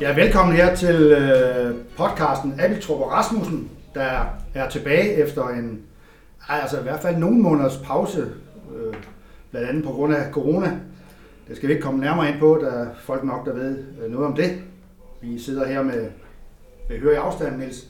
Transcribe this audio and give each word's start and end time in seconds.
Ja, 0.00 0.14
velkommen 0.14 0.56
her 0.56 0.74
til 0.74 0.96
øh, 0.96 1.74
podcasten 1.96 2.60
Abeltrup 2.60 3.00
og 3.00 3.12
Rasmussen, 3.12 3.70
der 3.94 4.24
er 4.54 4.68
tilbage 4.68 5.14
efter 5.14 5.48
en, 5.48 5.80
altså 6.48 6.80
i 6.80 6.82
hvert 6.82 7.00
fald 7.00 7.16
nogle 7.16 7.38
måneders 7.38 7.76
pause, 7.76 8.20
øh, 8.76 8.94
blandt 9.50 9.68
andet 9.68 9.84
på 9.84 9.90
grund 9.90 10.14
af 10.14 10.32
corona. 10.32 10.80
Det 11.48 11.56
skal 11.56 11.68
vi 11.68 11.72
ikke 11.72 11.84
komme 11.84 12.00
nærmere 12.00 12.28
ind 12.28 12.38
på, 12.38 12.58
der 12.62 12.70
er 12.70 12.86
folk 13.00 13.24
nok, 13.24 13.46
der 13.46 13.52
ved 13.54 13.78
øh, 14.04 14.10
noget 14.10 14.26
om 14.26 14.34
det. 14.34 14.62
Vi 15.24 15.38
sidder 15.38 15.66
her 15.66 15.82
med 15.82 16.10
behørig 16.88 17.18
afstand, 17.18 17.56
Niels. 17.56 17.88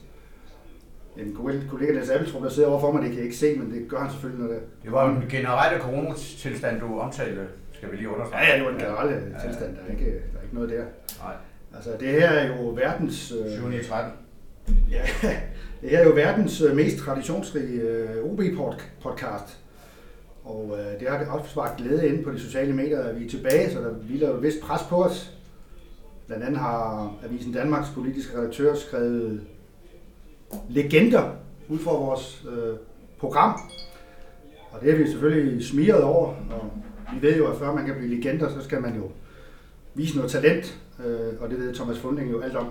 En 1.17 1.37
kollega 1.71 1.93
Niels 1.93 2.11
Abeltrup, 2.11 2.43
der 2.43 2.49
sidder 2.49 2.69
overfor 2.69 2.93
mig, 2.93 3.03
det 3.03 3.11
kan 3.11 3.17
jeg 3.17 3.25
ikke 3.25 3.37
se, 3.37 3.55
men 3.59 3.71
det 3.75 3.89
gør 3.89 3.99
han 3.99 4.11
selvfølgelig, 4.11 4.47
når 4.47 4.53
det... 4.53 4.63
Det 4.83 4.93
var 4.93 5.11
en 5.11 5.29
generelle 5.29 5.81
coronatilstand, 5.81 6.81
du 6.81 6.99
omtalte, 6.99 7.47
skal 7.73 7.91
vi 7.91 7.97
lige 7.97 8.09
understrege. 8.09 8.45
Ja, 8.45 8.51
ja, 8.51 8.57
det 8.59 8.65
var 8.65 8.73
en 8.73 8.79
generelle 8.79 9.15
tilstand, 9.47 9.77
der 9.77 9.83
er 9.87 9.91
ikke, 9.91 10.05
der 10.05 10.39
er 10.39 10.43
ikke 10.43 10.55
noget 10.55 10.71
der. 10.71 10.85
Nej. 11.23 11.35
Altså, 11.75 11.91
det 12.01 12.09
her 12.09 12.29
er 12.29 12.57
jo 12.57 12.69
verdens... 12.69 13.33
Øh, 13.33 13.51
7. 13.53 13.89
13. 13.89 14.13
Ja, 14.91 15.03
det 15.81 15.91
her 15.91 15.99
er 15.99 16.05
jo 16.05 16.15
verdens 16.15 16.61
øh, 16.61 16.77
mest 16.77 16.99
traditionsrige 16.99 17.81
øh, 17.81 18.25
OB-podcast. 18.25 19.59
Og 20.45 20.79
øh, 20.79 21.01
det 21.01 21.09
har 21.09 21.27
også 21.27 21.55
vagt 21.55 21.77
glæde 21.77 22.09
inde 22.09 22.23
på 22.23 22.31
de 22.31 22.41
sociale 22.41 22.73
medier, 22.73 23.03
at 23.03 23.21
vi 23.21 23.25
er 23.25 23.31
tilbage, 23.31 23.71
så 23.71 23.81
der 23.81 23.91
hviler 23.91 24.29
jo 24.29 24.37
et 24.37 24.43
vist 24.43 24.61
pres 24.61 24.83
på 24.89 25.05
os. 25.05 25.35
Blandt 26.27 26.45
andet 26.45 26.61
har 26.61 27.13
Avisen 27.25 27.53
Danmarks 27.53 27.89
politiske 27.95 28.39
redaktør 28.39 28.75
skrevet 28.75 29.41
legender 30.69 31.31
ud 31.69 31.79
for 31.79 32.07
vores 32.07 32.47
øh, 32.53 32.77
program. 33.19 33.61
Og 34.71 34.81
det 34.81 34.91
er 34.91 34.97
vi 34.97 35.07
selvfølgelig 35.07 35.65
smiret 35.65 36.03
over. 36.03 36.27
Og 36.29 36.71
vi 37.15 37.23
ved 37.23 37.37
jo, 37.37 37.51
at 37.51 37.59
før 37.59 37.75
man 37.75 37.87
kan 37.87 37.95
blive 37.95 38.15
legender, 38.15 38.49
så 38.49 38.65
skal 38.65 38.83
man 38.83 38.97
jo 38.97 39.11
vise 39.95 40.17
noget 40.17 40.31
talent. 40.31 40.81
Øh, 41.05 41.41
og 41.41 41.51
det 41.51 41.59
ved 41.59 41.75
Thomas 41.75 41.99
Funding 41.99 42.31
jo 42.31 42.41
alt 42.41 42.57
om. 42.57 42.67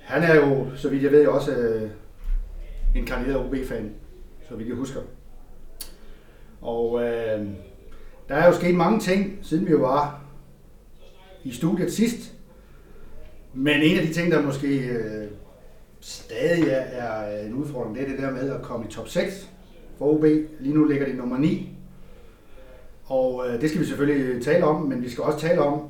Han 0.00 0.22
er 0.22 0.34
jo, 0.34 0.66
så 0.76 0.88
vidt 0.88 1.02
jeg 1.02 1.12
ved, 1.12 1.26
også 1.26 1.52
øh, 1.52 1.90
en 2.94 3.06
kandideret 3.06 3.46
OB-fan, 3.46 3.90
så 4.48 4.56
vidt 4.56 4.68
jeg 4.68 4.76
husker. 4.76 5.00
Og 6.60 7.02
øh, 7.02 7.46
der 8.28 8.34
er 8.34 8.46
jo 8.46 8.52
sket 8.52 8.74
mange 8.74 9.00
ting, 9.00 9.38
siden 9.42 9.66
vi 9.66 9.80
var 9.80 10.23
i 11.44 11.52
studiet 11.52 11.92
sidst. 11.92 12.32
Men 13.54 13.82
en 13.82 13.98
af 13.98 14.06
de 14.06 14.12
ting, 14.12 14.32
der 14.32 14.42
måske 14.42 14.78
øh, 14.78 15.28
stadig 16.00 16.62
er, 16.62 16.76
er 16.76 17.40
øh, 17.40 17.46
en 17.46 17.54
udfordring, 17.54 17.96
det 17.96 18.04
er 18.04 18.08
det 18.08 18.18
der 18.18 18.30
med 18.30 18.50
at 18.50 18.62
komme 18.62 18.86
i 18.86 18.90
top 18.90 19.08
6 19.08 19.50
for 19.98 20.14
OB. 20.14 20.24
Lige 20.60 20.74
nu 20.74 20.84
ligger 20.84 21.06
de 21.06 21.12
nummer 21.12 21.38
9. 21.38 21.70
Og 23.04 23.48
øh, 23.48 23.60
det 23.60 23.70
skal 23.70 23.80
vi 23.80 23.86
selvfølgelig 23.86 24.44
tale 24.44 24.64
om, 24.64 24.82
men 24.82 25.02
vi 25.02 25.10
skal 25.10 25.24
også 25.24 25.38
tale 25.38 25.60
om 25.60 25.88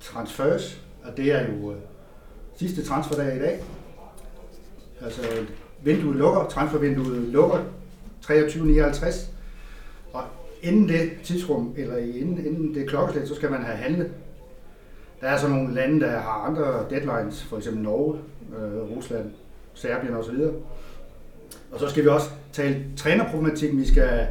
transfers, 0.00 0.80
og 1.02 1.16
det 1.16 1.32
er 1.32 1.46
jo 1.52 1.72
øh, 1.72 1.78
sidste 2.56 2.84
transferdag 2.84 3.36
i 3.36 3.38
dag. 3.38 3.60
Altså 5.00 5.22
vinduet 5.82 6.16
lukker, 6.16 6.48
transfervinduet 6.48 7.18
lukker 7.18 7.64
23.59, 8.24 9.26
inden 10.62 10.88
det 10.88 11.10
tidsrum, 11.24 11.74
eller 11.76 11.96
inden, 11.96 12.46
inden 12.46 12.74
det 12.74 12.88
klokkeslæt, 12.88 13.28
så 13.28 13.34
skal 13.34 13.50
man 13.50 13.62
have 13.62 13.76
handlet. 13.76 14.10
Der 15.20 15.26
er 15.26 15.38
så 15.38 15.48
nogle 15.48 15.74
lande, 15.74 16.00
der 16.00 16.18
har 16.18 16.46
andre 16.48 16.86
deadlines, 16.90 17.42
for 17.42 17.56
eksempel 17.56 17.82
Norge, 17.82 18.18
øh, 18.58 18.96
Rusland, 18.96 19.30
Serbien 19.74 20.14
osv. 20.14 20.36
Og 21.72 21.80
så 21.80 21.88
skal 21.88 22.02
vi 22.02 22.08
også 22.08 22.30
tale 22.52 22.84
trænerproblematikken. 22.96 23.80
Vi 23.80 23.88
skal 23.88 24.26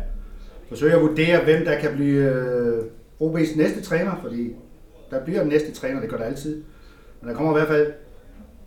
forsøge 0.70 0.94
at 0.94 1.02
vurdere, 1.02 1.44
hvem 1.44 1.66
der 1.66 1.80
kan 1.80 1.96
blive 1.96 2.24
øh, 2.24 2.84
OB's 3.22 3.58
næste 3.58 3.82
træner, 3.82 4.12
fordi 4.22 4.56
der 5.12 5.24
bliver 5.24 5.40
den 5.40 5.50
næste 5.50 5.72
træner, 5.72 6.02
det 6.02 6.10
gør 6.10 6.18
der 6.18 6.26
altid. 6.26 6.64
Men 7.22 7.30
der 7.30 7.36
kommer 7.36 7.52
i 7.52 7.58
hvert 7.60 7.68
fald 7.68 7.94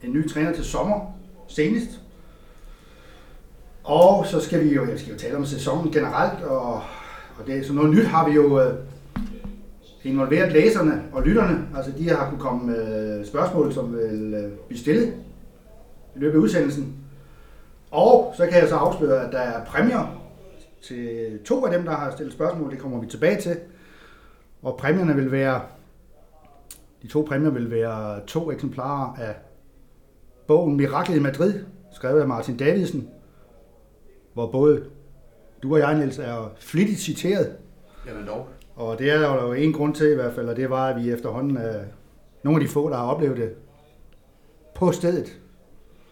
en 0.02 0.12
ny 0.12 0.28
træner 0.28 0.52
til 0.52 0.64
sommer, 0.64 1.18
senest. 1.48 1.90
Og 3.84 4.26
så 4.26 4.40
skal 4.40 4.64
vi 4.64 4.74
jo, 4.74 4.86
jeg 4.86 4.98
skal 4.98 5.12
jo 5.12 5.18
tale 5.18 5.36
om 5.36 5.46
sæsonen 5.46 5.92
generelt, 5.92 6.42
og, 6.42 6.82
og 7.38 7.46
det, 7.46 7.66
så 7.66 7.72
noget 7.72 7.90
nyt 7.90 8.04
har 8.04 8.28
vi 8.28 8.34
jo 8.34 8.60
øh, 8.60 8.74
involveret 10.04 10.52
læserne 10.52 11.02
og 11.12 11.22
lytterne. 11.22 11.68
Altså 11.76 11.92
de 11.98 12.08
har 12.08 12.30
kunne 12.30 12.40
komme 12.40 12.66
med 12.66 13.24
spørgsmål, 13.24 13.72
som 13.72 13.96
vil 13.96 14.34
øh, 14.34 14.52
blive 14.68 14.80
stillet 14.80 15.14
i 16.16 16.18
løbet 16.18 16.34
af 16.34 16.42
udsendelsen. 16.42 16.96
Og 17.90 18.34
så 18.36 18.46
kan 18.46 18.60
jeg 18.60 18.68
så 18.68 18.76
afsløre, 18.76 19.26
at 19.26 19.32
der 19.32 19.38
er 19.38 19.64
præmier 19.64 20.22
til 20.82 21.38
to 21.44 21.64
af 21.66 21.72
dem, 21.72 21.84
der 21.84 21.92
har 21.92 22.10
stillet 22.10 22.34
spørgsmål. 22.34 22.70
Det 22.70 22.78
kommer 22.78 23.00
vi 23.00 23.06
tilbage 23.06 23.40
til. 23.40 23.56
Og 24.62 24.76
præmierne 24.76 25.14
vil 25.14 25.32
være 25.32 25.60
de 27.02 27.08
to 27.08 27.26
præmier 27.28 27.50
vil 27.50 27.70
være 27.70 28.26
to 28.26 28.52
eksemplarer 28.52 29.16
af 29.18 29.34
bogen 30.46 30.76
Miraklet 30.76 31.16
i 31.16 31.20
Madrid, 31.20 31.54
skrevet 31.92 32.20
af 32.20 32.28
Martin 32.28 32.56
Davidsen, 32.56 33.08
hvor 34.34 34.50
både 34.50 34.84
du 35.62 35.74
og 35.74 35.78
jeg, 35.78 35.98
Niels, 35.98 36.18
er 36.18 36.52
flittigt 36.60 37.00
citeret. 37.00 37.56
Jamen 38.06 38.26
dog. 38.26 38.48
Og 38.76 38.98
det 38.98 39.10
er 39.10 39.18
der 39.18 39.42
jo 39.42 39.52
en 39.52 39.72
grund 39.72 39.94
til 39.94 40.10
i 40.10 40.14
hvert 40.14 40.32
fald, 40.32 40.48
og 40.48 40.56
det 40.56 40.70
var, 40.70 40.88
at 40.88 41.04
vi 41.04 41.12
efterhånden 41.12 41.56
er 41.56 41.80
nogle 42.42 42.60
af 42.60 42.66
de 42.66 42.72
få, 42.72 42.90
der 42.90 42.96
har 42.96 43.04
oplevet 43.04 43.36
det 43.36 43.50
på 44.74 44.92
stedet. 44.92 45.38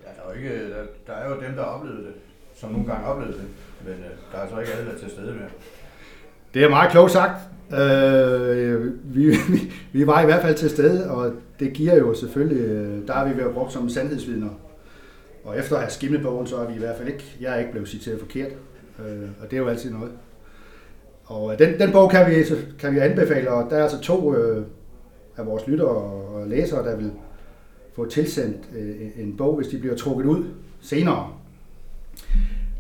Ja, 0.03 0.09
der 0.17 0.29
er, 0.29 0.35
jo 0.35 0.37
ikke, 0.37 0.71
der, 0.71 0.77
der 1.07 1.13
er 1.13 1.29
jo 1.29 1.41
dem, 1.41 1.55
der 1.57 1.63
har 1.63 1.71
oplevet 1.71 1.99
det, 1.99 2.13
som 2.55 2.71
nogle 2.71 2.87
gange 2.87 3.07
oplevede 3.07 3.39
det, 3.39 3.47
men 3.85 3.95
øh, 3.95 4.11
der 4.33 4.39
er 4.39 4.49
så 4.51 4.61
ikke 4.61 4.73
alle, 4.73 4.91
der 4.91 4.95
er 4.95 4.99
til 4.99 5.11
stede 5.11 5.33
med. 5.33 5.49
Det 6.55 6.65
er 6.65 6.69
meget 6.69 6.91
klogt 6.91 7.13
sagt. 7.13 7.41
Øh, 7.73 8.93
vi, 9.15 9.27
vi, 9.53 9.73
vi 9.93 10.07
var 10.07 10.23
i 10.23 10.25
hvert 10.25 10.43
fald 10.43 10.55
til 10.55 10.71
stede, 10.71 11.11
og 11.11 11.33
det 11.61 11.73
giver 11.73 11.97
jo 11.97 12.15
selvfølgelig, 12.15 12.61
øh, 12.61 13.07
der 13.07 13.13
har 13.13 13.29
vi 13.29 13.39
været 13.39 13.55
brugt 13.55 13.73
som 13.73 13.89
sandhedsvidner. 13.89 14.49
Og 15.45 15.59
efter 15.59 15.77
at 15.77 15.83
have 15.83 15.91
skimmet 15.91 16.23
bogen, 16.23 16.47
så 16.47 16.57
er 16.57 16.67
vi 16.67 16.75
i 16.75 16.79
hvert 16.79 16.97
fald 16.97 17.09
ikke, 17.09 17.37
jeg 17.41 17.55
er 17.55 17.59
ikke 17.59 17.71
blevet 17.71 17.89
citeret 17.89 18.21
forkert, 18.21 18.53
øh, 19.09 19.29
og 19.41 19.51
det 19.51 19.57
er 19.57 19.61
jo 19.61 19.69
altid 19.69 19.91
noget. 19.91 20.13
Og 21.25 21.53
øh, 21.53 21.59
den, 21.59 21.79
den 21.79 21.93
bog 21.93 22.11
kan 22.11 22.31
vi, 22.31 22.45
kan 22.79 22.95
vi 22.95 22.99
anbefale, 22.99 23.51
og 23.51 23.71
der 23.71 23.77
er 23.77 23.83
altså 23.83 24.01
to 24.01 24.35
øh, 24.35 24.65
af 25.37 25.47
vores 25.47 25.67
lyttere 25.67 25.89
og 25.89 26.49
læsere, 26.49 26.85
der 26.85 26.97
vil 26.97 27.13
få 27.95 28.07
tilsendt 28.07 28.69
øh, 28.77 28.97
en 29.17 29.37
bog, 29.37 29.57
hvis 29.57 29.69
de 29.69 29.79
bliver 29.79 29.97
trukket 29.97 30.27
ud 30.27 30.45
senere. 30.81 31.33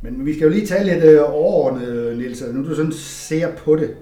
Men 0.03 0.26
vi 0.26 0.34
skal 0.34 0.44
jo 0.44 0.50
lige 0.50 0.66
tale 0.66 0.92
lidt 0.92 1.04
øh, 1.04 1.20
overordnet, 1.22 2.19
Niels, 2.19 2.44
nu 2.53 2.69
du 2.69 2.75
sådan 2.75 2.92
ser 2.92 3.56
på 3.56 3.76
det. 3.76 3.97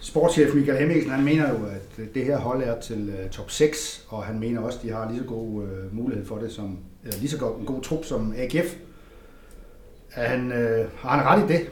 Sportschef 0.00 0.54
Michael 0.54 0.78
Hemmingsen, 0.78 1.10
han 1.10 1.24
mener 1.24 1.48
jo, 1.48 1.66
at 1.66 2.14
det 2.14 2.24
her 2.24 2.38
hold 2.38 2.62
er 2.62 2.80
til 2.80 3.08
øh, 3.08 3.30
top 3.30 3.50
6, 3.50 4.06
og 4.08 4.22
han 4.24 4.40
mener 4.40 4.60
også, 4.60 4.78
at 4.78 4.84
de 4.84 4.90
har 4.90 5.10
lige 5.10 5.20
så 5.20 5.26
god 5.26 5.62
øh, 5.62 5.96
mulighed 5.96 6.26
for 6.26 6.38
det, 6.38 6.52
som, 6.52 6.78
eller 7.04 7.18
lige 7.18 7.30
så 7.30 7.38
god, 7.38 7.60
en 7.60 7.66
god 7.66 7.82
trup 7.82 8.04
som 8.04 8.34
AGF. 8.36 8.76
Er 10.16 10.28
han, 10.28 10.52
øh, 10.52 10.88
har 10.98 11.16
han 11.16 11.26
ret 11.26 11.50
i 11.50 11.52
det? 11.52 11.70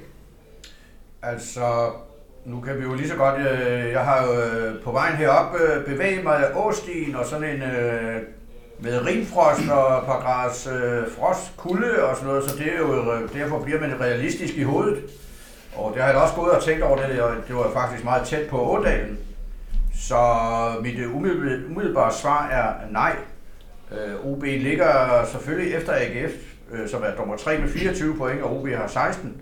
Altså, 1.23 1.91
nu 2.45 2.61
kan 2.61 2.79
vi 2.79 2.83
jo 2.83 2.95
lige 2.95 3.09
så 3.09 3.17
godt, 3.17 3.41
øh, 3.41 3.93
jeg 3.93 4.05
har 4.05 4.27
jo 4.27 4.41
øh, 4.41 4.83
på 4.83 4.93
vejen 4.93 5.17
herop 5.17 5.55
øh, 5.61 5.85
bevæget 5.85 6.25
mig 6.25 6.37
af 6.37 6.53
Åstien 6.55 7.15
og 7.15 7.27
sådan 7.27 7.55
en 7.55 7.63
øh, 7.63 8.23
med 8.79 9.07
rimfrost 9.07 9.69
og 9.71 9.99
et 9.99 10.05
par 10.05 10.21
grads 10.21 10.67
øh, 10.67 11.11
frost, 11.19 11.57
kulde 11.57 12.05
og 12.05 12.17
sådan 12.17 12.29
noget, 12.29 12.51
så 12.51 12.57
det 12.57 12.75
er 12.75 12.79
jo, 12.79 13.13
øh, 13.13 13.35
derfor 13.35 13.59
bliver 13.63 13.81
man 13.81 14.01
realistisk 14.01 14.55
i 14.55 14.63
hovedet. 14.63 15.05
Og 15.77 15.93
det 15.95 16.03
har 16.03 16.09
jeg 16.09 16.19
også 16.19 16.35
gået 16.35 16.51
og 16.51 16.63
tænkt 16.63 16.83
over 16.83 16.97
det, 16.97 17.23
og 17.23 17.35
det 17.49 17.57
var 17.57 17.71
faktisk 17.73 18.05
meget 18.05 18.27
tæt 18.27 18.49
på 18.49 18.77
Ådalen. 18.77 19.19
Så 19.95 20.17
mit 20.83 20.99
øh, 20.99 21.17
umiddelbare 21.17 22.13
svar 22.13 22.49
er 22.49 22.91
nej. 22.91 23.17
Øh, 23.93 24.27
OB 24.27 24.43
ligger 24.43 25.25
selvfølgelig 25.33 25.75
efter 25.75 25.93
AGF, 25.93 26.50
øh, 26.73 26.89
som 26.89 27.03
er 27.03 27.17
nummer 27.19 27.37
3 27.37 27.59
med 27.59 27.69
24 27.69 28.17
point, 28.17 28.43
og 28.43 28.61
OB 28.61 28.69
har 28.69 28.87
16. 28.87 29.37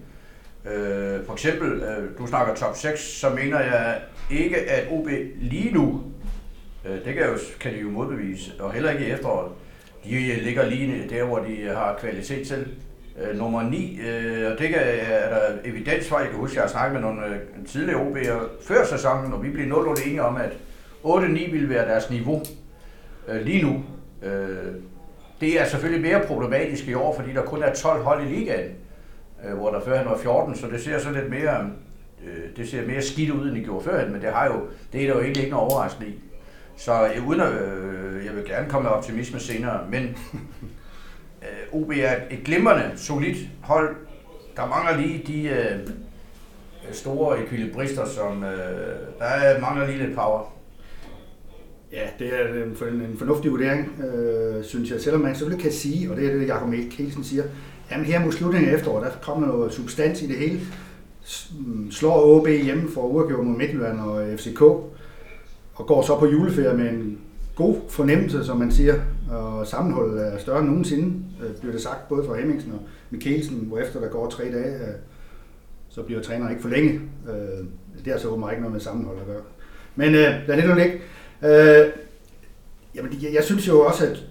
Øh, 0.64 1.26
for 1.26 1.32
eksempel, 1.32 1.82
øh, 1.82 2.18
du 2.18 2.26
snakker 2.26 2.54
top 2.54 2.76
6, 2.76 3.00
så 3.00 3.30
mener 3.30 3.60
jeg 3.60 4.00
ikke, 4.30 4.56
at 4.56 4.86
OB 4.90 5.08
lige 5.40 5.74
nu, 5.74 6.02
øh, 6.84 7.04
det 7.04 7.14
kan, 7.14 7.24
jo, 7.24 7.38
kan 7.60 7.72
de 7.74 7.78
jo 7.78 7.90
modbevise, 7.90 8.52
og 8.60 8.72
heller 8.72 8.90
ikke 8.90 9.06
i 9.06 9.10
efteråret, 9.10 9.52
de 10.04 10.32
øh, 10.32 10.42
ligger 10.42 10.66
lige 10.66 11.08
der, 11.10 11.24
hvor 11.24 11.38
de 11.38 11.68
har 11.74 11.98
kvalitet 12.00 12.46
til 12.46 12.66
øh, 13.22 13.38
nummer 13.38 13.62
9, 13.62 14.00
øh, 14.00 14.52
og 14.52 14.58
det 14.58 14.68
kan, 14.68 14.78
er 14.82 15.28
der 15.28 15.56
evidens 15.64 16.08
for, 16.08 16.18
jeg 16.18 16.28
kan 16.28 16.38
huske, 16.38 16.52
at 16.52 16.56
jeg 16.56 16.62
har 16.62 16.68
snakket 16.68 16.92
med 16.92 17.00
nogle 17.00 17.26
øh, 17.26 17.66
tidligere 17.66 18.00
OB'er 18.00 18.64
før 18.68 18.84
sæsonen, 18.84 19.32
og 19.32 19.42
vi 19.42 19.50
blev 19.50 19.66
nogenlunde 19.66 20.02
enige 20.06 20.22
om, 20.22 20.36
at 20.36 20.52
8-9 21.04 21.50
ville 21.52 21.68
være 21.68 21.88
deres 21.88 22.10
niveau 22.10 22.42
øh, 23.28 23.40
lige 23.42 23.62
nu. 23.62 23.84
Øh, 24.22 24.74
det 25.40 25.60
er 25.60 25.66
selvfølgelig 25.66 26.12
mere 26.12 26.26
problematisk 26.26 26.88
i 26.88 26.94
år, 26.94 27.16
fordi 27.16 27.32
der 27.32 27.42
kun 27.42 27.62
er 27.62 27.74
12 27.74 28.02
hold 28.02 28.26
i 28.26 28.34
ligaen, 28.34 28.70
øh, 29.44 29.56
hvor 29.56 29.70
der 29.70 29.80
førhen 29.80 30.06
var 30.06 30.18
14, 30.18 30.56
så 30.56 30.66
det 30.66 30.80
ser 30.80 30.98
så 30.98 31.10
lidt 31.10 31.30
mere, 31.30 31.70
øh, 32.24 32.56
det 32.56 32.68
ser 32.68 32.86
mere 32.86 33.02
skidt 33.02 33.30
ud, 33.30 33.48
end 33.48 33.56
det 33.56 33.64
gjorde 33.64 33.84
førhen, 33.84 34.12
men 34.12 34.22
det, 34.22 34.32
har 34.32 34.46
jo, 34.46 34.66
det 34.92 35.02
er 35.02 35.06
der 35.06 35.14
jo 35.14 35.20
egentlig 35.20 35.42
ikke 35.42 35.56
noget 35.56 35.72
overraskende 35.72 36.10
i. 36.10 36.18
Så 36.76 37.06
øh, 37.06 37.28
uden 37.28 37.40
at, 37.40 37.52
øh, 37.52 38.26
jeg 38.26 38.36
vil 38.36 38.44
gerne 38.44 38.70
komme 38.70 38.88
med 38.88 38.96
optimisme 38.96 39.40
senere, 39.40 39.80
men 39.90 40.02
øh, 41.42 41.80
OB 41.80 41.90
er 41.90 42.14
et 42.30 42.44
glimrende, 42.44 42.92
solidt 42.96 43.38
hold. 43.62 43.96
Der 44.56 44.66
mangler 44.66 44.96
lige 44.96 45.24
de 45.26 45.48
øh, 45.48 45.88
store 46.92 47.40
ekvilibrister, 47.40 48.06
som 48.06 48.44
øh, 48.44 48.96
der 49.18 49.24
er, 49.24 49.60
mangler 49.60 49.86
lige 49.86 49.98
lidt 49.98 50.16
power. 50.16 50.57
Ja, 51.92 52.06
det 52.18 52.26
er 52.34 52.64
en, 52.64 52.76
for- 52.76 52.86
en 52.86 53.14
fornuftig 53.18 53.50
vurdering, 53.50 54.02
øh, 54.14 54.64
synes 54.64 54.90
jeg. 54.90 55.00
Selvom 55.00 55.20
man 55.20 55.34
selvfølgelig 55.34 55.62
kan 55.62 55.72
sige, 55.72 56.10
og 56.10 56.16
det 56.16 56.26
er 56.32 56.38
det, 56.38 56.48
Jacob 56.48 56.68
Mikkelsen 56.68 57.24
siger, 57.24 57.42
jamen 57.90 58.06
her 58.06 58.24
mod 58.24 58.32
slutningen 58.32 58.70
af 58.70 58.74
efteråret, 58.74 59.04
der 59.06 59.10
kommer 59.22 59.46
noget 59.46 59.72
substans 59.72 60.22
i 60.22 60.26
det 60.26 60.36
hele. 60.36 60.60
Mm, 61.66 61.90
slår 61.90 62.24
OB 62.24 62.48
hjemme 62.48 62.90
for 62.94 63.00
uafgjort 63.02 63.46
mod 63.46 63.56
Midtjylland 63.56 64.00
og 64.00 64.26
FCK, 64.38 64.60
og 64.62 65.86
går 65.86 66.02
så 66.02 66.18
på 66.18 66.26
juleferie 66.26 66.76
med 66.76 66.90
en 66.90 67.18
god 67.56 67.76
fornemmelse, 67.88 68.44
som 68.44 68.56
man 68.56 68.72
siger, 68.72 68.94
og 69.30 69.66
sammenholdet 69.66 70.26
er 70.26 70.38
større 70.38 70.58
end 70.60 70.68
nogensinde, 70.68 71.14
øh, 71.42 71.56
bliver 71.60 71.72
det 71.72 71.82
sagt 71.82 72.08
både 72.08 72.24
fra 72.26 72.36
Hemmingsen 72.38 72.72
og 72.72 72.78
Mikkelsen, 73.10 73.56
hvor 73.66 73.78
efter 73.78 74.00
der 74.00 74.08
går 74.08 74.30
tre 74.30 74.44
dage, 74.44 74.74
øh, 74.74 74.94
så 75.88 76.02
bliver 76.02 76.22
træneren 76.22 76.50
ikke 76.50 76.62
for 76.62 76.68
længe. 76.68 76.90
Øh, 77.28 77.64
det 78.04 78.12
har 78.12 78.18
så 78.18 78.28
åbenbart 78.28 78.52
ikke 78.52 78.62
noget 78.62 78.72
med 78.72 78.80
sammenhold 78.80 79.18
at 79.20 79.26
gøre. 79.26 79.42
Men 79.96 80.12
lad 80.12 80.56
det 80.56 80.68
nu 80.68 80.74
ligge. 80.74 80.92
Øh, 81.42 81.86
jamen, 82.94 83.18
jeg, 83.22 83.34
jeg 83.34 83.44
synes 83.44 83.68
jo 83.68 83.80
også, 83.80 84.06
at 84.06 84.24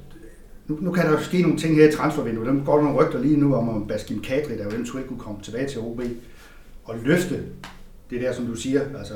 nu, 0.68 0.78
nu 0.82 0.92
kan 0.92 1.06
der 1.06 1.12
jo 1.12 1.20
ske 1.20 1.42
nogle 1.42 1.58
ting 1.58 1.76
her 1.76 1.90
i 1.90 1.92
transfervinduet. 1.92 2.48
Der 2.48 2.64
går 2.66 2.76
der 2.76 2.84
nogle 2.84 3.00
rygter 3.00 3.20
lige 3.20 3.38
nu 3.38 3.56
om, 3.56 3.70
om 3.70 3.88
Baskin 3.88 4.22
Kadri, 4.22 4.58
der 4.58 4.64
jo 4.64 4.70
eventuelt 4.70 5.08
kunne 5.08 5.20
komme 5.20 5.42
tilbage 5.44 5.68
til 5.68 5.80
OB 5.80 6.02
og 6.86 6.96
løfte 7.04 7.44
det 8.10 8.22
der, 8.22 8.34
som 8.34 8.46
du 8.46 8.56
siger, 8.56 8.82
altså 8.98 9.14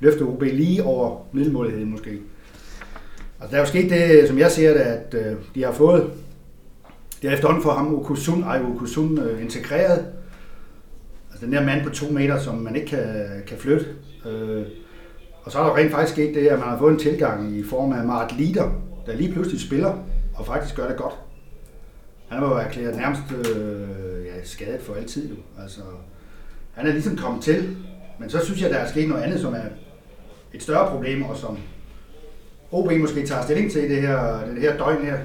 løfte 0.00 0.22
OB 0.22 0.42
lige 0.42 0.82
over 0.82 1.26
middelmåligheden 1.32 1.90
måske. 1.90 2.10
Altså, 3.40 3.50
der 3.50 3.56
er 3.56 3.60
jo 3.60 3.66
sket 3.66 3.90
det, 3.90 4.28
som 4.28 4.38
jeg 4.38 4.50
ser 4.50 4.72
det, 4.72 4.80
at 4.80 5.14
øh, 5.14 5.36
de 5.54 5.64
har 5.64 5.72
fået, 5.72 6.10
det 7.22 7.28
er 7.28 7.34
efterhånden 7.34 7.62
for 7.62 7.70
ham 7.70 7.94
Okusun, 7.94 8.42
Ej 8.42 8.62
Okusun 8.62 9.18
øh, 9.18 9.42
integreret. 9.42 10.06
Altså 11.30 11.46
den 11.46 11.52
der 11.52 11.64
mand 11.64 11.84
på 11.84 11.90
to 11.90 12.10
meter, 12.10 12.38
som 12.38 12.54
man 12.54 12.76
ikke 12.76 12.88
kan, 12.88 13.26
kan 13.46 13.58
flytte. 13.58 13.86
Øh, 14.26 14.66
og 15.46 15.52
så 15.52 15.58
er 15.58 15.64
der 15.64 15.76
rent 15.76 15.92
faktisk 15.92 16.12
sket 16.12 16.34
det, 16.34 16.46
at 16.46 16.58
man 16.58 16.68
har 16.68 16.78
fået 16.78 16.92
en 16.92 16.98
tilgang 16.98 17.56
i 17.56 17.64
form 17.64 17.92
af 17.92 18.04
Mart 18.04 18.32
Lider, 18.32 18.70
der 19.06 19.16
lige 19.16 19.32
pludselig 19.32 19.60
spiller 19.60 19.98
og 20.34 20.46
faktisk 20.46 20.76
gør 20.76 20.88
det 20.88 20.96
godt. 20.96 21.14
Han 22.28 22.42
var 22.42 22.48
jo 22.48 22.54
erklæret 22.54 22.96
nærmest 22.96 23.22
øh, 23.32 24.26
ja, 24.26 24.44
skadet 24.44 24.82
for 24.82 24.94
altid. 24.94 25.28
Jo. 25.28 25.36
Altså, 25.62 25.80
han 26.72 26.86
er 26.86 26.92
ligesom 26.92 27.16
kommet 27.16 27.42
til, 27.42 27.76
men 28.18 28.30
så 28.30 28.44
synes 28.44 28.62
jeg, 28.62 28.70
der 28.70 28.76
er 28.76 28.88
sket 28.88 29.08
noget 29.08 29.22
andet, 29.22 29.40
som 29.40 29.54
er 29.54 29.64
et 30.52 30.62
større 30.62 30.90
problem, 30.90 31.22
og 31.22 31.36
som 31.36 31.58
OB 32.72 32.92
måske 32.92 33.26
tager 33.26 33.42
stilling 33.42 33.72
til 33.72 33.84
i 33.84 33.88
det 33.88 34.02
her, 34.02 34.46
det 34.46 34.60
her 34.60 34.76
døgn 34.78 35.04
her. 35.04 35.18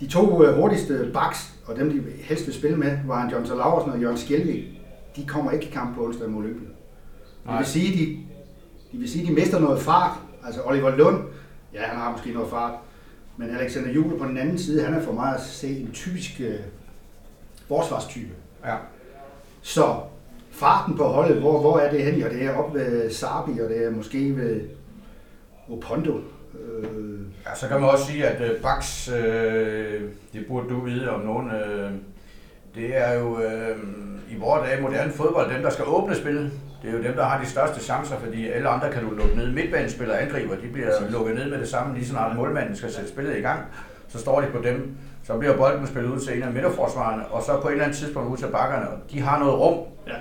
De 0.00 0.06
to 0.06 0.44
øh, 0.44 0.56
hurtigste 0.56 1.10
backs, 1.14 1.54
og 1.66 1.76
dem 1.76 1.90
de 1.90 2.02
helst 2.22 2.46
vil 2.46 2.54
spille 2.54 2.76
med, 2.76 2.98
var 3.06 3.24
en 3.24 3.30
Johnson 3.30 3.56
Laursen 3.56 3.92
og 3.92 4.00
Jørgen 4.00 4.18
Skjelvig. 4.18 4.80
De 5.16 5.26
kommer 5.26 5.50
ikke 5.50 5.66
i 5.66 5.70
kamp 5.70 5.96
på 5.96 6.04
onsdag 6.04 6.30
mod 6.30 6.44
Olympia. 6.44 6.73
Det 7.48 7.58
vil 7.58 7.66
sige, 7.66 7.92
de, 7.98 8.18
de 8.92 8.98
vil 8.98 9.10
sige, 9.10 9.26
de 9.26 9.32
mister 9.32 9.58
noget 9.60 9.82
fart. 9.82 10.18
Altså 10.46 10.60
Oliver 10.64 10.96
Lund, 10.96 11.22
ja, 11.74 11.82
han 11.82 11.96
har 11.98 12.12
måske 12.12 12.32
noget 12.32 12.50
fart. 12.50 12.72
Men 13.36 13.56
Alexander 13.56 13.90
Jule 13.92 14.18
på 14.18 14.24
den 14.24 14.36
anden 14.38 14.58
side, 14.58 14.82
han 14.84 14.94
er 14.94 15.02
for 15.02 15.12
mig 15.12 15.34
at 15.34 15.40
se 15.40 15.68
en 15.80 15.90
typisk 15.92 16.40
øh, 16.40 16.54
forsvarstype. 17.68 18.32
Ja. 18.64 18.76
Så 19.62 19.96
farten 20.50 20.96
på 20.96 21.04
holdet, 21.04 21.36
hvor, 21.36 21.60
hvor 21.60 21.78
er 21.78 21.90
det 21.90 22.04
henne? 22.04 22.24
Og 22.26 22.30
det 22.30 22.42
er 22.44 22.54
oppe 22.54 22.78
ved 22.78 23.10
Sabi, 23.10 23.60
og 23.60 23.68
det 23.68 23.84
er 23.84 23.90
måske 23.90 24.36
ved 24.36 24.60
Opondo. 25.68 26.20
Øh, 26.60 27.20
Ja, 27.46 27.54
så 27.54 27.68
kan 27.68 27.80
man 27.80 27.90
også 27.90 28.06
sige, 28.06 28.26
at 28.26 28.50
øh, 28.50 28.60
Baks, 28.62 29.08
øh, 29.08 30.02
det 30.32 30.46
burde 30.48 30.68
du 30.68 30.80
vide 30.80 31.10
om 31.10 31.20
nogen, 31.20 31.50
øh, 31.50 31.90
det 32.74 32.96
er 32.96 33.12
jo 33.14 33.40
øh, 33.40 33.76
i 34.28 34.36
vores 34.38 34.68
dage 34.68 34.82
moderne 34.82 35.12
fodbold, 35.12 35.54
dem 35.54 35.62
der 35.62 35.70
skal 35.70 35.84
åbne 35.86 36.14
spillet. 36.14 36.52
Det 36.82 36.90
er 36.90 36.98
jo 36.98 37.02
dem, 37.02 37.14
der 37.14 37.24
har 37.24 37.40
de 37.40 37.46
største 37.46 37.80
chancer, 37.80 38.16
fordi 38.16 38.48
alle 38.48 38.68
andre 38.68 38.92
kan 38.92 39.04
du 39.04 39.10
lukke 39.14 39.36
ned. 39.36 39.52
Midtbanespillere 39.52 40.18
angriber, 40.18 40.54
de 40.54 40.68
bliver 40.72 41.10
lukket 41.10 41.34
ned 41.34 41.50
med 41.50 41.58
det 41.58 41.68
samme, 41.68 41.94
lige 41.94 42.06
snart 42.06 42.36
målmanden 42.36 42.76
skal 42.76 42.92
sætte 42.92 43.10
spillet 43.10 43.38
i 43.38 43.40
gang. 43.40 43.60
Så 44.08 44.18
står 44.18 44.40
de 44.40 44.46
på 44.46 44.62
dem, 44.62 44.96
så 45.24 45.38
bliver 45.38 45.56
bolden 45.56 45.86
spillet 45.86 46.10
ud 46.10 46.20
til 46.20 46.36
en 46.36 46.42
af 46.42 46.52
midterforsvarerne, 46.52 47.26
og 47.26 47.42
så 47.42 47.60
på 47.60 47.68
et 47.68 47.72
eller 47.72 47.84
andet 47.84 47.98
tidspunkt 47.98 48.30
ud 48.30 48.36
til 48.36 48.46
bakkerne. 48.46 48.88
Og 48.88 48.98
de 49.10 49.20
har 49.20 49.38
noget 49.38 49.54
rum, 49.54 49.78
ja. 50.06 50.14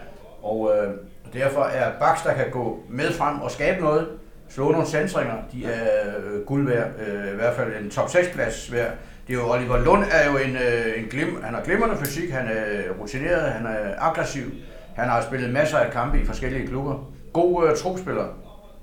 og 0.43 0.71
øh, 0.75 0.93
derfor 1.33 1.63
er 1.63 1.91
Baks, 1.99 2.21
der 2.21 2.33
kan 2.33 2.45
gå 2.51 2.79
med 2.89 3.11
frem 3.11 3.41
og 3.41 3.51
skabe 3.51 3.81
noget, 3.81 4.07
slå 4.49 4.71
nogle 4.71 4.87
centringer, 4.87 5.35
de 5.51 5.65
er 5.65 5.87
øh, 6.17 6.45
guld 6.45 6.67
værd, 6.67 6.87
øh, 7.07 7.33
i 7.33 7.35
hvert 7.35 7.55
fald 7.55 7.83
en 7.83 7.89
top 7.89 8.09
6 8.09 8.27
plads 8.33 8.73
værd. 8.73 8.91
Det 9.27 9.33
er 9.33 9.37
jo 9.37 9.51
Oliver 9.53 9.77
Lund 9.83 10.03
er 10.11 10.31
jo 10.31 10.37
en, 10.37 10.55
øh, 10.55 11.03
en 11.03 11.05
glim, 11.09 11.43
han 11.43 11.53
har 11.53 11.61
glimrende 11.63 11.97
fysik, 11.97 12.29
han 12.31 12.47
er 12.47 12.91
rutineret, 12.99 13.51
han 13.51 13.65
er 13.65 13.77
aggressiv, 13.99 14.43
han 14.95 15.09
har 15.09 15.21
spillet 15.21 15.53
masser 15.53 15.77
af 15.77 15.91
kampe 15.91 16.21
i 16.21 16.25
forskellige 16.25 16.67
klubber. 16.67 17.09
God 17.33 17.69
øh, 17.69 17.77
trupspiller, 17.77 18.25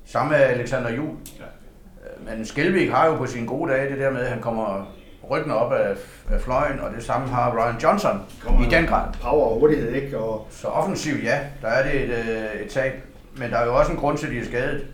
sammen 0.07 0.33
med 0.39 0.47
Alexander 0.47 0.91
Juhl. 0.91 1.17
Ja. 1.39 1.45
Øh, 1.45 2.37
Men 2.37 2.47
Skelvik 2.47 2.91
har 2.91 3.07
jo 3.07 3.17
på 3.17 3.27
sine 3.27 3.47
gode 3.47 3.73
dage 3.73 3.91
det 3.91 3.99
der 3.99 4.11
med, 4.11 4.21
at 4.21 4.29
han 4.29 4.41
kommer 4.41 4.95
ryggende 5.31 5.57
op 5.57 5.73
af, 5.73 5.91
af 6.31 6.41
fløjen, 6.41 6.81
og 6.81 6.91
det 6.97 7.05
samme 7.05 7.29
har 7.29 7.57
Ryan 7.59 7.77
Johnson 7.83 8.21
Kommer 8.45 8.67
i 8.67 8.71
den 8.71 8.87
grad. 8.87 9.07
Power 9.23 9.45
og 9.47 9.59
hurtighed, 9.61 9.95
ikke? 9.95 10.19
Og, 10.19 10.47
Så 10.51 10.69
offensivt, 10.69 11.25
ja, 11.25 11.39
der 11.63 11.69
er 11.69 11.83
det 11.93 12.01
et, 12.05 12.11
øh, 12.11 12.61
et 12.65 12.71
tab. 12.71 12.93
Men 13.37 13.51
der 13.51 13.57
er 13.57 13.67
jo 13.67 13.75
også 13.77 13.93
en 13.93 13.99
grund 13.99 14.19
til, 14.19 14.27
at 14.27 14.33
de 14.33 14.39
er 14.39 14.45
skadet. 14.45 14.87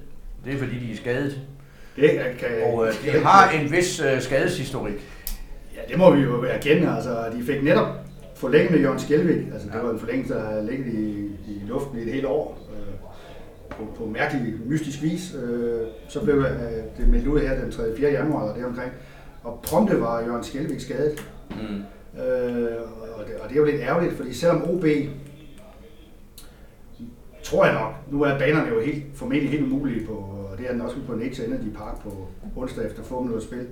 Det 0.44 0.54
er 0.54 0.58
fordi, 0.58 0.86
de 0.86 0.92
er 0.92 0.96
skadet. 0.96 1.40
det 1.96 2.36
kan, 2.38 2.48
Og 2.64 2.86
øh, 2.86 2.92
de 3.14 3.24
har 3.24 3.50
en 3.50 3.72
vis 3.72 4.00
øh, 4.00 4.20
skadeshistorik. 4.20 4.94
Det 5.88 5.98
må 5.98 6.14
vi 6.14 6.22
jo 6.22 6.44
erkende. 6.44 6.94
Altså, 6.94 7.24
de 7.36 7.42
fik 7.42 7.62
netop 7.62 7.86
forlænget 8.34 8.70
med 8.70 8.80
Jørgen 8.80 8.98
Skjelvik. 8.98 9.46
Altså, 9.52 9.68
det 9.72 9.82
var 9.82 9.90
en 9.90 9.98
forlængelse, 9.98 10.34
der 10.34 10.54
har 10.54 10.60
ligget 10.60 10.86
i, 10.94 11.30
i 11.46 11.62
luften 11.66 11.98
i 11.98 12.02
et 12.02 12.12
helt 12.12 12.26
år. 12.26 12.58
Øh, 12.72 12.94
på, 13.70 13.84
på 13.96 14.06
mærkelig, 14.06 14.54
mystisk 14.66 15.02
vis. 15.02 15.34
Øh, 15.42 15.86
så 16.08 16.24
blev 16.24 16.36
øh, 16.36 16.44
det 16.98 17.08
meldt 17.08 17.26
ud 17.26 17.40
her 17.40 17.60
den 17.60 17.70
3. 17.70 17.96
4. 17.96 18.10
januar, 18.10 18.42
eller 18.42 18.56
deromkring. 18.56 18.92
Og 19.44 19.60
prompte 19.62 20.00
var 20.00 20.20
Jørgen 20.20 20.44
Skjelvik 20.44 20.80
skadet. 20.80 21.26
Mm. 21.50 21.56
Øh, 22.22 22.76
og, 23.18 23.26
det, 23.26 23.34
og 23.40 23.48
det 23.48 23.56
er 23.56 23.60
jo 23.60 23.64
lidt 23.64 23.80
ærgerligt, 23.80 24.14
fordi 24.14 24.34
selvom 24.34 24.70
OB, 24.70 24.84
tror 27.42 27.64
jeg 27.64 27.74
nok, 27.74 27.92
nu 28.10 28.22
er 28.22 28.38
banerne 28.38 28.68
jo 28.68 28.80
helt, 28.80 29.04
formentlig 29.14 29.50
helt 29.50 29.72
umulige 29.72 30.06
på, 30.06 30.12
og 30.12 30.58
det 30.58 30.66
er 30.66 30.72
den 30.72 30.80
også 30.80 30.96
på 31.06 31.14
Nets 31.14 31.40
Energy 31.40 31.76
Park 31.76 32.02
på 32.02 32.28
onsdag 32.56 32.86
efter 32.86 33.02
få 33.02 33.20
minutter 33.20 33.46
spil, 33.46 33.66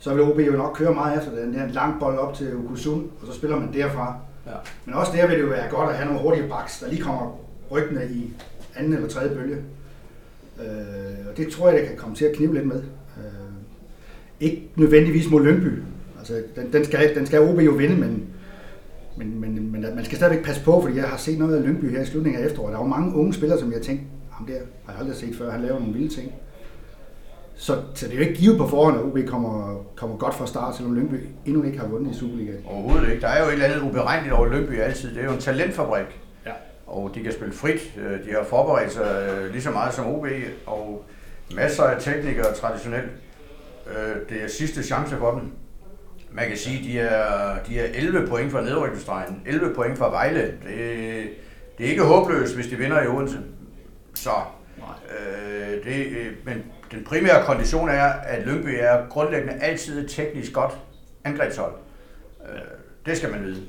så 0.00 0.14
vil 0.14 0.22
OB 0.22 0.38
jo 0.38 0.52
nok 0.52 0.76
køre 0.76 0.94
meget 0.94 1.18
efter 1.18 1.34
den 1.34 1.54
der 1.54 1.66
lang 1.72 2.00
bold 2.00 2.18
op 2.18 2.34
til 2.34 2.56
Okusun, 2.56 3.10
og 3.20 3.26
så 3.26 3.32
spiller 3.32 3.60
man 3.60 3.72
derfra. 3.72 4.16
Ja. 4.46 4.52
Men 4.84 4.94
også 4.94 5.12
der 5.14 5.26
vil 5.26 5.36
det 5.36 5.42
jo 5.42 5.48
være 5.48 5.70
godt 5.70 5.90
at 5.90 5.96
have 5.96 6.06
nogle 6.06 6.22
hurtige 6.22 6.48
backs, 6.48 6.80
der 6.80 6.88
lige 6.88 7.02
kommer 7.02 7.38
ryggende 7.70 8.08
i 8.10 8.32
anden 8.76 8.92
eller 8.92 9.08
tredje 9.08 9.34
bølge. 9.34 9.56
Øh, 10.60 11.26
og 11.30 11.36
det 11.36 11.48
tror 11.48 11.68
jeg, 11.68 11.78
det 11.78 11.88
kan 11.88 11.96
komme 11.96 12.16
til 12.16 12.24
at 12.24 12.36
knive 12.36 12.54
lidt 12.54 12.66
med. 12.66 12.82
Øh, 13.18 13.50
ikke 14.40 14.70
nødvendigvis 14.76 15.30
mod 15.30 15.44
Lyngby. 15.44 15.82
Altså, 16.18 16.42
den, 16.56 16.72
den, 16.72 16.84
skal, 16.84 17.14
den 17.14 17.26
skal 17.26 17.40
OB 17.40 17.60
jo 17.60 17.70
vinde, 17.70 17.96
men, 17.96 18.26
men, 19.16 19.40
men, 19.40 19.72
men 19.72 19.86
man 19.94 20.04
skal 20.04 20.16
stadigvæk 20.16 20.44
passe 20.44 20.64
på, 20.64 20.80
fordi 20.82 20.96
jeg 20.96 21.04
har 21.04 21.16
set 21.16 21.38
noget 21.38 21.56
af 21.56 21.62
Lyngby 21.62 21.90
her 21.90 22.02
i 22.02 22.06
slutningen 22.06 22.42
af 22.42 22.46
efteråret. 22.46 22.72
Der 22.72 22.78
var 22.78 22.86
mange 22.86 23.14
unge 23.14 23.34
spillere, 23.34 23.58
som 23.58 23.72
jeg 23.72 23.82
tænkte, 23.82 24.06
ham 24.30 24.46
der 24.46 24.58
har 24.84 24.92
jeg 24.92 25.00
aldrig 25.00 25.16
set 25.16 25.36
før, 25.36 25.50
han 25.50 25.62
laver 25.62 25.78
nogle 25.78 25.94
vilde 25.94 26.14
ting. 26.14 26.32
Så, 27.62 27.78
så 27.94 28.06
det 28.06 28.12
er 28.12 28.16
jo 28.18 28.22
ikke 28.22 28.34
givet 28.34 28.58
på 28.58 28.66
forhånd, 28.68 28.96
at 28.98 29.04
OB 29.04 29.18
kommer, 29.28 29.84
kommer 29.96 30.16
godt 30.16 30.34
fra 30.34 30.46
start, 30.46 30.76
selvom 30.76 30.94
Lyngby 30.94 31.26
endnu 31.46 31.62
ikke 31.62 31.78
har 31.78 31.86
vundet 31.86 32.14
i 32.14 32.18
Superligaen. 32.18 32.62
Overhovedet 32.66 33.08
ikke. 33.08 33.20
Der 33.20 33.28
er 33.28 33.42
jo 33.42 33.48
et 33.48 33.52
eller 33.52 33.66
andet 33.66 33.80
uberegneligt 33.90 34.34
over 34.34 34.46
Lyngby 34.48 34.80
altid. 34.80 35.14
Det 35.14 35.20
er 35.20 35.24
jo 35.24 35.32
en 35.32 35.38
talentfabrik. 35.40 36.06
Ja. 36.46 36.52
Og 36.86 37.10
de 37.14 37.22
kan 37.22 37.32
spille 37.32 37.54
frit. 37.54 37.92
Øh, 37.98 38.24
De 38.26 38.30
har 38.32 38.44
forberedt 38.44 38.92
sig 38.92 39.28
øh, 39.38 39.50
lige 39.52 39.62
så 39.62 39.70
meget 39.70 39.94
som 39.94 40.06
OB, 40.06 40.26
og 40.66 41.04
masser 41.54 41.82
af 41.82 42.02
teknikere 42.02 42.54
traditionelt. 42.54 43.10
Øh, 43.90 44.16
Det 44.28 44.42
er 44.44 44.48
sidste 44.48 44.82
chance 44.82 45.16
for 45.16 45.30
dem. 45.30 45.50
Man 46.32 46.48
kan 46.48 46.56
sige, 46.56 46.78
at 46.78 46.84
de 46.84 46.98
er, 46.98 47.56
de 47.68 47.80
er 47.80 47.86
11 47.94 48.26
point 48.28 48.52
fra 48.52 48.60
nedrykningsstregen. 48.62 49.42
11 49.46 49.74
point 49.74 49.98
fra 49.98 50.10
Vejle. 50.10 50.40
Det, 50.42 51.28
det 51.78 51.86
er 51.86 51.90
ikke 51.90 52.02
håbløst, 52.02 52.54
hvis 52.54 52.66
de 52.66 52.76
vinder 52.76 53.02
i 53.02 53.06
Odense. 53.06 53.38
Så, 54.14 54.30
øh, 55.10 55.84
det, 55.84 56.06
men 56.44 56.54
den 56.90 57.04
primære 57.04 57.44
kondition 57.44 57.88
er, 57.88 58.04
at 58.06 58.46
Lyngby 58.46 58.76
er 58.80 59.08
grundlæggende 59.08 59.54
altid 59.54 60.04
et 60.04 60.10
teknisk 60.10 60.52
godt 60.52 60.78
angrebshold. 61.24 61.72
Øh, 62.48 62.60
det 63.06 63.16
skal 63.16 63.30
man 63.30 63.44
vide. 63.44 63.62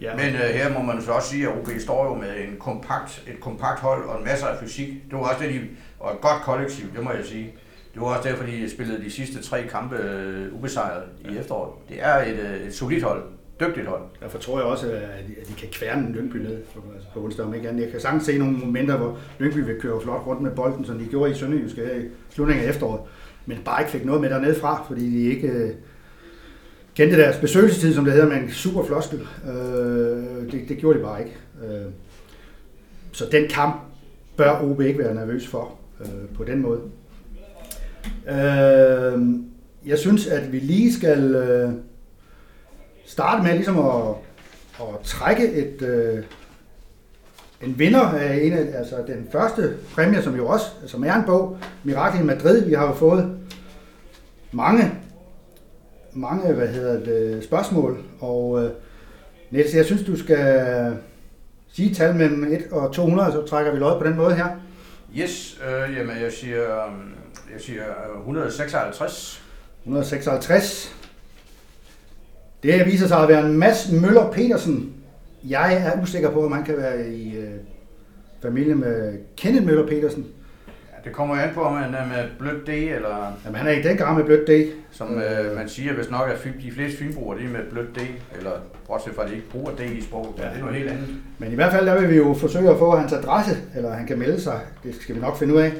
Ja. 0.00 0.16
Men 0.16 0.34
øh, 0.34 0.40
her 0.40 0.72
må 0.72 0.82
man 0.82 1.02
så 1.02 1.12
også 1.12 1.28
sige, 1.28 1.48
at 1.48 1.58
OB 1.58 1.68
står 1.78 2.04
jo 2.04 2.14
med 2.14 2.36
en 2.36 2.56
kompakt, 2.58 3.24
et 3.26 3.40
kompakt 3.40 3.80
hold 3.80 4.04
og 4.04 4.18
en 4.18 4.24
masse 4.24 4.46
af 4.46 4.58
fysik. 4.58 4.88
Det 4.88 5.18
var 5.18 5.18
også 5.18 5.44
det, 5.44 5.54
de, 5.54 5.68
og 6.00 6.12
et 6.12 6.20
godt 6.20 6.42
kollektiv, 6.42 6.94
det 6.94 7.04
må 7.04 7.12
jeg 7.12 7.24
sige. 7.24 7.54
Det 7.94 8.00
var 8.00 8.06
også 8.06 8.28
derfor, 8.28 8.44
de 8.44 8.70
spillede 8.70 9.04
de 9.04 9.10
sidste 9.10 9.42
tre 9.42 9.62
kampe 9.62 9.96
øh, 9.96 10.54
ubesejret 10.54 11.04
i 11.20 11.38
efteråret. 11.38 11.72
Det 11.88 11.96
er 12.00 12.14
et, 12.14 12.38
øh, 12.38 12.66
et 12.66 12.74
solidt 12.74 13.04
hold 13.04 13.22
dygtigt 13.68 13.86
hold. 13.86 14.02
Derfor 14.20 14.38
tror 14.38 14.58
jeg 14.58 14.66
også, 14.66 14.86
at 14.86 15.24
de, 15.28 15.34
at 15.40 15.48
de 15.48 15.52
kan 15.52 15.68
kværne 15.72 16.12
Lyngby 16.12 16.36
ned 16.36 16.58
på, 16.74 16.82
altså 16.94 17.08
på 17.14 17.24
onsdag 17.24 17.44
om 17.44 17.54
ikke 17.54 17.68
andet. 17.68 17.82
Jeg 17.82 17.90
kan 17.90 18.00
sagtens 18.00 18.24
se 18.24 18.38
nogle 18.38 18.56
momenter, 18.56 18.96
hvor 18.96 19.18
Lyngby 19.38 19.58
vil 19.58 19.80
køre 19.80 20.00
flot 20.00 20.26
rundt 20.26 20.42
med 20.42 20.50
bolden, 20.50 20.84
som 20.84 20.98
de 20.98 21.04
gjorde 21.04 21.30
i 21.30 21.34
Sønderjyske 21.34 21.80
her 21.80 21.94
i 21.94 22.04
slutningen 22.30 22.64
af 22.64 22.68
efteråret. 22.68 23.00
Men 23.46 23.58
bare 23.64 23.80
ikke 23.82 23.92
fik 23.92 24.04
noget 24.04 24.20
med 24.20 24.30
dernede 24.30 24.54
fra, 24.54 24.84
fordi 24.88 25.10
de 25.10 25.22
ikke 25.22 25.48
øh, 25.48 25.70
kendte 26.94 27.16
deres 27.16 27.36
besøgelsestid, 27.36 27.94
som 27.94 28.04
det 28.04 28.12
hedder, 28.12 28.28
med 28.28 28.36
en 28.36 28.50
super 28.50 28.84
floskel. 28.84 29.20
Øh, 29.48 30.52
det, 30.52 30.68
det 30.68 30.78
gjorde 30.78 30.98
de 30.98 31.04
bare 31.04 31.20
ikke. 31.20 31.36
Øh, 31.64 31.92
så 33.12 33.24
den 33.32 33.48
kamp 33.48 33.80
bør 34.36 34.62
OB 34.62 34.80
ikke 34.80 34.98
være 34.98 35.14
nervøs 35.14 35.46
for 35.46 35.78
øh, 36.00 36.28
på 36.34 36.44
den 36.44 36.62
måde. 36.62 36.80
Øh, 38.28 39.22
jeg 39.86 39.98
synes, 39.98 40.26
at 40.26 40.52
vi 40.52 40.58
lige 40.58 40.92
skal 40.92 41.34
øh, 41.34 41.72
starte 43.06 43.42
med 43.42 43.54
ligesom 43.54 43.78
at, 43.78 44.14
at 44.80 45.00
trække 45.04 45.52
et, 45.52 45.82
øh, 45.82 46.24
en 47.62 47.78
vinder 47.78 48.00
af 48.00 48.38
en 48.42 48.52
af, 48.52 48.78
altså 48.78 48.96
den 49.06 49.28
første 49.32 49.76
præmie, 49.94 50.22
som 50.22 50.36
jo 50.36 50.48
også 50.48 50.66
som 50.86 51.04
er 51.04 51.14
en 51.14 51.24
bog, 51.26 51.58
Mirakel 51.84 52.20
i 52.20 52.24
Madrid. 52.24 52.64
Vi 52.64 52.74
har 52.74 52.86
jo 52.86 52.92
fået 52.92 53.36
mange, 54.52 54.92
mange 56.12 56.52
hvad 56.52 56.68
hedder 56.68 57.04
det, 57.04 57.44
spørgsmål, 57.44 58.04
og 58.20 58.64
øh, 58.64 58.70
Niels, 59.50 59.74
jeg 59.74 59.84
synes, 59.84 60.04
du 60.04 60.18
skal 60.18 60.96
sige 61.72 61.94
tal 61.94 62.14
mellem 62.14 62.52
1 62.52 62.66
og 62.70 62.92
200, 62.92 63.32
så 63.32 63.46
trækker 63.46 63.72
vi 63.72 63.78
lod 63.78 64.00
på 64.00 64.06
den 64.06 64.16
måde 64.16 64.34
her. 64.34 64.46
Yes, 65.16 65.60
øh, 65.66 65.96
jamen 65.96 66.22
jeg 66.22 66.32
siger, 66.32 66.62
jeg 67.52 67.60
siger 67.60 67.82
156. 68.18 69.42
156. 69.82 70.96
Det 72.62 72.86
viser 72.86 73.06
sig 73.08 73.18
at 73.18 73.28
være 73.28 73.46
en 73.46 73.58
Mads 73.58 73.92
Møller 73.92 74.30
Petersen. 74.30 74.92
Jeg 75.48 75.74
er 75.86 76.02
usikker 76.02 76.30
på, 76.30 76.44
om 76.44 76.52
han 76.52 76.64
kan 76.64 76.76
være 76.76 77.08
i 77.08 77.36
øh, 77.36 77.50
familie 78.42 78.74
med 78.74 79.18
Kenneth 79.36 79.66
Møller 79.66 79.86
Petersen. 79.86 80.26
Ja, 80.66 81.08
det 81.08 81.12
kommer 81.16 81.34
an 81.34 81.50
på, 81.54 81.60
om 81.60 81.76
han 81.76 81.94
er 81.94 82.06
med 82.06 82.24
blødt 82.38 82.66
D, 82.66 82.68
eller 82.70 83.36
Jamen, 83.44 83.56
han 83.56 83.66
er 83.66 83.72
i 83.72 83.82
den 83.82 83.96
grad 83.96 84.16
med 84.16 84.24
blødt 84.24 84.48
D. 84.48 84.72
som 84.90 85.08
øh, 85.14 85.56
man 85.56 85.68
siger, 85.68 85.92
hvis 85.92 86.10
nok 86.10 86.28
er 86.28 86.34
fyn- 86.34 86.66
de 86.66 86.72
fleste 86.72 86.98
fynbrugere, 86.98 87.38
de 87.38 87.44
er 87.44 87.48
med 87.48 87.60
blødt 87.70 87.96
D, 87.96 87.98
eller 88.38 88.50
bortset 88.86 89.14
fra, 89.14 89.22
at 89.24 89.28
de 89.30 89.34
ikke 89.34 89.48
bruger 89.50 89.70
D 89.70 89.80
i 89.80 90.00
sproget. 90.00 90.28
Ja. 90.38 90.42
det 90.42 90.50
er 90.56 90.60
noget 90.60 90.76
helt 90.76 90.90
andet. 90.90 91.08
Men 91.38 91.52
i 91.52 91.54
hvert 91.54 91.72
fald 91.72 91.86
der 91.86 92.00
vil 92.00 92.10
vi 92.10 92.16
jo 92.16 92.34
forsøge 92.34 92.70
at 92.70 92.78
få 92.78 92.96
hans 92.96 93.12
adresse, 93.12 93.56
eller 93.76 93.92
han 93.92 94.06
kan 94.06 94.18
melde 94.18 94.40
sig. 94.40 94.60
Det 94.84 94.94
skal 95.00 95.14
vi 95.14 95.20
nok 95.20 95.36
finde 95.38 95.54
ud 95.54 95.60
af. 95.60 95.72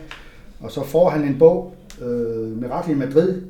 Og 0.61 0.71
så 0.71 0.85
får 0.87 1.11
han 1.11 1.23
en 1.25 1.39
bog, 1.39 1.77
øh, 2.03 2.09
Mirakel 2.63 2.91
i 2.93 2.95
Madrid, 2.99 3.43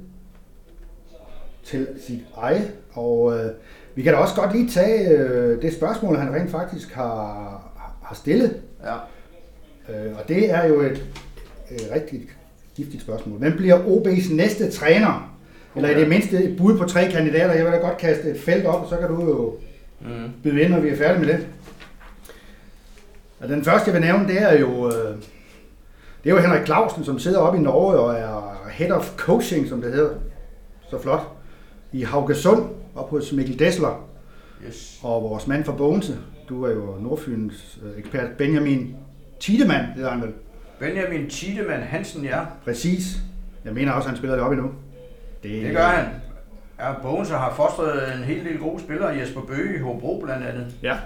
til 1.64 1.88
sit 2.06 2.20
eje. 2.36 2.70
Og 2.92 3.38
øh, 3.38 3.50
vi 3.94 4.02
kan 4.02 4.12
da 4.12 4.18
også 4.18 4.34
godt 4.34 4.52
lige 4.52 4.68
tage 4.70 5.08
øh, 5.10 5.62
det 5.62 5.72
spørgsmål, 5.74 6.16
han 6.16 6.34
rent 6.34 6.50
faktisk 6.50 6.92
har, 6.92 7.62
har 8.02 8.14
stillet. 8.14 8.56
Ja. 8.84 8.94
Øh, 9.94 10.12
og 10.22 10.28
det 10.28 10.50
er 10.50 10.66
jo 10.66 10.80
et, 10.80 11.04
et 11.70 11.88
rigtig 11.94 12.28
giftigt 12.76 13.02
spørgsmål. 13.02 13.38
Hvem 13.38 13.56
bliver 13.56 13.78
OB's 13.78 14.34
næste 14.34 14.70
træner? 14.70 15.34
Eller 15.76 15.88
i 15.90 16.00
det 16.00 16.08
mindste 16.08 16.44
et 16.44 16.56
bud 16.58 16.78
på 16.78 16.84
tre 16.84 17.08
kandidater. 17.10 17.52
Jeg 17.52 17.64
vil 17.64 17.72
da 17.72 17.78
godt 17.78 17.98
kaste 17.98 18.30
et 18.30 18.40
felt 18.40 18.66
op, 18.66 18.82
og 18.82 18.88
så 18.88 18.96
kan 18.96 19.08
du 19.08 19.20
jo 19.24 19.54
Mm. 20.04 20.30
byde 20.42 20.60
ind, 20.62 20.72
når 20.72 20.80
vi 20.80 20.88
er 20.88 20.96
færdige 20.96 21.26
med 21.26 21.28
det. 21.34 21.46
Og 23.40 23.48
den 23.48 23.64
første, 23.64 23.90
jeg 23.90 23.94
vil 24.00 24.06
nævne, 24.08 24.28
det 24.28 24.42
er 24.42 24.58
jo, 24.58 24.86
øh, 24.88 25.16
det 26.24 26.30
er 26.30 26.34
jo 26.34 26.38
Henrik 26.38 26.64
Clausen, 26.66 27.04
som 27.04 27.18
sidder 27.18 27.38
oppe 27.38 27.58
i 27.58 27.62
Norge 27.62 27.98
og 27.98 28.14
er 28.14 28.58
head 28.70 28.90
of 28.90 29.16
coaching, 29.16 29.68
som 29.68 29.82
det 29.82 29.92
hedder. 29.92 30.14
Så 30.90 30.98
flot. 31.02 31.20
I 31.92 32.02
Haugesund, 32.02 32.64
op 32.94 33.10
hos 33.10 33.32
Mikkel 33.32 33.58
Dessler, 33.58 34.08
Yes. 34.66 35.00
og 35.02 35.22
vores 35.22 35.46
mand 35.46 35.64
fra 35.64 35.72
Bogense. 35.72 36.18
Du 36.48 36.64
er 36.64 36.70
jo 36.70 36.96
Nordfyns 37.00 37.78
øh, 37.84 37.98
ekspert. 37.98 38.30
Benjamin 38.38 38.96
Tiedemann 39.40 39.86
hedder 39.96 40.10
han 40.10 40.22
vel. 40.22 40.30
Benjamin 40.78 41.30
Tiedemann 41.30 41.82
Hansen, 41.82 42.24
ja. 42.24 42.40
Præcis. 42.64 43.16
Jeg 43.64 43.72
mener 43.72 43.92
også, 43.92 44.06
at 44.06 44.10
han 44.10 44.16
spiller 44.16 44.36
det 44.36 44.44
op 44.44 44.52
endnu. 44.52 44.70
Det 45.42 45.72
gør 45.74 45.84
han. 45.84 46.04
Ja, 46.80 46.92
Bogense 47.02 47.32
har 47.34 47.54
fostret 47.54 48.16
en 48.18 48.24
hel 48.24 48.44
del 48.44 48.58
gode 48.58 48.80
spillere, 48.82 49.08
Jesper 49.08 49.40
Bøge 49.40 49.76
i 49.76 49.78
Hobro 49.78 50.20
blandt 50.24 50.46
andet. 50.46 50.66
Ja. 50.82 50.96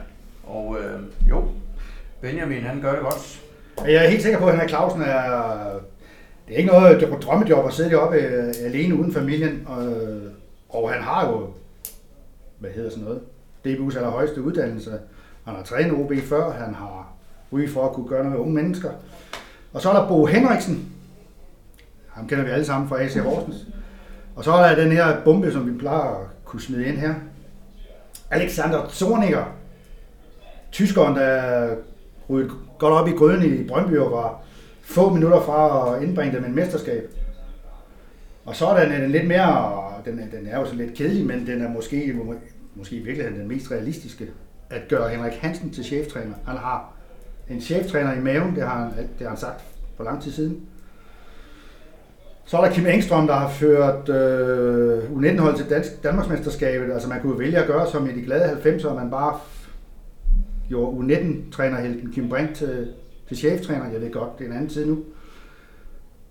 Og 0.47 0.77
øh, 0.81 1.01
jo, 1.31 1.45
Benjamin 2.21 2.63
han 2.63 2.81
gør 2.81 2.93
det 2.93 3.01
godt. 3.01 3.41
Jeg 3.87 4.05
er 4.05 4.09
helt 4.09 4.23
sikker 4.23 4.39
på, 4.39 4.47
at 4.47 4.53
Henrik 4.53 4.69
Clausen 4.69 5.03
er... 5.03 5.21
Det 6.49 6.55
er 6.55 6.59
ikke 6.59 6.71
noget 6.71 7.01
det 7.01 7.09
drømmejob 7.23 7.67
at 7.67 7.73
sidde 7.73 7.91
deroppe 7.91 8.17
øh, 8.17 8.55
alene 8.65 8.95
uden 8.95 9.13
familien. 9.13 9.63
Og, 9.67 9.85
og 10.77 10.93
han 10.93 11.03
har 11.03 11.29
jo, 11.31 11.49
hvad 12.59 12.71
hedder 12.71 12.91
sådan 12.91 13.05
noget, 13.05 13.21
DBU's 13.67 13.97
allerhøjeste 13.97 14.43
uddannelse. 14.43 14.91
Han 15.45 15.55
har 15.55 15.63
trænet 15.63 15.93
OB 15.93 16.13
før, 16.23 16.51
han 16.51 16.75
har 16.75 17.13
ry 17.53 17.69
for 17.69 17.89
at 17.89 17.93
kunne 17.93 18.09
gøre 18.09 18.25
noget 18.25 18.33
med 18.33 18.41
unge 18.41 18.55
mennesker. 18.55 18.91
Og 19.73 19.83
så 19.83 19.91
er 19.91 20.01
der 20.01 20.09
Bo 20.09 20.27
Henriksen. 20.27 20.93
Ham 22.09 22.29
kender 22.29 22.45
vi 22.45 22.51
alle 22.51 22.65
sammen 22.65 22.89
fra 22.89 23.03
AC 23.03 23.15
Horsens. 23.15 23.67
Og 24.37 24.45
så 24.45 24.53
er 24.53 24.69
der 24.69 24.83
den 24.83 24.93
her 24.93 25.25
bombe, 25.25 25.53
som 25.53 25.67
vi 25.73 25.79
plejer 25.79 26.21
at 26.21 26.27
kunne 26.45 26.61
smide 26.61 26.87
ind 26.87 26.99
her. 26.99 27.15
Alexander 28.31 28.89
Zorniger. 28.89 29.45
Tyskeren, 30.73 31.17
der 31.17 31.69
ryddet 32.31 32.53
godt 32.79 32.95
op 32.95 33.09
i 33.09 33.13
gryden 33.13 33.43
i 33.43 33.69
Brøndby 33.69 33.99
og 33.99 34.13
var 34.13 34.41
få 34.83 35.11
minutter 35.11 35.41
fra 35.41 35.95
at 35.97 36.03
indbringe 36.03 36.37
dem 36.37 36.45
en 36.45 36.55
mesterskab. 36.55 37.11
Og 38.47 38.57
så 38.57 38.67
er 38.67 38.85
den, 38.85 39.03
en 39.03 39.11
lidt 39.11 39.27
mere, 39.27 39.86
den, 40.07 40.19
er- 40.19 40.37
den 40.39 40.47
er 40.47 40.59
jo 40.61 40.67
så 40.67 40.75
lidt 40.75 40.95
kedelig, 40.95 41.27
men 41.27 41.47
den 41.47 41.63
er 41.63 41.69
måske, 41.71 42.17
måske 42.75 42.97
i 42.97 43.01
virkeligheden 43.03 43.41
den 43.41 43.49
mest 43.49 43.71
realistiske, 43.71 44.27
at 44.71 44.81
gøre 44.89 45.09
Henrik 45.09 45.33
Hansen 45.33 45.71
til 45.71 45.85
cheftræner. 45.85 46.35
Han 46.47 46.57
har 46.57 46.93
en 47.51 47.61
cheftræner 47.61 48.13
i 48.13 48.21
maven, 48.21 48.55
det 48.55 48.63
har 48.63 48.79
han, 48.79 48.93
det 48.97 49.09
har 49.21 49.29
han 49.29 49.37
sagt 49.39 49.65
for 49.97 50.05
lang 50.05 50.23
tid 50.23 50.33
siden. 50.33 50.61
Så 52.45 52.57
er 52.59 52.65
der 52.65 52.73
Kim 52.73 52.87
Engstrøm, 52.87 53.27
der 53.27 53.35
har 53.35 53.49
ført 53.49 54.09
øh, 54.09 54.99
U19-hold 55.11 55.57
til 55.57 55.71
Dansk, 55.71 56.03
Danmarksmesterskabet. 56.03 56.93
Altså 56.93 57.09
man 57.09 57.21
kunne 57.21 57.33
jo 57.33 57.39
vælge 57.39 57.59
at 57.59 57.67
gøre 57.67 57.91
som 57.91 58.11
i 58.11 58.13
de 58.13 58.23
glade 58.23 58.53
90'ere, 58.65 58.95
man 58.95 59.11
bare 59.11 59.39
gjorde 60.69 60.97
U19-trænerhelten 60.97 62.13
Kim 62.13 62.29
Brink 62.29 62.55
til, 62.55 62.93
til 63.29 63.37
cheftræner. 63.37 63.91
Jeg 63.93 64.01
ved 64.01 64.13
godt, 64.13 64.39
det 64.39 64.45
er 64.45 64.49
en 64.51 64.57
anden 64.57 64.69
tid 64.71 64.87
nu. 64.87 64.99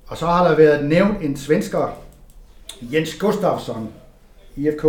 Og 0.08 0.18
så 0.18 0.26
har 0.26 0.48
der 0.50 0.58
været 0.58 0.86
nævnt 0.90 1.22
en 1.22 1.36
svensker, 1.38 2.02
Jens 2.82 3.16
Gustafsson, 3.20 3.94
IFK 4.56 4.84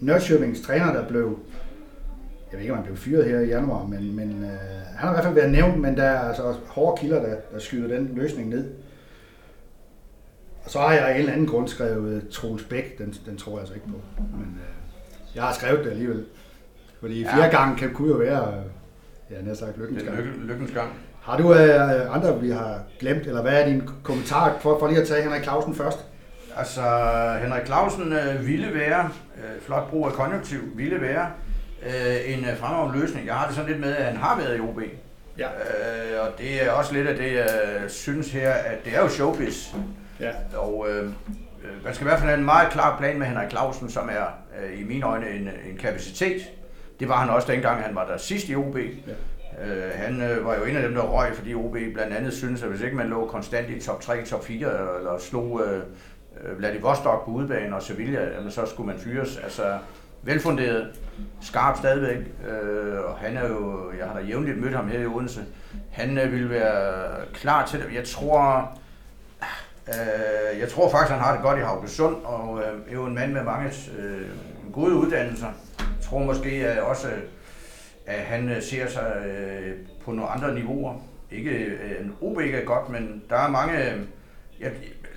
Nørrköpings 0.00 0.60
træner, 0.60 0.92
der 0.92 1.08
blev, 1.08 1.38
jeg 2.50 2.52
ved 2.52 2.60
ikke, 2.60 2.72
om 2.72 2.76
han 2.78 2.84
blev 2.86 2.96
fyret 2.96 3.24
her 3.24 3.40
i 3.40 3.46
januar, 3.48 3.86
men, 3.86 4.16
men 4.16 4.44
øh, 4.44 4.50
han 4.96 4.98
har 4.98 5.10
i 5.10 5.12
hvert 5.12 5.24
fald 5.24 5.34
været 5.34 5.50
nævnt, 5.52 5.80
men 5.80 5.96
der 5.96 6.02
er 6.02 6.18
altså 6.28 6.42
også 6.42 6.60
hårde 6.66 7.00
kilder, 7.00 7.22
der, 7.22 7.34
der 7.52 7.58
skyder 7.58 7.96
den 7.96 8.10
løsning 8.14 8.48
ned. 8.48 8.70
Og 10.64 10.70
så 10.70 10.78
har 10.78 10.92
jeg 10.92 11.02
af 11.08 11.12
en 11.12 11.18
eller 11.18 11.32
anden 11.32 11.46
grund 11.46 11.68
skrevet 11.68 12.28
Troels 12.28 12.64
Bæk, 12.64 12.98
den, 12.98 13.14
den 13.26 13.36
tror 13.36 13.52
jeg 13.52 13.60
altså 13.60 13.74
ikke 13.74 13.86
på. 13.86 13.96
Men 14.18 14.58
øh, 14.60 15.36
jeg 15.36 15.42
har 15.42 15.52
skrevet 15.52 15.84
det 15.84 15.90
alligevel. 15.90 16.24
Fordi 17.00 17.22
Ja. 17.22 17.36
fire 17.36 17.50
gange 17.50 17.76
kan, 17.76 17.94
kunne 17.94 18.08
jo 18.08 18.14
være, 18.16 18.48
øh, 18.48 18.64
ja, 19.36 19.42
nær 19.42 19.54
sagt 19.54 19.78
lykkens 19.78 20.02
Det 20.02 20.12
gang. 20.12 20.22
lykke, 20.22 20.38
lykkens 20.38 20.70
gang. 20.70 20.90
Har 21.20 21.36
du 21.38 21.54
øh, 21.54 22.14
andre, 22.16 22.40
vi 22.40 22.50
har 22.50 22.82
glemt, 22.98 23.26
eller 23.26 23.42
hvad 23.42 23.62
er 23.62 23.66
din 23.66 23.82
kommentar 24.02 24.56
for, 24.60 24.78
for 24.78 24.88
lige 24.88 25.00
at 25.00 25.06
tage 25.08 25.22
Henrik 25.22 25.42
Clausen 25.42 25.74
først? 25.74 25.98
Altså, 26.56 26.82
Henrik 27.42 27.66
Clausen 27.66 28.12
øh, 28.12 28.46
ville 28.46 28.74
være, 28.74 29.10
øh, 29.36 29.62
flot 29.62 29.90
brug 29.90 30.06
af 30.06 30.12
konjunktiv, 30.12 30.60
ville 30.74 31.00
være 31.00 31.30
øh, 31.86 32.34
en 32.34 32.44
øh, 32.44 32.58
fremragende 32.58 33.00
løsning. 33.00 33.26
Jeg 33.26 33.34
har 33.34 33.46
det 33.46 33.54
sådan 33.54 33.70
lidt 33.70 33.80
med, 33.80 33.96
at 33.96 34.04
han 34.04 34.16
har 34.16 34.36
været 34.36 34.56
i 34.56 34.60
OB. 34.60 34.80
Ja. 35.38 35.46
Øh, 35.46 36.26
og 36.26 36.38
det 36.38 36.66
er 36.66 36.70
også 36.70 36.92
lidt 36.92 37.08
af 37.08 37.16
det, 37.16 37.34
jeg 37.34 37.50
synes 37.88 38.32
her, 38.32 38.50
at 38.52 38.84
det 38.84 38.96
er 38.96 39.00
jo 39.00 39.08
showbiz. 39.08 39.74
Ja. 40.20 40.30
Og 40.56 40.86
øh, 40.88 41.04
øh, 41.04 41.84
man 41.84 41.94
skal 41.94 42.06
i 42.06 42.08
hvert 42.08 42.18
fald 42.18 42.28
have 42.28 42.38
en 42.38 42.44
meget 42.44 42.72
klar 42.72 42.98
plan 42.98 43.18
med 43.18 43.26
Henrik 43.26 43.50
Clausen, 43.50 43.90
som 43.90 44.08
er 44.08 44.24
øh, 44.62 44.80
i 44.80 44.84
mine 44.84 45.06
øjne 45.06 45.30
en, 45.30 45.48
en 45.70 45.76
kapacitet. 45.80 46.42
Det 47.00 47.08
var 47.08 47.16
han 47.16 47.30
også 47.30 47.52
dengang, 47.52 47.82
han 47.82 47.94
var 47.94 48.06
der 48.06 48.16
sidst 48.16 48.48
i 48.48 48.56
OB. 48.56 48.76
Ja. 48.76 49.12
Øh, 49.66 49.92
han 49.94 50.22
øh, 50.22 50.44
var 50.44 50.54
jo 50.54 50.64
en 50.64 50.76
af 50.76 50.82
dem, 50.82 50.94
der 50.94 51.02
røg, 51.02 51.34
fordi 51.34 51.54
OB 51.54 51.76
blandt 51.94 52.14
andet 52.14 52.32
synes, 52.32 52.62
at 52.62 52.68
hvis 52.68 52.80
ikke 52.80 52.96
man 52.96 53.08
lå 53.08 53.26
konstant 53.26 53.70
i 53.70 53.80
top 53.80 54.00
3, 54.00 54.24
top 54.24 54.44
4, 54.44 54.98
eller 54.98 55.18
slog 55.18 55.62
øh, 55.66 55.76
øh, 55.76 55.82
Øh, 56.42 56.58
Vladivostok 56.58 57.24
på 57.24 57.30
udebane 57.30 57.76
og 57.76 57.82
Sevilla, 57.82 58.34
jamen, 58.34 58.50
så 58.50 58.66
skulle 58.66 58.86
man 58.86 58.98
fyres. 58.98 59.36
Altså, 59.36 59.78
velfunderet, 60.24 61.00
skarp 61.40 61.78
stadigvæk, 61.78 62.26
øh, 62.48 63.00
og 63.04 63.16
han 63.16 63.36
er 63.36 63.48
jo, 63.48 63.92
jeg 63.98 64.06
har 64.06 64.20
da 64.20 64.26
jævnligt 64.26 64.60
mødt 64.60 64.74
ham 64.74 64.88
her 64.88 65.00
i 65.00 65.06
Odense, 65.06 65.44
han 65.90 66.18
øh, 66.18 66.32
ville 66.32 66.50
være 66.50 67.10
klar 67.34 67.66
til 67.66 67.80
det. 67.80 67.94
Jeg 67.94 68.04
tror, 68.04 68.70
øh, 69.88 70.60
jeg 70.60 70.68
tror 70.68 70.90
faktisk, 70.90 71.10
han 71.12 71.20
har 71.20 71.32
det 71.32 71.42
godt 71.42 71.58
i 71.58 71.62
Haugesund, 71.62 72.16
og 72.24 72.58
øh, 72.58 72.80
er 72.88 72.92
jo 72.92 73.04
en 73.04 73.14
mand 73.14 73.32
med 73.32 73.42
mange 73.42 73.70
øh, 73.98 74.28
gode 74.72 74.94
uddannelser. 74.94 75.48
Jeg 75.78 75.86
tror 76.02 76.18
måske 76.18 76.50
at 76.50 76.82
også, 76.82 77.08
at 78.06 78.20
han 78.20 78.48
øh, 78.48 78.62
ser 78.62 78.88
sig 78.88 79.22
øh, 79.26 79.72
på 80.04 80.12
nogle 80.12 80.30
andre 80.30 80.54
niveauer. 80.54 80.94
Ikke, 81.30 81.50
øh, 81.50 82.06
OB 82.20 82.40
ikke 82.40 82.58
er 82.58 82.64
godt, 82.64 82.88
men 82.88 83.22
der 83.30 83.36
er 83.36 83.48
mange... 83.48 83.92
Øh, 83.92 84.00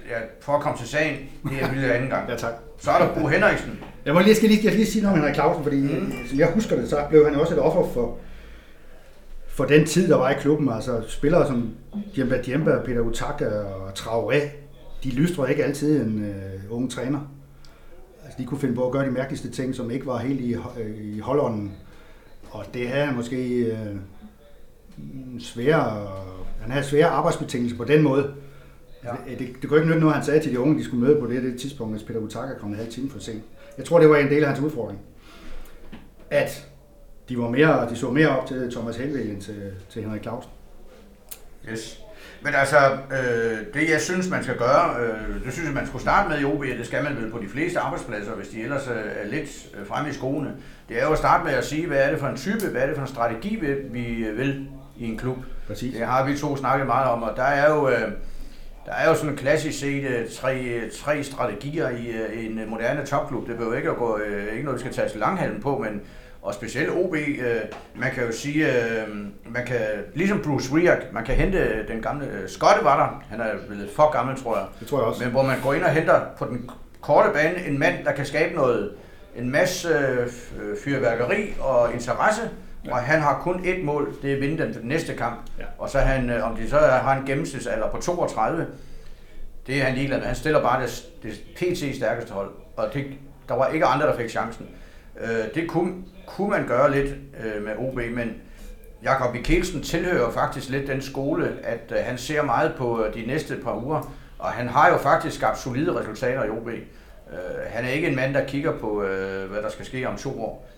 jeg, 0.09 0.17
ja, 0.17 0.25
for 0.41 0.53
at 0.53 0.61
komme 0.61 0.77
til 0.77 0.87
sagen, 0.87 1.17
det 1.49 1.61
er 1.61 1.71
vildt 1.71 1.85
anden 1.85 2.09
gang. 2.09 2.29
Ja, 2.29 2.35
tak. 2.35 2.53
Så 2.79 2.91
er 2.91 2.99
der 2.99 3.21
Bo 3.21 3.27
Henriksen. 3.27 3.79
Jeg, 4.05 4.13
må 4.13 4.19
lige, 4.19 4.29
jeg, 4.29 4.35
skal 4.35 4.49
lige, 4.49 4.63
jeg 4.63 4.71
skal 4.71 4.79
lige 4.79 4.91
sige 4.91 5.03
noget 5.03 5.13
om 5.13 5.19
Henrik 5.19 5.35
Clausen, 5.35 5.63
fordi 5.63 5.81
mm. 5.81 6.13
som 6.29 6.39
jeg 6.39 6.51
husker 6.53 6.75
det, 6.75 6.89
så 6.89 7.05
blev 7.09 7.25
han 7.25 7.35
også 7.35 7.53
et 7.53 7.59
offer 7.59 7.93
for, 7.93 8.17
for 9.47 9.65
den 9.65 9.85
tid, 9.85 10.09
der 10.09 10.15
var 10.15 10.29
i 10.29 10.33
klubben. 10.39 10.69
Altså 10.69 11.01
spillere 11.07 11.47
som 11.47 11.69
Djemba 12.15 12.41
Djemba, 12.45 12.79
Peter 12.85 13.01
Utaka 13.01 13.45
og 13.47 13.89
Traoré, 13.89 14.39
de 15.03 15.09
lystrede 15.09 15.49
ikke 15.49 15.63
altid 15.63 16.01
en 16.01 16.25
øh, 16.25 16.75
unge 16.75 16.89
træner. 16.89 17.19
Altså, 18.23 18.37
de 18.37 18.45
kunne 18.45 18.59
finde 18.59 18.75
på 18.75 18.85
at 18.85 18.91
gøre 18.91 19.05
de 19.05 19.11
mærkeligste 19.11 19.51
ting, 19.51 19.75
som 19.75 19.91
ikke 19.91 20.05
var 20.05 20.17
helt 20.17 20.41
i, 20.41 20.53
øh, 20.53 20.97
i 21.01 21.19
holdånden. 21.19 21.75
Og 22.49 22.65
det 22.73 22.89
havde 22.89 23.05
han 23.05 23.15
måske 23.15 23.55
øh, 23.55 23.95
svære, 25.39 26.07
han 26.61 26.71
havde 26.71 26.85
svære 26.85 27.07
arbejdsbetingelser 27.07 27.77
på 27.77 27.83
den 27.83 28.03
måde. 28.03 28.33
Ja. 29.07 29.31
Det, 29.31 29.39
det, 29.39 29.61
det 29.61 29.69
kunne 29.69 29.79
ikke 29.79 29.87
nytte 29.87 29.99
noget, 29.99 30.15
han 30.15 30.25
sagde 30.25 30.39
til 30.39 30.51
de 30.51 30.59
unge, 30.59 30.79
de 30.79 30.83
skulle 30.83 31.05
møde 31.05 31.19
på 31.19 31.27
det, 31.27 31.43
det 31.43 31.59
tidspunkt, 31.59 31.93
hvis 31.93 32.03
Peter 32.03 32.19
Utaka 32.19 32.53
kom 32.59 32.69
en 32.69 32.75
halv 32.75 32.91
time 32.91 33.09
for 33.09 33.19
sent. 33.19 33.43
Jeg 33.77 33.85
tror, 33.85 33.99
det 33.99 34.09
var 34.09 34.17
en 34.17 34.29
del 34.29 34.43
af 34.43 34.49
hans 34.49 34.59
udfordring. 34.59 34.99
At 36.29 36.67
de, 37.29 37.37
var 37.37 37.49
mere, 37.49 37.89
de 37.89 37.95
så 37.95 38.11
mere 38.11 38.39
op 38.39 38.47
til 38.47 38.71
Thomas 38.71 38.97
Helvig 38.97 39.31
end 39.31 39.41
til, 39.41 39.71
til 39.89 40.01
Henrik 40.01 40.21
Clausen. 40.21 40.51
Yes. 41.71 41.99
Men 42.41 42.53
altså, 42.53 42.77
øh, 42.91 43.57
det 43.73 43.89
jeg 43.89 44.01
synes, 44.01 44.29
man 44.29 44.43
skal 44.43 44.57
gøre, 44.57 44.95
øh, 45.01 45.45
det 45.45 45.53
synes 45.53 45.65
jeg, 45.67 45.75
man 45.75 45.87
skulle 45.87 46.01
starte 46.01 46.29
med 46.29 46.39
i 46.39 46.43
OB, 46.43 46.59
og 46.59 46.77
det 46.77 46.85
skal 46.85 47.03
man 47.03 47.17
vel 47.17 47.31
på 47.31 47.39
de 47.39 47.47
fleste 47.47 47.79
arbejdspladser, 47.79 48.31
hvis 48.31 48.47
de 48.47 48.61
ellers 48.61 48.87
er 48.87 49.27
lidt 49.27 49.67
øh, 49.79 49.87
fremme 49.87 50.09
i 50.09 50.13
skoene. 50.13 50.51
Det 50.89 51.01
er 51.01 51.05
jo 51.05 51.11
at 51.11 51.17
starte 51.17 51.43
med 51.43 51.53
at 51.53 51.65
sige, 51.65 51.87
hvad 51.87 51.97
er 51.97 52.09
det 52.09 52.19
for 52.19 52.27
en 52.27 52.37
type, 52.37 52.67
hvad 52.71 52.81
er 52.81 52.87
det 52.87 52.95
for 52.95 53.01
en 53.01 53.07
strategi, 53.07 53.55
vi 53.91 54.27
vil 54.35 54.67
i 54.97 55.05
en 55.05 55.17
klub. 55.17 55.37
Præcis. 55.67 55.93
Det 55.93 56.05
har 56.05 56.25
vi 56.25 56.37
to 56.37 56.57
snakket 56.57 56.87
meget 56.87 57.09
om, 57.09 57.23
og 57.23 57.35
der 57.35 57.43
er 57.43 57.73
jo... 57.73 57.89
Øh, 57.89 58.11
der 58.87 58.93
er 58.93 59.09
jo 59.09 59.15
sådan 59.15 59.35
klassisk 59.35 59.79
set 59.79 60.03
øh, 60.03 60.29
tre, 60.29 60.81
tre 61.03 61.23
strategier 61.23 61.89
i 61.89 62.07
øh, 62.07 62.45
en 62.45 62.61
moderne 62.67 63.05
topklub. 63.05 63.47
Det 63.47 63.57
behøver 63.57 63.77
ikke 63.77 63.89
at 63.89 63.97
gå, 63.97 64.19
ikke 64.51 64.63
noget, 64.63 64.75
vi 64.75 64.89
skal 64.89 64.93
tage 64.93 65.19
langhalm 65.19 65.61
på, 65.61 65.77
men 65.77 66.01
og 66.41 66.53
specielt 66.53 66.89
OB, 66.89 67.15
øh, 67.15 67.61
man 67.95 68.11
kan 68.11 68.25
jo 68.25 68.31
sige, 68.31 68.67
øh, 68.67 69.07
man 69.45 69.65
kan, 69.65 69.79
ligesom 70.13 70.41
Bruce 70.41 70.75
Riak, 70.75 70.97
man 71.13 71.25
kan 71.25 71.35
hente 71.35 71.87
den 71.87 72.01
gamle, 72.01 72.25
øh, 72.25 72.49
Skotte 72.49 72.83
var 72.83 72.97
der, 72.97 73.23
han 73.29 73.41
er 73.41 73.67
blevet 73.67 73.89
for 73.95 74.11
gammel, 74.11 74.43
tror 74.43 74.57
jeg. 74.57 74.65
Det 74.79 74.87
tror 74.87 74.97
jeg 74.97 75.07
også. 75.07 75.23
Men 75.23 75.31
hvor 75.31 75.43
man 75.43 75.61
går 75.63 75.73
ind 75.73 75.83
og 75.83 75.89
henter 75.89 76.21
på 76.37 76.45
den 76.45 76.69
korte 77.01 77.29
bane 77.33 77.65
en 77.65 77.79
mand, 77.79 78.05
der 78.05 78.11
kan 78.11 78.25
skabe 78.25 78.55
noget, 78.55 78.91
en 79.35 79.49
masse 79.51 79.89
øh, 79.89 80.27
fyrværkeri 80.83 81.53
og 81.59 81.93
interesse, 81.93 82.41
ja. 82.87 82.93
og 82.93 82.97
han 82.97 83.21
har 83.21 83.39
kun 83.41 83.55
ét 83.55 83.83
mål, 83.83 84.15
det 84.21 84.31
er 84.31 84.35
at 84.35 84.41
vinde 84.41 84.63
den 84.63 84.75
næste 84.83 85.13
kamp. 85.13 85.39
Ja. 85.59 85.63
Og 85.77 85.89
så 85.89 85.99
han, 85.99 86.29
øh, 86.29 86.51
om 86.51 86.55
de 86.55 86.69
så 86.69 86.77
har 86.77 87.15
en 87.15 87.25
gennemsnitsalder 87.25 87.89
på 87.89 87.97
32, 88.01 88.67
det 89.67 89.81
er 89.81 89.83
han 89.83 89.95
ligeglad 89.95 90.17
med. 90.17 90.27
Han 90.27 90.35
stiller 90.35 90.61
bare 90.61 90.83
det, 90.83 91.05
det 91.23 91.31
PT 91.55 91.95
stærkeste 91.95 92.33
hold, 92.33 92.51
og 92.77 92.89
det, 92.93 93.05
der 93.49 93.55
var 93.55 93.67
ikke 93.67 93.85
andre, 93.85 94.07
der 94.07 94.17
fik 94.17 94.29
chancen. 94.29 94.67
Øh, 95.21 95.53
det 95.55 95.69
kunne, 95.69 95.93
kunne 96.27 96.49
man 96.49 96.67
gøre 96.67 96.91
lidt 96.91 97.15
øh, 97.43 97.63
med 97.63 97.73
OB, 97.77 97.95
men 97.95 98.35
Jakob 99.03 99.33
Mikkelsen 99.33 99.83
tilhører 99.83 100.31
faktisk 100.31 100.69
lidt 100.69 100.87
den 100.87 101.01
skole, 101.01 101.53
at 101.63 101.91
øh, 101.91 101.97
han 102.03 102.17
ser 102.17 102.41
meget 102.41 102.73
på 102.77 103.03
øh, 103.03 103.13
de 103.13 103.25
næste 103.25 103.57
par 103.63 103.83
uger, 103.83 104.13
og 104.39 104.49
han 104.49 104.67
har 104.67 104.89
jo 104.89 104.97
faktisk 104.97 105.35
skabt 105.35 105.59
solide 105.59 105.99
resultater 105.99 106.43
i 106.43 106.49
OB. 106.49 106.67
Øh, 106.67 106.77
han 107.67 107.85
er 107.85 107.89
ikke 107.89 108.07
en 108.07 108.15
mand, 108.15 108.33
der 108.33 108.45
kigger 108.45 108.79
på, 108.79 109.03
øh, 109.03 109.51
hvad 109.51 109.61
der 109.61 109.69
skal 109.69 109.85
ske 109.85 110.07
om 110.07 110.17
to 110.17 110.41
år. 110.41 110.69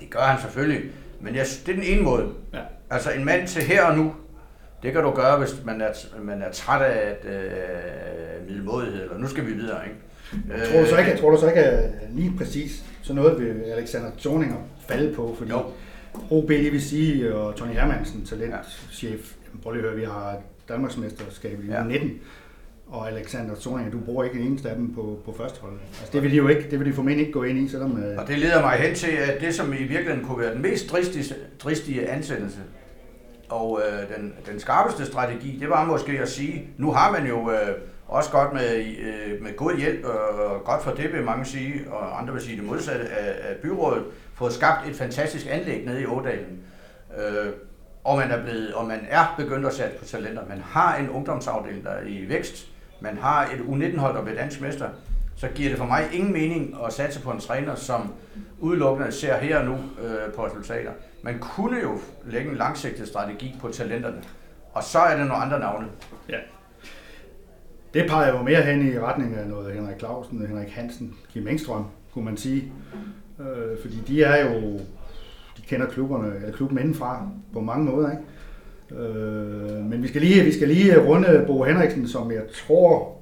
Det 0.00 0.10
gør 0.10 0.20
han 0.20 0.40
selvfølgelig, 0.40 0.90
men 1.20 1.34
jeg, 1.34 1.46
det 1.66 1.72
er 1.72 1.76
den 1.76 1.86
ene 1.86 2.02
måde. 2.02 2.28
Ja. 2.54 2.60
Altså 2.90 3.10
en 3.10 3.24
mand 3.24 3.48
til 3.48 3.62
her 3.62 3.84
og 3.84 3.96
nu, 3.96 4.14
det 4.82 4.92
kan 4.92 5.02
du 5.02 5.10
gøre, 5.10 5.38
hvis 5.38 5.64
man 5.64 5.80
er, 5.80 5.92
man 6.22 6.42
er 6.42 6.52
træt 6.52 6.82
af 6.82 7.10
et, 7.10 7.30
øh, 7.30 8.48
middelmådighed, 8.48 9.02
eller 9.02 9.18
nu 9.18 9.28
skal 9.28 9.46
vi 9.46 9.52
videre, 9.52 9.80
ikke? 9.84 9.98
Jeg 10.58 10.68
tror 10.68 10.80
du 10.80 10.86
så 10.86 10.98
ikke, 10.98 11.10
jeg 11.10 11.20
tror 11.20 11.30
du 11.30 11.40
så 11.40 11.48
ikke 11.48 11.60
at 11.60 11.90
lige 12.10 12.32
præcis 12.38 12.84
så 13.02 13.12
noget 13.12 13.40
vil 13.40 13.62
Alexander 13.76 14.10
Zorninger 14.18 14.56
falde 14.88 15.14
på, 15.14 15.34
fordi 15.38 15.50
jo. 15.50 15.64
OB, 16.30 16.48
det 16.48 16.72
vil 16.72 16.82
sige, 16.82 17.34
og 17.34 17.56
Tony 17.56 17.72
Hermansen, 17.72 18.26
talentchef, 18.26 19.34
ja. 19.44 19.58
prøv 19.62 19.72
lige 19.72 19.82
at 19.82 19.88
høre, 19.88 20.00
vi 20.00 20.04
har 20.04 20.38
Danmarksmesterskab 20.68 21.64
i 21.64 21.66
ja. 21.66 21.82
19, 21.82 22.10
og 22.86 23.08
Alexander 23.08 23.54
Zorninger, 23.54 23.92
du 23.92 24.00
bruger 24.00 24.24
ikke 24.24 24.40
en 24.40 24.46
eneste 24.46 24.70
af 24.70 24.76
dem 24.76 24.94
på, 24.94 25.18
på 25.24 25.34
førsteholdet. 25.38 25.78
Altså, 26.00 26.12
det 26.12 26.22
vil 26.22 26.30
de 26.30 26.36
jo 26.36 26.48
ikke, 26.48 26.70
det 26.70 26.78
vil 26.78 26.86
de 26.88 26.92
formentlig 26.92 27.26
ikke 27.26 27.32
gå 27.32 27.42
ind 27.42 27.58
i, 27.58 27.68
selvom... 27.68 28.02
Øh, 28.02 28.18
og 28.18 28.28
det 28.28 28.38
leder 28.38 28.60
mig 28.60 28.78
hen 28.78 28.94
til, 28.94 29.10
at 29.10 29.40
det, 29.40 29.54
som 29.54 29.72
i 29.72 29.76
virkeligheden 29.76 30.24
kunne 30.24 30.38
være 30.38 30.54
den 30.54 30.62
mest 30.62 30.90
dristige, 30.90 31.34
dristige 31.58 32.08
ansættelse, 32.08 32.58
og 33.48 33.80
øh, 33.80 34.16
den, 34.16 34.34
den 34.50 34.60
skarpeste 34.60 35.06
strategi, 35.06 35.58
det 35.60 35.70
var 35.70 35.84
måske 35.84 36.12
at 36.20 36.28
sige, 36.28 36.68
nu 36.76 36.92
har 36.92 37.12
man 37.12 37.26
jo 37.26 37.50
øh, 37.50 37.76
også 38.08 38.30
godt 38.30 38.52
med, 38.52 38.76
øh, 38.78 39.42
med 39.42 39.56
god 39.56 39.76
hjælp, 39.76 40.04
og 40.04 40.64
godt 40.64 40.82
for 40.82 40.90
det 40.90 41.12
vil 41.12 41.24
mange 41.24 41.44
sige, 41.44 41.90
og 41.90 42.20
andre 42.20 42.32
vil 42.32 42.42
sige 42.42 42.56
det 42.56 42.64
modsatte 42.64 43.04
af, 43.08 43.50
af 43.50 43.56
byrådet, 43.56 44.04
fået 44.34 44.52
skabt 44.52 44.88
et 44.88 44.96
fantastisk 44.96 45.46
anlæg 45.50 45.84
nede 45.86 46.02
i 46.02 46.06
Ådalen. 46.06 46.58
Øh, 47.18 47.52
og 48.04 48.16
man 48.16 48.30
er 48.30 48.42
blevet, 48.42 48.74
og 48.74 48.86
man 48.86 49.00
er 49.08 49.34
begyndt 49.36 49.66
at 49.66 49.74
sætte 49.74 49.98
på 49.98 50.04
talenter. 50.04 50.42
Man 50.48 50.60
har 50.60 50.96
en 50.96 51.10
ungdomsafdeling, 51.10 51.84
der 51.84 51.90
er 51.90 52.02
i 52.06 52.28
vækst. 52.28 52.68
Man 53.00 53.18
har 53.18 53.44
et 53.44 53.58
U19-hold, 53.58 54.16
der 54.16 54.22
bliver 54.22 54.38
dansk 54.38 54.60
mester. 54.60 54.88
Så 55.36 55.48
giver 55.54 55.68
det 55.68 55.78
for 55.78 55.84
mig 55.84 56.08
ingen 56.12 56.32
mening 56.32 56.76
at 56.86 56.92
satse 56.92 57.22
på 57.22 57.30
en 57.30 57.40
træner, 57.40 57.74
som 57.74 58.12
udelukkende 58.60 59.12
ser 59.12 59.36
her 59.36 59.58
og 59.58 59.64
nu 59.64 59.72
øh, 59.74 60.32
på 60.34 60.46
resultater. 60.46 60.90
Man 61.22 61.38
kunne 61.38 61.80
jo 61.82 61.98
lægge 62.24 62.50
en 62.50 62.56
langsigtet 62.56 63.08
strategi 63.08 63.56
på 63.60 63.68
talenterne. 63.68 64.22
Og 64.72 64.82
så 64.82 64.98
er 64.98 65.16
det 65.16 65.26
nogle 65.26 65.42
andre 65.42 65.58
navne. 65.58 65.86
Ja. 66.28 66.38
Det 67.94 68.10
peger 68.10 68.36
jo 68.36 68.42
mere 68.42 68.62
hen 68.62 68.92
i 68.92 68.98
retning 68.98 69.34
af 69.34 69.46
noget 69.46 69.74
Henrik 69.74 69.98
Clausen, 69.98 70.46
Henrik 70.46 70.68
Hansen, 70.68 71.14
Kim 71.32 71.48
Engstrøm, 71.48 71.84
kunne 72.12 72.24
man 72.24 72.36
sige. 72.36 72.72
Øh, 73.40 73.80
fordi 73.82 74.02
de 74.06 74.22
er 74.22 74.44
jo, 74.44 74.78
de 75.56 75.62
kender 75.66 75.86
klubberne, 75.86 76.36
eller 76.36 76.52
klubben 76.52 76.78
indenfra 76.78 77.28
på 77.52 77.60
mange 77.60 77.84
måder. 77.84 78.10
Ikke? 78.10 78.22
Øh, 78.90 79.84
men 79.84 80.02
vi 80.02 80.08
skal, 80.08 80.20
lige, 80.20 80.44
vi 80.44 80.52
skal 80.52 80.68
lige 80.68 80.94
øh, 80.94 81.08
runde 81.08 81.44
Bo 81.46 81.62
Henriksen, 81.62 82.08
som 82.08 82.32
jeg 82.32 82.42
tror 82.66 83.18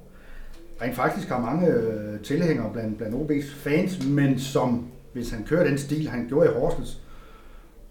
rent 0.81 0.95
faktisk 0.95 1.27
har 1.27 1.39
mange 1.39 1.67
øh, 1.67 2.19
tilhængere 2.19 2.69
blandt, 2.73 2.97
blandt 2.97 3.15
OB's 3.15 3.53
fans, 3.55 4.07
men 4.07 4.39
som, 4.39 4.87
hvis 5.13 5.31
han 5.31 5.43
kører 5.43 5.67
den 5.67 5.77
stil, 5.77 6.07
han 6.07 6.27
gjorde 6.27 6.49
i 6.49 6.53
Horsens, 6.53 7.01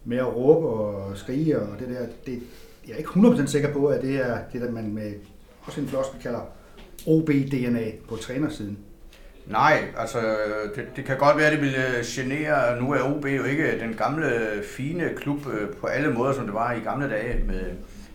med 0.04 0.16
at 0.16 0.36
råbe 0.36 0.66
og 0.66 1.16
skrige 1.16 1.58
og 1.58 1.78
det 1.80 1.88
der, 1.88 2.06
det, 2.26 2.42
jeg 2.86 2.94
er 2.94 2.98
ikke 2.98 3.10
100% 3.10 3.46
sikker 3.46 3.72
på, 3.72 3.86
at 3.86 4.02
det 4.02 4.16
er 4.16 4.38
det, 4.52 4.60
der 4.60 4.70
man 4.70 4.94
med 4.94 5.12
også 5.62 5.80
en 5.80 5.88
floskel 5.88 6.22
kalder 6.22 6.40
OB-DNA 7.06 7.92
på 8.08 8.16
trænersiden? 8.16 8.78
Nej, 9.46 9.84
altså 9.98 10.18
det, 10.76 10.86
det 10.96 11.04
kan 11.04 11.18
godt 11.18 11.36
være, 11.36 11.46
at 11.46 11.52
det 11.52 11.60
vil 11.60 11.74
genere. 12.06 12.80
Nu 12.80 12.92
er 12.92 13.16
OB 13.16 13.26
jo 13.26 13.44
ikke 13.44 13.80
den 13.80 13.94
gamle, 13.94 14.30
fine 14.76 15.10
klub 15.16 15.46
øh, 15.46 15.68
på 15.80 15.86
alle 15.86 16.10
måder, 16.10 16.32
som 16.32 16.44
det 16.44 16.54
var 16.54 16.72
i 16.72 16.78
gamle 16.78 17.10
dage. 17.10 17.44
Med, 17.46 17.60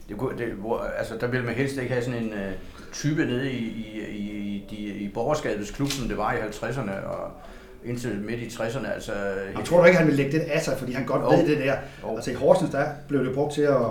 det, 0.09 0.17
det, 0.37 0.47
hvor, 0.47 0.79
altså, 0.97 1.17
der 1.21 1.27
vil 1.27 1.43
man 1.43 1.53
helst 1.53 1.77
ikke 1.77 1.93
have 1.93 2.03
sådan 2.03 2.23
en 2.23 2.31
uh, 2.33 2.39
type 2.93 3.25
nede 3.25 3.51
i, 3.51 3.57
i, 3.57 4.07
i, 4.09 4.65
i, 4.69 4.91
i 4.91 5.11
borgerskabets 5.13 5.71
klub, 5.71 5.89
som 5.89 6.07
det 6.07 6.17
var 6.17 6.33
i 6.33 6.37
50'erne 6.37 7.05
og 7.05 7.31
indtil 7.85 8.21
midt 8.21 8.39
i 8.39 8.45
60'erne. 8.45 8.93
Altså, 8.93 9.13
jeg 9.57 9.65
tror 9.65 9.79
du 9.79 9.85
ikke, 9.85 9.97
han 9.97 10.07
vil 10.07 10.15
lægge 10.15 10.31
det 10.31 10.39
af 10.39 10.61
sig, 10.61 10.77
fordi 10.77 10.93
han 10.93 11.05
godt 11.05 11.23
oh. 11.23 11.31
ved 11.31 11.47
det 11.47 11.57
der. 11.57 11.75
Oh. 12.03 12.15
Altså 12.15 12.31
i 12.31 12.33
Horsens, 12.33 12.71
der 12.71 12.85
blev 13.07 13.25
det 13.25 13.33
brugt 13.33 13.53
til 13.53 13.61
at 13.61 13.81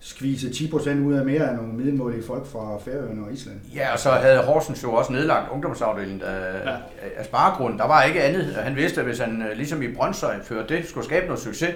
skvise 0.00 0.48
10% 0.48 0.90
ud 0.90 1.14
af 1.14 1.24
mere 1.24 1.50
af 1.50 1.56
nogle 1.56 1.72
middelmålige 1.72 2.22
folk 2.22 2.46
fra 2.46 2.78
Færøerne 2.84 3.26
og 3.26 3.32
Island. 3.32 3.56
Ja, 3.74 3.92
og 3.92 3.98
så 3.98 4.10
havde 4.10 4.38
Horsens 4.38 4.82
jo 4.82 4.92
også 4.92 5.12
nedlagt 5.12 5.50
ungdomsafdelingen 5.52 6.22
af, 6.22 6.66
ja. 6.66 6.76
af 7.16 7.24
sparegrund. 7.24 7.78
Der 7.78 7.86
var 7.86 8.02
ikke 8.02 8.22
andet. 8.22 8.44
Han 8.54 8.76
vidste, 8.76 9.00
at 9.00 9.06
hvis 9.06 9.18
han 9.18 9.42
øh, 9.42 9.56
ligesom 9.56 9.82
i 9.82 9.94
Brøndshøj 9.94 10.42
førte 10.42 10.76
det, 10.76 10.88
skulle 10.88 11.06
skabe 11.06 11.26
noget 11.26 11.40
succes, 11.40 11.74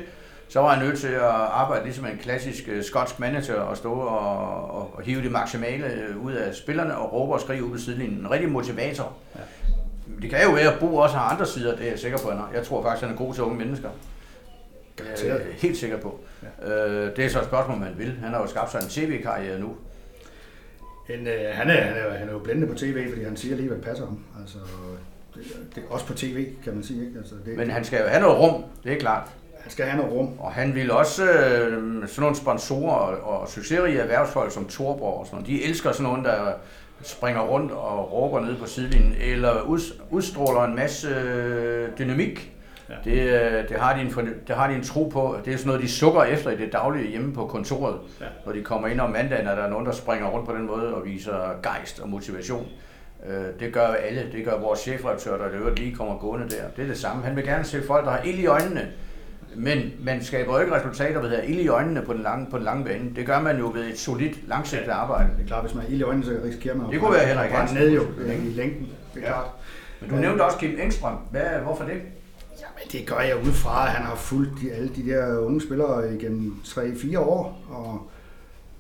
så 0.49 0.61
var 0.61 0.75
han 0.75 0.87
nødt 0.87 0.99
til 0.99 1.09
at 1.09 1.23
arbejde 1.23 1.85
ligesom 1.85 2.07
en 2.07 2.19
klassisk 2.23 2.69
øh, 2.69 2.85
skotsk 2.85 3.21
manager 3.21 3.55
og 3.55 3.77
stå 3.77 3.93
og, 3.93 4.71
og, 4.71 4.95
og 4.95 5.03
hive 5.03 5.23
det 5.23 5.33
maksimale 5.33 5.87
øh, 5.87 6.25
ud 6.25 6.33
af 6.33 6.55
spillerne 6.55 6.97
og 6.97 7.13
råbe 7.13 7.33
og 7.33 7.41
skrige 7.41 7.65
ud 7.65 7.71
på 7.71 7.79
sidelinjen. 7.79 8.19
En 8.19 8.31
rigtig 8.31 8.51
motivator. 8.51 9.13
Ja. 9.35 9.41
Det 10.23 10.31
kan 10.31 10.43
jo 10.45 10.51
være, 10.51 10.73
at 10.73 10.81
Bo 10.81 10.97
også 10.97 11.17
har 11.17 11.31
andre 11.31 11.47
sider, 11.47 11.77
det 11.77 11.87
er 11.87 11.91
jeg 11.91 11.99
sikker 11.99 12.19
på. 12.19 12.33
Jeg 12.55 12.67
tror 12.67 12.83
faktisk, 12.83 13.05
han 13.05 13.15
er 13.15 13.19
god 13.19 13.35
til 13.35 13.43
unge 13.43 13.59
mennesker. 13.59 13.89
Er 14.99 15.39
helt 15.59 15.77
sikker 15.77 15.97
på. 16.01 16.21
Ja. 16.63 16.87
Øh, 16.87 17.17
det 17.17 17.25
er 17.25 17.29
så 17.29 17.39
et 17.39 17.45
spørgsmål, 17.45 17.79
man 17.79 17.95
vil. 17.99 18.19
Han 18.23 18.33
har 18.33 18.41
jo 18.41 18.47
skabt 18.47 18.71
sig 18.71 18.81
en 18.83 18.89
tv-karriere 18.89 19.61
nu. 19.61 19.77
En, 21.09 21.27
øh, 21.27 21.41
han, 21.53 21.71
er, 21.71 21.81
han, 21.81 21.97
er, 21.97 22.19
han 22.19 22.29
er 22.29 22.33
jo 22.33 22.39
blændende 22.39 22.73
på 22.73 22.79
tv, 22.79 23.09
fordi 23.09 23.25
han 23.25 23.37
siger 23.37 23.57
lige, 23.57 23.69
hvad 23.69 23.79
passer 23.79 24.07
ham. 24.07 24.19
Altså, 24.41 24.59
det, 25.35 25.43
det, 25.75 25.83
også 25.89 26.07
på 26.07 26.15
tv, 26.15 26.47
kan 26.65 26.75
man 26.75 26.83
sige. 26.83 27.07
Ikke? 27.07 27.19
Altså, 27.19 27.35
det, 27.47 27.57
Men 27.57 27.71
han 27.71 27.85
skal 27.85 28.01
jo 28.01 28.07
have 28.07 28.21
noget 28.21 28.39
rum, 28.39 28.65
det 28.85 28.93
er 28.93 28.99
klart. 28.99 29.29
Han 29.61 29.71
skal 29.71 29.87
have 29.87 29.97
noget 29.97 30.13
rum. 30.13 30.39
Og 30.39 30.53
han 30.53 30.75
vil 30.75 30.91
også, 30.91 31.25
øh, 31.25 32.09
sådan 32.09 32.09
nogle 32.19 32.37
sponsorer 32.37 32.95
og, 32.95 33.41
og 33.41 33.49
succesrige 33.49 33.99
erhvervsfolk 33.99 34.53
som 34.53 34.69
Torborg 34.69 35.21
og 35.21 35.27
sådan 35.27 35.37
noget, 35.37 35.47
de 35.47 35.65
elsker 35.65 35.93
sådan 35.93 36.05
nogen, 36.05 36.25
der 36.25 36.53
springer 37.03 37.43
rundt 37.43 37.73
og 37.73 38.13
råber 38.13 38.41
ned 38.41 38.57
på 38.57 38.67
sidelinjen, 38.67 39.15
eller 39.21 39.61
udstråler 40.11 40.65
en 40.65 40.77
masse 40.77 41.09
øh, 41.09 41.89
dynamik 41.99 42.54
Ja. 42.89 42.95
Det, 43.05 43.13
øh, 43.43 43.69
det, 43.69 43.77
har 43.77 43.95
de 43.97 44.01
en, 44.01 44.35
det 44.49 44.57
har 44.57 44.69
de 44.69 44.75
en 44.75 44.83
tro 44.83 45.09
på. 45.09 45.37
Det 45.45 45.53
er 45.53 45.57
sådan 45.57 45.67
noget, 45.67 45.83
de 45.83 45.89
sukker 45.89 46.23
efter 46.23 46.51
i 46.51 46.57
det 46.57 46.73
daglige 46.73 47.09
hjemme 47.11 47.33
på 47.35 47.47
kontoret. 47.47 47.99
Ja. 48.21 48.27
Når 48.47 48.53
de 48.53 48.63
kommer 48.63 48.89
ind 48.89 49.01
om 49.01 49.11
mandagen, 49.11 49.49
og 49.49 49.57
der 49.57 49.63
er 49.63 49.71
nogen, 49.71 49.87
der 49.87 49.93
springer 49.93 50.29
rundt 50.29 50.47
på 50.49 50.55
den 50.57 50.67
måde 50.67 50.95
og 50.95 51.05
viser 51.05 51.61
gejst 51.63 52.01
og 52.01 52.09
motivation. 52.09 52.67
Øh, 53.27 53.45
det 53.61 53.73
gør 53.73 53.87
alle. 53.87 54.29
Det 54.33 54.45
gør 54.45 54.59
vores 54.61 54.81
chefredaktør, 54.81 55.39
der 55.39 55.47
øvrigt 55.53 55.79
lige 55.79 55.95
kommer 55.95 56.19
gående 56.19 56.49
der. 56.49 56.63
Det 56.77 56.83
er 56.83 56.87
det 56.89 56.99
samme. 56.99 57.23
Han 57.25 57.37
vil 57.37 57.45
gerne 57.45 57.65
se 57.65 57.83
folk, 57.87 58.05
der 58.05 58.11
har 58.11 58.23
ild 58.25 58.39
i 58.39 58.47
øjnene. 58.47 58.89
Men 59.57 59.93
man 60.01 60.23
skaber 60.25 60.55
jo 60.55 60.61
ikke 60.61 60.75
resultater 60.77 61.21
ved 61.21 61.33
at 61.33 61.37
have 61.41 61.51
ild 61.53 61.61
i 61.61 61.69
øjnene 61.69 62.03
på 62.03 62.13
den, 62.13 62.23
lange, 62.23 62.47
på 62.51 62.57
den 62.57 62.65
lange 62.65 62.85
bane. 62.85 63.11
Det 63.17 63.27
gør 63.27 63.41
man 63.41 63.59
jo 63.59 63.71
ved 63.75 63.85
et 63.85 63.99
solidt, 63.99 64.49
langsigtet 64.49 64.91
arbejde. 64.91 65.29
Det 65.37 65.43
er 65.43 65.47
klart, 65.47 65.63
hvis 65.65 65.75
man 65.75 65.85
har 65.85 65.91
ild 65.91 66.01
i 66.01 66.03
øjnene, 66.03 66.27
så 66.27 66.33
risikerer 66.45 66.75
man 66.77 66.91
Det 66.91 67.01
kunne 67.01 67.13
være 67.13 67.27
Henrik 67.27 67.51
at 67.51 67.57
Hansen. 67.57 67.79
ned 67.79 67.91
jo 67.93 68.03
i 68.03 68.53
længden. 68.55 68.89
Det 69.15 69.23
er 69.23 69.27
Ja. 69.27 69.33
klart. 69.33 69.47
Men 70.01 70.11
du 70.11 70.17
nævnte 70.17 70.43
også 70.43 70.59
Kim 70.59 70.79
Engstrøm. 70.83 71.17
Hvad, 71.31 71.43
hvorfor 71.63 71.85
det? 71.85 71.93
Det 72.93 73.07
gør 73.07 73.21
jeg 73.21 73.37
ud 73.37 73.53
fra, 73.53 73.87
at 73.87 73.93
han 73.93 74.07
har 74.07 74.15
fulgt 74.15 74.53
de, 74.61 74.73
alle 74.73 74.91
de 74.97 75.07
der 75.07 75.39
unge 75.39 75.61
spillere 75.61 76.15
igennem 76.15 76.57
3-4 76.65 77.19
år, 77.19 77.65
og 77.69 78.11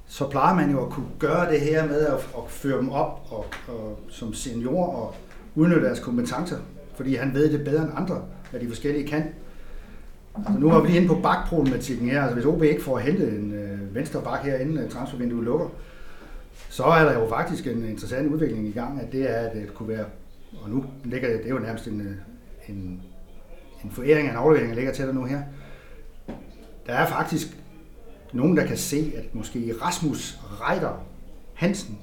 så 0.06 0.28
plejer 0.28 0.54
man 0.54 0.70
jo 0.70 0.84
at 0.84 0.90
kunne 0.90 1.06
gøre 1.18 1.52
det 1.52 1.60
her 1.60 1.86
med 1.86 2.06
at, 2.06 2.14
at 2.14 2.42
føre 2.48 2.78
dem 2.78 2.90
op 2.90 3.26
og, 3.30 3.46
og, 3.68 3.98
som 4.08 4.34
senior 4.34 4.86
og 4.86 5.14
udnytte 5.54 5.86
deres 5.86 6.00
kompetencer, 6.00 6.56
fordi 6.96 7.14
han 7.14 7.34
ved 7.34 7.52
det 7.52 7.64
bedre 7.64 7.82
end 7.82 7.92
andre, 7.96 8.22
hvad 8.50 8.60
de 8.60 8.68
forskellige 8.68 9.08
kan. 9.08 9.24
Altså, 10.36 10.60
nu 10.60 10.70
var 10.70 10.80
vi 10.80 10.86
lige 10.86 10.96
inde 10.96 11.08
på 11.08 11.20
bakproblematikken 11.22 12.08
her. 12.08 12.22
Altså, 12.22 12.34
hvis 12.34 12.44
OB 12.44 12.62
ikke 12.62 12.82
får 12.82 12.98
hentet 12.98 13.32
en 13.32 13.54
øh, 13.54 13.94
venstre 13.94 14.22
bak 14.22 14.44
her, 14.44 14.58
inden 14.58 14.78
øh, 14.78 14.90
transfervinduet 14.90 15.44
lukker, 15.44 15.68
så 16.68 16.84
er 16.84 17.04
der 17.04 17.12
jo 17.12 17.28
faktisk 17.28 17.66
en 17.66 17.84
interessant 17.84 18.32
udvikling 18.32 18.68
i 18.68 18.72
gang, 18.72 19.00
at 19.00 19.12
det 19.12 19.30
er, 19.30 19.34
at 19.34 19.56
det 19.56 19.74
kunne 19.74 19.88
være, 19.88 20.04
og 20.62 20.70
nu 20.70 20.84
ligger 21.04 21.28
det, 21.28 21.38
det 21.38 21.46
er 21.46 21.54
jo 21.54 21.58
nærmest 21.58 21.86
en, 21.86 22.00
øh, 22.00 22.16
en 22.68 23.02
en 23.84 23.90
foræring 23.90 24.28
af 24.28 24.30
en 24.30 24.36
aflevering, 24.36 24.68
jeg 24.68 24.76
lægger 24.76 24.92
til 24.92 25.06
dig 25.06 25.14
nu 25.14 25.24
her. 25.24 25.40
Der 26.86 26.92
er 26.92 27.06
faktisk 27.06 27.46
nogen, 28.32 28.56
der 28.56 28.66
kan 28.66 28.76
se, 28.76 29.12
at 29.16 29.34
måske 29.34 29.74
Rasmus 29.82 30.38
Reider 30.60 31.04
Hansen 31.54 31.98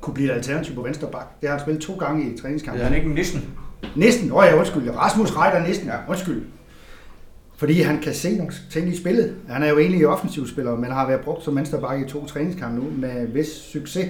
kunne 0.00 0.14
blive 0.14 0.30
et 0.30 0.34
alternativ 0.34 0.74
på 0.74 0.82
venstre 0.82 1.08
bak. 1.10 1.40
Det 1.40 1.48
har 1.48 1.56
han 1.56 1.64
spillet 1.64 1.82
to 1.82 1.94
gange 1.96 2.32
i 2.32 2.38
træningskampen. 2.38 2.84
han 2.84 2.94
ikke 2.94 3.14
nissen? 3.14 3.50
Næsten, 3.96 4.32
åh 4.32 4.44
ja, 4.46 4.56
undskyld. 4.56 4.90
Rasmus 4.90 5.36
Reider 5.36 5.66
næsten, 5.66 5.86
Ja. 5.86 5.94
ja. 5.94 6.00
undskyld. 6.08 6.42
Fordi 7.56 7.80
han 7.80 8.00
kan 8.00 8.14
se 8.14 8.36
nogle 8.36 8.52
ting 8.70 8.88
i 8.88 8.96
spillet. 8.96 9.36
Han 9.48 9.62
er 9.62 9.68
jo 9.68 9.78
egentlig 9.78 10.06
offensivspiller, 10.06 10.76
men 10.76 10.90
har 10.90 11.06
været 11.06 11.20
brugt 11.20 11.44
som 11.44 11.56
venstreback 11.56 12.06
i 12.06 12.10
to 12.10 12.26
træningskampe 12.26 12.80
nu 12.80 12.90
med 12.96 13.26
vis 13.26 13.46
succes. 13.46 14.08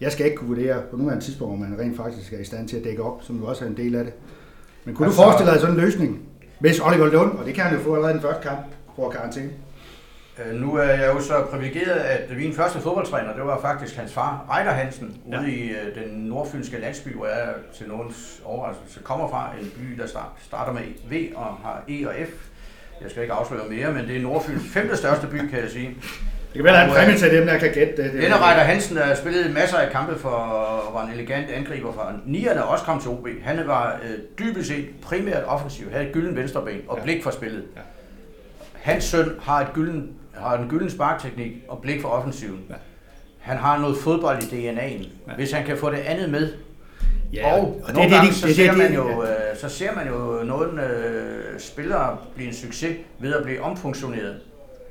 Jeg 0.00 0.12
skal 0.12 0.26
ikke 0.26 0.36
kunne 0.36 0.48
vurdere 0.48 0.82
på 0.90 0.96
nuværende 0.96 1.24
tidspunkt, 1.24 1.52
om 1.52 1.58
man 1.58 1.78
rent 1.80 1.96
faktisk 1.96 2.32
er 2.32 2.38
i 2.38 2.44
stand 2.44 2.68
til 2.68 2.76
at 2.76 2.84
dække 2.84 3.02
op, 3.02 3.22
som 3.22 3.38
jo 3.38 3.46
også 3.46 3.64
er 3.64 3.68
en 3.68 3.76
del 3.76 3.94
af 3.94 4.04
det. 4.04 4.12
Men 4.86 4.94
kunne 4.94 5.06
Altså- 5.06 5.22
du 5.22 5.24
forestille 5.26 5.52
dig 5.52 5.60
sådan 5.60 5.74
en 5.74 5.80
løsning, 5.80 6.22
hvis 6.58 6.80
Oliver 6.80 7.06
Lund, 7.06 7.38
og 7.38 7.46
det 7.46 7.54
kan 7.54 7.64
han 7.64 7.74
jo 7.78 7.82
få 7.84 7.94
allerede 7.94 8.14
den 8.14 8.22
første 8.22 8.42
kamp, 8.48 8.58
får 8.96 9.10
karantæne? 9.10 9.50
Øh, 10.46 10.60
Nu 10.60 10.74
er 10.76 10.82
jeg 10.82 11.14
jo 11.14 11.20
så 11.20 11.44
privilegeret, 11.50 11.90
at 11.98 12.36
min 12.36 12.52
første 12.52 12.78
fodboldtræner, 12.80 13.34
det 13.34 13.44
var 13.44 13.60
faktisk 13.60 13.96
hans 13.96 14.12
far, 14.12 14.46
Reider 14.50 14.70
Hansen, 14.70 15.16
Ja. 15.32 15.40
ude 15.40 15.50
i 15.52 15.70
øh, 15.70 15.94
den 16.04 16.18
nordfynske 16.18 16.80
landsby, 16.80 17.16
hvor 17.16 17.26
jeg 17.26 17.48
til 17.78 17.88
nogens 17.88 18.40
overraskelse 18.44 19.00
kommer 19.02 19.28
fra. 19.28 19.50
En 19.60 19.70
by, 19.78 20.00
der 20.00 20.06
start- 20.06 20.32
starter 20.42 20.72
med 20.72 20.82
V 21.10 21.32
og 21.36 21.44
har 21.44 21.82
E 21.88 22.08
og 22.08 22.14
F. 22.14 22.48
Jeg 23.02 23.10
skal 23.10 23.22
ikke 23.22 23.34
afsløre 23.34 23.68
mere, 23.70 23.92
men 23.92 24.06
det 24.08 24.16
er 24.16 24.20
Nordfyns 24.22 24.62
femte 24.72 24.96
største 24.96 25.26
by, 25.26 25.48
kan 25.50 25.58
jeg 25.60 25.70
sige. 25.70 25.96
Det 26.56 26.64
kan 26.64 26.72
være, 26.72 26.74
der 26.74 26.80
er 26.80 26.88
en 26.88 26.94
præmie 26.94 27.18
til 27.18 27.30
dem, 27.38 27.46
der 27.46 27.58
kan 27.58 27.72
gætte 27.72 28.02
det. 28.02 28.12
det 28.12 28.22
Denne 28.22 28.36
Reider 28.36 28.60
Hansen, 28.62 28.96
der 28.96 29.14
spillede 29.14 29.52
masser 29.52 29.76
af 29.76 29.90
kampe 29.92 30.18
for, 30.18 30.30
var 30.94 31.04
en 31.06 31.12
elegant 31.12 31.50
angriber 31.50 31.92
fra 31.92 32.12
Nierne, 32.26 32.64
også 32.64 32.84
kom 32.84 33.00
til 33.00 33.10
OB. 33.10 33.28
Han 33.42 33.60
var 33.66 33.98
øh, 34.04 34.18
dybest 34.38 34.68
set 34.68 34.86
primært 35.02 35.42
offensiv, 35.46 35.90
havde 35.90 36.06
et 36.06 36.12
gylden 36.12 36.36
venstreben 36.36 36.80
og 36.88 36.96
Ja. 36.98 37.02
blik 37.04 37.22
for 37.22 37.30
spillet. 37.30 37.64
Ja. 37.76 37.80
Hans 38.72 39.04
søn 39.04 39.30
har, 39.42 39.60
et 39.60 39.72
gylden, 39.74 40.10
har 40.34 40.58
en 40.58 40.68
gylden 40.68 40.90
sparkteknik 40.90 41.52
og 41.68 41.78
blik 41.82 42.00
for 42.02 42.08
offensiven. 42.08 42.60
Ja. 42.70 42.74
Han 43.40 43.56
har 43.56 43.78
noget 43.78 43.96
fodbold 43.98 44.42
i 44.42 44.46
DNA'en. 44.46 45.06
Ja. 45.28 45.34
Hvis 45.36 45.52
han 45.52 45.66
kan 45.66 45.76
få 45.76 45.90
det 45.90 45.98
andet 45.98 46.30
med, 46.30 46.52
Ja, 47.32 47.52
og, 47.52 47.60
og 47.60 47.66
og 47.82 47.86
det 47.86 47.94
nogle 47.94 48.10
det, 48.10 48.16
gange, 48.18 48.30
de- 48.30 48.34
så, 48.34 48.46
det 48.46 48.52
er 48.52 48.56
ser 48.56 48.68
det, 48.70 48.78
man 48.78 48.94
jo, 48.94 49.22
øh, 49.22 49.28
så 49.60 49.68
ser 49.68 49.94
man 49.94 50.06
jo 50.08 50.42
nogle 50.44 50.82
øh, 50.86 51.60
spillere 51.60 52.16
blive 52.34 52.48
en 52.48 52.54
succes 52.54 52.96
ved 53.18 53.34
at 53.34 53.42
blive 53.44 53.62
omfunktioneret. 53.62 54.36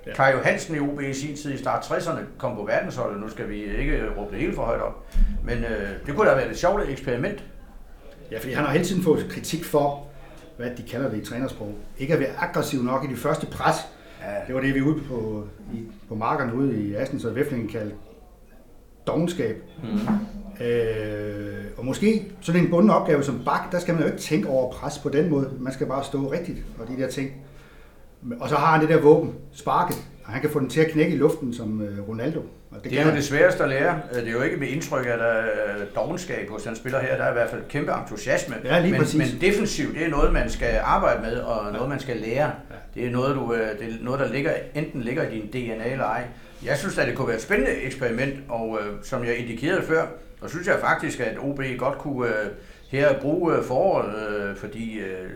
Ja. 0.07 0.13
Kai 0.13 0.31
Johansen 0.31 0.75
i 0.75 0.79
OB 0.79 1.01
i 1.01 1.13
sin 1.13 1.35
tid 1.35 1.53
i 1.53 1.57
start 1.57 1.83
60'erne 1.83 2.19
kom 2.37 2.55
på 2.55 2.63
verdensholdet. 2.63 3.21
Nu 3.21 3.29
skal 3.29 3.49
vi 3.49 3.63
ikke 3.63 4.03
råbe 4.17 4.31
det 4.31 4.39
helt 4.39 4.55
for 4.55 4.63
højt 4.63 4.81
op. 4.81 5.05
Men 5.43 5.57
øh, 5.57 5.89
det 6.05 6.15
kunne 6.15 6.29
da 6.29 6.35
være 6.35 6.49
et 6.51 6.57
sjovt 6.57 6.89
eksperiment. 6.89 7.43
Ja, 8.31 8.39
fordi 8.39 8.53
han 8.53 8.65
har 8.65 8.71
hele 8.71 8.85
tiden 8.85 9.03
fået 9.03 9.25
kritik 9.29 9.63
for, 9.65 10.07
hvad 10.57 10.69
de 10.77 10.83
kalder 10.83 11.09
det 11.09 11.17
i 11.17 11.25
trænersprog. 11.25 11.73
Ikke 11.97 12.13
at 12.13 12.19
være 12.19 12.29
aggressiv 12.39 12.83
nok 12.83 13.03
i 13.03 13.07
de 13.07 13.15
første 13.15 13.45
pres. 13.45 13.75
Ja, 14.21 14.31
Det 14.47 14.55
var 14.55 14.61
det, 14.61 14.75
vi 14.75 14.81
ude 14.81 15.01
på, 15.09 15.47
i, 15.73 15.83
på 16.09 16.15
markerne 16.15 16.55
ude 16.55 16.81
i 16.81 16.95
Assens 16.95 17.25
og 17.25 17.35
Væflingen 17.35 17.69
kaldte 17.69 17.95
dogenskab. 19.07 19.55
mm. 19.83 20.65
Øh, 20.65 21.65
og 21.77 21.85
måske 21.85 22.31
sådan 22.41 22.61
en 22.61 22.69
bunden 22.69 22.89
opgave 22.89 23.23
som 23.23 23.41
bak, 23.45 23.71
der 23.71 23.79
skal 23.79 23.93
man 23.93 24.03
jo 24.03 24.07
ikke 24.09 24.19
tænke 24.19 24.47
over 24.49 24.71
pres 24.71 24.97
på 24.97 25.09
den 25.09 25.29
måde. 25.29 25.51
Man 25.59 25.73
skal 25.73 25.87
bare 25.87 26.03
stå 26.03 26.31
rigtigt 26.31 26.57
og 26.79 26.87
de 26.87 27.01
der 27.01 27.09
ting. 27.09 27.31
Og 28.39 28.49
så 28.49 28.55
har 28.55 28.65
han 28.71 28.81
det 28.81 28.89
der 28.89 29.01
våben, 29.01 29.33
sparket, 29.53 29.97
og 30.25 30.31
han 30.31 30.41
kan 30.41 30.49
få 30.49 30.59
den 30.59 30.69
til 30.69 30.81
at 30.81 30.91
knække 30.91 31.13
i 31.13 31.17
luften 31.17 31.53
som 31.53 31.81
øh, 31.81 32.09
Ronaldo. 32.09 32.39
Og 32.71 32.83
Det 32.83 32.91
kan 32.91 32.99
er 32.99 33.03
jo 33.03 33.07
han. 33.09 33.15
det 33.17 33.25
sværeste 33.25 33.63
at 33.63 33.69
lære. 33.69 33.99
Øh, 34.13 34.19
Det 34.19 34.27
er 34.27 34.31
jo 34.31 34.41
ikke 34.41 34.57
med 34.57 34.67
indtryk, 34.67 35.05
at 35.05 35.19
der 35.19 35.25
er 35.25 35.85
dogenskab 35.95 36.49
hos 36.49 36.63
den 36.63 36.75
spiller 36.75 36.99
her. 36.99 37.17
Der 37.17 37.23
er 37.23 37.29
i 37.29 37.33
hvert 37.33 37.49
fald 37.49 37.61
kæmpe 37.69 37.91
entusiasme. 38.01 38.55
Ja, 38.63 38.79
lige 38.79 38.91
men, 38.91 39.01
præcis. 39.01 39.17
men 39.17 39.41
defensivt, 39.41 39.95
det 39.95 40.05
er 40.05 40.09
noget, 40.09 40.33
man 40.33 40.49
skal 40.49 40.79
arbejde 40.83 41.21
med, 41.21 41.37
og 41.37 41.73
noget, 41.73 41.89
man 41.89 41.99
skal 41.99 42.17
lære. 42.17 42.51
Det 42.95 43.05
er 43.07 43.11
noget, 43.11 43.35
du, 43.35 43.53
øh, 43.53 43.59
det 43.79 43.87
er 43.87 43.93
noget 44.03 44.19
der 44.19 44.27
ligger, 44.33 44.51
enten 44.75 45.01
ligger 45.01 45.23
i 45.29 45.39
din 45.39 45.47
DNA 45.47 45.91
eller 45.91 46.05
ej. 46.05 46.23
Jeg 46.65 46.77
synes, 46.77 46.97
at 46.97 47.07
det 47.07 47.15
kunne 47.15 47.27
være 47.27 47.35
et 47.37 47.41
spændende 47.43 47.71
eksperiment, 47.71 48.33
og 48.49 48.79
øh, 48.81 48.93
som 49.03 49.23
jeg 49.25 49.35
indikerede 49.37 49.81
før, 49.81 50.05
så 50.43 50.49
synes 50.49 50.67
jeg 50.67 50.77
faktisk, 50.81 51.19
at 51.19 51.37
OB 51.41 51.61
godt 51.77 51.97
kunne 51.97 52.27
øh, 52.27 52.45
her 52.89 53.19
bruge 53.21 53.55
øh, 53.57 53.63
foråret, 53.63 54.13
øh, 54.29 54.55
fordi 54.55 54.99
øh, 54.99 55.23
øh, 55.23 55.29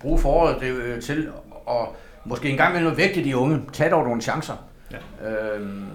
bruge 0.00 0.18
foråret 0.18 0.60
det, 0.60 0.72
øh, 0.72 1.02
til 1.02 1.28
at 1.70 1.86
måske 2.24 2.48
engang 2.48 2.72
med 2.74 2.80
noget 2.82 2.98
vægt 2.98 3.16
i 3.16 3.22
de 3.22 3.36
unge. 3.36 3.60
Tag 3.72 3.90
dog 3.90 4.04
nogle 4.04 4.22
chancer. 4.22 4.68
Ja. 4.92 5.28
Øhm, 5.30 5.86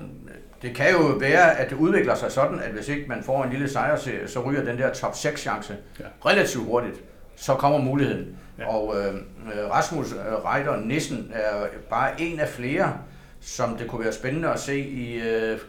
det 0.62 0.76
kan 0.76 0.92
jo 0.92 1.00
være, 1.20 1.58
at 1.58 1.70
det 1.70 1.76
udvikler 1.76 2.16
sig 2.16 2.32
sådan, 2.32 2.60
at 2.60 2.72
hvis 2.72 2.88
ikke 2.88 3.06
man 3.08 3.24
får 3.24 3.44
en 3.44 3.50
lille 3.50 3.70
sejrserie, 3.70 4.28
så 4.28 4.40
ryger 4.40 4.64
den 4.66 4.78
der 4.78 4.94
top 4.94 5.16
6 5.16 5.42
chance 5.42 5.76
Ja. 6.00 6.06
relativt 6.26 6.66
hurtigt. 6.66 6.96
Så 7.36 7.54
kommer 7.54 7.78
muligheden. 7.80 8.38
Ja. 8.60 8.68
Og 8.76 8.96
øh, 9.00 9.14
øh, 9.16 9.72
Rasmus 9.72 10.12
øh, 10.12 10.46
Reider 10.46 10.80
Nissen 10.86 11.32
er 11.34 11.66
bare 11.90 12.22
en 12.22 12.40
af 12.40 12.48
flere, 12.50 12.98
som 13.42 13.78
det 13.78 13.88
kunne 13.88 14.04
være 14.04 14.14
spændende 14.14 14.50
at 14.50 14.60
se 14.60 14.80
i, 14.80 15.20
øh, 15.22 15.60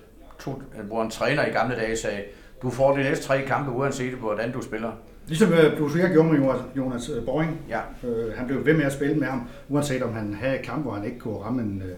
to, 0.40 0.62
hvor 0.82 1.02
en 1.02 1.10
træner 1.10 1.46
i 1.46 1.50
gamle 1.50 1.76
dage 1.76 1.96
sagde, 1.96 2.22
du 2.62 2.70
får 2.70 2.96
de 2.96 3.02
næste 3.02 3.24
tre 3.24 3.42
kampe, 3.42 3.70
uanset 3.70 4.12
hvordan 4.14 4.52
du 4.52 4.62
spiller. 4.62 4.92
Ligesom 5.26 5.52
øh, 5.52 5.78
Bruce 5.78 5.94
Willier 5.94 6.12
gjorde 6.12 6.28
med 6.32 6.54
Jonas, 6.76 7.08
øh, 7.08 7.24
Boring. 7.24 7.60
Ja, 7.68 7.80
Øh, 8.04 8.32
han 8.36 8.46
blev 8.46 8.66
ved 8.66 8.74
med 8.74 8.84
at 8.84 8.92
spille 8.92 9.14
med 9.14 9.26
ham, 9.26 9.48
uanset 9.68 10.02
om 10.02 10.12
han 10.14 10.34
havde 10.34 10.58
kamp, 10.58 10.82
hvor 10.82 10.92
han 10.94 11.04
ikke 11.04 11.18
kunne 11.18 11.38
ramme 11.38 11.62
en, 11.62 11.82
øh, 11.86 11.94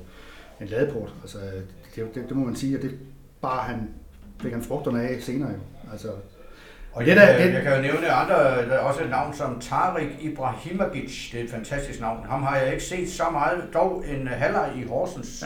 en 0.60 0.66
ladeport. 0.66 1.14
Altså, 1.22 1.38
det, 1.96 2.14
det, 2.14 2.28
det, 2.28 2.36
må 2.36 2.44
man 2.46 2.56
sige, 2.56 2.76
og 2.76 2.82
det 2.82 2.98
bare 3.42 3.62
han 3.62 3.88
fik 4.42 4.52
han 4.52 4.62
frugterne 4.62 5.02
af 5.02 5.22
senere 5.22 5.50
jo. 5.50 5.58
Altså, 5.92 6.08
Og 6.92 7.04
Det 7.04 7.16
der- 7.16 7.38
det- 7.44 7.54
jeg 7.54 7.62
kan 7.62 7.76
jo 7.76 7.82
nævne 7.82 8.10
andre, 8.10 8.34
der 8.68 8.72
er 8.74 8.78
også 8.78 9.02
et 9.04 9.10
navn 9.10 9.34
som 9.34 9.60
Tarik 9.60 10.08
Ibrahimovic. 10.20 11.30
Det 11.32 11.40
er 11.40 11.44
et 11.44 11.50
fantastisk 11.50 12.00
navn. 12.00 12.26
Ham 12.28 12.42
har 12.42 12.56
jeg 12.56 12.72
ikke 12.72 12.84
set 12.84 13.10
så 13.10 13.22
meget. 13.32 13.64
Dog 13.74 14.04
en 14.08 14.28
halvleg 14.28 14.70
i 14.76 14.82
Horsens 14.88 15.44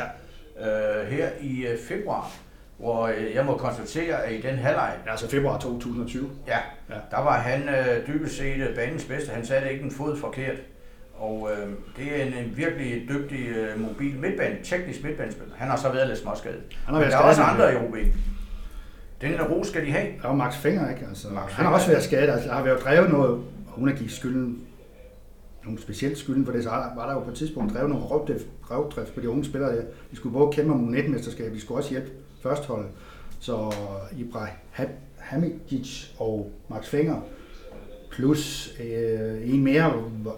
ja. 0.61 1.01
øh, 1.03 1.07
her 1.09 1.29
i 1.41 1.67
øh, 1.67 1.79
februar, 1.89 2.33
hvor 2.81 3.07
øh, 3.07 3.35
jeg 3.35 3.45
må 3.45 3.57
konstatere, 3.57 4.25
at 4.25 4.33
i 4.33 4.41
den 4.41 4.57
halvleg, 4.59 4.93
altså 5.07 5.29
februar 5.31 5.59
2020. 5.59 6.31
ja, 6.47 6.59
Ja. 6.91 6.95
der 7.11 7.17
var 7.23 7.39
han 7.39 7.69
øh, 7.69 8.07
dybest 8.07 8.37
set 8.37 8.57
øh, 8.69 8.75
banens 8.77 9.05
bedste. 9.05 9.31
Han 9.31 9.47
satte 9.47 9.73
ikke 9.73 9.85
en 9.85 9.91
fod 9.91 10.17
forkert. 10.17 10.57
Og 11.19 11.51
øh, 11.53 11.69
det 11.97 12.21
er 12.21 12.25
en, 12.27 12.33
en 12.33 12.57
virkelig 12.57 13.09
dygtig 13.09 13.49
øh, 13.49 13.81
mobil 13.81 14.19
midtbane, 14.19 14.57
teknisk 14.65 15.05
midtbanespiller. 15.05 15.55
Han 15.57 15.69
har 15.69 15.77
så 15.77 15.93
været 15.93 16.09
lidt 16.09 16.19
småskadet. 16.19 16.61
Han 16.71 16.77
har 16.87 16.93
Men 16.93 17.01
været 17.01 17.13
der 17.13 17.19
er 17.19 17.23
også 17.23 17.43
andre 17.43 17.73
i 17.73 17.77
OB. 17.77 17.97
Den 19.21 19.43
ro 19.43 19.65
skal 19.65 19.87
de 19.87 19.93
have. 19.93 20.07
Der 20.23 20.29
var 20.29 20.35
Max 20.35 20.57
Finger, 20.57 20.91
ikke? 20.91 21.07
Altså, 21.09 21.29
Max 21.29 21.53
han 21.53 21.65
har 21.67 21.73
også 21.73 21.89
været 21.89 22.03
skadet. 22.03 22.31
Altså, 22.33 22.49
der 22.49 22.55
har 22.55 22.65
været 22.65 22.81
drevet 22.85 23.11
noget, 23.11 23.31
og 23.31 23.79
uden 23.79 23.89
at 23.89 23.99
give 23.99 24.11
skylden, 24.11 24.61
nogle 25.65 25.81
specielt 25.83 26.19
skylden 26.19 26.45
for 26.45 26.53
det, 26.53 26.65
så 26.65 26.71
var 26.71 27.07
der 27.07 27.13
jo 27.13 27.21
på 27.21 27.31
et 27.31 27.37
tidspunkt 27.37 27.73
drevet 27.73 27.89
nogle 27.91 28.05
røvdrift, 28.05 29.15
på 29.15 29.21
de 29.21 29.31
unge 29.31 29.45
spillere 29.45 29.77
der. 29.77 29.83
De 30.11 30.17
skulle 30.17 30.33
både 30.33 30.53
kæmpe 30.53 30.73
om 30.73 30.95
U19-mesterskab, 30.95 31.53
de 31.55 31.61
skulle 31.61 31.79
også 31.79 31.91
hjælpe 31.91 32.11
førstholdet. 32.43 32.89
Så 33.41 33.75
Ibrahimovic 34.17 36.07
og 36.19 36.51
Max 36.69 36.87
Finger, 36.87 37.21
plus 38.11 38.73
øh, 38.85 39.55
en 39.55 39.65
mere, 39.65 39.93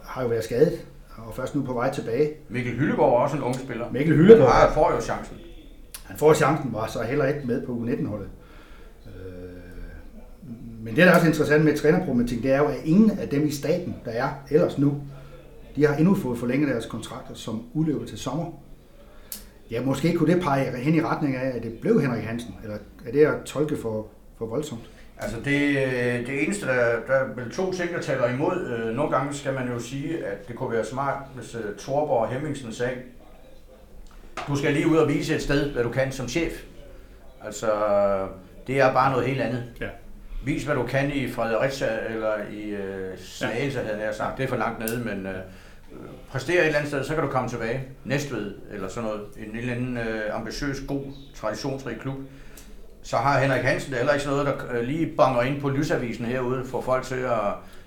har 0.05 0.23
jo 0.23 0.29
været 0.29 0.45
skadet, 0.45 0.87
og 1.17 1.35
først 1.35 1.55
nu 1.55 1.63
på 1.63 1.73
vej 1.73 1.93
tilbage. 1.93 2.31
Mikkel 2.49 2.73
Hyllegaard 2.73 3.09
er 3.13 3.17
også 3.17 3.37
en 3.37 3.43
ung 3.43 3.55
spiller. 3.55 3.91
Mikkel 3.93 4.17
Hyllegaard. 4.17 4.53
Han 4.67 4.75
får 4.75 4.93
jo 4.95 5.01
chancen. 5.01 5.37
Han 6.05 6.17
får 6.19 6.35
chancen, 6.35 6.73
var 6.73 6.87
så 6.87 7.03
heller 7.03 7.27
ikke 7.27 7.41
med 7.47 7.67
på 7.67 7.73
U19-holdet. 7.73 8.29
Øh, 9.07 9.13
Men 10.83 10.97
det, 10.97 11.07
der 11.07 11.11
er 11.11 11.15
også 11.15 11.27
interessant 11.27 11.65
med 11.65 11.77
trænerproblematikken, 11.77 12.47
det 12.47 12.55
er 12.55 12.59
jo, 12.59 12.65
at 12.65 12.77
ingen 12.85 13.11
af 13.11 13.29
dem 13.29 13.47
i 13.47 13.51
staten, 13.51 13.97
der 14.05 14.11
er 14.11 14.29
ellers 14.51 14.79
nu, 14.79 15.03
de 15.77 15.87
har 15.87 15.95
endnu 15.97 16.15
fået 16.15 16.39
forlænget 16.39 16.69
deres 16.69 16.87
kontrakter 16.87 17.35
som 17.35 17.63
udløber 17.75 18.07
til 18.07 18.19
sommer. 18.19 18.47
Ja, 19.73 19.83
måske 19.83 20.15
kunne 20.15 20.35
det 20.35 20.43
pege 20.43 20.77
hen 20.77 20.95
i 20.95 21.03
retning 21.03 21.37
af, 21.37 21.57
at 21.57 21.63
det 21.63 21.79
blev 21.81 22.01
Henrik 22.01 22.25
Hansen, 22.25 22.55
eller 22.63 22.77
er 23.07 23.13
det 23.13 23.27
at 23.27 23.35
tolke 23.45 23.77
for, 23.77 24.07
for 24.39 24.47
voldsomt? 24.47 24.81
Altså 25.19 25.37
det, 25.37 25.77
det 26.27 26.43
eneste, 26.43 26.67
der, 26.67 27.01
der 27.07 27.13
er 27.13 27.35
vel 27.35 27.53
to 27.53 27.73
ting, 27.73 27.93
der 27.95 28.01
taler 28.01 28.29
imod. 28.29 28.67
Øh, 28.67 28.95
nogle 28.97 29.17
gange 29.17 29.35
skal 29.35 29.55
man 29.55 29.69
jo 29.69 29.79
sige, 29.79 30.27
at 30.27 30.49
det 30.49 30.57
kunne 30.57 30.73
være 30.73 30.85
smart, 30.85 31.17
hvis 31.35 31.55
uh, 31.55 31.61
Torborg 31.79 32.21
og 32.21 32.29
Hemmingsen 32.29 32.73
sagde, 32.73 32.97
du 34.49 34.57
skal 34.57 34.73
lige 34.73 34.89
ud 34.89 34.97
og 34.97 35.09
vise 35.09 35.35
et 35.35 35.43
sted, 35.43 35.71
hvad 35.71 35.83
du 35.83 35.91
kan 35.91 36.13
som 36.13 36.29
chef. 36.29 36.53
Altså, 37.45 37.69
det 38.67 38.81
er 38.81 38.93
bare 38.93 39.11
noget 39.11 39.27
helt 39.27 39.41
andet. 39.41 39.65
Ja. 39.81 39.89
Vis, 40.45 40.65
hvad 40.65 40.75
du 40.75 40.83
kan 40.83 41.13
i 41.13 41.29
Fredericia 41.29 41.99
eller 42.11 42.35
i 42.53 42.63
øh, 42.63 43.19
Slagelse, 43.19 43.81
ja. 43.81 43.87
havde 43.87 44.03
jeg 44.03 44.15
sagt. 44.15 44.39
Det 44.39 44.45
er 44.45 44.49
for 44.49 44.57
langt 44.57 44.79
nede, 44.79 45.05
men 45.05 45.27
øh, 45.27 45.35
præstere 46.33 46.61
et 46.61 46.67
eller 46.67 46.79
andet 46.79 46.91
sted, 46.91 47.05
så 47.05 47.15
kan 47.15 47.25
du 47.25 47.31
komme 47.31 47.49
tilbage. 47.49 47.81
Næstved 48.05 48.55
eller 48.73 48.89
sådan 48.89 49.09
noget. 49.09 49.23
En 49.37 49.57
eller 49.57 49.75
anden 49.75 49.97
øh, 49.97 50.37
ambitiøs, 50.37 50.77
god, 50.89 51.03
traditionsrig 51.35 51.97
klub. 52.01 52.17
Så 53.03 53.17
har 53.17 53.41
Henrik 53.41 53.63
Hansen 53.63 53.95
heller 53.95 54.13
ikke 54.13 54.25
sådan 54.25 54.39
noget, 54.39 54.55
der 54.59 54.79
øh, 54.79 54.83
lige 54.85 55.13
bonger 55.17 55.43
ind 55.43 55.61
på 55.61 55.69
lysavisen 55.69 56.25
herude, 56.25 56.65
for 56.65 56.81
folk 56.81 57.05
til 57.05 57.15
at 57.15 57.41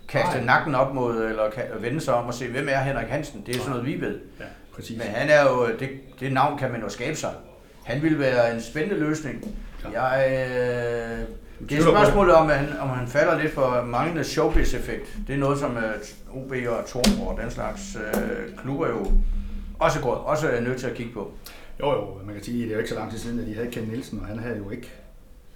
kaste 0.07 0.35
Nej. 0.35 0.45
nakken 0.45 0.75
op 0.75 0.93
mod, 0.93 1.25
eller 1.25 1.43
vende 1.79 2.01
sig 2.01 2.13
om 2.13 2.25
og 2.25 2.33
se, 2.33 2.47
hvem 2.47 2.67
er 2.69 2.79
Henrik 2.79 3.07
Hansen? 3.07 3.43
Det 3.45 3.55
er 3.55 3.59
sådan 3.59 3.71
noget, 3.71 3.85
vi 3.85 4.01
ved. 4.01 4.19
Ja, 4.39 4.45
præcis. 4.75 4.97
Men 4.97 5.07
han 5.07 5.29
er 5.29 5.43
jo, 5.43 5.67
det, 5.79 5.89
det 6.19 6.33
navn 6.33 6.57
kan 6.57 6.71
man 6.71 6.81
jo 6.81 6.89
skabe 6.89 7.15
sig. 7.15 7.31
Han 7.83 8.01
ville 8.01 8.19
være 8.19 8.55
en 8.55 8.61
spændende 8.61 8.99
løsning. 8.99 9.55
Ja. 9.93 10.01
Jeg, 10.01 10.31
øh, 10.31 11.19
det 11.59 11.77
er 11.77 11.81
spørgsmålet 11.81 12.35
om, 12.35 12.49
han, 12.49 12.79
om 12.79 12.89
han 12.89 13.07
falder 13.07 13.41
lidt 13.41 13.53
for 13.53 13.85
manglende 13.85 14.23
showbiz-effekt. 14.23 15.17
Det 15.27 15.35
er 15.35 15.39
noget, 15.39 15.59
som 15.59 15.77
uh, 16.31 16.41
OB 16.41 16.51
og 16.51 16.85
Torborg 16.87 17.27
og 17.27 17.41
den 17.41 17.51
slags 17.51 17.97
uh, 17.97 18.63
klubber 18.63 18.87
jo 18.87 19.11
også, 19.79 20.01
går, 20.01 20.13
også 20.13 20.49
er 20.49 20.61
nødt 20.61 20.79
til 20.79 20.87
at 20.87 20.93
kigge 20.93 21.13
på. 21.13 21.31
Jo, 21.79 21.91
jo, 21.91 22.07
man 22.25 22.35
kan 22.35 22.43
sige, 22.43 22.57
at 22.57 22.63
det 22.63 22.69
er 22.69 22.73
jo 22.73 22.79
ikke 22.79 22.89
så 22.89 22.95
lang 22.95 23.11
tid 23.11 23.19
siden, 23.19 23.39
at 23.39 23.47
de 23.47 23.53
havde 23.53 23.71
Ken 23.71 23.83
Nielsen, 23.83 24.19
og 24.19 24.25
han 24.25 24.39
havde 24.39 24.57
jo 24.57 24.69
ikke 24.69 24.91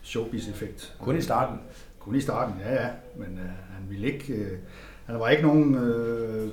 showbiz-effekt. 0.02 0.94
Kun 1.00 1.18
i 1.18 1.22
starten. 1.22 1.60
Kun 2.00 2.16
i 2.16 2.22
starten, 2.22 2.56
ja, 2.66 2.74
ja. 2.74 2.90
Men 3.16 3.28
uh, 3.34 3.76
han 3.76 3.90
ville 3.90 4.08
ikke... 4.08 4.34
Uh, 4.34 4.58
han 5.06 5.20
var 5.20 5.30
ikke 5.30 5.44
nogen 5.44 5.76
uh, 5.76 6.50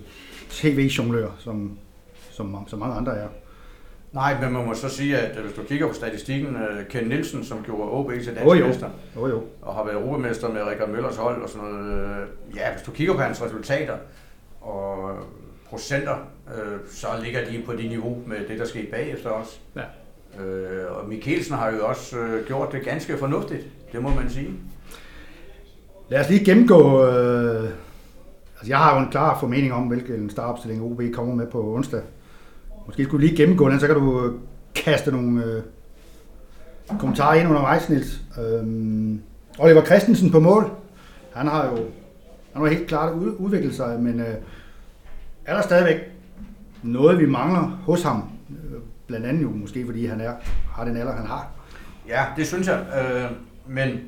tv-jonglør, 0.50 1.30
som, 1.38 1.78
som, 2.30 2.64
som 2.68 2.78
mange 2.78 2.94
andre 2.94 3.16
er. 3.16 3.28
Nej, 4.12 4.40
men 4.40 4.52
man 4.52 4.66
må 4.66 4.74
så 4.74 4.88
sige, 4.88 5.18
at 5.18 5.36
hvis 5.36 5.54
du 5.54 5.62
kigger 5.62 5.88
på 5.88 5.94
statistikken, 5.94 6.56
øh, 6.56 6.86
Ken 6.88 7.04
Nielsen, 7.04 7.44
som 7.44 7.62
gjorde 7.64 7.90
OB 7.90 8.12
til 8.12 8.26
dansk 8.26 8.46
oh, 8.46 8.58
mester, 8.58 8.90
oh, 9.16 9.30
jo. 9.30 9.42
og 9.62 9.74
har 9.74 9.84
været 9.84 9.96
europamester 9.96 10.48
med 10.48 10.62
Rikard 10.62 10.88
Møllers 10.88 11.16
hold 11.16 11.42
og 11.42 11.48
sådan 11.48 11.68
noget. 11.68 11.92
Øh, 11.92 12.56
ja, 12.56 12.72
hvis 12.72 12.82
du 12.82 12.90
kigger 12.90 13.14
på 13.14 13.20
hans 13.20 13.42
resultater 13.42 13.96
og 14.60 15.16
procenter, 15.68 16.14
øh, 16.48 16.78
så 16.90 17.06
ligger 17.22 17.40
de 17.50 17.62
på 17.66 17.72
det 17.72 17.90
niveau 17.90 18.22
med 18.26 18.36
det, 18.48 18.58
der 18.58 18.64
skete 18.64 18.86
bagefter 18.90 19.30
os. 19.30 19.60
Ja. 19.76 19.82
Øh, 20.42 20.96
og 20.96 21.08
Mikkelsen 21.08 21.54
har 21.54 21.70
jo 21.70 21.86
også 21.86 22.18
øh, 22.18 22.46
gjort 22.46 22.72
det 22.72 22.84
ganske 22.84 23.18
fornuftigt, 23.18 23.66
det 23.92 24.02
må 24.02 24.08
man 24.08 24.30
sige. 24.30 24.50
Lad 26.08 26.20
os 26.20 26.28
lige 26.28 26.44
gennemgå... 26.44 27.06
Øh, 27.06 27.62
altså 28.54 28.68
jeg 28.68 28.78
har 28.78 28.94
jo 28.94 29.04
en 29.04 29.10
klar 29.10 29.40
formening 29.40 29.72
om, 29.72 29.82
hvilken 29.82 30.30
startopstilling 30.30 30.82
OB 30.82 31.02
kommer 31.14 31.34
med 31.34 31.46
på 31.46 31.74
onsdag. 31.74 32.00
Måske 32.86 33.04
skulle 33.04 33.22
du 33.22 33.26
lige 33.26 33.36
gennemgå 33.36 33.68
den, 33.68 33.80
så 33.80 33.86
kan 33.86 33.96
du 33.96 34.24
øh, 34.24 34.34
kaste 34.74 35.12
nogle 35.12 35.44
øh, 35.44 35.62
kommentarer 36.98 37.34
ind 37.34 37.48
undervejs, 37.48 37.88
Niels. 37.88 38.20
Øhm, 38.38 39.20
Oliver 39.58 39.84
Christensen 39.84 40.30
på 40.30 40.40
mål. 40.40 40.70
Han 41.34 41.46
har 41.46 41.66
jo 41.66 41.76
han 42.52 42.62
har 42.62 42.68
helt 42.68 42.88
klart 42.88 43.12
udviklet 43.14 43.74
sig, 43.74 44.00
men 44.00 44.20
øh, 44.20 44.34
er 45.44 45.54
der 45.54 45.62
stadigvæk 45.62 45.96
noget, 46.82 47.18
vi 47.18 47.26
mangler 47.26 47.60
hos 47.60 48.02
ham? 48.02 48.30
Øh, 48.50 48.80
blandt 49.06 49.26
andet 49.26 49.42
jo 49.42 49.50
måske, 49.50 49.86
fordi 49.86 50.06
han 50.06 50.20
er, 50.20 50.32
har 50.70 50.84
den 50.84 50.96
alder, 50.96 51.12
han 51.12 51.26
har. 51.26 51.50
Ja, 52.08 52.24
det 52.36 52.46
synes 52.46 52.66
jeg. 52.66 52.84
Øh, 52.98 53.30
men 53.66 54.00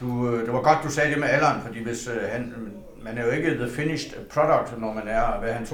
du, 0.00 0.30
øh, 0.30 0.46
det 0.46 0.52
var 0.52 0.62
godt, 0.62 0.78
du 0.84 0.90
sagde 0.90 1.10
det 1.10 1.18
med 1.18 1.28
alderen, 1.28 1.60
fordi 1.62 1.82
hvis 1.84 2.08
øh, 2.08 2.28
han, 2.32 2.54
man 3.06 3.18
er 3.18 3.24
jo 3.24 3.30
ikke 3.30 3.50
the 3.50 3.70
finished 3.70 4.10
product, 4.34 4.80
når 4.80 4.92
man 4.92 5.08
er, 5.08 5.40
hvad 5.40 5.52
han, 5.52 5.64
22-21? 5.64 5.72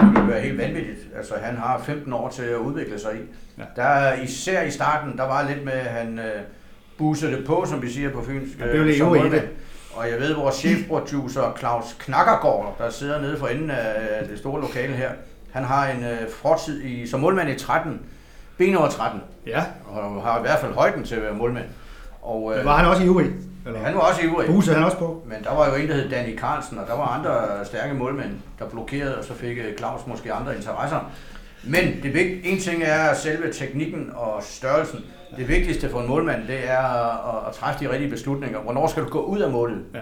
Det 0.00 0.20
vil 0.20 0.28
være 0.28 0.40
helt 0.40 0.58
vanvittigt. 0.58 0.98
Altså, 1.16 1.34
han 1.42 1.56
har 1.56 1.82
15 1.86 2.12
år 2.12 2.28
til 2.28 2.42
at 2.42 2.56
udvikle 2.56 2.98
sig 2.98 3.14
i. 3.14 3.20
Ja. 3.58 3.82
Der, 3.82 4.12
især 4.12 4.62
i 4.62 4.70
starten, 4.70 5.18
der 5.18 5.24
var 5.24 5.48
lidt 5.48 5.64
med, 5.64 5.72
at 5.72 5.86
han 5.86 6.18
øh, 6.18 6.42
busede 6.98 7.32
det 7.32 7.46
på, 7.46 7.64
som 7.66 7.82
vi 7.82 7.90
siger 7.90 8.10
på 8.10 8.24
fynsk. 8.24 8.58
Han 8.58 8.68
blev 8.70 8.84
lidt 8.84 8.98
det. 9.32 9.48
Og 9.94 10.10
jeg 10.10 10.20
ved, 10.20 10.34
vores 10.34 10.54
chefproducer 10.54 11.56
Claus 11.58 11.96
Knakkergaard, 11.98 12.76
der 12.78 12.90
sidder 12.90 13.20
nede 13.20 13.38
for 13.38 13.46
enden 13.46 13.70
af 13.70 14.28
det 14.28 14.38
store 14.38 14.60
lokale 14.60 14.92
her, 14.92 15.10
han 15.52 15.64
har 15.64 15.88
en 15.88 16.04
øh, 16.04 16.30
fortid 16.42 16.84
i, 16.84 17.06
som 17.06 17.20
målmand 17.20 17.50
i 17.50 17.58
13, 17.58 18.00
ben 18.58 18.76
over 18.76 18.88
13. 18.88 19.20
Ja. 19.46 19.64
Og 19.86 20.22
har 20.22 20.38
i 20.38 20.40
hvert 20.40 20.58
fald 20.58 20.72
højden 20.72 21.04
til 21.04 21.14
at 21.14 21.22
være 21.22 21.34
målmand. 21.34 21.66
Og, 22.22 22.58
øh, 22.58 22.64
var 22.64 22.76
han 22.76 22.88
også 22.88 23.02
i 23.02 23.08
UV? 23.08 23.22
Eller? 23.68 23.80
Han 23.80 23.94
var 23.94 24.00
også 24.00 24.22
ivrig. 24.22 24.46
Buse 24.46 24.74
han 24.74 24.84
også 24.84 24.96
på. 24.96 25.22
Men 25.26 25.44
der 25.44 25.54
var 25.54 25.68
jo 25.68 25.74
en, 25.74 25.88
der 25.88 25.94
hed 25.94 26.10
Danny 26.10 26.38
Carlsen, 26.38 26.78
og 26.78 26.86
der 26.86 26.96
var 26.96 27.06
andre 27.06 27.64
stærke 27.64 27.94
målmænd, 27.94 28.30
der 28.58 28.68
blokerede, 28.68 29.18
og 29.18 29.24
så 29.24 29.34
fik 29.34 29.58
øh, 29.58 29.76
Claus 29.78 30.00
måske 30.06 30.32
andre 30.32 30.56
interesser. 30.56 31.10
Men 31.64 32.02
det 32.02 32.14
vigtige, 32.14 32.44
en 32.44 32.60
ting 32.60 32.82
er 32.82 33.14
selve 33.14 33.52
teknikken 33.52 34.10
og 34.14 34.42
størrelsen. 34.42 35.00
Det 35.36 35.48
vigtigste 35.48 35.90
for 35.90 36.00
en 36.00 36.08
målmand, 36.08 36.46
det 36.46 36.70
er 36.70 36.78
at, 37.36 37.48
at 37.48 37.54
træffe 37.54 37.84
de 37.84 37.90
rigtige 37.92 38.10
beslutninger. 38.10 38.58
Hvornår 38.58 38.86
skal 38.86 39.02
du 39.02 39.08
gå 39.08 39.20
ud 39.20 39.38
af 39.38 39.50
målet? 39.50 39.78
Ja. 39.94 39.98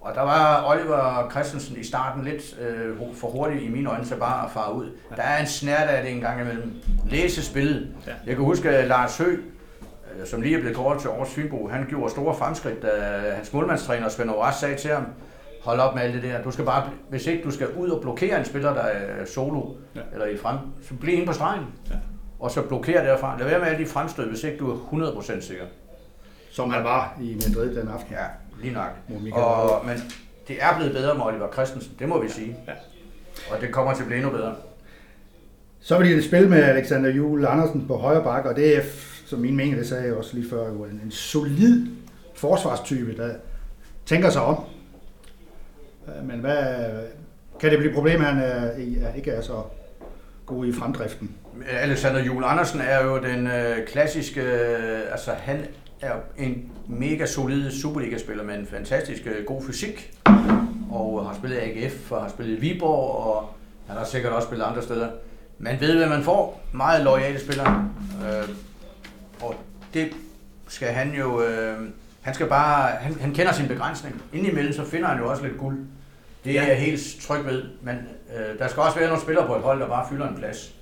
Og 0.00 0.14
der 0.14 0.22
var 0.22 0.64
Oliver 0.66 1.28
Christensen 1.30 1.76
i 1.76 1.84
starten 1.84 2.24
lidt 2.24 2.56
øh, 2.60 2.96
for 3.14 3.28
hurtigt 3.28 3.62
i 3.62 3.68
mine 3.68 3.90
øjne 3.90 4.04
til 4.04 4.14
bare 4.14 4.44
at 4.44 4.50
fare 4.50 4.74
ud. 4.74 4.86
Der 5.16 5.22
er 5.22 5.40
en 5.40 5.46
snært 5.46 5.88
af 5.88 6.02
det 6.02 6.12
en 6.12 6.20
gang 6.20 6.40
imellem. 6.40 6.72
Læse 7.06 7.44
spillet. 7.44 7.88
Jeg 8.26 8.36
kan 8.36 8.44
huske, 8.44 8.70
at 8.70 8.88
Lars 8.88 9.18
Høgh, 9.18 9.38
Øh, 9.38 9.59
som 10.24 10.40
lige 10.40 10.56
er 10.56 10.60
blevet 10.60 10.76
kåret 10.76 11.00
til 11.00 11.08
Aarhus 11.08 11.28
Fynbo, 11.28 11.68
han 11.68 11.86
gjorde 11.88 12.10
store 12.10 12.34
fremskridt, 12.34 12.82
da 12.82 12.88
hans 13.36 13.52
målmandstræner 13.52 14.08
Svend 14.08 14.30
Oras 14.30 14.54
sagde 14.54 14.76
til 14.76 14.90
ham, 14.90 15.06
hold 15.60 15.80
op 15.80 15.94
med 15.94 16.02
alt 16.02 16.14
det 16.14 16.22
der. 16.22 16.42
Du 16.42 16.50
skal 16.50 16.64
bare, 16.64 16.90
hvis 17.08 17.26
ikke 17.26 17.44
du 17.44 17.50
skal 17.50 17.68
ud 17.76 17.88
og 17.88 18.02
blokere 18.02 18.38
en 18.38 18.44
spiller, 18.44 18.74
der 18.74 18.80
er 18.80 19.24
solo, 19.24 19.62
ja. 19.94 20.00
eller 20.12 20.26
i 20.26 20.36
frem, 20.36 20.58
så 20.82 20.94
bliv 20.94 21.14
inde 21.14 21.26
på 21.26 21.32
stregen. 21.32 21.64
Ja. 21.90 21.94
Og 22.40 22.50
så 22.50 22.62
blokere 22.62 23.04
derfra. 23.04 23.38
Lad 23.38 23.46
være 23.46 23.58
med 23.58 23.66
alle 23.66 23.84
de 23.84 23.86
fremstød, 23.86 24.28
hvis 24.28 24.44
ikke 24.44 24.58
du 24.58 24.70
er 24.70 24.76
100% 24.76 25.40
sikker. 25.40 25.64
Som 26.50 26.70
han 26.70 26.84
var 26.84 27.16
i 27.20 27.34
Madrid 27.48 27.76
den 27.76 27.88
aften. 27.88 28.14
Ja, 28.14 28.24
lige 28.62 28.74
nok. 28.74 28.90
Og, 29.32 29.86
men 29.86 29.96
det 30.48 30.56
er 30.60 30.76
blevet 30.76 30.92
bedre 30.92 31.14
med 31.14 31.24
Oliver 31.24 31.52
Christensen, 31.52 31.92
det 31.98 32.08
må 32.08 32.22
vi 32.22 32.28
sige. 32.28 32.56
Ja. 32.68 32.72
Og 33.54 33.60
det 33.60 33.72
kommer 33.72 33.94
til 33.94 34.02
at 34.02 34.06
blive 34.06 34.18
endnu 34.18 34.32
bedre. 34.32 34.54
Så 35.80 35.98
vil 35.98 36.10
de 36.10 36.16
det 36.16 36.24
spil 36.24 36.48
med 36.48 36.62
Alexander 36.62 37.10
Juhl 37.10 37.46
Andersen 37.46 37.86
på 37.86 37.96
højre 37.96 38.24
bakke, 38.24 38.48
og 38.48 38.56
det 38.56 38.76
er 38.76 38.82
som 39.30 39.38
min 39.38 39.56
mening, 39.56 39.76
det 39.76 39.88
sagde 39.88 40.04
jeg 40.04 40.14
også 40.14 40.34
lige 40.34 40.50
før, 40.50 40.68
jo 40.68 40.84
en, 40.84 41.00
en 41.04 41.10
solid 41.10 41.86
forsvarstype, 42.34 43.16
der 43.16 43.34
tænker 44.06 44.30
sig 44.30 44.42
om. 44.42 44.64
Øh, 46.08 46.28
men 46.28 46.40
hvad, 46.40 46.64
kan 47.60 47.70
det 47.70 47.78
blive 47.78 47.90
et 47.90 47.94
problem, 47.94 48.20
at 48.20 48.26
han 48.26 48.42
er, 48.42 49.14
ikke 49.16 49.30
er 49.30 49.40
så 49.40 49.62
god 50.46 50.66
i 50.66 50.72
fremdriften? 50.72 51.30
Alexander 51.68 52.24
Jule 52.24 52.46
Andersen 52.46 52.80
er 52.80 53.04
jo 53.04 53.18
den 53.22 53.46
øh, 53.46 53.86
klassiske, 53.86 54.40
øh, 54.40 55.12
altså 55.12 55.30
han 55.32 55.64
er 56.00 56.12
en 56.38 56.72
mega 56.88 57.26
solid 57.26 57.70
Superliga-spiller 57.70 58.44
med 58.44 58.54
en 58.54 58.66
fantastisk 58.66 59.26
øh, 59.26 59.44
god 59.44 59.62
fysik, 59.62 60.12
og 60.90 61.26
har 61.26 61.34
spillet 61.38 61.58
AGF, 61.58 62.12
og 62.12 62.22
har 62.22 62.28
spillet 62.28 62.60
Viborg, 62.60 63.26
og 63.26 63.54
han 63.86 63.96
har 63.96 64.04
sikkert 64.04 64.32
også 64.32 64.46
spillet 64.46 64.64
andre 64.64 64.82
steder. 64.82 65.08
Man 65.58 65.80
ved, 65.80 65.96
hvad 65.96 66.08
man 66.08 66.22
får. 66.22 66.60
Meget 66.72 67.04
lojale 67.04 67.40
spillere. 67.40 67.90
Øh, 68.24 68.48
og 69.42 69.54
det 69.94 70.12
skal 70.68 70.88
han 70.88 71.14
jo... 71.14 71.42
Øh, 71.42 71.88
han 72.20 72.34
skal 72.34 72.46
bare... 72.46 72.90
Han, 72.90 73.20
han 73.20 73.34
kender 73.34 73.52
sin 73.52 73.68
begrænsning. 73.68 74.22
Indimellem 74.32 74.72
så 74.72 74.84
finder 74.84 75.08
han 75.08 75.18
jo 75.18 75.30
også 75.30 75.42
lidt 75.42 75.58
guld. 75.58 75.78
Det 76.44 76.58
er 76.58 76.62
ja. 76.62 76.68
jeg 76.68 76.80
helt 76.80 77.00
tryg 77.22 77.44
ved. 77.44 77.64
Men 77.82 77.96
øh, 78.36 78.58
der 78.58 78.68
skal 78.68 78.82
også 78.82 78.98
være 78.98 79.08
nogle 79.08 79.22
spillere 79.22 79.46
på 79.46 79.56
et 79.56 79.62
hold, 79.62 79.80
der 79.80 79.88
bare 79.88 80.06
fylder 80.10 80.28
en 80.28 80.36
plads. 80.36 80.74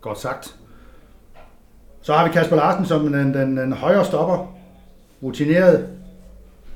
Godt 0.00 0.20
sagt. 0.20 0.56
Så 2.02 2.14
har 2.14 2.26
vi 2.26 2.32
Kasper 2.32 2.56
Larsen 2.56 2.86
som 2.86 3.12
den, 3.12 3.34
den, 3.34 3.56
den 3.56 3.72
højre 3.72 4.04
stopper. 4.04 4.56
Rutineret 5.22 5.88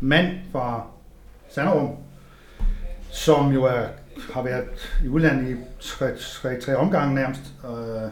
mand 0.00 0.26
fra 0.52 0.87
Sanderum, 1.48 1.96
som 3.11 3.52
jo 3.52 3.64
er, 3.64 3.87
har 4.33 4.42
været 4.42 4.64
i 5.04 5.09
udlandet 5.09 5.50
i 5.50 5.57
tre, 5.81 6.16
tre, 6.16 6.61
tre 6.61 6.76
omgange 6.76 7.14
nærmest. 7.14 7.40
Øh, 7.64 8.11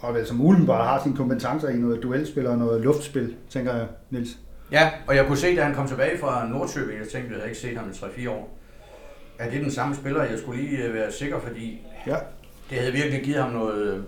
og 0.00 0.14
vel 0.14 0.26
som 0.26 0.66
bare 0.66 0.84
har 0.84 1.02
sine 1.02 1.16
kompetencer 1.16 1.68
i 1.68 1.76
noget 1.76 2.02
duelspil 2.02 2.46
og 2.46 2.58
noget 2.58 2.80
luftspil, 2.80 3.36
tænker 3.50 3.74
jeg, 3.74 3.86
Nils. 4.10 4.38
Ja, 4.72 4.90
og 5.06 5.16
jeg 5.16 5.26
kunne 5.26 5.38
se, 5.38 5.56
da 5.56 5.62
han 5.62 5.74
kom 5.74 5.88
tilbage 5.88 6.18
fra 6.18 6.48
Nordsjø, 6.48 6.80
jeg 6.80 7.08
tænkte, 7.12 7.30
jeg 7.30 7.36
havde 7.36 7.48
ikke 7.48 7.60
set 7.60 7.76
ham 7.76 7.90
i 7.90 7.92
3-4 7.92 8.30
år. 8.30 8.58
Er 9.38 9.50
det 9.50 9.60
den 9.60 9.70
samme 9.70 9.94
spiller? 9.94 10.24
Jeg 10.24 10.38
skulle 10.38 10.62
lige 10.62 10.84
øh, 10.84 10.94
være 10.94 11.12
sikker, 11.12 11.40
fordi 11.40 11.86
ja. 12.06 12.16
det 12.70 12.78
havde 12.78 12.92
virkelig 12.92 13.22
givet 13.22 13.42
ham 13.42 13.52
noget 13.52 13.94
øh, 13.94 14.02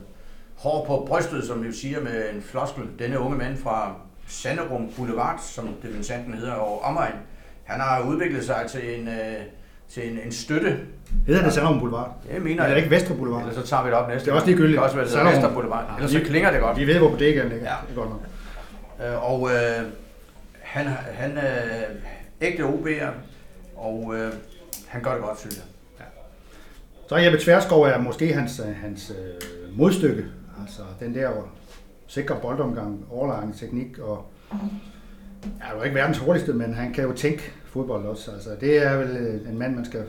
hår 0.56 0.84
på 0.86 1.04
brystet, 1.08 1.44
som 1.44 1.64
vi 1.64 1.72
siger 1.72 2.00
med 2.00 2.34
en 2.34 2.42
floskel. 2.42 2.84
Denne 2.98 3.18
unge 3.18 3.38
mand 3.38 3.56
fra 3.56 3.94
Sanderum 4.26 4.90
Boulevard, 4.96 5.40
som 5.42 5.68
det 5.82 6.08
den 6.26 6.34
hedder, 6.34 6.52
og 6.52 6.82
omegn. 6.82 7.14
Han 7.64 7.80
har 7.80 8.08
udviklet 8.08 8.44
sig 8.44 8.64
til 8.68 9.00
en, 9.00 9.08
øh, 9.08 9.42
til 9.90 10.12
en, 10.12 10.18
en 10.24 10.32
støtte. 10.32 10.78
Hedder 11.26 11.42
det 11.44 11.52
Sanderum 11.52 11.78
Boulevard? 11.78 12.16
Det 12.32 12.42
mener 12.42 12.62
jeg. 12.62 12.70
Er 12.70 12.74
det 12.74 12.82
ikke 12.82 12.96
Vestre 12.96 13.14
Boulevard? 13.14 13.42
Eller 13.42 13.54
så 13.62 13.66
tager 13.66 13.82
vi 13.82 13.88
det 13.88 13.96
op 13.96 14.08
næste 14.08 14.24
Det 14.24 14.30
er 14.30 14.34
også 14.34 14.46
ligegyldigt. 14.46 14.72
Det 14.72 14.78
kan 14.78 14.84
også 14.84 14.96
være, 14.96 15.06
det 15.06 15.14
hedder 15.14 15.30
Vestre 15.30 15.52
Boulevard. 15.52 15.84
Ja, 15.88 15.94
Ellers 15.96 16.10
så 16.10 16.20
klinger 16.30 16.50
det 16.50 16.60
godt. 16.60 16.78
Vi 16.78 16.86
ved, 16.86 16.98
hvor 16.98 17.10
bodegaen 17.10 17.48
ligger. 17.48 17.70
Ja. 17.70 17.76
Det 17.88 17.90
er 17.90 17.94
godt 17.94 18.10
nok. 18.10 18.20
Øh, 19.06 19.30
og 19.30 19.50
øh, 19.50 19.86
han, 20.60 20.86
han 21.12 21.38
er 21.38 21.84
ægte 22.40 22.62
OB'er, 22.62 23.10
og 23.76 24.14
øh, 24.16 24.32
han 24.86 25.02
gør 25.02 25.12
det 25.12 25.22
godt, 25.22 25.40
synes 25.40 25.56
jeg. 25.56 25.64
Så 27.08 27.16
Jeppe 27.16 27.38
Tverskov 27.38 27.82
er 27.82 27.98
måske 27.98 28.32
hans, 28.34 28.60
øh, 28.60 28.76
hans 28.76 29.10
øh, 29.10 29.78
modstykke. 29.78 30.24
Altså 30.60 30.82
den 31.00 31.14
der 31.14 31.30
sikre 32.06 32.36
boldomgang, 32.42 33.04
overlang 33.10 33.58
teknik 33.58 33.98
og 33.98 34.26
er 35.42 35.76
jo 35.76 35.82
ikke 35.82 35.94
verdens 35.96 36.18
hurtigste, 36.18 36.52
men 36.52 36.74
han 36.74 36.92
kan 36.92 37.04
jo 37.04 37.12
tænke 37.12 37.52
fodbold 37.72 38.06
også. 38.06 38.30
Altså, 38.30 38.50
det 38.60 38.86
er 38.86 38.96
vel 38.96 39.16
øh, 39.16 39.50
en 39.52 39.58
mand, 39.58 39.74
man 39.76 39.84
skal 39.84 40.02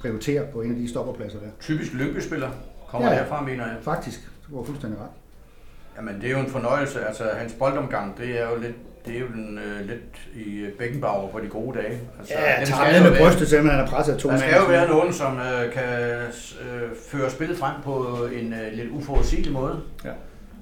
prioritere 0.00 0.42
på 0.52 0.62
en 0.62 0.70
af 0.70 0.76
de 0.76 0.88
stopperpladser 0.88 1.38
der. 1.38 1.46
Typisk 1.60 1.92
lykkespiller 1.94 2.50
kommer 2.88 3.08
Ja. 3.12 3.14
herfra, 3.14 3.40
mener 3.42 3.66
jeg. 3.66 3.76
Faktisk, 3.82 4.20
du 4.50 4.56
har 4.56 4.64
fuldstændig 4.64 5.00
ret. 5.00 5.06
Jamen, 5.96 6.20
det 6.20 6.26
er 6.26 6.30
jo 6.32 6.38
en 6.38 6.46
fornøjelse. 6.50 7.00
Altså, 7.06 7.24
hans 7.36 7.52
boldomgang, 7.52 8.18
det 8.18 8.40
er 8.40 8.50
jo 8.50 8.56
lidt, 8.60 8.74
det 9.06 9.16
er 9.16 9.20
jo 9.20 9.26
den, 9.26 9.58
øh, 9.58 9.86
lidt 9.86 10.28
i 10.46 10.66
Beckenbauer 10.78 11.30
på 11.32 11.40
de 11.40 11.46
gode 11.48 11.78
dage. 11.78 11.98
Altså, 12.18 12.34
Ja, 12.38 12.64
tager 12.64 12.92
ned 12.92 13.02
med 13.02 13.10
være- 13.10 13.20
brystet, 13.22 13.48
selvom 13.48 13.68
han 13.68 13.80
er 13.80 13.86
presset 13.86 14.12
af 14.12 14.18
to 14.18 14.28
Der 14.28 14.36
skal 14.38 14.54
jo 14.60 14.64
være 14.68 14.88
nogen, 14.88 15.12
som 15.12 15.36
øh, 15.38 15.72
kan 15.72 15.82
øh, 16.12 16.88
føre 17.10 17.30
spillet 17.30 17.58
frem 17.58 17.74
på 17.84 18.18
en 18.32 18.52
øh, 18.52 18.72
lidt 18.72 18.90
uforudsigelig 18.90 19.52
måde. 19.52 19.80
Ja. 20.04 20.10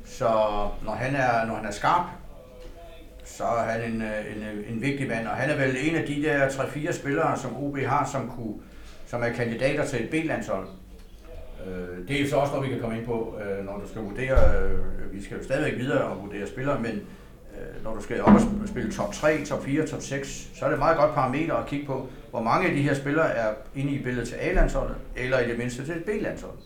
Så 0.07 0.25
når 0.85 0.93
han 0.93 1.15
er, 1.17 1.47
når 1.47 1.55
han 1.55 1.67
er 1.67 1.71
skarp, 1.71 2.03
så 3.41 3.47
er 3.47 3.63
han 3.63 3.93
en, 3.93 4.03
øh, 4.03 4.37
en, 4.37 4.43
øh, 4.43 4.73
en 4.73 4.83
vigtig 4.83 5.09
mand. 5.09 5.27
Og 5.27 5.35
han 5.35 5.51
er 5.51 5.57
vel 5.57 5.77
en 5.81 5.97
af 5.97 6.07
de 6.07 6.23
der 6.23 6.49
3-4 6.49 6.93
spillere, 6.93 7.39
som 7.39 7.57
OB 7.57 7.79
har, 7.79 8.09
som, 8.13 8.29
kunne, 8.37 8.55
som 9.07 9.23
er 9.23 9.29
kandidater 9.29 9.85
til 9.85 10.05
et 10.05 10.11
B-landshold. 10.11 10.67
Øh, 11.67 12.09
det 12.09 12.21
er 12.21 12.29
så 12.29 12.37
også 12.37 12.53
noget, 12.53 12.69
vi 12.69 12.73
kan 12.73 12.81
komme 12.81 12.97
ind 12.97 13.07
på, 13.07 13.39
øh, 13.41 13.67
når 13.67 13.79
du 13.79 13.89
skal 13.89 14.03
vurdere, 14.03 14.57
øh, 14.57 15.13
vi 15.13 15.23
skal 15.25 15.37
jo 15.37 15.45
stadigvæk 15.45 15.79
videre 15.79 16.05
og 16.05 16.23
vurdere 16.23 16.47
spillere, 16.47 16.81
men 16.81 16.93
øh, 16.93 17.85
når 17.85 17.95
du 17.95 18.03
skal 18.03 18.23
op 18.23 18.35
og 18.35 18.69
spille 18.69 18.93
top 18.93 19.13
3, 19.13 19.45
top 19.45 19.65
4, 19.65 19.87
top 19.87 20.03
6, 20.03 20.49
så 20.55 20.65
er 20.65 20.69
det 20.69 20.75
et 20.75 20.79
meget 20.79 20.97
godt 20.97 21.15
parameter 21.15 21.55
at 21.55 21.67
kigge 21.67 21.87
på, 21.87 22.09
hvor 22.31 22.43
mange 22.43 22.69
af 22.69 22.75
de 22.75 22.83
her 22.83 22.95
spillere 22.95 23.35
er 23.35 23.55
inde 23.75 23.93
i 23.93 24.03
billedet 24.03 24.29
til 24.29 24.37
A-landsholdet, 24.41 24.97
eller 25.17 25.39
i 25.39 25.49
det 25.49 25.59
mindste 25.59 25.85
til 25.85 25.95
et 25.95 26.05
B-landshold. 26.05 26.57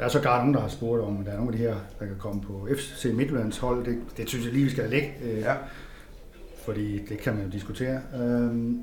Der 0.00 0.06
er 0.06 0.10
så 0.10 0.20
gar 0.20 0.38
nogen, 0.38 0.54
der 0.54 0.60
har 0.60 0.68
spurgt 0.68 1.02
om, 1.02 1.20
at 1.20 1.26
der 1.26 1.32
er 1.32 1.36
nogle 1.36 1.52
af 1.52 1.58
de 1.58 1.64
her, 1.64 1.74
der 2.00 2.06
kan 2.06 2.16
komme 2.18 2.40
på 2.40 2.68
FC 2.76 3.04
Midtjyllands 3.14 3.58
hold. 3.58 3.84
Det, 3.84 3.98
det 4.16 4.28
synes 4.28 4.44
jeg 4.44 4.52
lige, 4.52 4.64
vi 4.64 4.70
skal 4.70 4.90
lægge, 4.90 5.12
øh, 5.24 5.38
Ja. 5.38 5.54
fordi 6.64 7.06
det 7.06 7.18
kan 7.18 7.34
man 7.34 7.44
jo 7.44 7.50
diskutere. 7.50 8.00
Øhm, 8.20 8.78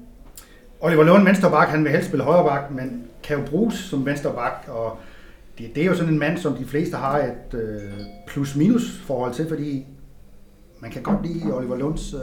Oliver 0.79 1.03
Lund, 1.03 1.23
venstreback, 1.23 1.69
han 1.69 1.83
vil 1.83 1.91
helst 1.91 2.07
spille 2.07 2.23
højreback, 2.23 2.71
men 2.71 3.03
kan 3.23 3.37
jo 3.39 3.45
bruges 3.45 3.73
som 3.75 4.05
venstreback, 4.05 4.67
og 4.67 4.97
det, 5.57 5.75
det 5.75 5.83
er 5.83 5.87
jo 5.87 5.95
sådan 5.95 6.13
en 6.13 6.19
mand, 6.19 6.37
som 6.37 6.55
de 6.55 6.65
fleste 6.65 6.97
har 6.97 7.17
et 7.17 7.53
øh, 7.59 7.91
plus-minus 8.27 8.99
forhold 8.99 9.33
til, 9.33 9.47
fordi 9.47 9.85
man 10.79 10.91
kan 10.91 11.01
godt 11.03 11.25
lide 11.25 11.53
Oliver 11.53 11.77
Lunds 11.77 12.13
øh, 12.13 12.19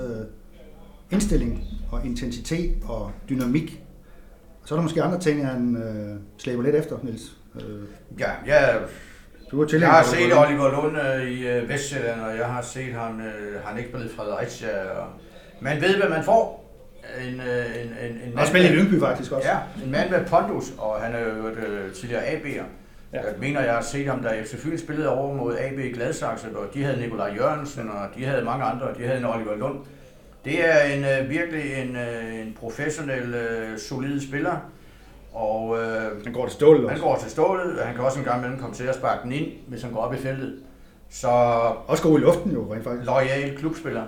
indstilling 1.10 1.64
og 1.92 2.06
intensitet 2.06 2.74
og 2.84 3.10
dynamik. 3.28 3.82
Så 4.64 4.74
er 4.74 4.78
der 4.78 4.82
måske 4.82 5.02
andre 5.02 5.20
ting, 5.20 5.46
han 5.46 5.76
øh, 5.76 6.16
slæber 6.38 6.62
lidt 6.62 6.74
efter, 6.76 6.96
Niels. 7.02 7.36
Øh, 7.60 7.82
Ja, 8.18 8.30
jeg, 8.46 8.80
du 9.50 9.62
er 9.62 9.78
jeg 9.80 9.88
har 9.88 10.02
set. 10.02 10.38
Oliver 10.38 10.70
Lund 10.70 10.96
øh, 10.98 11.30
i 11.30 11.48
øh, 11.48 11.68
Vestjylland, 11.68 12.20
og 12.20 12.36
jeg 12.36 12.46
har 12.46 12.62
set 12.62 12.92
ham, 12.94 13.20
øh, 13.20 13.64
han 13.64 13.78
ikke 13.78 13.90
spillet 13.90 14.10
Fredericia. 14.16 14.90
Og 14.90 15.06
man 15.60 15.80
ved, 15.80 15.96
hvad 15.96 16.08
man 16.08 16.24
får. 16.24 16.64
En, 17.28 17.40
øh, 17.40 17.66
en, 17.82 17.88
en, 18.10 18.10
en 18.10 18.20
Han 18.24 18.38
har 18.38 18.46
spillet 18.46 18.70
i 18.70 18.72
Lyngby 18.72 19.00
faktisk 19.00 19.32
også. 19.32 19.48
Ja, 19.48 19.84
en 19.84 19.90
mand 19.90 20.10
med 20.10 20.26
pondus, 20.26 20.72
og 20.78 21.00
han 21.00 21.14
er 21.14 21.20
jo 21.20 21.48
øh, 21.48 21.92
tidligere 21.92 22.22
AB'er. 22.22 22.62
Ja. 23.12 23.20
Jeg 23.20 23.34
mener, 23.38 23.60
jeg 23.60 23.74
har 23.74 23.82
set 23.82 24.06
ham, 24.06 24.22
da 24.22 24.42
FC 24.42 24.56
Fyn 24.56 24.78
spillede 24.78 25.08
over 25.08 25.34
mod 25.34 25.56
AB 25.58 25.78
i 25.78 25.92
Gladsaxe, 25.92 26.46
og 26.54 26.74
de 26.74 26.84
havde 26.84 27.00
Nikolaj 27.00 27.34
Jørgensen, 27.36 27.88
og 27.90 28.08
de 28.16 28.24
havde 28.24 28.44
mange 28.44 28.64
andre, 28.64 28.86
og 28.86 28.98
de 28.98 29.02
havde 29.06 29.18
en 29.18 29.24
Oliver 29.24 29.56
Lund. 29.56 29.78
Det 30.44 30.68
er 30.70 30.80
en, 30.82 31.04
øh, 31.04 31.30
virkelig 31.30 31.74
en, 31.82 31.96
øh, 31.96 32.34
en 32.40 32.56
professionel, 32.60 33.34
øh, 33.34 33.78
solid 33.78 34.20
spiller, 34.20 34.56
og 35.34 35.76
øh, 35.78 36.24
Han 36.24 36.32
går 36.32 36.46
til 36.46 36.54
stålet 36.54 36.80
han 36.82 36.90
også. 36.90 37.02
går 37.02 37.16
til 37.22 37.30
stålet, 37.30 37.78
og 37.78 37.86
han 37.86 37.94
kan 37.96 38.04
også 38.04 38.18
en 38.18 38.24
gang 38.24 38.38
imellem 38.38 38.60
komme 38.60 38.74
til 38.74 38.84
at 38.84 38.94
sparke 38.94 39.20
den 39.22 39.32
ind, 39.32 39.46
hvis 39.68 39.82
han 39.82 39.92
går 39.92 40.00
op 40.00 40.14
i 40.14 40.16
feltet. 40.16 40.54
Så 41.10 41.28
Også 41.86 42.02
god 42.02 42.18
i 42.18 42.22
luften 42.22 42.52
jo, 42.52 42.72
rent 42.74 42.84
faktisk. 42.84 43.06
lojal 43.06 43.56
klubspiller. 43.58 44.02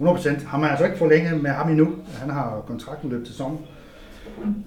100%. 0.00 0.46
Har 0.46 0.58
man 0.58 0.70
altså 0.70 0.84
ikke 0.84 0.98
forlænget 0.98 1.42
med 1.42 1.50
ham 1.50 1.68
endnu. 1.70 1.88
Han 2.20 2.30
har 2.30 2.62
kontrakten 2.66 3.10
løbet 3.10 3.26
til 3.26 3.34
sommer. 3.36 3.58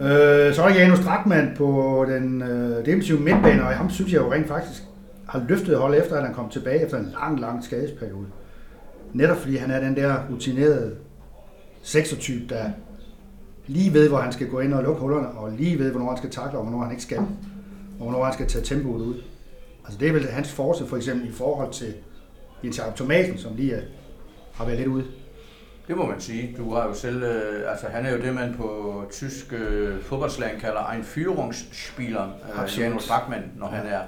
Øh, 0.01 0.53
så 0.53 0.63
er 0.63 0.67
der 0.69 0.75
Janus 0.75 0.99
Drakman 0.99 1.53
på 1.57 2.05
den 2.09 2.41
øh, 2.41 2.85
defensive 2.85 3.19
midtbane, 3.19 3.63
og 3.63 3.67
ham 3.69 3.89
synes 3.89 4.13
jeg 4.13 4.21
jo 4.21 4.31
rent 4.33 4.47
faktisk 4.47 4.83
har 5.29 5.45
løftet 5.47 5.77
holdet 5.77 5.99
efter, 6.01 6.15
at 6.17 6.23
han 6.25 6.33
kom 6.33 6.49
tilbage 6.49 6.85
efter 6.85 6.97
en 6.97 7.13
lang, 7.21 7.39
lang 7.39 7.63
skadesperiode. 7.63 8.25
Netop 9.13 9.37
fordi 9.37 9.55
han 9.55 9.71
er 9.71 9.79
den 9.79 9.95
der 9.95 10.15
rutinerede 10.31 10.95
seksertype, 11.81 12.53
der 12.55 12.63
lige 13.71 13.93
ved, 13.93 14.10
hvor 14.10 14.17
han 14.17 14.34
skal 14.34 14.47
gå 14.47 14.60
ind 14.60 14.73
og 14.73 14.84
lukke 14.84 15.01
hullerne, 15.01 15.27
og 15.27 15.51
lige 15.51 15.79
ved, 15.79 15.91
hvornår 15.91 16.07
han 16.07 16.17
skal 16.17 16.29
takle, 16.29 16.57
og 16.57 16.63
hvornår 16.63 16.84
han 16.84 16.91
ikke 16.91 17.03
skal, 17.03 17.17
og 17.17 17.27
hvornår 17.99 18.23
han 18.23 18.34
skal 18.34 18.47
tage 18.47 18.65
tempoet 18.65 19.01
ud. 19.01 19.21
Altså 19.86 19.99
det 19.99 20.07
er 20.07 20.13
vel 20.13 20.29
hans 20.29 20.51
force 20.51 20.88
for 20.88 20.97
eksempel 20.97 21.29
i 21.29 21.31
forhold 21.31 21.73
til 21.73 21.93
Jens 22.63 22.77
Jakob 22.77 22.95
Thomasen, 22.95 23.38
som 23.38 23.55
lige 23.55 23.73
er, 23.73 23.81
har 24.53 24.65
været 24.65 24.77
lidt 24.77 24.88
ude. 24.89 25.05
Det 25.88 25.97
må 25.97 26.05
man 26.05 26.21
sige. 26.21 26.55
Du 26.57 26.73
har 26.73 26.88
jo 26.88 26.93
selv, 26.93 27.23
øh, 27.23 27.71
altså 27.71 27.88
han 27.88 28.05
er 28.05 28.12
jo 28.12 28.21
det, 28.21 28.36
man 28.36 28.53
på 28.57 29.03
tysk 29.12 29.53
øh, 29.53 30.01
fodboldslang 30.01 30.60
kalder 30.60 30.89
en 30.89 31.01
Führungsspieler, 31.01 32.21
øh. 32.63 32.79
Janus 32.79 33.07
Bachmann, 33.07 33.43
når 33.57 33.67
han 33.67 33.86
er. 33.86 34.01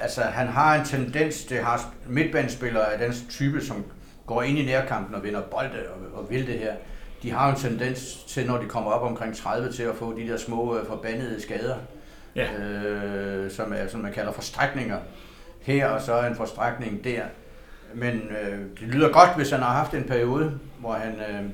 Altså 0.00 0.20
han 0.20 0.46
har 0.46 0.74
en 0.74 0.84
tendens, 0.84 1.44
det 1.44 1.58
har 1.58 1.94
midtbanespillere 2.08 2.92
af 2.92 2.98
den 2.98 3.28
type, 3.28 3.60
som 3.60 3.84
går 4.26 4.42
ind 4.42 4.58
i 4.58 4.64
nærkampen 4.64 5.14
og 5.14 5.24
vinder 5.24 5.40
bolde 5.40 5.70
og, 5.94 6.20
og 6.20 6.30
vil 6.30 6.46
det 6.46 6.58
her. 6.58 6.72
De 7.22 7.30
har 7.30 7.46
jo 7.48 7.54
en 7.54 7.60
tendens 7.60 8.24
til, 8.28 8.46
når 8.46 8.58
de 8.58 8.66
kommer 8.66 8.90
op 8.90 9.02
omkring 9.10 9.36
30, 9.36 9.72
til 9.72 9.82
at 9.82 9.94
få 9.94 10.18
de 10.18 10.28
der 10.28 10.36
små 10.36 10.78
øh, 10.78 10.86
forbandede 10.86 11.42
skader, 11.42 11.76
Ja. 12.36 12.52
øh, 12.62 13.50
som, 13.50 13.72
er, 13.76 13.88
som 13.88 14.00
man 14.00 14.12
kalder 14.12 14.32
forstrækninger 14.32 14.98
her, 15.60 15.88
og 15.88 16.00
så 16.02 16.26
en 16.26 16.36
forstrækning 16.36 17.04
der. 17.04 17.22
Men 17.94 18.12
øh, 18.14 18.58
det 18.80 18.88
lyder 18.94 19.12
godt, 19.12 19.30
hvis 19.36 19.50
han 19.50 19.60
har 19.60 19.72
haft 19.72 19.94
en 19.94 20.04
periode, 20.04 20.58
hvor 20.80 20.92
han 20.92 21.12
øh, 21.12 21.50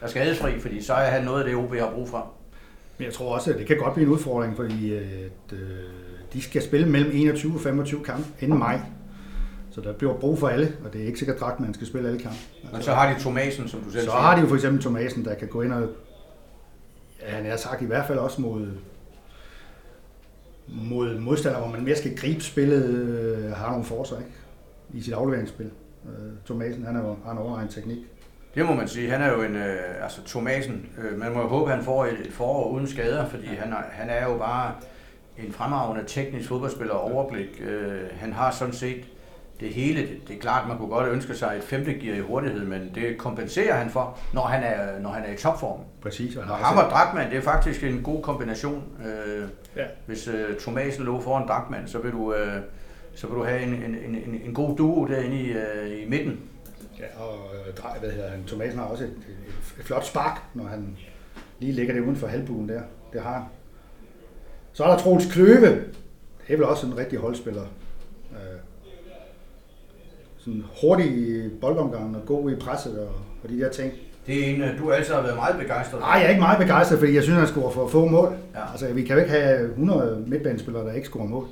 er 0.00 0.06
skadesfri, 0.08 0.60
fordi 0.60 0.82
så 0.82 0.94
er 0.94 1.10
han 1.10 1.24
noget 1.24 1.42
af 1.42 1.48
det, 1.48 1.56
OB 1.56 1.74
har 1.74 1.90
brug 1.90 2.08
for. 2.08 2.32
Men 2.98 3.04
jeg 3.04 3.14
tror 3.14 3.34
også, 3.34 3.52
at 3.52 3.58
det 3.58 3.66
kan 3.66 3.76
godt 3.78 3.94
blive 3.94 4.06
en 4.06 4.12
udfordring, 4.12 4.56
fordi 4.56 4.94
at, 4.94 5.52
øh, 5.52 5.58
de 6.32 6.42
skal 6.42 6.62
spille 6.62 6.88
mellem 6.88 7.10
21 7.14 7.54
og 7.54 7.60
25 7.60 8.04
kampe 8.04 8.24
inden 8.40 8.58
maj. 8.58 8.80
Så 9.72 9.80
der 9.80 9.92
bliver 9.92 10.14
brug 10.14 10.38
for 10.38 10.48
alle, 10.48 10.76
og 10.84 10.92
det 10.92 11.02
er 11.02 11.06
ikke 11.06 11.18
sikkert 11.18 11.40
dragt, 11.40 11.60
man 11.60 11.74
skal 11.74 11.86
spille 11.86 12.08
alle 12.08 12.20
kampe. 12.20 12.38
Men 12.72 12.82
så 12.82 12.92
har 12.92 13.14
de 13.14 13.20
Thomasen, 13.20 13.68
som 13.68 13.80
du 13.80 13.90
selv 13.90 14.04
så 14.04 14.10
siger. 14.10 14.20
har 14.20 14.34
de 14.34 14.40
jo 14.40 14.46
for 14.46 14.54
eksempel 14.54 14.80
Thomasen, 14.80 15.24
der 15.24 15.34
kan 15.34 15.48
gå 15.48 15.62
ind 15.62 15.72
og, 15.72 15.88
ja, 17.22 17.30
han 17.30 17.44
har 17.44 17.56
sagt 17.56 17.82
i 17.82 17.84
hvert 17.84 18.06
fald 18.06 18.18
også 18.18 18.40
mod, 18.40 18.68
mod 20.68 21.18
modstandere, 21.18 21.62
hvor 21.62 21.70
man 21.70 21.84
mere 21.84 21.96
skal 21.96 22.16
gribe 22.16 22.40
spillet, 22.40 22.84
øh, 22.84 23.52
har 23.52 23.70
nogle 23.70 23.84
for 23.84 24.04
sig, 24.04 24.18
ikke? 24.18 24.30
I 24.94 25.00
sit 25.02 25.14
afleveringsspil. 25.14 25.70
Øh, 26.06 26.32
Thomasen, 26.46 26.84
han 26.84 26.96
er 26.96 27.00
jo, 27.00 27.16
har 27.24 27.32
en 27.32 27.38
overegen 27.38 27.68
teknik. 27.68 27.98
Det 28.54 28.66
må 28.66 28.74
man 28.74 28.88
sige. 28.88 29.10
Han 29.10 29.20
er 29.22 29.32
jo 29.32 29.42
en, 29.42 29.56
øh, 29.56 30.02
altså 30.02 30.20
Thomasen, 30.26 30.88
øh, 30.98 31.18
man 31.18 31.32
må 31.32 31.40
jo 31.40 31.48
håbe, 31.48 31.70
at 31.70 31.76
han 31.76 31.84
får 31.84 32.04
et, 32.04 32.20
et 32.26 32.32
forår 32.32 32.70
uden 32.70 32.86
skader, 32.86 33.28
fordi 33.28 33.46
han 33.46 33.72
er, 33.72 33.82
han 33.90 34.10
er 34.10 34.24
jo 34.24 34.38
bare 34.38 34.74
en 35.38 35.52
fremragende 35.52 36.04
teknisk 36.06 36.48
fodboldspiller 36.48 36.94
og 36.94 37.12
overblik. 37.12 37.62
Øh, 37.66 38.00
han 38.12 38.32
har 38.32 38.50
sådan 38.50 38.74
set 38.74 39.04
det 39.62 39.70
hele. 39.70 40.00
Det, 40.02 40.28
det 40.28 40.36
er 40.36 40.40
klart, 40.40 40.68
man 40.68 40.78
kunne 40.78 40.88
godt 40.88 41.08
ønske 41.08 41.34
sig 41.34 41.54
et 41.56 41.62
femte 41.64 41.94
gear 41.94 42.16
i 42.16 42.20
hurtighed, 42.20 42.64
men 42.66 42.90
det 42.94 43.18
kompenserer 43.18 43.74
han 43.74 43.90
for, 43.90 44.18
når 44.34 44.42
han 44.42 44.62
er, 44.62 44.98
når 45.00 45.10
han 45.10 45.24
er 45.24 45.32
i 45.32 45.36
topform. 45.36 45.80
Præcis. 46.02 46.36
Og 46.36 46.42
Og 46.42 46.56
ham 46.56 46.76
og 46.84 46.90
Drakman, 46.90 47.30
det 47.30 47.38
er 47.38 47.42
faktisk 47.42 47.84
en 47.84 48.02
god 48.02 48.22
kombination. 48.22 48.82
Øh, 49.06 49.48
Ja. 49.76 49.84
Hvis 50.06 50.28
øh, 50.28 50.58
Thomasen 50.60 51.04
lå 51.04 51.20
foran 51.20 51.48
Drakman, 51.48 51.86
så 51.88 51.98
vil 51.98 52.12
du, 52.12 52.34
øh, 52.34 52.56
så 53.14 53.26
vil 53.26 53.36
du 53.36 53.44
have 53.44 53.60
en, 53.62 53.68
en, 53.74 53.82
en, 53.94 54.14
en- 54.14 54.40
en 54.44 54.54
god 54.54 54.76
duo 54.76 55.04
derinde 55.04 55.36
i, 55.36 55.52
øh, 55.52 56.02
i 56.02 56.08
midten. 56.08 56.40
Ja, 56.98 57.04
og 57.22 57.34
øh, 57.54 57.74
drej- 57.74 57.98
hvad 57.98 58.10
hedder 58.10 58.30
han, 58.30 58.44
Thomasen 58.46 58.78
har 58.78 58.86
også 58.86 59.04
et, 59.04 59.10
et, 59.10 59.78
et 59.80 59.84
flot 59.84 60.04
spark, 60.04 60.40
når 60.54 60.64
han 60.64 60.96
lige 61.58 61.72
lægger 61.72 61.94
det 61.94 62.00
uden 62.00 62.16
for 62.16 62.26
halvbuen 62.26 62.68
der. 62.68 62.80
Det 63.12 63.22
har 63.22 63.32
han. 63.32 63.42
Så 64.72 64.84
er 64.84 64.88
der 64.88 64.98
Troels 64.98 65.32
Kløve. 65.32 65.66
Det 66.46 66.52
er 66.52 66.56
vel 66.56 66.64
også 66.64 66.86
en 66.86 66.96
rigtig 66.98 67.18
holdspiller. 67.18 67.62
Sådan 70.44 70.64
hurtig 70.82 71.06
i 71.06 71.48
boldomgangen 71.48 72.14
og 72.14 72.26
god 72.26 72.50
i 72.50 72.54
presset 72.54 72.98
og, 72.98 73.08
og 73.42 73.48
de 73.48 73.60
der 73.60 73.70
ting. 73.70 73.92
Det 74.26 74.40
er 74.40 74.54
en, 74.54 74.62
øh, 74.62 74.78
du 74.78 74.90
altid 74.90 75.14
har 75.14 75.22
været 75.22 75.36
meget 75.36 75.56
begejstret 75.58 76.00
Nej, 76.00 76.10
jeg 76.10 76.24
er 76.24 76.28
ikke 76.28 76.40
meget 76.40 76.58
begejstret, 76.58 76.98
fordi 76.98 77.14
jeg 77.14 77.22
synes, 77.22 77.38
han 77.38 77.48
scorer 77.48 77.70
for 77.70 77.88
få 77.88 78.06
mål. 78.06 78.34
Ja. 78.54 78.70
Altså, 78.70 78.92
vi 78.92 79.02
kan 79.02 79.16
jo 79.16 79.22
ikke 79.22 79.32
have 79.32 79.70
100 79.70 80.24
midtbanespillere, 80.26 80.86
der 80.86 80.92
ikke 80.92 81.06
scorer 81.06 81.26
mål. 81.26 81.46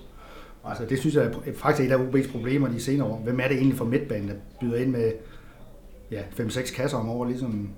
Altså, 0.64 0.84
det 0.84 0.98
synes 0.98 1.14
jeg 1.14 1.24
er 1.24 1.30
faktisk 1.54 1.88
et 1.88 1.92
af 1.92 1.96
UB's 1.96 2.32
problemer 2.32 2.68
de 2.68 2.80
senere 2.80 3.08
år. 3.08 3.20
Hvem 3.24 3.40
er 3.40 3.48
det 3.48 3.56
egentlig 3.56 3.78
for 3.78 3.84
midtbanen, 3.84 4.28
der 4.28 4.34
byder 4.60 4.76
ind 4.76 4.90
med 4.90 5.12
ja, 6.10 6.20
5-6 6.38 6.74
kasser 6.74 6.98
om 6.98 7.08
året, 7.08 7.28
ligesom 7.28 7.70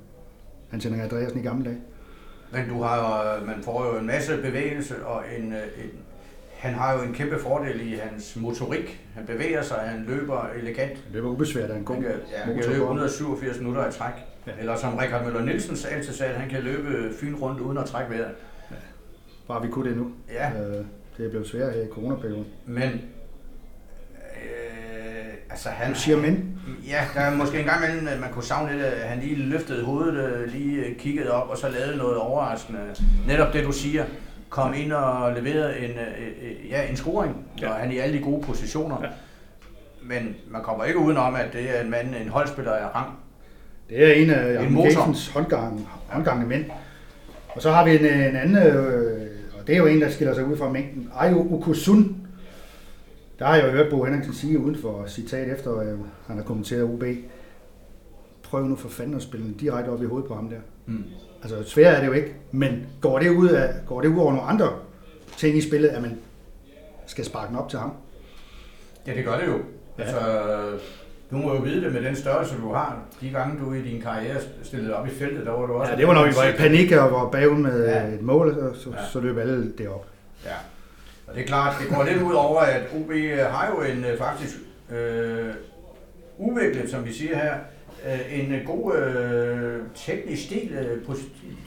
Hans 0.70 0.84
Henrik 0.84 1.02
Andreasen 1.02 1.40
i 1.40 1.42
gamle 1.42 1.64
dage? 1.64 1.78
Men 2.52 2.68
du 2.68 2.82
har 2.82 3.34
øh, 3.34 3.46
man 3.46 3.62
får 3.62 3.86
jo 3.86 3.98
en 3.98 4.06
masse 4.06 4.36
bevægelse 4.36 5.06
og 5.06 5.22
en, 5.38 5.52
øh, 5.52 5.84
en 5.84 5.90
han 6.62 6.74
har 6.74 6.92
jo 6.92 7.02
en 7.02 7.14
kæmpe 7.14 7.38
fordel 7.38 7.92
i 7.92 7.94
hans 7.94 8.36
motorik. 8.36 9.00
Han 9.14 9.26
bevæger 9.26 9.62
sig, 9.62 9.76
han 9.76 10.04
løber 10.08 10.48
elegant. 10.56 11.04
Det 11.12 11.22
var 11.22 11.28
ubesvært 11.28 11.70
af 11.70 11.76
en 11.76 11.84
god 11.84 11.94
Han 11.94 12.04
kan, 12.04 12.12
ja, 12.32 12.38
han 12.38 12.54
kan 12.54 12.64
løbe 12.64 12.80
187 12.80 13.58
minutter 13.58 13.88
i 13.88 13.92
træk. 13.92 14.12
Ja. 14.46 14.52
Eller 14.58 14.76
som 14.76 14.96
Richard 14.96 15.24
Møller 15.24 15.42
Nielsen 15.44 15.76
altid 15.90 16.12
sagde, 16.12 16.34
han 16.34 16.48
kan 16.48 16.62
løbe 16.62 17.14
fyn 17.20 17.34
rundt 17.34 17.60
uden 17.60 17.78
at 17.78 17.84
trække 17.84 18.10
vejret. 18.10 18.30
Bare 19.48 19.62
vi 19.62 19.68
kunne 19.68 19.88
det 19.88 19.96
nu. 19.96 20.12
Ja. 20.32 20.50
Øh, 20.50 20.84
det 21.16 21.26
er 21.26 21.30
blevet 21.30 21.48
svært 21.48 21.74
her 21.74 21.82
i 21.82 21.88
coronaperioden. 21.90 22.46
Men 22.66 22.90
øh, 24.18 25.32
altså 25.50 25.68
han... 25.68 25.92
Du 25.92 25.98
siger 25.98 26.16
men? 26.16 26.58
Ja, 26.86 27.04
der 27.14 27.20
er 27.20 27.34
måske 27.34 27.58
en 27.58 27.64
gang 27.64 27.84
imellem, 27.84 28.08
at 28.08 28.20
man 28.20 28.32
kunne 28.32 28.44
savne 28.44 28.72
lidt, 28.72 28.84
at 28.84 29.08
han 29.08 29.18
lige 29.18 29.36
løftede 29.36 29.84
hovedet, 29.84 30.14
øh, 30.14 30.52
lige 30.52 30.94
kiggede 30.98 31.30
op, 31.30 31.48
og 31.48 31.58
så 31.58 31.68
lavede 31.68 31.96
noget 31.96 32.16
overraskende. 32.16 32.78
Netop 33.26 33.52
det, 33.52 33.64
du 33.64 33.72
siger. 33.72 34.04
Kom 34.52 34.74
ind 34.74 34.92
og 34.92 35.32
leverede 35.32 35.78
en, 35.78 35.90
øh, 35.90 36.70
ja, 36.70 36.88
en 36.90 36.96
scoring, 36.96 37.46
ja. 37.60 37.68
og 37.68 37.74
han 37.74 37.88
er 37.88 37.94
i 37.94 37.98
alle 37.98 38.18
de 38.18 38.22
gode 38.24 38.42
positioner. 38.42 38.96
Ja. 39.02 39.08
Men 40.02 40.36
man 40.50 40.62
kommer 40.62 40.84
ikke 40.84 40.98
udenom, 40.98 41.34
at 41.34 41.52
det 41.52 41.76
er 41.76 41.82
en 41.82 41.90
mand, 41.90 42.14
en 42.14 42.28
holdspiller 42.28 42.72
af 42.72 42.94
rang. 42.94 43.18
Det 43.88 44.04
er 44.04 44.12
en 44.12 44.30
af 44.30 44.54
Jan 44.54 44.78
Jensens 44.78 45.28
håndgang, 45.28 45.88
håndgangende 46.08 46.48
mænd. 46.48 46.64
Og 47.48 47.62
så 47.62 47.70
har 47.70 47.84
vi 47.84 47.94
en, 47.94 48.04
en 48.04 48.36
anden, 48.36 48.56
øh, 48.56 49.30
og 49.60 49.66
det 49.66 49.72
er 49.72 49.78
jo 49.78 49.86
en, 49.86 50.00
der 50.00 50.10
skiller 50.10 50.34
sig 50.34 50.44
ud 50.44 50.56
fra 50.56 50.70
mængden. 50.70 51.10
Ayo 51.16 51.54
Okusun. 51.54 52.16
Der 53.38 53.46
har 53.46 53.56
jeg 53.56 53.66
jo 53.66 53.70
hørt 53.70 53.90
Bo 53.90 54.04
Henriksen 54.04 54.34
sige 54.34 54.58
uden 54.58 54.76
for 54.76 55.06
citat 55.06 55.48
efter, 55.48 55.76
at 55.76 55.96
han 56.26 56.36
har 56.36 56.44
kommenteret 56.44 56.82
OB. 56.82 57.04
Prøv 58.42 58.64
nu 58.64 58.76
for 58.76 58.88
fanden 58.88 59.16
at 59.16 59.22
spille 59.22 59.54
direkte 59.60 59.88
op 59.88 60.02
i 60.02 60.06
hovedet 60.06 60.28
på 60.28 60.34
ham 60.34 60.48
der. 60.48 60.60
Mm. 60.86 61.04
Altså 61.42 61.70
svært 61.70 61.94
er 61.94 62.00
det 62.00 62.06
jo 62.06 62.12
ikke, 62.12 62.34
men 62.50 62.86
går 63.00 63.18
det, 63.18 63.30
ud 63.30 63.48
af, 63.48 63.74
går 63.86 64.00
det 64.00 64.08
ud 64.08 64.18
over 64.18 64.32
nogle 64.32 64.48
andre 64.48 64.72
ting 65.36 65.56
i 65.56 65.60
spillet, 65.60 65.88
at 65.88 66.02
man 66.02 66.18
skal 67.06 67.24
sparke 67.24 67.48
den 67.48 67.56
op 67.56 67.68
til 67.68 67.78
ham? 67.78 67.92
Ja, 69.06 69.14
det 69.14 69.24
gør 69.24 69.38
det 69.38 69.46
jo. 69.46 69.58
Ja. 69.98 70.02
Altså, 70.02 70.20
du 71.30 71.36
må 71.36 71.54
jo 71.54 71.60
vide 71.60 71.84
det 71.84 71.92
med 71.92 72.02
den 72.02 72.16
størrelse, 72.16 72.54
du 72.56 72.72
har. 72.72 72.98
De 73.20 73.30
gange, 73.30 73.64
du 73.64 73.72
i 73.72 73.82
din 73.82 74.00
karriere 74.00 74.40
stillede 74.62 74.96
op 74.96 75.06
i 75.06 75.10
feltet, 75.10 75.46
der 75.46 75.52
var 75.52 75.66
du 75.66 75.72
også... 75.72 75.92
Ja, 75.92 75.98
det 75.98 76.06
var 76.06 76.14
når 76.14 76.26
vi 76.26 76.32
var 76.36 76.48
i 76.48 76.56
panik 76.56 76.92
og 76.92 77.12
var 77.12 77.28
bagud 77.30 77.56
med 77.56 77.86
ja. 77.86 78.06
et 78.06 78.22
mål, 78.22 78.54
så, 78.54 78.80
så, 78.80 78.90
ja. 78.90 79.06
så 79.12 79.20
løb 79.20 79.38
alle 79.38 79.72
det 79.78 79.88
op. 79.88 80.06
Ja, 80.44 80.54
og 81.26 81.34
det 81.34 81.42
er 81.42 81.46
klart, 81.46 81.74
det 81.80 81.96
går 81.96 82.04
lidt 82.04 82.22
ud 82.22 82.32
over, 82.32 82.60
at 82.60 82.82
OB 82.94 83.10
har 83.50 83.68
jo 83.70 83.82
en 83.82 84.04
faktisk 84.18 84.56
øh, 84.90 85.54
udviklet, 86.38 86.90
som 86.90 87.04
vi 87.04 87.12
siger 87.12 87.36
her, 87.36 87.54
øh, 88.06 88.38
en 88.38 88.60
god 88.66 88.96
øh, 88.96 89.80
teknisk 89.94 90.42
stil 90.42 90.72
øh, 90.72 91.04
på 91.04 91.14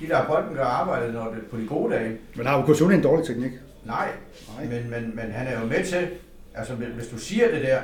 de 0.01 0.07
der 0.07 0.25
bolden, 0.25 0.55
der 0.55 0.65
arbejdet 0.65 1.13
når 1.13 1.33
det, 1.33 1.45
på 1.51 1.57
de 1.57 1.67
gode 1.67 1.93
dage. 1.93 2.17
Men 2.35 2.45
har 2.45 2.63
Okusun 2.63 2.91
en 2.91 3.01
dårlig 3.01 3.25
teknik? 3.25 3.51
Nej, 3.85 4.09
Nej. 4.57 4.65
Men, 4.65 4.89
men, 4.89 5.15
men 5.15 5.31
han 5.31 5.47
er 5.47 5.59
jo 5.59 5.65
med 5.65 5.85
til, 5.85 6.07
altså 6.55 6.73
hvis 6.73 7.07
du 7.07 7.17
siger 7.17 7.51
det 7.51 7.61
der, 7.61 7.79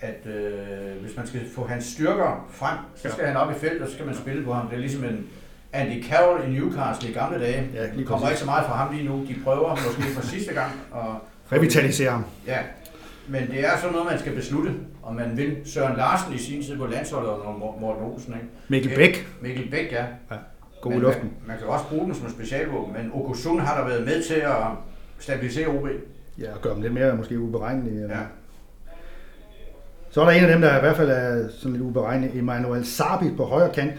at 0.00 0.26
øh, 0.26 1.02
hvis 1.02 1.16
man 1.16 1.26
skal 1.26 1.40
få 1.54 1.66
hans 1.66 1.84
styrker 1.84 2.46
frem, 2.50 2.78
så 2.96 3.08
skal 3.10 3.22
ja. 3.22 3.26
han 3.26 3.36
op 3.36 3.50
i 3.50 3.58
feltet, 3.58 3.82
og 3.82 3.88
så 3.88 3.94
skal 3.94 4.06
man 4.06 4.14
spille 4.14 4.44
på 4.44 4.52
ham. 4.52 4.68
Det 4.68 4.76
er 4.76 4.80
ligesom 4.80 5.04
en 5.04 5.26
Andy 5.72 6.04
Carroll 6.04 6.48
i 6.48 6.58
Newcastle 6.58 7.10
i 7.10 7.12
gamle 7.12 7.40
dage. 7.40 7.68
Ja, 7.74 7.86
lige 7.94 8.06
kommer 8.06 8.28
ikke 8.28 8.40
så 8.40 8.46
meget 8.46 8.66
fra 8.66 8.76
ham 8.76 8.94
lige 8.94 9.08
nu. 9.08 9.26
De 9.28 9.36
prøver 9.44 9.70
måske 9.70 10.02
for 10.02 10.26
sidste 10.26 10.54
gang. 10.54 10.72
Og, 10.90 11.16
Revitalisere 11.52 12.10
ham. 12.10 12.24
Ja, 12.46 12.58
men 13.28 13.50
det 13.50 13.60
er 13.66 13.76
sådan 13.76 13.92
noget, 13.92 14.10
man 14.10 14.18
skal 14.18 14.34
beslutte, 14.34 14.74
om 15.06 15.14
man 15.14 15.36
vil. 15.36 15.56
Søren 15.64 15.96
Larsen 15.96 16.34
i 16.34 16.38
sin 16.38 16.62
tid 16.62 16.76
på 16.76 16.86
landsholdet 16.86 17.30
og 17.30 17.76
Morten 17.80 18.04
Olsen. 18.04 18.34
Ikke? 18.34 18.46
Mikkel 18.68 18.96
Bæk. 18.96 19.28
Mikkel 19.40 19.70
Bæk, 19.70 19.92
ja. 19.92 20.04
ja. 20.30 20.36
God 20.80 20.92
i 20.92 20.96
luften. 20.96 21.22
Man, 21.22 21.32
man, 21.46 21.58
kan 21.58 21.66
også 21.66 21.84
bruge 21.88 22.06
den 22.06 22.14
som 22.14 22.26
en 22.26 22.32
specialvåben, 22.32 22.92
men 22.92 23.10
Okusun 23.14 23.60
har 23.60 23.78
der 23.78 23.88
været 23.88 24.04
med 24.04 24.22
til 24.22 24.34
at 24.34 24.56
stabilisere 25.18 25.66
OB. 25.66 25.88
Ja, 26.38 26.54
og 26.54 26.60
gøre 26.62 26.74
dem 26.74 26.82
lidt 26.82 26.94
mere 26.94 27.16
måske 27.16 27.40
uberegnelige. 27.40 28.02
Eller? 28.02 28.16
Ja. 28.16 28.22
Så 30.10 30.20
er 30.20 30.24
der 30.24 30.32
en 30.32 30.44
af 30.44 30.52
dem, 30.52 30.60
der 30.60 30.76
i 30.76 30.80
hvert 30.80 30.96
fald 30.96 31.10
er 31.10 31.48
sådan 31.48 31.72
lidt 31.72 31.82
uberegnet, 31.82 32.36
Emmanuel 32.36 32.86
Sabi 32.86 33.30
på 33.36 33.44
højre 33.44 33.72
kant. 33.74 33.94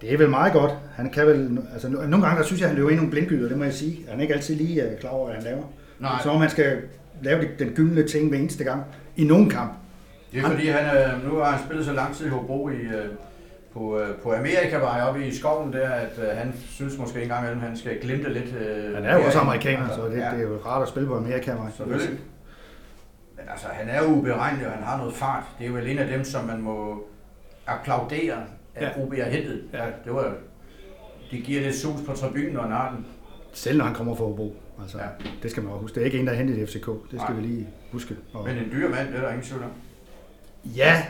Det 0.00 0.12
er 0.12 0.18
vel 0.18 0.30
meget 0.30 0.52
godt. 0.52 0.72
Han 0.94 1.10
kan 1.10 1.26
vel, 1.26 1.58
altså 1.72 1.88
nogle 1.88 2.26
gange 2.26 2.38
der 2.38 2.44
synes 2.44 2.60
jeg, 2.60 2.66
at 2.66 2.70
han 2.70 2.76
løber 2.76 2.90
ind 2.90 2.98
nogle 2.98 3.10
blindgyder, 3.10 3.48
det 3.48 3.58
må 3.58 3.64
jeg 3.64 3.74
sige. 3.74 4.06
Han 4.08 4.18
er 4.18 4.22
ikke 4.22 4.34
altid 4.34 4.54
lige 4.54 4.82
øh, 4.82 4.98
klar 4.98 5.10
over, 5.10 5.26
hvad 5.26 5.34
han 5.34 5.44
laver. 5.44 5.62
Nej. 6.00 6.22
Så 6.22 6.38
man 6.38 6.50
skal 6.50 6.78
lave 7.22 7.48
den 7.58 7.68
gyldne 7.68 8.08
ting 8.08 8.28
hver 8.28 8.38
eneste 8.38 8.64
gang 8.64 8.82
i 9.16 9.24
nogen 9.24 9.50
kamp. 9.50 9.72
Det 10.32 10.38
er 10.38 10.42
han, 10.42 10.50
fordi, 10.50 10.68
han, 10.68 10.96
øh, 10.96 11.28
nu 11.28 11.38
har 11.38 11.50
han 11.50 11.64
spillet 11.64 11.86
så 11.86 11.92
lang 11.92 12.14
tid 12.14 12.26
i 12.26 12.28
Hobro 12.28 12.68
i, 12.68 12.72
øh, 12.72 13.04
på, 13.72 14.00
på 14.22 14.34
Amerikavej 14.34 15.02
oppe 15.02 15.26
i 15.26 15.34
skoven 15.34 15.72
der, 15.72 15.90
at 15.90 16.36
han 16.36 16.54
synes 16.70 16.98
måske 16.98 17.22
en 17.22 17.28
gang 17.28 17.44
imellem, 17.44 17.62
han 17.62 17.76
skal 17.76 18.00
glimte 18.00 18.32
lidt. 18.32 18.54
han 18.94 19.04
er 19.04 19.18
jo 19.18 19.24
også 19.24 19.38
amerikaner, 19.38 19.88
så 19.88 20.08
det, 20.08 20.18
ja. 20.18 20.30
det 20.30 20.38
er 20.38 20.42
jo 20.42 20.58
rart 20.66 20.82
at 20.82 20.88
spille 20.88 21.08
på 21.08 21.16
Amerikavej. 21.16 21.70
Selvfølgelig. 21.76 22.18
Men 23.36 23.44
altså, 23.50 23.66
han 23.72 23.88
er 23.88 24.02
jo 24.02 24.08
uberegnelig, 24.08 24.66
og 24.66 24.72
han 24.72 24.82
har 24.82 24.98
noget 24.98 25.14
fart. 25.14 25.42
Det 25.58 25.66
er 25.66 25.70
jo 25.70 25.76
en 25.76 25.98
af 25.98 26.08
dem, 26.08 26.24
som 26.24 26.44
man 26.44 26.60
må 26.60 27.04
applaudere, 27.66 28.36
at 28.74 28.82
ja. 28.96 29.02
OB 29.02 29.14
har 29.14 29.30
hentet. 29.30 29.62
Ja. 29.72 29.84
Det 30.04 30.14
var 30.14 30.34
det 31.30 31.44
giver 31.44 31.60
lidt 31.60 31.76
sus 31.76 32.00
på 32.06 32.12
tribunen 32.12 32.56
og 32.56 32.68
narten. 32.68 33.06
Selv 33.52 33.78
når 33.78 33.84
han 33.84 33.94
kommer 33.94 34.14
fra 34.14 34.24
Hobro. 34.24 34.56
Altså, 34.82 34.98
ja. 34.98 35.04
Det 35.42 35.50
skal 35.50 35.62
man 35.62 35.72
også 35.72 35.80
huske. 35.80 35.94
Det 35.94 36.00
er 36.00 36.04
ikke 36.04 36.18
en, 36.18 36.26
der 36.26 36.32
er 36.32 36.36
hentet 36.36 36.56
i 36.56 36.66
FCK. 36.66 36.86
Det 36.86 37.20
skal 37.20 37.34
Nej. 37.34 37.34
vi 37.34 37.46
lige 37.46 37.68
huske. 37.92 38.16
Og... 38.32 38.44
Men 38.44 38.56
en 38.56 38.70
dyr 38.72 38.90
mand, 38.90 39.08
det 39.08 39.16
er 39.16 39.20
der 39.20 39.28
ingen 39.28 39.44
tvivl 39.44 39.62
om. 39.62 39.70
Ja, 40.64 41.04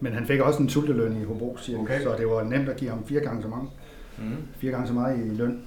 men 0.00 0.12
han 0.12 0.26
fik 0.26 0.40
også 0.40 0.62
en 0.62 0.68
sulteløn 0.68 1.20
i 1.20 1.24
Hobro, 1.24 1.56
siger 1.60 1.78
okay. 1.78 2.02
så 2.02 2.14
det 2.18 2.26
var 2.26 2.42
nemt 2.42 2.68
at 2.68 2.76
give 2.76 2.90
ham 2.90 3.06
fire 3.06 3.20
gange 3.20 3.42
så 3.42 3.48
mange. 3.48 3.68
Mm. 4.18 4.36
Fire 4.58 4.70
gange 4.70 4.86
så 4.86 4.92
meget 4.92 5.18
i 5.18 5.28
løn. 5.28 5.62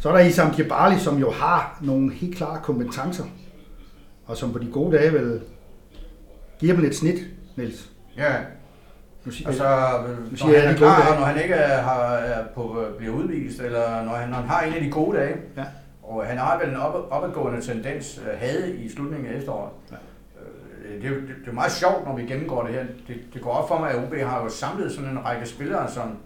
Så 0.00 0.08
er 0.08 0.12
der 0.12 0.24
Isam 0.24 0.54
Kibali, 0.54 0.98
som 0.98 1.18
jo 1.18 1.30
har 1.30 1.78
nogle 1.82 2.12
helt 2.12 2.36
klare 2.36 2.60
kompetencer 2.62 3.24
og 4.26 4.36
som 4.36 4.52
på 4.52 4.58
de 4.58 4.66
gode 4.72 4.96
dage 4.96 5.12
vil 5.12 5.40
give 6.58 6.72
dem 6.72 6.80
lidt 6.80 6.96
snit, 6.96 7.18
Niels. 7.56 7.90
Ja, 8.16 8.34
nu 9.24 9.30
siger, 9.30 9.48
altså, 9.48 9.64
nu 10.30 10.36
siger 10.36 10.52
når 10.52 10.60
han 10.60 10.68
er 10.68 10.76
klar, 10.76 11.18
når 11.18 11.26
han 11.26 11.42
ikke 11.42 11.54
er, 11.54 11.82
har, 11.82 12.04
er 12.14 12.46
på, 12.54 12.84
bliver 12.98 13.14
udvist, 13.14 13.60
eller 13.60 14.04
når 14.04 14.12
han, 14.12 14.28
når 14.28 14.36
han 14.36 14.48
har 14.48 14.62
en 14.62 14.74
af 14.74 14.80
de 14.80 14.90
gode 14.90 15.18
dage, 15.18 15.36
ja. 15.56 15.64
Og 16.02 16.26
han 16.26 16.38
har 16.38 16.58
vel 16.58 16.68
en 16.68 16.76
op, 16.76 17.06
opadgående 17.10 17.60
tendens, 17.60 18.20
øh, 18.26 18.38
havde 18.38 18.76
i 18.76 18.88
slutningen 18.88 19.32
af 19.32 19.36
efteråret. 19.38 19.70
Ja. 19.90 19.96
Øh, 20.84 21.02
det, 21.02 21.10
er, 21.10 21.14
det, 21.14 21.34
det 21.44 21.48
er 21.48 21.52
meget 21.52 21.72
sjovt, 21.72 22.04
når 22.04 22.16
vi 22.16 22.22
gennemgår 22.22 22.62
det 22.62 22.74
her. 22.74 22.84
Det, 23.08 23.16
det 23.34 23.42
går 23.42 23.50
op 23.50 23.68
for 23.68 23.78
mig, 23.78 23.90
at 23.90 24.04
OB 24.04 24.14
har 24.14 24.42
jo 24.42 24.48
samlet 24.48 24.92
sådan 24.92 25.10
en 25.10 25.24
række 25.24 25.46
spillere, 25.46 25.90
som 25.90 26.18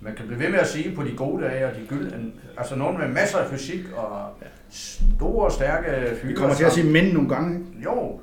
man 0.00 0.14
kan 0.14 0.26
blive 0.26 0.40
ved 0.40 0.48
med 0.48 0.58
at 0.58 0.66
sige 0.66 0.94
på 0.96 1.02
de 1.02 1.16
gode 1.16 1.44
dage, 1.44 1.66
og 1.66 1.74
de 1.74 1.86
gyldne, 1.88 2.32
altså 2.56 2.76
nogen 2.76 2.98
med 2.98 3.08
masser 3.08 3.38
af 3.38 3.50
fysik 3.50 3.84
og 3.96 4.28
store, 4.70 5.50
stærke 5.50 6.16
fyre. 6.16 6.28
Vi 6.28 6.34
kommer 6.34 6.54
til 6.54 6.64
at 6.64 6.72
sige 6.72 6.90
mænd 6.90 7.12
nogle 7.12 7.28
gange. 7.28 7.66
Jo, 7.84 8.20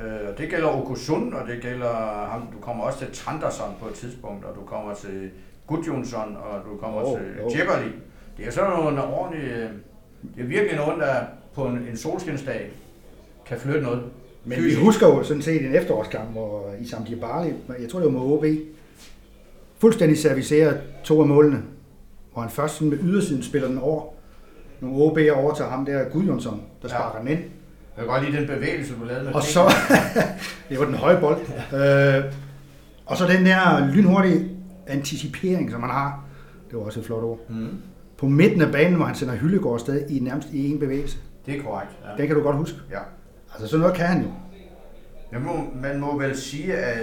øh, 0.00 0.38
det 0.38 0.50
gælder 0.50 0.68
Okusun, 0.68 1.34
og 1.34 1.48
det 1.48 1.62
gælder 1.62 2.26
ham. 2.30 2.48
Du 2.52 2.58
kommer 2.60 2.84
også 2.84 2.98
til 2.98 3.08
Tranderson 3.12 3.74
på 3.80 3.88
et 3.88 3.94
tidspunkt, 3.94 4.44
og 4.44 4.54
du 4.56 4.60
kommer 4.60 4.94
til 4.94 5.30
Gudjonsson, 5.66 6.36
og 6.36 6.60
du 6.70 6.76
kommer 6.76 7.02
oh, 7.02 7.18
til 7.18 7.42
oh. 7.42 7.52
Djibali. 7.52 7.92
Det 8.36 8.46
er 8.46 8.50
sådan 8.50 8.70
nogle 8.70 9.04
ordentlige... 9.04 9.68
Det 10.22 10.42
er 10.42 10.46
virkelig 10.46 10.76
nogen, 10.76 11.00
der 11.00 11.14
på 11.54 11.64
en, 11.64 11.78
en 11.90 11.96
solskinsdag 11.96 12.70
kan 13.46 13.58
flytte 13.58 13.80
noget. 13.80 14.02
Men 14.44 14.64
vi 14.64 14.74
husker 14.74 15.06
jo 15.06 15.22
sådan 15.22 15.42
set 15.42 15.66
en 15.66 15.74
efterårskamp, 15.74 16.30
hvor 16.30 16.74
Isam 16.80 17.04
Djibali, 17.04 17.52
jeg 17.80 17.88
tror 17.90 17.98
det 17.98 18.12
var 18.12 18.18
med 18.20 18.20
OB, 18.20 18.44
fuldstændig 19.78 20.18
servicerer 20.18 20.74
to 21.04 21.20
af 21.20 21.26
målene, 21.28 21.62
hvor 22.32 22.42
han 22.42 22.50
først 22.50 22.74
sådan 22.74 22.88
med 22.88 22.98
ydersiden 23.02 23.42
spiller 23.42 23.68
den 23.68 23.78
over. 23.78 24.04
Nogle 24.80 24.96
OB'er 24.96 25.30
over 25.30 25.54
til 25.54 25.64
ham 25.64 25.84
der, 25.84 26.04
Gudjonsson, 26.04 26.62
der 26.82 26.88
sparker 26.88 27.18
ja. 27.18 27.20
den 27.20 27.38
ind. 27.38 27.44
Jeg 27.96 28.04
kan 28.04 28.06
godt 28.06 28.24
lide 28.24 28.36
den 28.36 28.46
bevægelse, 28.46 28.94
du 29.00 29.04
lavede 29.04 29.24
med 29.24 29.32
Og 29.32 29.42
så, 29.42 29.60
det 30.68 30.78
var 30.78 30.84
den 30.84 30.94
høje 30.94 31.20
bold. 31.20 31.38
Ja. 31.72 32.18
Øh, 32.18 32.32
og 33.06 33.16
så 33.16 33.26
den 33.26 33.46
der 33.46 33.88
lynhurtige 33.94 34.50
anticipering, 34.86 35.70
som 35.70 35.80
han 35.80 35.90
har. 35.90 36.24
Det 36.70 36.78
var 36.78 36.84
også 36.84 37.00
et 37.00 37.06
flot 37.06 37.22
ord. 37.22 37.38
Mm. 37.48 37.68
På 38.18 38.26
midten 38.26 38.60
af 38.60 38.72
banen, 38.72 38.94
hvor 38.94 39.04
han 39.04 39.14
sender 39.14 39.34
Hyllegård 39.34 39.74
afsted 39.74 40.10
i 40.10 40.18
nærmest 40.18 40.48
i 40.52 40.70
en 40.70 40.78
bevægelse. 40.78 41.18
Det 41.46 41.58
er 41.58 41.62
korrekt. 41.62 41.90
Ja. 42.04 42.16
Den 42.16 42.26
kan 42.26 42.36
du 42.36 42.42
godt 42.42 42.56
huske. 42.56 42.76
Ja. 42.90 42.98
Altså 43.52 43.66
sådan 43.66 43.80
noget 43.80 43.96
kan 43.96 44.06
han 44.06 44.22
jo. 44.22 44.28
Man 45.32 45.42
må, 45.42 45.52
man 45.82 46.00
må 46.00 46.18
vel 46.18 46.36
sige, 46.36 46.74
at 46.76 46.98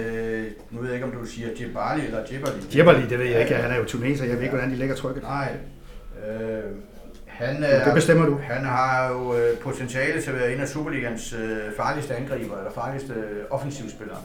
nu 0.70 0.80
ved 0.80 0.86
jeg 0.86 0.94
ikke, 0.94 1.06
om 1.06 1.12
du 1.12 1.24
siger 1.26 1.48
Djibali 1.56 2.06
eller 2.06 2.26
Djibali. 2.26 2.60
Djibali, 2.72 3.08
det 3.08 3.18
ved 3.18 3.26
jeg 3.26 3.40
ikke. 3.40 3.54
Han 3.54 3.70
er 3.70 3.76
jo 3.76 3.84
tuneser. 3.84 4.24
Jeg 4.24 4.34
ved 4.34 4.42
ikke, 4.42 4.54
hvordan 4.54 4.70
de 4.70 4.76
lægger 4.76 4.94
trykket. 4.94 5.22
Nej. 5.22 5.52
Øh, 6.28 6.62
han, 7.26 7.62
det 7.62 7.94
bestemmer 7.94 8.26
du. 8.26 8.38
Han 8.42 8.64
har 8.64 9.12
jo 9.12 9.36
øh, 9.36 9.58
potentiale 9.58 10.22
til 10.22 10.30
at 10.30 10.36
være 10.36 10.52
en 10.52 10.60
af 10.60 10.68
Superligans 10.68 11.32
øh, 11.32 11.72
farligste 11.76 12.16
angriber, 12.16 12.58
eller 12.58 12.70
farligste 12.70 13.12
øh, 13.12 13.44
offensivspillere. 13.50 14.18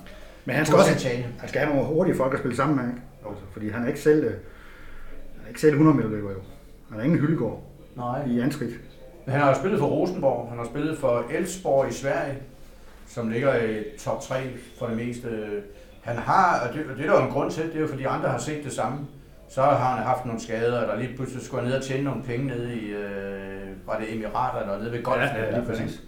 Men 0.46 0.56
han 0.56 0.66
skal 0.66 0.78
også 0.78 1.08
han 1.40 1.50
skal 1.50 1.62
have 1.62 1.76
nogle 1.76 1.88
hurtige 1.88 2.16
folk 2.16 2.34
at 2.34 2.40
spille 2.40 2.58
sammen 2.58 2.78
med, 2.78 2.86
ikke? 2.86 3.02
Altså, 3.30 3.44
fordi 3.54 3.70
han 3.70 3.84
er 3.84 3.88
ikke 3.88 4.00
selv, 4.00 4.24
han 4.24 5.44
er 5.44 5.48
ikke 5.48 5.62
selv 5.62 5.72
100 5.72 5.98
meter 5.98 6.10
løber 6.10 6.32
jo. 6.32 6.38
Han 6.92 7.00
er 7.00 7.04
ingen 7.04 7.20
hyldegård 7.20 7.64
Nej. 7.96 8.26
i 8.28 8.40
anskridt. 8.40 8.74
Men 9.26 9.32
han 9.32 9.42
har 9.42 9.50
jo 9.50 9.56
spillet 9.56 9.80
for 9.80 9.88
Rosenborg, 9.88 10.50
han 10.50 10.58
har 10.58 10.66
spillet 10.66 10.98
for 10.98 11.26
Elfsborg 11.32 11.90
i 11.90 11.94
Sverige, 11.94 12.38
som 13.08 13.30
ligger 13.30 13.64
i 13.64 13.84
top 14.00 14.22
3 14.22 14.36
for 14.80 14.88
det 14.88 14.98
meste. 14.98 15.30
Han 16.02 16.18
har, 16.18 16.60
og 16.60 16.74
det, 16.74 16.86
det 16.98 17.06
er 17.06 17.12
der 17.12 17.20
jo 17.20 17.26
en 17.26 17.32
grund 17.32 17.52
til, 17.52 17.64
det 17.64 17.76
er 17.76 17.80
jo 17.80 17.88
fordi 17.88 18.04
andre 18.04 18.30
har 18.30 18.38
set 18.38 18.64
det 18.64 18.72
samme, 18.72 19.00
Så 19.50 19.62
har 19.62 19.96
han 19.96 20.04
haft 20.04 20.26
nogle 20.26 20.42
skader, 20.42 20.82
og 20.82 20.88
der 20.88 20.96
lige 21.04 21.16
pludselig 21.16 21.46
skulle 21.46 21.62
han 21.62 21.70
ned 21.70 21.78
og 21.78 21.84
tjene 21.84 22.04
nogle 22.04 22.24
penge 22.24 22.48
nede 22.48 22.76
i, 22.76 22.86
øh, 22.92 23.88
var 23.88 24.00
det 24.00 24.14
Emirater 24.16 24.62
eller 24.62 24.80
nede 24.80 24.92
ved 24.92 25.04
golfen. 25.04 25.28
Ja, 25.36 25.44
ja, 25.44 25.58
lige 25.58 25.66
præcis. 25.70 26.02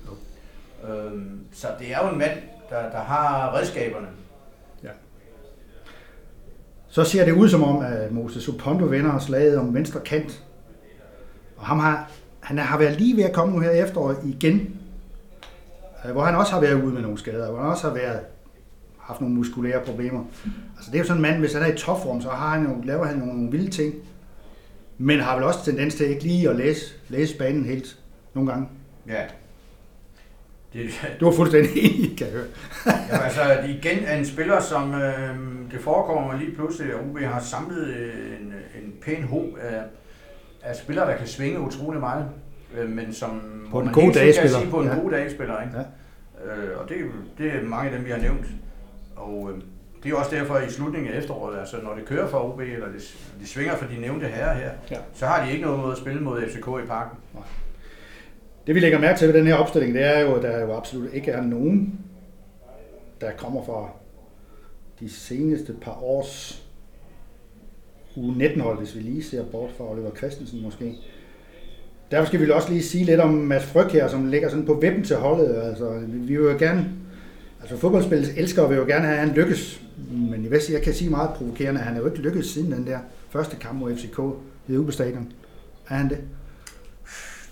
Øhm, 0.90 1.40
så 1.54 1.68
det 1.80 1.94
er 1.94 1.98
jo 2.06 2.14
en 2.14 2.18
mand, 2.18 2.38
der, 2.70 2.90
der 2.90 3.00
har 3.00 3.56
redskaberne. 3.58 4.08
Så 6.94 7.04
ser 7.04 7.26
det 7.26 7.32
ud 7.32 7.50
som 7.50 7.64
om, 7.64 7.86
at 7.86 8.12
Moses 8.12 8.48
Opondo 8.48 8.86
vinder 8.86 9.20
slaget 9.20 9.58
om 9.58 9.74
venstre 9.74 10.00
kant. 10.00 10.44
Og 11.64 11.68
ham 11.68 11.80
har, 11.80 12.10
han 12.40 12.58
har 12.58 12.78
været 12.78 12.98
lige 13.02 13.18
ved 13.18 13.24
at 13.24 13.34
komme 13.34 13.54
nu 13.54 13.60
her 13.60 13.72
i 13.72 13.80
efteråret 13.80 14.18
igen. 14.26 14.76
øh, 16.06 16.12
Hvor 16.12 16.24
han 16.24 16.36
også 16.36 16.52
har 16.54 16.60
været 16.62 16.84
ude 16.84 16.94
med 16.94 17.02
nogle 17.02 17.18
skader, 17.18 17.52
hvor 17.52 17.62
han 17.62 17.70
også 17.72 17.88
har 17.88 17.94
været, 17.94 18.20
haft 19.00 19.22
nogle 19.22 19.36
muskulære 19.36 19.82
problemer. 19.86 20.24
Altså 20.78 20.92
det 20.92 20.94
er 20.94 21.00
jo 21.00 21.06
sådan 21.06 21.18
en 21.18 21.22
mand, 21.22 21.40
hvis 21.40 21.54
han 21.54 21.62
er 21.64 21.74
i 21.74 21.78
topform, 21.78 22.22
så 22.22 22.30
har 22.30 22.50
han 22.58 22.68
jo, 22.68 22.82
laver 22.84 23.06
han 23.06 23.18
nogle 23.18 23.52
vilde 23.52 23.72
ting. 23.72 23.94
Men 24.98 25.20
har 25.20 25.36
vel 25.36 25.44
også 25.44 25.66
tendens 25.66 25.96
til 25.96 26.06
ikke 26.10 26.24
lige 26.24 26.50
at 26.50 26.56
læse, 26.56 26.94
læse 27.10 27.38
banen 27.38 27.66
helt 27.66 28.00
nogle 28.34 28.52
gange. 28.52 28.68
Ja. 29.08 29.22
Det, 30.74 30.90
Du 31.20 31.26
var 31.26 31.32
fuldstændig 31.32 31.72
enig, 31.84 32.18
kan 32.18 32.28
jeg 32.28 32.36
høre. 32.36 32.46
ja, 33.12 33.18
altså 33.24 33.42
igen 33.68 34.04
er 34.06 34.18
en 34.18 34.26
spiller, 34.26 34.62
som 34.62 34.94
øh, 34.94 35.36
det 35.72 35.80
forekommer 35.82 36.38
lige 36.38 36.56
pludselig, 36.56 36.94
at 36.94 37.00
OB 37.00 37.20
har 37.20 37.40
samlet 37.40 37.96
en, 38.42 38.54
en 38.84 38.94
pæn 39.02 39.24
ho 39.24 39.42
af, 39.62 39.82
af 40.64 40.76
spillere, 40.76 41.12
der 41.12 41.18
kan 41.18 41.28
svinge 41.28 41.60
utrolig 41.60 42.00
meget. 42.00 42.26
Øh, 42.78 42.90
men 42.90 43.14
som 43.14 43.30
hvor 43.70 43.82
en 43.82 43.90
god 43.94 44.12
dag 44.14 44.34
spiller. 44.36 44.60
sige 44.60 44.70
på 44.72 44.82
en 44.82 44.88
Ja. 44.88 44.96
god 44.96 45.12
dag 45.12 45.32
spiller. 45.32 45.62
Ikke? 45.62 45.74
Ja. 45.78 45.84
Øh, 46.56 46.80
og 46.80 46.90
det, 46.90 46.98
det 47.38 47.48
er 47.48 47.64
mange 47.64 47.90
af 47.92 47.96
dem, 47.98 48.06
vi 48.06 48.12
har 48.12 48.18
nævnt. 48.18 48.46
Og 49.16 49.50
øh, 49.52 49.58
det 49.98 50.06
er 50.06 50.10
jo 50.10 50.18
også 50.18 50.36
derfor 50.36 50.58
i 50.58 50.70
slutningen 50.70 51.14
af 51.14 51.18
efteråret, 51.18 51.60
altså 51.60 51.78
når 51.84 51.94
det 51.96 52.06
kører 52.06 52.28
for 52.28 52.38
OB, 52.54 52.60
eller 52.60 52.86
det, 52.88 53.16
de 53.42 53.48
svinger 53.48 53.76
for 53.76 53.86
de 53.86 54.02
nævnte 54.02 54.26
herrer 54.28 54.54
her, 54.54 54.70
Ja. 54.92 54.98
så 55.14 55.26
har 55.26 55.46
de 55.46 55.52
ikke 55.52 55.66
noget 55.66 55.80
mod 55.80 55.92
at 55.92 55.98
spille 55.98 56.22
mod 56.22 56.42
FCK 56.42 56.68
i 56.84 56.88
parken. 56.88 57.18
Det 58.68 58.76
vi 58.76 58.80
lægger 58.80 59.00
mærke 59.00 59.20
til 59.20 59.28
ved 59.28 59.36
den 59.36 59.48
her 59.48 59.56
opstilling, 59.56 59.94
det 59.94 60.04
er 60.04 60.20
jo, 60.20 60.34
at 60.36 60.44
der 60.44 60.60
jo 60.62 60.78
absolut 60.78 61.14
ikke 61.14 61.32
er 61.32 61.42
nogen, 61.42 62.00
der 63.22 63.32
kommer 63.32 63.66
fra 63.66 63.90
de 65.00 65.10
seneste 65.14 65.74
par 65.82 66.04
års 66.04 66.63
uge 68.16 68.38
19 68.38 68.62
hold, 68.62 68.78
hvis 68.78 68.96
vi 68.96 69.00
lige 69.00 69.24
ser 69.24 69.44
bort 69.44 69.72
fra 69.78 69.92
Oliver 69.92 70.12
Christensen 70.18 70.64
måske. 70.64 70.96
Derfor 72.12 72.28
skal 72.28 72.42
vi 72.42 72.52
også 72.52 72.70
lige 72.70 72.84
sige 72.84 73.06
lidt 73.06 73.20
om 73.20 73.34
Mads 73.34 73.64
Fryg 73.64 73.88
her, 73.88 74.08
som 74.08 74.28
ligger 74.28 74.50
sådan 74.50 74.66
på 74.66 74.74
vippen 74.74 75.04
til 75.04 75.16
holdet. 75.16 75.56
Altså, 75.64 76.00
vi 76.08 76.18
vil 76.18 76.36
jo 76.36 76.56
gerne, 76.60 76.90
altså 77.62 77.78
fodboldspillets 77.78 78.32
elskere 78.38 78.70
vil 78.70 78.78
jo 78.78 78.86
gerne 78.86 79.06
have, 79.06 79.18
at 79.20 79.28
han 79.28 79.36
lykkes. 79.36 79.82
Men 80.12 80.46
i 80.46 80.52
Vest, 80.52 80.70
jeg 80.70 80.82
kan 80.82 80.94
sige 80.94 81.10
meget 81.10 81.30
provokerende, 81.30 81.80
at 81.80 81.86
han 81.86 81.96
er 81.96 82.00
jo 82.00 82.06
ikke 82.06 82.18
lykkedes 82.18 82.48
siden 82.48 82.72
den 82.72 82.88
der 82.88 83.00
første 83.30 83.56
kamp 83.56 83.80
mod 83.80 83.96
FCK 83.96 84.20
ved 84.68 84.78
Ube 84.78 84.92
stadion. 84.92 85.32
Er 85.90 85.96
han 85.96 86.10
det? 86.10 86.18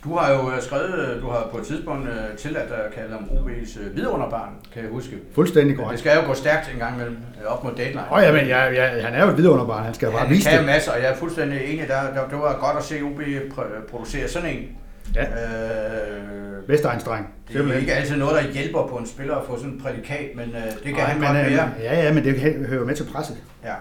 Du 0.04 0.16
har 0.16 0.32
jo 0.34 0.52
øh, 0.52 0.62
skrevet, 0.62 1.10
øh, 1.16 1.22
du 1.22 1.30
har 1.30 1.48
på 1.52 1.58
et 1.58 1.66
tidspunkt 1.66 2.10
øh, 2.10 2.38
tilladt 2.38 2.72
at 2.72 2.94
kalde 2.94 3.10
ham 3.12 3.24
OB's 3.24 3.80
vidunderbarn, 3.94 4.50
kan 4.74 4.84
jeg 4.84 4.92
huske. 4.92 5.18
Fuldstændig 5.36 5.78
Men 5.78 5.90
det 5.90 6.00
skal 6.00 6.16
jo 6.22 6.28
gå 6.28 6.34
stærkt 6.34 6.72
en 6.74 6.80
gang 6.80 6.96
imellem, 6.96 7.18
op 7.46 7.64
mod 7.64 7.72
deadline. 7.78 8.02
Åh, 8.12 8.18
oh, 8.18 8.24
jamen, 8.24 8.48
ja, 8.48 8.66
ja, 8.72 9.02
han 9.02 9.14
er 9.14 9.24
jo 9.26 9.32
et 9.32 9.38
vidunderbarn. 9.38 9.84
Han 9.84 9.94
skal 9.94 10.06
jo 10.06 10.12
bare 10.12 10.22
Han 10.22 10.30
vise 10.30 10.50
kan 10.50 10.58
det. 10.58 10.66
masser, 10.66 10.92
og 10.92 11.02
jeg 11.02 11.10
er 11.12 11.16
fuldstændig 11.16 11.62
enig. 11.74 11.88
Der, 11.88 12.02
der, 12.14 12.28
det 12.30 12.38
var 12.38 12.58
godt 12.60 12.78
at 12.78 12.84
se 12.84 13.02
OB 13.02 13.22
pr- 13.54 13.90
producere 13.90 14.28
sådan 14.28 14.50
en. 14.50 14.68
Ja. 15.16 15.22
Øh, 15.24 16.70
Vestegnsdreng. 16.70 17.28
det 17.48 17.72
er 17.72 17.78
ikke 17.78 17.94
altid 17.94 18.18
noget, 18.18 18.44
der 18.44 18.52
hjælper 18.52 18.88
på 18.88 18.96
en 18.96 19.08
spiller 19.08 19.36
at 19.36 19.46
få 19.48 19.58
sådan 19.58 19.74
et 19.74 19.84
prædikat, 19.84 20.30
men 20.36 20.50
øh, 20.50 20.64
det 20.74 20.82
kan 20.84 20.94
Nej, 20.94 21.04
han 21.04 21.20
men, 21.20 21.28
godt 21.28 21.38
være. 21.38 21.70
Ja, 21.80 22.04
ja, 22.04 22.14
men 22.14 22.24
det 22.24 22.40
hører 22.68 22.86
med 22.86 22.96
til 22.96 23.04
presset. 23.14 23.38
Ja. 23.64 23.74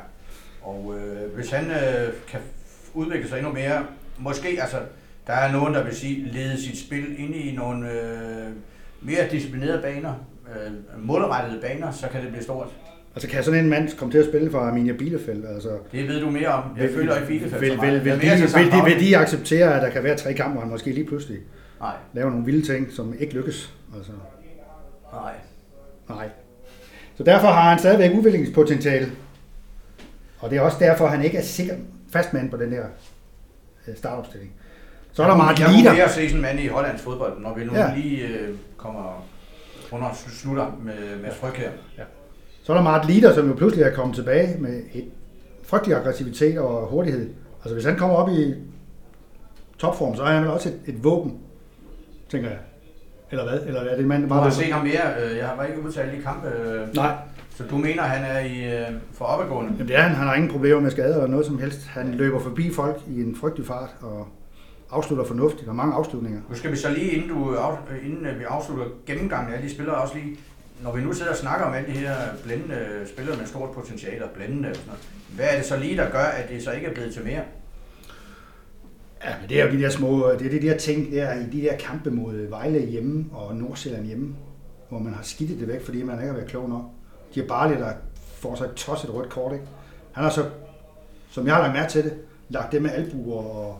Og 0.62 0.94
øh, 0.98 1.34
hvis 1.36 1.50
han 1.50 1.70
øh, 1.70 2.08
kan 2.28 2.40
udvikle 2.94 3.28
sig 3.28 3.38
endnu 3.38 3.52
mere, 3.52 3.82
måske, 4.18 4.58
altså, 4.60 4.76
der 5.30 5.36
er 5.36 5.52
nogen, 5.52 5.74
der 5.74 5.84
vil 5.84 5.94
sige, 5.96 6.28
lede 6.32 6.62
sit 6.62 6.78
spil 6.78 7.04
ind 7.20 7.34
i 7.34 7.54
nogle 7.56 7.90
øh, 7.92 8.46
mere 9.02 9.28
disciplinerede 9.30 9.82
baner, 9.82 10.14
øh, 10.48 10.72
målrettede 11.06 11.60
baner, 11.60 11.90
så 11.92 12.08
kan 12.12 12.20
det 12.22 12.28
blive 12.30 12.42
stort. 12.42 12.68
Altså 13.14 13.28
kan 13.28 13.44
sådan 13.44 13.64
en 13.64 13.70
mand 13.70 13.96
komme 13.98 14.12
til 14.12 14.18
at 14.18 14.24
spille 14.24 14.50
for 14.50 14.58
Arminia 14.58 14.92
Bielefeld? 14.92 15.44
Altså, 15.44 15.68
Det 15.92 16.08
ved 16.08 16.20
du 16.20 16.30
mere 16.30 16.48
om. 16.48 16.62
Jeg 16.76 16.84
vil- 16.84 16.94
følger 16.94 17.14
ikke 17.14 17.26
Bielefeld 17.28 17.60
vil, 17.60 17.70
vil, 17.70 18.04
vil, 18.04 18.12
er 18.12 18.16
de, 18.16 18.40
vil, 18.58 18.72
de, 18.72 18.84
vil 18.84 19.00
de 19.08 19.16
acceptere, 19.16 19.74
at 19.76 19.82
der 19.82 19.90
kan 19.90 20.04
være 20.04 20.16
tre 20.16 20.34
kampe, 20.34 20.52
hvor 20.52 20.60
han 20.60 20.70
måske 20.70 20.92
lige 20.92 21.06
pludselig 21.06 21.38
Nej, 21.80 21.94
laver 22.12 22.30
nogle 22.30 22.44
vilde 22.44 22.66
ting, 22.74 22.92
som 22.92 23.14
ikke 23.18 23.34
lykkes? 23.34 23.74
Altså, 23.96 24.12
nej. 25.12 25.32
nej. 26.08 26.28
Så 27.16 27.22
derfor 27.24 27.46
har 27.48 27.70
han 27.70 27.78
stadigvæk 27.78 28.10
udviklingspotentiale. 28.18 29.06
Og 30.38 30.50
det 30.50 30.58
er 30.58 30.62
også 30.62 30.76
derfor, 30.80 31.06
han 31.06 31.24
ikke 31.24 31.38
er 31.38 31.42
sikker 31.42 31.74
fastmand 32.12 32.50
på 32.50 32.56
den 32.56 32.70
her 32.72 32.84
øh, 33.88 33.96
startopstilling. 33.96 34.52
Så 35.12 35.22
er 35.22 35.26
der 35.26 35.36
Martin 35.36 35.64
Jeg 35.64 35.72
kunne 35.84 35.96
mere 35.98 36.08
se 36.08 36.14
sådan 36.14 36.36
en 36.36 36.42
mand 36.42 36.60
i 36.60 36.66
hollandsk 36.66 37.04
fodbold, 37.04 37.40
når 37.42 37.54
vi 37.54 37.64
nu 37.64 37.72
Ja. 37.74 37.80
ja. 37.88 37.94
lige 37.96 38.26
øh, 38.26 38.48
kommer 38.76 39.26
under 39.92 40.08
slutter 40.28 40.66
med 40.82 41.22
Mads 41.22 41.36
Fryg 41.36 41.52
her. 41.52 41.70
Så 42.62 42.72
er 42.72 42.76
der 42.76 42.84
Martin 42.84 43.10
Lider, 43.10 43.34
som 43.34 43.48
jo 43.48 43.54
pludselig 43.54 43.84
er 43.84 43.94
kommet 43.94 44.16
tilbage 44.16 44.56
med 44.60 44.82
et 44.94 45.04
frygtelig 45.64 45.96
aggressivitet 45.96 46.58
og 46.58 46.86
hurtighed. 46.86 47.30
Altså 47.62 47.74
hvis 47.74 47.84
han 47.84 47.96
kommer 47.96 48.16
op 48.16 48.28
i 48.28 48.54
topform, 49.78 50.14
så 50.16 50.22
er 50.22 50.26
han 50.32 50.42
vel 50.42 50.50
også 50.50 50.68
et, 50.68 50.78
et 50.86 51.04
våben, 51.04 51.38
tænker 52.30 52.48
jeg. 52.48 52.58
Eller 53.30 53.48
hvad? 53.48 53.60
Eller 53.66 53.80
er 53.80 53.90
det 53.94 53.98
en 54.02 54.08
mand, 54.08 54.22
der 54.22 54.28
Du 54.28 54.34
har 54.34 54.50
set 54.50 54.72
ham 54.72 54.84
mere. 54.86 55.24
øh, 55.30 55.36
Jeg 55.36 55.46
har 55.46 55.56
bare 55.56 55.68
ikke 55.68 55.82
udtalt 55.82 56.14
i 56.18 56.22
kampe. 56.22 56.48
øh, 56.48 56.94
Nej, 56.94 57.14
Så 57.56 57.62
du 57.70 57.76
mener, 57.76 58.02
han 58.02 58.24
er 58.24 58.38
i 58.38 58.78
øh, 58.80 58.86
for 59.12 59.24
opadgående? 59.24 59.72
Jamen, 59.72 59.88
det 59.88 59.96
er 59.96 60.00
han. 60.02 60.14
Han 60.16 60.26
har 60.26 60.34
ingen 60.34 60.50
problemer 60.50 60.80
med 60.80 60.90
skader 60.90 61.14
eller 61.14 61.26
noget 61.26 61.46
som 61.46 61.58
helst. 61.58 61.86
Han 61.86 62.14
løber 62.14 62.40
forbi 62.40 62.72
folk 62.74 62.96
i 63.08 63.20
en 63.22 63.36
frygtelig 63.40 63.66
fart 63.66 63.90
og 64.00 64.28
afslutter 64.92 65.24
fornuftigt. 65.24 65.68
Er 65.68 65.72
mange 65.72 65.94
afslutninger. 65.94 66.40
Nu 66.48 66.54
skal 66.54 66.70
vi 66.70 66.76
så 66.76 66.90
lige, 66.90 67.10
inden, 67.10 67.28
du, 67.28 67.56
inden 68.04 68.26
øh, 68.26 68.38
vi 68.38 68.44
afslutter 68.44 68.84
gennemgangen 69.06 69.54
af 69.54 69.62
de 69.62 69.70
spillere, 69.70 69.96
også 69.96 70.14
lige, 70.14 70.38
når 70.82 70.92
vi 70.92 71.00
nu 71.00 71.12
sidder 71.12 71.30
og 71.30 71.36
snakker 71.36 71.66
om 71.66 71.74
alle 71.74 71.88
de 71.88 71.98
her 71.98 72.14
blændende 72.44 72.86
spillere 73.06 73.36
med 73.36 73.46
stort 73.46 73.70
potentiale 73.70 74.24
og 74.24 74.30
blændende 74.30 74.68
og 74.68 74.76
sådan 74.76 74.88
noget, 74.88 75.02
hvad 75.34 75.46
er 75.50 75.56
det 75.56 75.66
så 75.66 75.76
lige, 75.76 75.96
der 75.96 76.10
gør, 76.10 76.24
at 76.24 76.48
det 76.48 76.62
så 76.62 76.70
ikke 76.70 76.86
er 76.86 76.94
blevet 76.94 77.14
til 77.14 77.24
mere? 77.24 77.42
Ja, 79.24 79.34
men 79.40 79.48
det 79.48 79.60
er 79.60 79.64
jo 79.64 79.72
de 79.72 79.82
der 79.82 79.90
små, 79.90 80.32
det 80.32 80.46
er 80.46 80.60
de 80.60 80.66
der 80.66 80.76
ting 80.76 81.12
der 81.12 81.34
i 81.34 81.44
de 81.52 81.62
der 81.62 81.76
kampe 81.76 82.10
mod 82.10 82.48
Vejle 82.48 82.80
hjemme 82.80 83.26
og 83.32 83.56
Nordsjælland 83.56 84.06
hjemme, 84.06 84.36
hvor 84.88 84.98
man 84.98 85.14
har 85.14 85.22
skidtet 85.22 85.60
det 85.60 85.68
væk, 85.68 85.84
fordi 85.84 86.02
man 86.02 86.16
ikke 86.16 86.26
har 86.26 86.34
været 86.34 86.48
klog 86.48 86.68
nok. 86.68 86.82
De 87.34 87.40
har 87.40 87.46
bare 87.46 87.68
lidt, 87.68 87.80
der 87.80 87.92
får 88.16 88.54
sig 88.54 88.64
et 88.64 88.74
tosset 88.74 89.14
rødt 89.14 89.30
kort, 89.30 89.52
ikke? 89.52 89.64
Han 90.12 90.24
har 90.24 90.30
så, 90.30 90.44
som 91.30 91.46
jeg 91.46 91.54
har 91.54 91.62
lagt 91.62 91.74
mærke 91.74 91.90
til 91.90 92.04
det, 92.04 92.14
lagt 92.48 92.72
det 92.72 92.82
med 92.82 92.90
albuer 92.90 93.42
og 93.42 93.78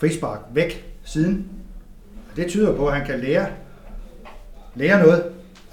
frispark 0.00 0.40
væk 0.52 0.94
siden. 1.04 1.46
Og 2.30 2.36
det 2.36 2.46
tyder 2.46 2.76
på, 2.76 2.86
at 2.86 2.96
han 2.96 3.06
kan 3.06 3.20
lære, 3.20 3.46
lære 4.74 5.02
noget 5.02 5.24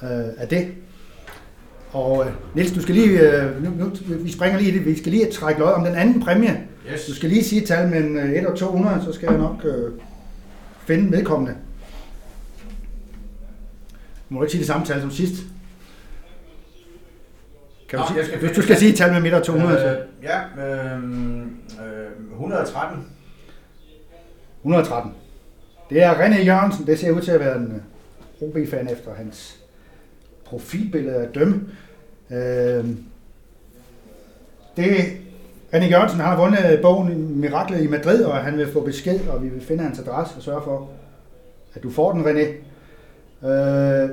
øh, 0.04 0.34
af 0.38 0.48
det. 0.48 0.68
Og 1.92 2.26
øh, 2.26 2.32
Niels, 2.56 2.72
du 2.72 2.82
skal 2.82 2.96
lige, 2.96 3.20
øh, 3.20 3.64
nu, 3.64 3.70
nu, 3.70 3.92
vi 4.24 4.32
springer 4.32 4.60
lige 4.60 4.72
det, 4.72 4.86
vi 4.86 4.98
skal 4.98 5.12
lige 5.12 5.32
trække 5.32 5.60
lod 5.60 5.72
om 5.72 5.84
den 5.84 5.96
anden 5.96 6.24
præmie. 6.24 6.68
Yes. 6.94 7.06
Du 7.06 7.16
skal 7.16 7.30
lige 7.30 7.44
sige 7.44 7.62
et 7.62 7.68
tal 7.68 7.90
mellem 7.90 8.18
øh, 8.18 8.32
1 8.32 8.46
og 8.46 8.58
200, 8.58 9.04
så 9.06 9.14
skal 9.14 9.30
jeg 9.30 9.38
nok 9.38 9.66
øh, 9.66 9.92
finde 10.86 11.12
vedkommende. 11.12 11.56
Du 14.30 14.34
må 14.34 14.44
ikke 14.44 14.52
sige 14.52 14.60
det 14.60 14.68
samme 14.68 14.86
tal 14.86 15.02
som 15.02 15.12
sidst. 15.12 15.34
Kan 17.90 18.00
du, 18.00 18.04
Nå, 18.04 18.08
sige, 18.08 18.18
jeg 18.18 18.26
skal 18.26 18.40
hvis 18.40 18.52
du 18.52 18.62
skal 18.62 18.78
sige 18.78 18.92
et 18.92 18.98
tal 18.98 19.12
mellem 19.12 19.26
1 19.26 19.34
og 19.34 19.44
200, 19.44 19.80
så 19.80 19.88
Øh, 19.88 19.98
ja, 20.24 20.64
øh, 20.66 20.98
øh, 20.98 22.32
113. 22.34 23.06
113. 24.64 25.12
Det 25.90 26.04
er 26.04 26.14
René 26.14 26.46
Jørgensen. 26.46 26.88
Det 26.88 27.00
ser 27.00 27.12
ud 27.12 27.22
til 27.22 27.32
at 27.32 27.40
være 27.40 27.58
en 27.58 27.82
øh, 28.42 28.48
OB-fan 28.48 28.90
efter 28.92 29.14
hans 29.14 29.60
profilbillede 30.46 31.16
at 31.16 31.36
dømme. 31.36 31.62
Øh, 32.32 32.86
det 34.78 34.88
René 35.74 35.86
Jørgensen 35.86 36.20
har 36.20 36.38
vundet 36.38 36.80
bogen 36.82 37.40
Miraklet 37.40 37.84
i 37.84 37.88
Madrid, 37.88 38.24
og 38.24 38.38
han 38.38 38.58
vil 38.58 38.72
få 38.72 38.86
besked, 38.86 39.28
og 39.28 39.44
vi 39.44 39.50
vil 39.50 39.62
finde 39.62 39.84
hans 39.84 40.00
adresse 40.00 40.36
og 40.38 40.42
sørge 40.44 40.62
for, 40.64 40.90
at 41.74 41.84
du 41.84 41.90
får 41.92 42.12
den, 42.12 42.26
René. 42.26 42.48
Øh, 43.48 44.10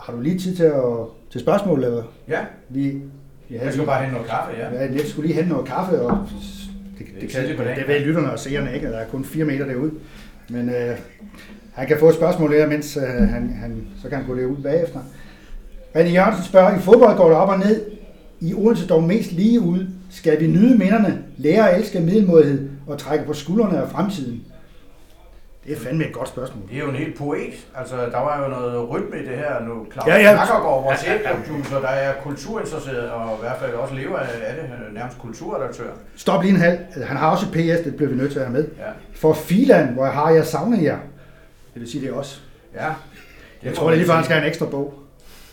har 0.00 0.12
du 0.12 0.20
lige 0.20 0.38
tid 0.38 0.56
til, 0.56 0.64
at, 0.64 0.82
til 1.30 1.40
spørgsmål? 1.40 1.84
Eller? 1.84 2.02
Ja, 2.28 2.40
Vi, 2.68 3.02
vi 3.48 3.56
jeg 3.56 3.72
skal 3.72 3.86
bare 3.86 4.00
hente 4.00 4.14
noget 4.14 4.30
kaffe, 4.30 4.52
ja. 4.58 4.74
Ja, 4.74 4.92
jeg 4.92 5.00
skulle 5.06 5.26
lige 5.26 5.36
hente 5.36 5.50
noget 5.50 5.66
kaffe, 5.68 6.02
og 6.02 6.28
det, 6.98 7.06
det, 7.20 7.48
det, 7.48 7.56
på 7.56 7.62
kan, 7.62 7.64
dagen. 7.64 7.78
det 7.78 7.88
ved 7.88 8.00
lytterne 8.00 8.32
og 8.32 8.38
seerne 8.38 8.74
ikke, 8.74 8.86
der 8.86 8.98
er 8.98 9.06
kun 9.06 9.24
fire 9.24 9.44
meter 9.44 9.66
derude. 9.66 9.90
Men 10.50 10.68
øh, 10.68 10.96
han 11.72 11.86
kan 11.86 11.98
få 11.98 12.08
et 12.08 12.14
spørgsmål 12.14 12.52
der, 12.52 12.66
mens 12.66 12.96
øh, 12.96 13.02
han, 13.02 13.56
han, 13.60 13.86
så 14.02 14.08
kan 14.08 14.18
han 14.18 14.26
gå 14.26 14.36
derud 14.36 14.62
bagefter. 14.62 15.00
René 15.96 16.08
Jørgensen 16.08 16.44
spørger, 16.44 16.76
i 16.76 16.80
fodbold 16.80 17.16
går 17.16 17.28
det 17.28 17.36
op 17.36 17.48
og 17.48 17.58
ned, 17.58 17.80
i 18.40 18.54
Odense 18.54 18.86
dog 18.86 19.02
mest 19.02 19.32
lige 19.32 19.60
ud. 19.60 19.86
Skal 20.10 20.40
vi 20.40 20.46
nyde 20.46 20.78
minderne, 20.78 21.22
lære 21.36 21.70
at 21.70 21.80
elske 21.80 22.00
middelmodighed 22.00 22.68
og 22.86 22.98
trække 22.98 23.24
på 23.24 23.32
skuldrene 23.32 23.78
af 23.78 23.88
fremtiden? 23.88 24.42
Det 25.68 25.76
er 25.76 25.80
fandme 25.80 26.04
et 26.06 26.12
godt 26.12 26.28
spørgsmål. 26.28 26.62
Det 26.68 26.76
er 26.76 26.80
jo 26.80 26.88
en 26.88 26.94
helt 26.96 27.18
poet. 27.18 27.66
Altså, 27.76 27.96
der 27.96 28.18
var 28.18 28.42
jo 28.42 28.48
noget 28.48 28.88
rytme 28.90 29.16
i 29.22 29.26
det 29.26 29.36
her 29.36 29.60
nu. 29.60 29.86
Claus 29.92 30.06
Ja, 30.06 30.16
ja. 30.16 30.34
Nakkergaard, 30.34 30.82
vores 30.82 31.04
producer, 31.46 31.80
der 31.80 31.88
er 31.88 32.12
kulturinteresseret, 32.22 33.10
og 33.10 33.36
i 33.36 33.40
hvert 33.40 33.58
fald 33.60 33.72
også 33.74 33.94
lever 33.94 34.18
af 34.18 34.54
det, 34.56 34.94
nærmest 34.94 35.18
kulturredaktør. 35.18 35.90
Stop 36.16 36.42
lige 36.42 36.54
en 36.54 36.60
halv. 36.60 36.78
Han 37.04 37.16
har 37.16 37.30
også 37.30 37.46
et 37.46 37.52
PS, 37.52 37.84
det 37.84 37.96
bliver 37.96 38.10
vi 38.10 38.16
nødt 38.16 38.32
til 38.32 38.38
at 38.38 38.44
have 38.46 38.52
med. 38.52 38.68
Ja, 38.78 38.90
For 39.14 39.32
Filan, 39.34 39.86
hvor 39.88 40.04
jeg 40.04 40.14
har 40.14 40.30
jeg 40.30 40.46
savnet 40.46 40.82
jer. 40.82 40.98
Det 41.74 41.80
vil 41.82 41.90
sige, 41.90 42.02
det 42.06 42.10
er 42.10 42.14
også. 42.14 42.40
ja. 42.74 42.84
Jeg 43.62 43.70
må 43.70 43.74
tror, 43.76 43.86
det 43.86 43.92
er 43.92 43.96
lige 43.96 44.06
før, 44.06 44.14
han 44.14 44.24
skal 44.24 44.34
have 44.36 44.44
en 44.44 44.48
ekstra 44.48 44.66
bog. 44.66 44.94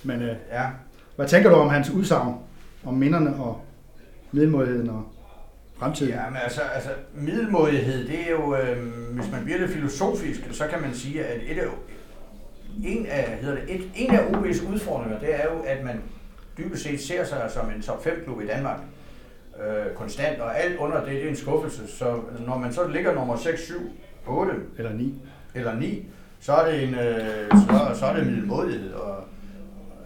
Men 0.03 0.22
øh, 0.22 0.36
Ja, 0.51 0.63
hvad 1.16 1.28
tænker 1.28 1.49
du 1.49 1.55
om 1.55 1.70
hans 1.70 1.89
udsagn? 1.89 2.34
Om 2.86 2.93
minderne 2.93 3.36
og 3.36 3.61
middelmådigheden 4.32 4.89
og 4.89 5.03
fremtiden? 5.80 6.13
Ja, 6.13 6.30
men 6.30 6.38
altså, 6.43 6.61
altså 6.61 6.89
middelmådighed, 7.13 8.07
det 8.07 8.19
er 8.28 8.32
jo, 8.32 8.55
øh, 8.55 8.88
hvis 9.11 9.32
man 9.32 9.43
bliver 9.43 9.59
lidt 9.59 9.71
filosofisk, 9.71 10.41
så 10.51 10.67
kan 10.67 10.82
man 10.82 10.93
sige, 10.93 11.26
at 11.26 11.41
et 11.51 11.59
af, 11.59 11.67
en 12.84 13.05
af, 13.05 13.38
hedder 13.41 13.55
det, 13.55 13.76
et, 13.76 13.91
en 13.95 14.11
af 14.11 14.19
OB's 14.19 14.73
udfordringer, 14.73 15.19
det 15.19 15.36
er 15.36 15.43
jo, 15.43 15.61
at 15.65 15.84
man 15.84 16.01
dybest 16.57 16.84
set 16.84 17.01
ser 17.01 17.26
sig 17.26 17.51
som 17.53 17.69
en 17.76 17.82
top 17.82 18.03
5 18.03 18.21
klub 18.23 18.41
i 18.41 18.47
Danmark. 18.47 18.80
Øh, 19.63 19.93
konstant, 19.95 20.39
og 20.41 20.59
alt 20.59 20.78
under 20.78 20.99
det, 20.99 21.11
det 21.11 21.26
er 21.26 21.30
en 21.30 21.36
skuffelse. 21.36 21.88
Så 21.88 22.19
når 22.47 22.57
man 22.57 22.73
så 22.73 22.88
ligger 22.88 23.13
nummer 23.13 23.38
6, 23.38 23.61
7, 23.61 23.73
8 24.28 24.51
Eller 24.78 24.93
ni? 24.93 25.13
eller 25.55 25.76
9, 25.76 26.05
så 26.39 26.53
er 26.53 26.71
det, 26.71 26.84
en, 26.84 26.95
øh, 26.95 27.51
så, 27.51 27.99
så 27.99 28.05
er 28.05 28.15
det 28.15 28.26
middelmådighed. 28.28 28.93
Og, 28.93 29.23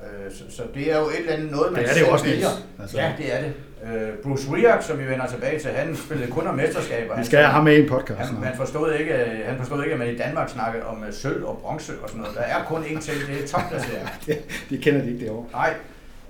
øh, 0.03 0.31
så, 0.31 0.43
så, 0.55 0.63
det 0.73 0.91
er 0.93 0.99
jo 0.99 1.05
et 1.05 1.19
eller 1.19 1.33
andet 1.33 1.51
noget, 1.51 1.73
man 1.73 1.83
Det 1.83 1.89
er 1.89 1.93
det 1.93 2.01
jo 2.01 2.11
også, 2.11 2.25
vælger. 2.25 2.47
Altså. 2.79 2.97
Ja, 2.97 3.13
det 3.17 3.35
er 3.35 3.41
det. 3.41 3.53
Øh, 3.83 4.13
Bruce 4.23 4.51
Riak, 4.53 4.83
som 4.83 4.99
vi 4.99 5.07
vender 5.07 5.27
tilbage 5.27 5.59
til, 5.59 5.71
han 5.71 5.95
spillede 5.95 6.31
kun 6.31 6.47
om 6.47 6.55
mesterskaber. 6.55 7.17
Vi 7.17 7.25
skal 7.25 7.39
have 7.39 7.51
ham 7.51 7.63
med 7.63 7.77
i 7.77 7.81
en 7.81 7.89
podcast. 7.89 8.19
han, 8.19 8.43
han, 8.43 8.57
forstod 8.57 8.93
ikke, 8.93 9.13
han 9.45 9.57
forstod 9.57 9.83
ikke, 9.83 9.93
at 9.93 9.99
man 9.99 10.07
i 10.07 10.17
Danmark 10.17 10.49
snakkede 10.49 10.85
om 10.85 11.03
øh, 11.03 11.13
sølv 11.13 11.45
og 11.45 11.57
bronze 11.61 11.93
og 12.03 12.09
sådan 12.09 12.21
noget. 12.21 12.37
Der 12.37 12.41
er 12.41 12.63
kun 12.63 12.83
én 12.83 13.01
ting, 13.01 13.17
det 13.27 13.43
er 13.43 13.47
topplacering. 13.47 14.09
de 14.69 14.77
kender 14.77 15.01
de 15.01 15.11
ikke 15.11 15.25
derovre. 15.25 15.45
Nej, 15.51 15.73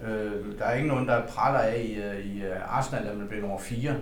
øh, 0.07 0.59
der 0.59 0.65
er 0.65 0.75
ikke 0.75 0.87
nogen, 0.87 1.07
der 1.07 1.21
praler 1.21 1.59
af 1.59 1.77
i, 1.77 1.93
øh, 1.93 2.25
i 2.25 2.43
øh, 2.43 2.77
Arsenal, 2.77 3.07
at 3.07 3.17
man 3.17 3.27
bliver 3.27 3.41
nummer 3.41 3.59
4, 3.59 3.95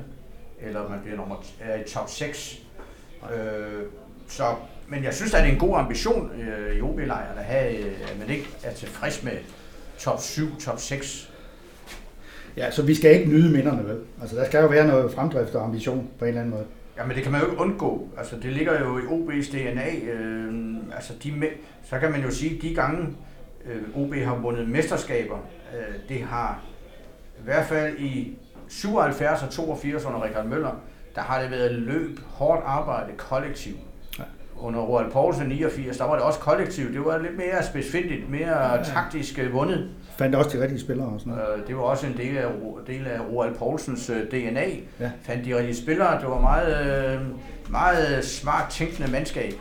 eller 0.62 0.90
man 0.90 1.00
bliver 1.04 1.18
nummer, 1.18 1.36
er 1.62 1.76
i 1.76 1.90
top 1.90 2.10
6. 2.10 2.60
Øh, 3.34 3.84
så, 4.28 4.44
men 4.88 5.04
jeg 5.04 5.14
synes, 5.14 5.34
at 5.34 5.44
det 5.44 5.50
er 5.50 5.54
en 5.54 5.60
god 5.60 5.78
ambition 5.78 6.32
øh, 6.42 6.78
i 6.78 6.82
OB-lejren 6.82 7.38
at 7.38 7.44
have, 7.44 7.78
øh, 7.78 8.12
at 8.12 8.20
man 8.20 8.30
ikke 8.30 8.48
er 8.64 8.74
tilfreds 8.74 9.24
med 9.24 9.34
top 10.00 10.22
7, 10.22 10.60
top 10.60 10.80
6. 10.80 11.32
Ja, 12.58 12.72
så 12.72 12.84
vi 12.84 12.96
skal 12.96 13.12
ikke 13.20 13.30
nyde 13.30 13.52
minderne, 13.52 13.86
vel? 13.88 13.98
Altså, 14.22 14.36
der 14.36 14.46
skal 14.46 14.62
jo 14.62 14.68
være 14.68 14.88
noget 14.88 15.12
fremdrift 15.12 15.56
og 15.56 15.64
ambition 15.64 16.08
på 16.20 16.26
en 16.26 16.30
eller 16.30 16.42
anden 16.42 16.54
måde. 16.54 16.66
Jamen 16.98 17.16
det 17.16 17.24
kan 17.24 17.32
man 17.32 17.42
jo 17.42 17.48
ikke 17.48 17.62
undgå. 17.62 18.08
Altså 18.18 18.36
det 18.36 18.52
ligger 18.54 18.80
jo 18.80 18.98
i 18.98 19.02
OB's 19.02 19.52
DNA. 19.58 20.12
Øh, 20.14 20.76
altså 20.96 21.14
de, 21.24 21.30
me- 21.30 21.58
så 21.90 22.00
kan 22.00 22.12
man 22.12 22.22
jo 22.22 22.32
sige, 22.32 22.56
at 22.56 22.62
de 22.62 22.76
gange 22.76 23.08
øh, 23.66 24.02
OB 24.04 24.14
har 24.16 24.36
vundet 24.36 24.70
mesterskaber, 24.70 25.38
øh, 25.74 25.96
det 26.10 26.22
har 26.22 26.64
i 27.40 27.44
hvert 27.44 27.66
fald 27.66 27.98
i 28.00 28.38
77 28.68 29.44
og 29.44 29.50
82 29.50 30.06
under 30.06 30.24
Richard 30.24 30.46
Møller, 30.46 30.82
der 31.16 31.22
har 31.22 31.42
det 31.42 31.52
været 31.52 31.72
løb, 31.72 32.20
hårdt 32.28 32.62
arbejde, 32.66 33.12
kollektiv. 33.18 33.74
Ja. 34.20 34.24
Under 34.60 34.80
Roald 34.80 35.12
Poulsen 35.12 35.48
89, 35.48 35.98
der 35.98 36.04
var 36.04 36.14
det 36.14 36.24
også 36.24 36.40
kollektivt. 36.40 36.94
Det 36.94 37.06
var 37.06 37.18
lidt 37.18 37.38
mere 37.38 37.64
specifikt, 37.64 38.30
mere 38.30 38.74
ja. 38.76 38.84
taktisk 38.84 39.40
øh, 39.40 39.54
vundet. 39.54 39.90
Fandt 40.18 40.36
også 40.36 40.58
de 40.58 40.62
rigtige 40.62 40.80
spillere 40.80 41.08
og 41.08 41.20
sådan 41.20 41.34
noget. 41.34 41.60
Øh, 41.62 41.68
Det 41.68 41.76
var 41.76 41.82
også 41.82 42.08
en 42.08 42.18
del 42.18 42.38
af, 42.38 42.46
del 42.88 43.08
af 43.08 43.20
Roald 43.32 43.56
Poulsens 43.56 44.10
øh, 44.10 44.24
DNA. 44.32 44.66
Ja. 45.00 45.12
Fandt 45.24 45.46
de 45.46 45.58
rigtige 45.58 45.76
spillere. 45.76 46.20
Det 46.22 46.30
var 46.30 46.40
meget, 46.42 47.14
øh, 47.16 47.22
meget 47.72 48.26
smart 48.26 48.70
tænkende 48.72 49.12
mandskab. 49.12 49.54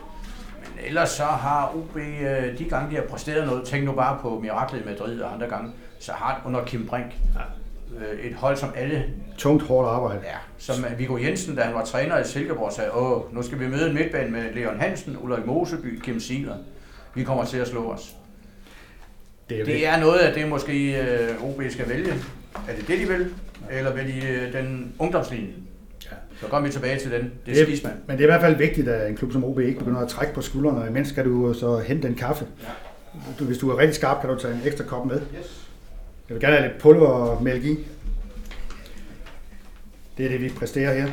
Men 0.75 0.85
ellers 0.85 1.09
så 1.09 1.23
har 1.23 1.71
OB, 1.75 1.97
øh, 1.97 2.57
de 2.59 2.63
gange 2.69 2.89
de 2.91 2.95
har 2.95 3.03
præsteret 3.09 3.47
noget, 3.47 3.63
tænk 3.63 3.85
nu 3.85 3.91
bare 3.91 4.17
på 4.21 4.39
Miraklet 4.39 4.81
i 4.81 4.85
Madrid 4.85 5.21
og 5.21 5.33
andre 5.33 5.47
gange, 5.47 5.71
så 5.99 6.11
har 6.11 6.41
under 6.45 6.65
Kim 6.65 6.85
Brink 6.87 7.05
øh, 7.97 8.19
et 8.29 8.35
hold, 8.35 8.57
som 8.57 8.69
alle, 8.75 9.05
Tungt, 9.37 9.63
hårdt 9.63 9.89
arbejde. 9.89 10.19
ja, 10.23 10.37
som 10.57 10.75
Viggo 10.97 11.17
Jensen, 11.17 11.55
da 11.55 11.61
han 11.61 11.73
var 11.75 11.85
træner 11.85 12.17
i 12.19 12.23
Silkeborg, 12.23 12.71
sagde, 12.73 12.91
åh, 12.93 13.35
nu 13.35 13.41
skal 13.41 13.59
vi 13.59 13.67
møde 13.67 13.87
en 13.89 13.93
midtbane 13.93 14.31
med 14.31 14.53
Leon 14.53 14.79
Hansen, 14.79 15.17
Ulrik 15.21 15.45
Moseby, 15.45 16.01
Kim 16.01 16.19
Sieler. 16.19 16.55
Vi 17.13 17.23
kommer 17.23 17.45
til 17.45 17.57
at 17.57 17.67
slå 17.67 17.91
os. 17.91 18.15
Det 19.49 19.59
er, 19.59 19.65
Det 19.65 19.87
er 19.87 19.99
noget 19.99 20.19
af 20.19 20.33
det, 20.33 20.47
måske 20.47 21.01
øh, 21.01 21.43
OB 21.43 21.61
skal 21.69 21.89
vælge. 21.89 22.13
Er 22.67 22.75
det 22.77 22.87
det, 22.87 22.99
de 22.99 23.07
vil? 23.07 23.27
Eller 23.71 23.93
vil 23.93 24.07
de 24.07 24.27
øh, 24.27 24.53
den 24.53 24.93
ungdomslinje? 24.99 25.53
Ja. 26.05 26.15
Så 26.41 26.47
kommer 26.47 26.67
vi 26.67 26.73
tilbage 26.73 26.99
til 26.99 27.11
den. 27.11 27.21
Det 27.45 27.51
er 27.51 27.55
Det 27.55 27.67
skismand. 27.67 27.95
Men 28.07 28.17
det 28.17 28.23
er 28.23 28.27
i 28.27 28.31
hvert 28.31 28.41
fald 28.41 28.55
vigtigt, 28.57 28.87
at 28.87 29.09
en 29.09 29.17
klub 29.17 29.31
som 29.31 29.43
OB 29.43 29.59
ikke 29.59 29.79
begynder 29.79 29.99
at 30.01 30.07
trække 30.07 30.33
på 30.33 30.41
skuldrene, 30.41 30.81
og 30.81 30.87
imens 30.87 31.07
skal 31.07 31.25
du 31.25 31.53
så 31.53 31.77
hente 31.79 32.07
en 32.07 32.15
kaffe. 32.15 32.45
Du, 33.39 33.43
hvis 33.43 33.57
du 33.57 33.69
er 33.69 33.77
rigtig 33.77 33.95
skarp, 33.95 34.21
kan 34.21 34.29
du 34.29 34.35
tage 34.39 34.53
en 34.53 34.61
ekstra 34.65 34.83
kop 34.83 35.05
med. 35.05 35.21
Yes. 35.39 35.67
Jeg 36.29 36.35
vil 36.35 36.41
gerne 36.41 36.55
have 36.55 36.67
lidt 36.69 36.81
pulver 36.81 37.07
og 37.07 37.43
mælk 37.43 37.65
i. 37.65 37.77
Det 40.17 40.25
er 40.25 40.29
det, 40.29 40.41
vi 40.41 40.49
præsterer 40.49 40.93
her. 40.93 41.07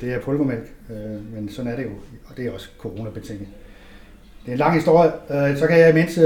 Det 0.00 0.12
er 0.12 0.20
pulvermælk, 0.20 0.72
øh, 0.90 1.34
men 1.34 1.48
sådan 1.50 1.72
er 1.72 1.76
det 1.76 1.84
jo, 1.84 1.90
og 2.26 2.36
det 2.36 2.46
er 2.46 2.50
også 2.50 2.68
coronabetinget. 2.78 3.48
Det 4.44 4.48
er 4.48 4.52
en 4.52 4.58
lang 4.58 4.74
historie. 4.74 5.12
Så 5.56 5.66
kan 5.66 5.78
jeg 5.78 5.90
imens 5.90 6.18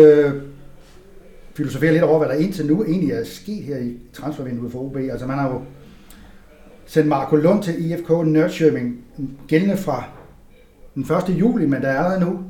filosofere 1.55 1.93
lidt 1.93 2.03
over, 2.03 2.19
hvad 2.19 2.29
der 2.29 2.35
indtil 2.35 2.67
nu 2.67 2.85
egentlig 2.85 3.11
er 3.11 3.25
sket 3.25 3.63
her 3.65 3.79
i 3.79 3.99
transfervinduet 4.13 4.73
for 4.73 4.79
OB. 4.79 4.97
Altså 4.97 5.27
man 5.27 5.39
har 5.39 5.49
jo 5.49 5.63
sendt 6.87 7.09
Marco 7.09 7.37
Lund 7.37 7.63
til 7.63 7.91
IFK 7.91 8.09
Nørrköping, 8.09 9.05
gældende 9.49 9.77
fra 9.77 10.05
den 10.95 11.03
1. 11.03 11.41
juli, 11.41 11.67
men 11.67 11.83
der 11.83 11.89
er 11.89 11.99
allerede 11.99 12.21
nu. 12.21 12.45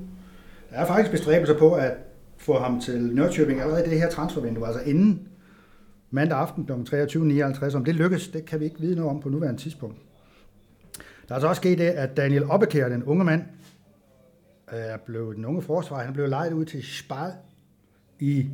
Der 0.70 0.76
er 0.76 0.86
faktisk 0.86 1.10
bestræbelser 1.10 1.58
på 1.58 1.74
at 1.74 1.92
få 2.38 2.58
ham 2.58 2.80
til 2.80 3.14
Nørrköping 3.14 3.60
allerede 3.60 3.86
i 3.86 3.90
det 3.90 3.98
her 3.98 4.10
transfervindue, 4.10 4.66
altså 4.66 4.82
inden 4.82 5.28
mandag 6.10 6.38
aften 6.38 6.66
kl. 6.66 6.72
23.59. 6.72 7.76
Om 7.76 7.84
det 7.84 7.94
lykkes, 7.94 8.28
det 8.28 8.44
kan 8.44 8.60
vi 8.60 8.64
ikke 8.64 8.80
vide 8.80 8.96
noget 8.96 9.10
om 9.10 9.20
på 9.20 9.28
nuværende 9.28 9.60
tidspunkt. 9.60 9.96
Der 11.28 11.34
er 11.34 11.34
altså 11.34 11.48
også 11.48 11.60
sket 11.60 11.78
det, 11.78 11.84
at 11.84 12.16
Daniel 12.16 12.44
Oppekær, 12.44 12.88
den 12.88 13.04
unge 13.04 13.24
mand, 13.24 13.42
er 14.66 14.96
blevet 14.96 15.36
den 15.36 15.44
unge 15.44 15.62
forsvar, 15.62 16.04
han 16.04 16.14
blev 16.14 16.28
lejet 16.28 16.52
ud 16.52 16.64
til 16.64 16.82
Spal 16.82 17.32
i 18.20 18.46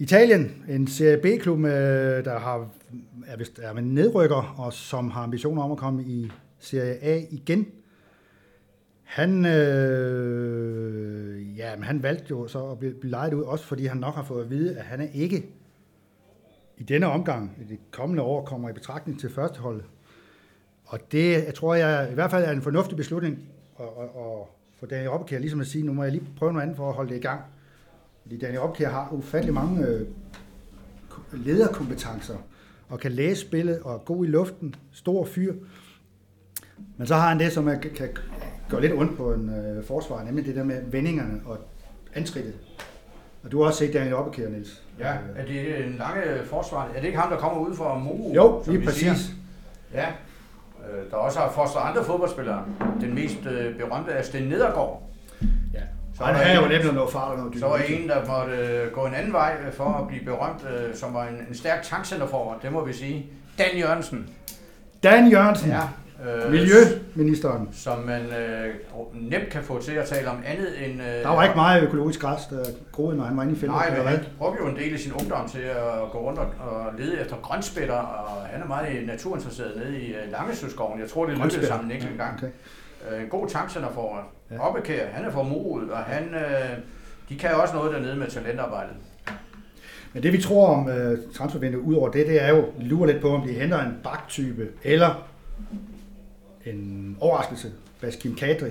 Italien, 0.00 0.64
en 0.68 0.86
Serie 0.86 1.16
B-klub, 1.16 1.58
øh, 1.58 2.24
der 2.24 2.38
har, 2.38 2.68
er, 3.26 3.36
vist, 3.36 3.58
er 3.62 3.72
med 3.72 3.82
nedrykker, 3.82 4.54
og 4.58 4.72
som 4.72 5.10
har 5.10 5.22
ambitioner 5.22 5.62
om 5.62 5.72
at 5.72 5.78
komme 5.78 6.02
i 6.02 6.30
Serie 6.58 7.02
A 7.02 7.22
igen. 7.30 7.66
Han, 9.02 9.46
øh, 9.46 10.78
ja, 11.58 11.76
men 11.76 11.84
han 11.84 12.02
valgte 12.02 12.26
jo 12.30 12.48
så 12.48 12.70
at 12.70 12.78
blive, 12.78 12.94
blive 12.94 13.10
lejet 13.10 13.34
ud, 13.34 13.42
også 13.42 13.64
fordi 13.64 13.86
han 13.86 13.96
nok 13.96 14.14
har 14.14 14.22
fået 14.22 14.44
at 14.44 14.50
vide, 14.50 14.78
at 14.78 14.84
han 14.84 15.00
er 15.00 15.06
ikke 15.14 15.46
i 16.76 16.82
denne 16.82 17.06
omgang, 17.06 17.56
i 17.60 17.64
de 17.64 17.78
kommende 17.90 18.22
år, 18.22 18.44
kommer 18.44 18.70
i 18.70 18.72
betragtning 18.72 19.20
til 19.20 19.30
førsteholdet. 19.30 19.84
Og 20.84 21.12
det, 21.12 21.32
jeg 21.32 21.54
tror 21.54 21.74
jeg, 21.74 22.08
i 22.10 22.14
hvert 22.14 22.30
fald 22.30 22.44
er 22.44 22.50
en 22.50 22.62
fornuftig 22.62 22.96
beslutning 22.96 23.38
at, 23.80 23.86
at, 23.86 24.04
at 24.04 24.46
få 24.80 24.86
Daniel 24.86 25.08
Oppekær 25.08 25.38
ligesom 25.38 25.60
at 25.60 25.66
sige, 25.66 25.86
nu 25.86 25.92
må 25.92 26.02
jeg 26.02 26.12
lige 26.12 26.24
prøve 26.36 26.52
noget 26.52 26.62
andet 26.62 26.76
for 26.76 26.88
at 26.88 26.94
holde 26.94 27.10
det 27.10 27.16
i 27.16 27.22
gang. 27.22 27.40
Fordi 28.28 28.38
Daniel 28.40 28.60
Oppekær 28.60 28.88
har 28.90 29.08
ufattelig 29.12 29.54
mange 29.54 29.86
øh, 29.86 30.06
ko- 31.08 31.22
lederkompetencer, 31.32 32.34
og 32.88 33.00
kan 33.00 33.12
læse 33.12 33.40
spillet, 33.40 33.80
og 33.80 33.94
er 33.94 33.98
god 33.98 34.24
i 34.24 34.28
luften, 34.28 34.74
stor 34.92 35.24
fyr. 35.24 35.54
Men 36.96 37.06
så 37.06 37.14
har 37.14 37.28
han 37.28 37.38
det, 37.38 37.52
som 37.52 37.68
er, 37.68 37.74
kan 37.74 38.08
gøre 38.70 38.80
lidt 38.80 38.92
ondt 38.92 39.16
på 39.16 39.32
en 39.32 39.50
øh, 39.50 39.84
forsvar, 39.84 40.22
nemlig 40.24 40.44
det 40.46 40.56
der 40.56 40.64
med 40.64 40.82
vendingerne 40.90 41.40
og 41.46 41.58
antrittet. 42.14 42.54
Og 43.44 43.52
du 43.52 43.58
har 43.60 43.66
også 43.66 43.78
set 43.78 43.94
Daniel 43.94 44.14
Oppekær, 44.14 44.48
Niels. 44.48 44.82
Ja, 44.98 45.16
er 45.36 45.46
det 45.46 45.86
en 45.86 45.92
lange 45.98 46.22
forsvar? 46.44 46.88
Er 46.94 47.00
det 47.00 47.06
ikke 47.06 47.18
ham, 47.18 47.30
der 47.30 47.38
kommer 47.38 47.58
ud 47.68 47.74
for 47.76 47.98
Moro? 47.98 48.32
Jo, 48.34 48.62
lige 48.66 48.84
præcis. 48.84 49.00
siger? 49.00 49.14
Ja. 49.94 50.06
Øh, 50.08 51.10
Der 51.10 51.16
også 51.16 51.38
har 51.38 51.50
fostret 51.52 51.90
andre 51.90 52.04
fodboldspillere. 52.04 52.64
Den 53.00 53.14
mest 53.14 53.46
øh, 53.46 53.78
berømte 53.78 54.10
er 54.10 54.22
Sten 54.22 54.48
Nedergaard. 54.48 55.02
Ja. 56.20 56.24
Så 56.26 56.32
han 56.32 56.34
havde 56.34 56.62
jo 56.62 56.68
nemlig 56.68 56.92
noget 56.92 57.12
fart 57.12 57.30
og 57.30 57.38
noget 57.38 57.58
Så 57.58 57.66
var 57.66 57.76
en, 57.76 58.08
der 58.08 58.26
måtte 58.26 58.52
øh, 58.56 58.92
gå 58.92 59.06
en 59.06 59.14
anden 59.14 59.32
vej 59.32 59.52
øh, 59.66 59.72
for 59.72 59.84
at 59.84 60.08
blive 60.08 60.24
berømt, 60.24 60.66
øh, 60.70 60.94
som 60.94 61.14
var 61.14 61.24
en, 61.26 61.34
en 61.48 61.54
stærk 61.54 61.82
tankcenterforward, 61.82 62.58
det 62.62 62.72
må 62.72 62.84
vi 62.84 62.92
sige. 62.92 63.26
Dan 63.58 63.78
Jørgensen. 63.78 64.28
Dan 65.02 65.28
Jørgensen, 65.30 65.70
ja. 65.70 65.80
Ja, 66.24 66.46
øh, 66.46 66.52
miljøministeren. 66.52 67.68
Som 67.72 67.98
man 67.98 68.20
øh, 68.22 68.74
nemt 69.14 69.48
kan 69.50 69.62
få 69.62 69.82
til 69.82 69.92
at 69.92 70.06
tale 70.08 70.30
om 70.30 70.36
andet 70.46 70.84
end... 70.84 71.02
Øh, 71.02 71.22
Der 71.22 71.28
var 71.28 71.42
ikke 71.42 71.56
meget 71.56 71.82
økologisk 71.82 72.20
græs, 72.20 72.46
der 72.46 72.64
groede, 72.92 73.16
når 73.16 73.24
han 73.24 73.36
var 73.36 73.42
inde 73.42 73.54
i 73.54 73.56
feltet. 73.56 73.76
Nej, 73.76 73.96
men 73.98 74.06
han 74.06 74.24
brugte 74.38 74.62
jo 74.62 74.68
en 74.68 74.76
del 74.76 74.92
af 74.94 74.98
sin 75.00 75.12
ungdom 75.12 75.48
til 75.48 75.58
at 75.60 76.10
gå 76.12 76.18
rundt 76.18 76.38
og, 76.38 76.46
og 76.60 76.86
lede 76.98 77.20
efter 77.20 77.36
grønspætter, 77.42 77.94
og 77.94 78.46
han 78.46 78.62
er 78.62 78.66
meget 78.66 79.06
naturinteresseret 79.06 79.72
nede 79.76 80.00
i 80.00 80.14
Langesøskoven. 80.30 81.00
Jeg 81.00 81.08
tror, 81.10 81.26
det 81.26 81.38
lykkedes 81.38 81.66
sammen 81.68 81.90
en 81.90 81.96
enkelt 81.96 82.16
gang. 82.18 82.34
Okay. 82.38 82.50
Øh, 83.16 83.22
en 83.22 83.28
god 83.28 83.48
tankcenter 83.48 83.90
for 83.94 84.20
Ja. 84.50 84.58
Oppekær, 84.68 85.06
han 85.08 85.24
er 85.24 85.42
Morud, 85.42 85.88
og 85.88 85.98
han, 85.98 86.34
øh, 86.34 86.78
de 87.28 87.38
kan 87.38 87.50
også 87.54 87.74
noget 87.74 87.92
dernede 87.94 88.16
med 88.16 88.26
talentarbejdet. 88.26 88.94
Men 90.12 90.22
det 90.22 90.32
vi 90.32 90.40
tror 90.42 90.66
om 90.74 90.86
uh, 90.86 91.32
transfervinduet 91.34 91.82
ud 91.84 91.94
over 91.94 92.10
det, 92.10 92.26
det 92.26 92.42
er 92.44 92.48
jo, 92.48 92.64
vi 92.78 92.84
lurer 92.84 93.06
lidt 93.12 93.22
på, 93.22 93.28
om 93.30 93.42
de 93.46 93.52
henter 93.52 93.80
en 93.86 93.94
baktype, 94.04 94.68
eller 94.82 95.28
en 96.66 97.16
overraskelse, 97.20 97.72
Baskim 98.00 98.34
Kadri. 98.34 98.70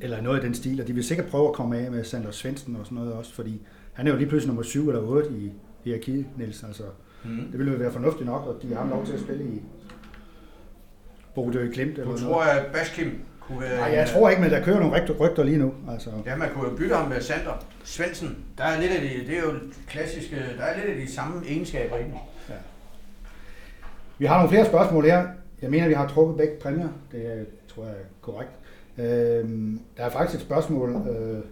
eller 0.00 0.20
noget 0.20 0.36
af 0.36 0.42
den 0.42 0.54
stil, 0.54 0.80
og 0.80 0.86
de 0.86 0.92
vil 0.92 1.04
sikkert 1.04 1.26
prøve 1.28 1.48
at 1.48 1.54
komme 1.54 1.78
af 1.78 1.90
med 1.90 2.04
Sander 2.04 2.30
Svendsen 2.30 2.76
og 2.76 2.84
sådan 2.86 2.98
noget 2.98 3.12
også, 3.12 3.34
fordi 3.34 3.62
han 3.92 4.06
er 4.06 4.10
jo 4.10 4.16
lige 4.16 4.28
pludselig 4.28 4.48
nummer 4.48 4.62
7 4.62 4.88
eller 4.88 5.02
8 5.02 5.30
i 5.30 5.52
hierarkiet, 5.84 6.26
Niels. 6.36 6.62
Altså, 6.64 6.82
Mm. 7.24 7.36
det 7.50 7.58
ville 7.58 7.72
jo 7.72 7.78
være 7.78 7.92
fornuftigt 7.92 8.26
nok, 8.26 8.46
og 8.46 8.58
de 8.62 8.68
har 8.68 8.80
ham 8.80 8.88
lov 8.90 9.06
til 9.06 9.12
at 9.12 9.20
spille 9.20 9.44
i 9.44 9.62
Bodø 11.34 11.70
Glimt 11.72 11.90
eller 11.98 12.04
Du 12.04 12.08
noget. 12.10 12.20
tror, 12.20 12.42
at 12.42 12.66
Baskim 12.72 13.10
kunne. 13.46 13.60
Nej, 13.60 13.90
jeg 13.92 14.02
øh, 14.02 14.14
tror 14.14 14.30
ikke, 14.30 14.42
men 14.42 14.50
der 14.50 14.64
kører 14.64 14.80
nogle 14.80 15.00
rygter, 15.00 15.14
rygter 15.14 15.42
lige 15.44 15.58
nu. 15.58 15.72
Altså, 15.90 16.10
Ja, 16.26 16.36
man 16.36 16.48
kunne 16.54 16.68
jo 16.70 16.76
bytte 16.76 16.94
ham 16.94 17.08
med 17.08 17.20
Sander 17.20 17.64
Svendsen. 17.84 18.38
Der 18.58 18.64
er 18.64 18.80
lidt 18.80 18.92
af 18.92 19.00
de, 19.00 19.08
det 19.26 19.38
er 19.38 19.42
jo 19.42 19.52
klassiske, 19.88 20.36
der 20.58 20.64
er 20.64 20.76
lidt 20.76 20.88
af 20.98 21.06
de 21.06 21.12
samme 21.12 21.46
egenskaber 21.48 21.96
i 21.96 22.02
den. 22.02 22.14
Vi 24.18 24.26
har 24.26 24.36
nogle 24.36 24.48
flere 24.48 24.66
spørgsmål 24.66 25.04
her. 25.04 25.26
Jeg 25.62 25.70
mener, 25.70 25.88
vi 25.88 25.94
har 25.94 26.08
trukket 26.08 26.36
begge 26.36 26.54
præmier. 26.62 26.88
Det 27.12 27.46
tror 27.74 27.82
jeg 27.82 27.92
er 27.92 27.96
korrekt. 28.20 28.50
Øhm, 28.98 29.80
der 29.96 30.04
er 30.04 30.10
faktisk 30.10 30.40
et 30.40 30.46
spørgsmål. 30.46 30.90
Øh, 30.90 30.96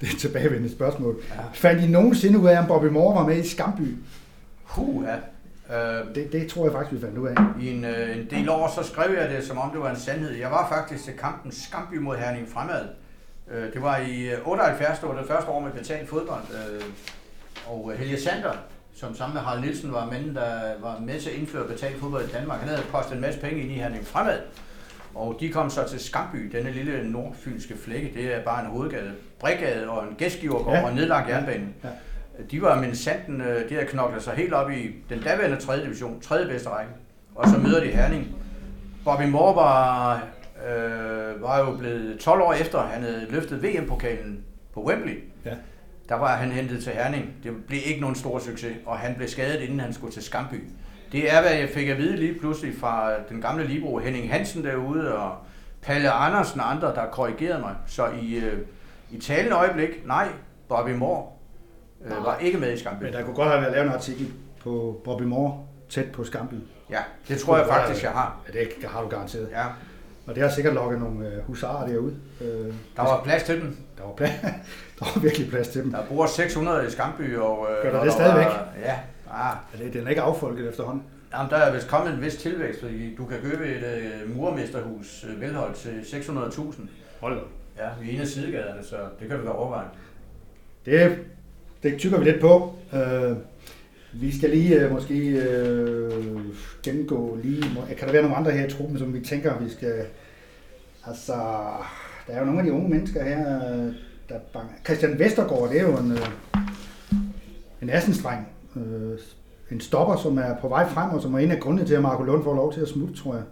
det 0.00 0.08
er 0.08 0.12
et 0.12 0.18
tilbagevendende 0.20 0.72
spørgsmål. 0.72 1.20
Ja. 1.30 1.40
Fandt 1.54 1.82
I 1.82 1.86
nogensinde 1.86 2.38
ud 2.38 2.46
af, 2.48 2.58
om 2.58 2.66
Bobby 2.66 2.86
Moore 2.86 3.14
var 3.14 3.26
med 3.26 3.36
i 3.36 3.48
Skamby? 3.48 3.96
Huh, 4.64 5.04
ja. 5.04 5.14
Øh, 5.72 6.14
Det, 6.14 6.32
det 6.32 6.48
tror 6.50 6.64
jeg 6.64 6.72
faktisk, 6.72 6.92
vi 6.92 7.00
fandt 7.06 7.18
ud 7.18 7.28
af. 7.28 7.34
I 7.60 7.70
en, 7.70 7.84
øh, 7.84 8.16
en 8.18 8.26
del 8.30 8.48
år, 8.48 8.72
så 8.82 8.88
skrev 8.90 9.14
jeg 9.14 9.30
det, 9.30 9.44
som 9.44 9.58
om 9.58 9.70
det 9.70 9.80
var 9.80 9.90
en 9.90 9.96
sandhed. 9.96 10.30
Jeg 10.36 10.50
var 10.50 10.68
faktisk 10.68 11.04
til 11.04 11.12
kampen 11.18 11.52
Skamby 11.52 11.96
mod 11.96 12.16
Herning 12.16 12.48
Fremad. 12.48 12.84
Øh, 13.50 13.72
det 13.72 13.82
var 13.82 13.96
i 13.96 14.30
øh, 14.30 14.38
78, 14.48 14.98
det 14.98 15.08
var 15.08 15.14
det 15.18 15.26
første 15.28 15.48
år 15.50 15.60
med 15.60 15.70
betalt 15.72 16.08
fodbold. 16.08 16.42
Øh, 16.50 16.82
og 17.66 17.90
øh, 17.92 17.98
Helge 17.98 18.20
Sander, 18.20 18.52
som 18.94 19.14
sammen 19.14 19.34
med 19.34 19.42
Harald 19.42 19.60
Nielsen 19.60 19.92
var 19.92 20.06
manden, 20.10 20.34
der 20.36 20.60
var 20.80 20.98
med 21.00 21.20
til 21.20 21.30
at 21.30 21.36
indføre 21.36 21.68
betalt 21.68 21.96
fodbold 22.00 22.24
i 22.24 22.32
Danmark, 22.32 22.58
han 22.60 22.68
havde 22.68 22.82
postet 22.90 23.14
en 23.14 23.20
masse 23.20 23.40
penge 23.40 23.60
ind 23.62 23.70
i 23.70 23.74
Herning 23.74 24.06
Fremad. 24.06 24.38
Og 25.14 25.36
de 25.40 25.48
kom 25.52 25.70
så 25.70 25.88
til 25.88 26.00
Skamby, 26.00 26.50
denne 26.56 26.70
lille 26.70 27.10
nordfynske 27.10 27.74
flække. 27.78 28.12
Det 28.14 28.34
er 28.34 28.42
bare 28.44 28.64
en 28.64 28.70
hovedgade, 28.70 29.12
brigade 29.40 29.88
og 29.88 30.04
en 30.08 30.14
gæstgivergård 30.14 30.74
Ja. 30.74 30.84
og 30.86 30.94
nedlagt 30.94 31.28
jernbane. 31.28 31.68
Ja. 31.84 31.88
De 32.50 32.62
var 32.62 32.80
med 32.80 32.94
sanden, 32.94 33.40
øh, 33.40 33.68
de 33.68 33.74
havde 33.74 33.86
knoklet 33.86 34.22
sig 34.22 34.34
helt 34.34 34.52
op 34.52 34.70
i 34.70 34.94
den 35.08 35.22
daværende 35.22 35.56
3. 35.56 35.84
division, 35.84 36.20
3. 36.20 36.46
bedste 36.46 36.68
række. 36.68 36.92
Og 37.34 37.48
så 37.48 37.58
møder 37.58 37.80
de 37.80 37.86
Herning. 37.86 38.26
Bobby 39.04 39.22
Moore 39.22 39.56
var, 39.56 40.14
øh, 40.68 41.42
var 41.42 41.58
jo 41.58 41.76
blevet 41.76 42.18
12 42.20 42.42
år 42.42 42.52
efter, 42.52 42.82
han 42.82 43.02
havde 43.02 43.26
løftet 43.30 43.62
VM-pokalen 43.62 44.44
på 44.74 44.84
Wembley. 44.84 45.24
Ja. 45.44 45.54
Der 46.08 46.14
var 46.14 46.36
han 46.36 46.52
hentet 46.52 46.84
til 46.84 46.92
Herning. 46.92 47.30
Det 47.42 47.64
blev 47.66 47.80
ikke 47.84 48.00
nogen 48.00 48.16
stor 48.16 48.38
succes, 48.38 48.76
og 48.86 48.98
han 48.98 49.14
blev 49.14 49.28
skadet, 49.28 49.60
inden 49.60 49.80
han 49.80 49.92
skulle 49.92 50.12
til 50.12 50.22
Skamby. 50.22 50.64
Det 51.12 51.32
er, 51.32 51.40
hvad 51.40 51.50
jeg 51.50 51.68
fik 51.68 51.88
at 51.88 51.98
vide 51.98 52.16
lige 52.16 52.38
pludselig 52.40 52.74
fra 52.80 53.10
den 53.28 53.40
gamle 53.40 53.66
Libro 53.66 53.98
Henning 53.98 54.32
Hansen 54.32 54.64
derude, 54.64 55.14
og 55.14 55.36
Palle 55.82 56.10
Andersen 56.10 56.60
og 56.60 56.70
andre, 56.70 56.94
der 56.94 57.06
korrigerede 57.06 57.60
mig. 57.60 57.74
Så 57.86 58.06
i, 58.22 58.34
øh, 58.34 58.58
i 59.10 59.20
talende 59.20 59.56
øjeblik, 59.56 60.06
nej, 60.06 60.28
Bobby 60.68 60.90
Moore 60.90 61.26
øh, 62.04 62.24
var 62.24 62.38
ikke 62.38 62.58
med 62.58 62.72
i 62.72 62.78
Skamby. 62.78 63.02
Men 63.04 63.12
der 63.12 63.22
kunne 63.22 63.34
godt 63.34 63.48
have 63.48 63.60
været 63.60 63.72
lavet 63.72 63.86
en 63.86 63.92
artikel 63.92 64.32
på 64.62 65.00
Bobby 65.04 65.22
Moore 65.22 65.58
tæt 65.90 66.12
på 66.12 66.24
Skamby. 66.24 66.54
Ja, 66.90 66.98
det 67.28 67.38
tror 67.38 67.56
jeg 67.56 67.66
faktisk, 67.66 68.02
jeg 68.02 68.10
har. 68.10 68.40
Ja, 68.54 68.60
det 68.60 68.88
har 68.88 69.02
du 69.02 69.08
garanteret. 69.08 69.48
Ja, 69.50 69.64
Og 70.26 70.34
det 70.34 70.42
har 70.42 70.50
sikkert 70.50 70.74
lukket 70.74 71.00
nogle 71.00 71.26
øh, 71.28 71.44
husarer 71.46 71.86
derude. 71.86 72.16
Øh, 72.40 72.74
der 72.96 73.02
var 73.02 73.22
plads 73.24 73.42
til 73.42 73.60
dem. 73.60 73.76
der, 73.98 74.04
var 74.04 74.12
plads, 74.12 74.32
der 74.98 75.04
var 75.14 75.20
virkelig 75.20 75.50
plads 75.50 75.68
til 75.68 75.82
dem. 75.82 75.90
Der 75.90 76.02
bor 76.08 76.26
600 76.26 76.86
i 76.86 76.90
Skamby, 76.90 77.36
og... 77.36 77.68
Øh, 77.70 77.82
Gør 77.82 77.90
der 77.90 77.98
og 77.98 78.06
det 78.06 78.12
stadigvæk? 78.12 78.46
Var, 78.46 78.68
ja, 78.84 78.98
ah, 79.30 79.56
Ja, 79.78 79.84
det, 79.84 79.92
den 79.92 80.06
er 80.06 80.10
ikke 80.10 80.22
affolket 80.22 80.68
efterhånden. 80.68 81.02
Jamen, 81.34 81.50
der 81.50 81.56
er 81.56 81.74
vist 81.74 81.88
kommet 81.88 82.14
en 82.14 82.20
vis 82.20 82.36
tilvækst, 82.36 82.80
fordi 82.80 83.14
du 83.16 83.26
kan 83.26 83.38
købe 83.42 83.66
et 83.66 83.84
øh, 83.84 84.36
murmesterhus 84.36 85.26
øh, 85.28 85.40
velholdt 85.40 85.76
til 85.76 86.00
600.000. 86.00 86.82
Hold 87.20 87.40
Ja, 87.78 87.88
vi 88.00 88.10
er 88.10 88.14
en 88.14 88.20
af 88.20 88.26
sidegaderne, 88.26 88.84
så 88.84 88.96
det 89.20 89.28
kan 89.28 89.38
du 89.38 89.44
da 89.44 89.50
overveje. 89.50 89.86
Det, 90.86 91.18
det 91.82 91.98
tykker 91.98 92.18
vi 92.18 92.24
lidt 92.24 92.40
på. 92.40 92.74
Øh, 92.94 93.36
vi 94.12 94.36
skal 94.38 94.50
lige 94.50 94.80
øh, 94.80 94.92
måske 94.92 95.18
øh, 95.28 96.12
gennemgå 96.82 97.38
lige... 97.42 97.64
må- 97.74 97.84
Kan 97.98 98.06
der 98.06 98.12
være 98.12 98.22
nogle 98.22 98.36
andre 98.36 98.50
her 98.50 98.66
i 98.66 98.70
truppen, 98.70 98.98
som 98.98 99.14
vi 99.14 99.20
tænker, 99.20 99.58
vi 99.58 99.70
skal... 99.70 99.92
Altså, 101.06 101.32
der 102.26 102.32
er 102.32 102.38
jo 102.38 102.44
nogle 102.44 102.60
af 102.60 102.66
de 102.66 102.72
unge 102.72 102.88
mennesker 102.88 103.24
her, 103.24 103.56
øh, 103.74 103.92
der 104.28 104.38
bange. 104.52 104.68
Christian 104.84 105.18
Vestergaard, 105.18 105.68
det 105.70 105.78
er 105.80 105.82
jo 105.82 105.96
en, 105.96 106.12
øh, 106.12 106.26
en 107.82 107.90
assenstreng. 107.90 108.48
Øh, 108.76 109.18
en 109.70 109.80
stopper, 109.80 110.16
som 110.16 110.38
er 110.38 110.56
på 110.60 110.68
vej 110.68 110.88
frem, 110.88 111.10
og 111.10 111.22
som 111.22 111.34
er 111.34 111.38
en 111.38 111.50
af 111.50 111.60
grundene 111.60 111.86
til, 111.86 111.94
at 111.94 112.02
Marco 112.02 112.22
Lund 112.22 112.44
får 112.44 112.54
lov 112.54 112.72
til 112.72 112.80
at 112.80 112.88
smutte, 112.88 113.14
tror 113.14 113.34
jeg. 113.34 113.42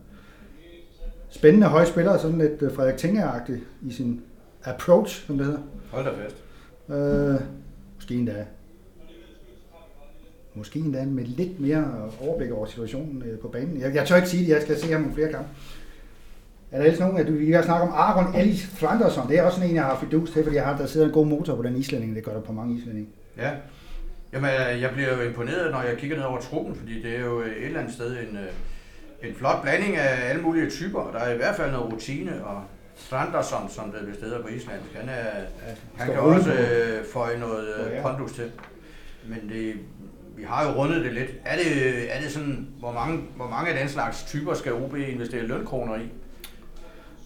Spændende 1.30 1.66
høje 1.66 1.86
spiller, 1.86 2.18
sådan 2.18 2.38
lidt 2.38 2.62
øh, 2.62 2.72
Frederik 2.74 2.96
Tinger-agtig 2.96 3.60
i 3.82 3.92
sin 3.92 4.20
approach, 4.64 5.26
som 5.26 5.36
det 5.38 5.46
hedder. 5.46 5.60
Hold 5.90 6.04
da 6.04 6.10
fast. 6.10 6.36
Øh, 6.88 7.40
måske 8.10 8.18
endda. 8.18 8.44
Måske 10.54 10.78
endda 10.78 11.04
med 11.04 11.24
lidt 11.24 11.60
mere 11.60 12.10
overblik 12.20 12.50
over 12.50 12.66
situationen 12.66 13.22
øh, 13.22 13.38
på 13.38 13.48
banen. 13.48 13.80
Jeg, 13.80 13.94
jeg 13.94 14.06
tør 14.06 14.16
ikke 14.16 14.28
sige 14.28 14.42
det, 14.42 14.48
jeg 14.48 14.62
skal 14.62 14.78
se 14.78 14.92
ham 14.92 15.00
nogle 15.00 15.14
flere 15.14 15.32
kampe. 15.32 15.48
Er 16.70 16.78
der 16.78 16.84
ellers 16.84 17.00
nogen, 17.00 17.16
at 17.16 17.26
du 17.26 17.32
vi 17.32 17.50
kan 17.50 17.64
snakke 17.64 17.86
om 17.86 17.92
Aron 17.92 18.34
Ellis 18.34 18.66
Flanderson? 18.66 19.28
Det 19.28 19.38
er 19.38 19.42
også 19.42 19.64
en, 19.64 19.74
jeg 19.74 19.84
har 19.84 19.98
fidus 20.00 20.30
til, 20.30 20.42
fordi 20.42 20.56
jeg 20.56 20.64
har, 20.64 20.76
der 20.76 20.86
sidder 20.86 21.06
en 21.06 21.12
god 21.12 21.26
motor 21.26 21.56
på 21.56 21.62
den 21.62 21.76
islænding. 21.76 22.16
Det 22.16 22.24
gør 22.24 22.32
der 22.32 22.40
på 22.40 22.52
mange 22.52 22.76
islændinge. 22.76 23.08
Ja. 23.38 23.50
Jamen, 24.32 24.50
øh, 24.50 24.82
jeg 24.82 24.90
bliver 24.90 25.16
jo 25.16 25.28
imponeret, 25.28 25.70
når 25.70 25.82
jeg 25.82 25.96
kigger 25.96 26.16
ned 26.16 26.24
over 26.24 26.40
truppen, 26.40 26.74
fordi 26.74 27.02
det 27.02 27.16
er 27.16 27.20
jo 27.20 27.40
øh, 27.40 27.56
et 27.56 27.66
eller 27.66 27.80
andet 27.80 27.94
sted 27.94 28.16
en, 28.16 28.38
en 29.28 29.34
flot 29.34 29.62
blanding 29.62 29.96
af 29.96 30.30
alle 30.30 30.42
mulige 30.42 30.70
typer. 30.70 31.10
Der 31.12 31.18
er 31.18 31.34
i 31.34 31.36
hvert 31.36 31.56
fald 31.56 31.72
noget 31.72 31.92
rutine, 31.92 32.44
og 32.44 32.62
Stranderson, 33.06 33.68
som 33.70 33.92
det 33.92 34.08
vist 34.08 34.20
hedder 34.20 34.42
på 34.42 34.48
islandsk, 34.48 34.94
han, 34.94 35.08
er, 35.08 35.30
han 35.96 36.06
kan 36.06 36.18
også 36.20 36.52
øh, 36.52 37.04
føje 37.12 37.38
noget 37.38 37.68
øh, 37.78 38.02
pondus 38.02 38.32
til. 38.32 38.50
Men 39.28 39.48
det, 39.48 39.74
vi 40.36 40.42
har 40.42 40.64
jo 40.70 40.76
rundet 40.82 41.04
det 41.04 41.12
lidt. 41.12 41.30
Er 41.44 41.56
det, 41.56 41.66
er 42.16 42.20
det 42.20 42.30
sådan, 42.30 42.68
hvor 42.78 42.92
mange, 42.92 43.20
hvor 43.36 43.48
mange 43.48 43.70
af 43.70 43.78
den 43.80 43.88
slags 43.88 44.22
typer 44.24 44.54
skal 44.54 44.72
OB 44.72 44.96
investere 44.96 45.42
lønkroner 45.46 45.94
i? 45.94 45.98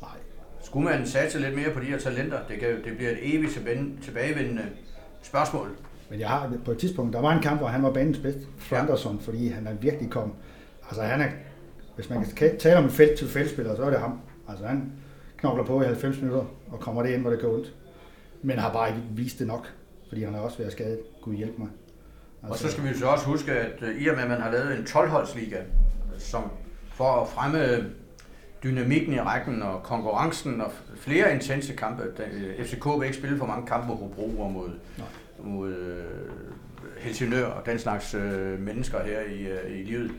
Nej. 0.03 0.11
Skulle 0.62 0.85
man 0.91 1.07
satse 1.07 1.39
lidt 1.39 1.55
mere 1.57 1.70
på 1.70 1.81
de 1.81 1.85
her 1.85 1.99
talenter? 1.99 2.39
Det, 2.49 2.61
kan, 2.61 2.68
det 2.85 2.97
bliver 2.97 3.11
et 3.11 3.18
evigt 3.37 3.53
tilbage- 3.53 3.93
tilbagevendende 4.03 4.64
spørgsmål. 5.22 5.68
Men 6.11 6.20
jeg 6.20 6.29
har 6.29 6.53
på 6.64 6.70
et 6.70 6.79
tidspunkt, 6.79 7.12
der 7.12 7.20
var 7.20 7.33
en 7.33 7.43
kamp, 7.43 7.61
hvor 7.61 7.68
han 7.68 7.83
var 7.83 7.91
banens 7.93 8.18
bedste, 8.18 8.41
Thranderson, 8.66 9.20
fordi 9.20 9.49
han 9.49 9.66
er 9.66 9.72
virkelig 9.75 10.11
kom. 10.11 10.33
Altså 10.89 11.03
han 11.03 11.20
er, 11.20 11.29
hvis 11.95 12.11
man 12.11 12.25
kan 12.37 12.59
tale 12.59 12.77
om 12.79 12.85
en 12.85 12.91
felt 12.91 13.18
til 13.18 13.29
feltspiller, 13.29 13.77
så 13.77 13.83
er 13.83 13.91
det 13.91 13.99
ham. 13.99 14.20
Altså 14.49 14.66
han 14.66 14.93
knokler 15.45 15.65
på 15.65 15.83
i 15.83 15.85
90 15.85 16.21
minutter 16.21 16.45
og 16.71 16.81
kommer 16.81 17.03
det 17.03 17.11
ind, 17.11 17.21
hvor 17.21 17.31
det 17.31 17.41
går 17.41 17.55
ondt. 17.55 17.75
Men 18.43 18.59
har 18.59 18.73
bare 18.73 18.89
ikke 18.89 19.03
vist 19.11 19.39
det 19.39 19.47
nok, 19.47 19.73
fordi 20.09 20.25
han 20.25 20.35
har 20.35 20.41
også 20.41 20.59
været 20.59 20.73
skadet. 20.73 20.99
Gud 21.23 21.35
hjælpe 21.35 21.55
mig. 21.59 21.69
Altså, 22.43 22.53
Og 22.53 22.59
så 22.59 22.71
skal 22.73 22.85
vi 22.85 22.89
jo 22.89 22.99
så 22.99 23.07
også 23.07 23.27
huske, 23.27 23.53
at 23.53 23.83
øh, 23.83 24.03
i 24.03 24.09
og 24.09 24.15
med, 24.15 24.23
at 24.23 24.31
man 24.31 24.41
har 24.41 24.51
lavet 24.51 24.79
en 24.79 24.85
12-holdsliga, 24.85 25.57
som 26.19 26.43
for 26.95 27.21
at 27.23 27.29
fremme 27.29 27.91
dynamikken 28.65 29.15
i 29.15 29.21
rækken 29.21 29.63
og 29.63 29.83
konkurrencen 29.83 30.61
og 30.61 30.71
flere 30.97 31.35
intense 31.35 31.73
kampe. 31.73 32.03
Øh, 32.03 32.65
FCK 32.65 32.85
vil 32.85 33.03
ikke 33.05 33.17
spille 33.17 33.39
for 33.39 33.47
mange 33.47 33.67
kampe 33.67 33.87
mod 33.87 33.97
Hobro 33.97 34.41
og 34.41 34.53
mod, 34.53 34.69
Nej. 34.99 35.07
mod 35.39 35.73
øh, 35.73 36.05
Helsingør 36.99 37.47
og 37.47 37.67
den 37.67 37.79
slags 37.79 38.15
øh, 38.15 38.61
mennesker 38.61 39.03
her 39.05 39.21
i, 39.21 39.47
øh, 39.47 39.81
i 39.81 39.83
livet. 39.83 40.11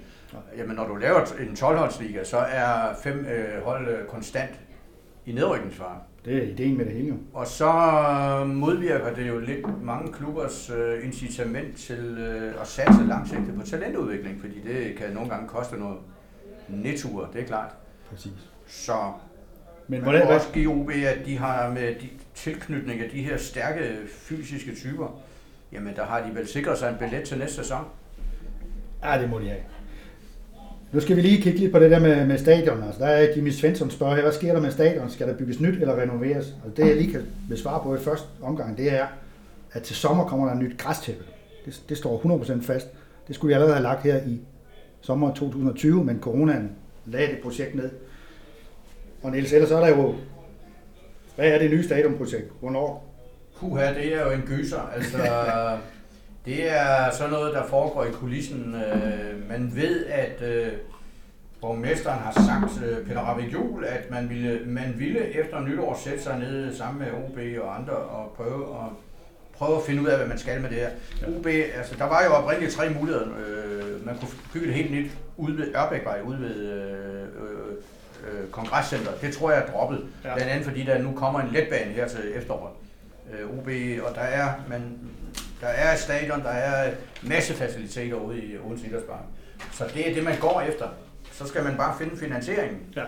Jamen, 0.58 0.76
når 0.76 0.88
du 0.88 0.96
laver 0.96 1.20
en 1.40 1.58
12-holdsliga, 1.60 2.24
så 2.24 2.38
er 2.38 2.96
fem 3.04 3.26
øh, 3.26 3.64
hold 3.64 3.88
øh, 3.88 4.08
konstant 4.08 4.52
i 5.26 5.32
nedrykningsfare. 5.32 6.00
Det 6.26 6.38
er 6.38 6.42
ideen 6.42 6.78
med 6.78 6.86
det 6.86 6.94
hele 6.94 7.08
jo. 7.08 7.16
Og 7.34 7.48
så 7.48 7.72
modvirker 8.48 9.14
det 9.14 9.28
jo 9.28 9.40
lidt 9.40 9.84
mange 9.84 10.14
klubbers 10.14 10.70
øh, 10.70 11.06
incitament 11.06 11.78
til 11.78 12.18
øh, 12.18 12.62
at 12.62 12.68
satse 12.68 13.04
langsigtet 13.08 13.56
på 13.56 13.66
talentudvikling, 13.66 14.42
fordi 14.42 14.62
det 14.62 14.96
kan 14.98 15.14
nogle 15.14 15.30
gange 15.30 15.48
koste 15.48 15.76
noget 15.76 15.98
netur, 16.68 17.30
det 17.34 17.42
er 17.42 17.46
klart. 17.46 17.76
Præcis. 18.10 18.50
Så 18.68 18.94
Men 19.88 20.00
man 20.00 20.02
hvordan, 20.02 20.22
må 20.22 20.26
hvad, 20.26 20.36
også 20.36 20.52
give 20.54 20.72
OB, 20.74 20.90
at 20.90 21.26
de 21.26 21.38
har 21.38 21.70
med 21.70 21.96
de 21.96 22.10
tilknytning 22.34 23.02
af 23.02 23.10
de 23.10 23.24
her 23.24 23.38
stærke 23.38 23.98
fysiske 24.08 24.76
typer, 24.76 25.22
jamen 25.72 25.96
der 25.96 26.06
har 26.06 26.28
de 26.28 26.36
vel 26.36 26.48
sikret 26.48 26.78
sig 26.78 26.90
en 26.90 26.98
billet 27.00 27.24
til 27.24 27.38
næste 27.38 27.56
sæson. 27.56 27.86
Ja, 29.04 29.22
det 29.22 29.30
må 29.30 29.40
de 29.40 29.48
have. 29.48 29.62
Nu 30.96 31.02
skal 31.02 31.16
vi 31.16 31.22
lige 31.22 31.42
kigge 31.42 31.60
lidt 31.60 31.72
på 31.72 31.80
det 31.80 31.92
der 31.92 32.00
med, 32.00 32.26
med 32.26 32.38
stadion. 32.38 32.84
Altså, 32.84 33.00
der 33.00 33.08
er 33.08 33.28
Jimmy 33.36 33.50
Svensson 33.50 33.92
spørger 33.92 34.16
her, 34.16 34.22
hvad 34.22 34.32
sker 34.32 34.54
der 34.54 34.62
med 34.62 34.72
stadion? 34.72 35.10
Skal 35.10 35.28
der 35.28 35.38
bygges 35.38 35.60
nyt 35.60 35.82
eller 35.82 36.02
renoveres? 36.02 36.46
Altså, 36.66 36.82
det 36.82 36.88
jeg 36.88 36.96
lige 36.96 37.12
kan 37.12 37.22
besvare 37.50 37.84
på 37.84 37.96
i 37.96 38.00
første 38.00 38.28
omgang, 38.42 38.78
det 38.78 38.94
er, 38.94 39.06
at 39.72 39.84
til 39.84 39.96
sommer 39.96 40.26
kommer 40.26 40.46
der 40.46 40.54
et 40.54 40.60
nyt 40.60 40.78
græstæppe. 40.78 41.24
Det, 41.66 41.82
det 41.90 41.98
står 41.98 42.40
100% 42.44 42.62
fast. 42.62 42.88
Det 43.28 43.36
skulle 43.36 43.50
vi 43.50 43.54
allerede 43.54 43.74
have 43.74 43.84
lagt 43.84 44.04
her 44.04 44.18
i 44.28 44.40
sommer 45.02 45.34
2020, 45.34 46.04
men 46.04 46.20
coronaen 46.20 46.72
lagde 47.06 47.28
det 47.28 47.40
projekt 47.44 47.76
ned. 47.76 47.90
Og 49.24 49.32
Niels, 49.32 49.54
ellers 49.54 49.70
så 49.70 49.78
er 49.78 49.86
der 49.86 49.98
jo, 49.98 50.16
hvad 51.36 51.48
er 51.48 51.60
det 51.60 51.72
nye 51.72 51.84
stadionprojekt? 51.84 52.52
Hvornår? 52.60 53.16
Puha, 53.60 53.94
det 53.94 54.16
er 54.16 54.26
jo 54.26 54.32
en 54.32 54.42
gyser. 54.42 54.92
Altså, 54.96 55.18
det 56.46 56.72
er 56.72 57.12
sådan 57.12 57.34
noget, 57.34 57.54
der 57.54 57.68
foregår 57.68 58.04
i 58.04 58.12
kulissen. 58.12 58.76
Øh, 58.76 59.50
Man 59.50 59.72
ved, 59.76 60.06
at 60.06 60.42
øh, 60.42 60.72
borgmesteren 61.62 62.20
har 62.20 62.32
sagt, 62.32 62.84
øh, 62.86 63.08
Peter 63.08 63.40
Juhl, 63.54 63.86
at 63.86 64.12
man 64.12 64.30
ville, 64.30 64.62
man 64.66 64.94
ville 64.98 65.20
efter 65.20 65.60
nytår 65.62 66.00
sætte 66.04 66.24
sig 66.24 66.40
ned 66.40 66.76
sammen 66.76 67.00
med 67.00 67.12
OB 67.12 67.64
og 67.64 67.80
andre 67.80 67.94
og 67.94 68.34
prøve 68.38 68.64
at, 68.64 68.90
prøve 69.58 69.78
at 69.78 69.84
finde 69.84 70.02
ud 70.02 70.08
af, 70.08 70.18
hvad 70.18 70.28
man 70.28 70.38
skal 70.38 70.62
med 70.62 70.70
det 70.70 70.78
her. 70.78 70.90
OB, 71.28 71.46
altså 71.48 71.96
der 71.98 72.04
var 72.04 72.24
jo 72.24 72.32
oprindeligt 72.34 72.74
tre 72.74 72.90
muligheder. 72.90 73.28
Øh, 73.28 74.06
man 74.06 74.18
kunne 74.18 74.30
bygge 74.54 74.68
et 74.68 74.74
helt 74.74 74.92
nyt 74.92 75.12
ude 75.38 75.58
ved 75.58 75.76
Ørbækvej, 75.76 76.22
ude 76.26 76.40
ved 76.42 76.56
øh, 76.56 77.22
øh, 77.22 78.42
øh, 78.42 78.50
kongresscenter. 78.52 79.12
Det 79.22 79.34
tror 79.34 79.52
jeg 79.52 79.62
er 79.62 79.72
droppet. 79.72 80.06
Ja. 80.24 80.34
Blandt 80.36 80.52
andet 80.52 80.66
fordi 80.66 80.84
der 80.84 81.02
nu 81.02 81.12
kommer 81.16 81.40
en 81.40 81.50
letbane 81.52 81.92
her 81.92 82.08
til 82.08 82.20
efteråret. 82.36 82.74
Øh, 83.34 83.50
OB, 83.60 83.68
og 84.10 84.16
der 84.16 84.22
er, 84.22 84.50
man, 84.70 84.82
der 85.66 85.72
er 85.72 85.94
et 85.94 86.00
stadion, 86.00 86.42
der 86.42 86.50
er 86.50 86.92
masse 87.24 87.54
faciliteter 87.54 88.16
ude 88.16 88.44
i 88.44 88.58
Odense 88.58 88.88
Idrætspark. 88.88 89.24
Så 89.72 89.84
det 89.94 90.10
er 90.10 90.14
det, 90.14 90.24
man 90.24 90.40
går 90.40 90.62
efter. 90.62 90.88
Så 91.32 91.48
skal 91.48 91.64
man 91.64 91.78
bare 91.78 91.98
finde 91.98 92.18
finansieringen. 92.18 92.80
Ja. 92.96 93.04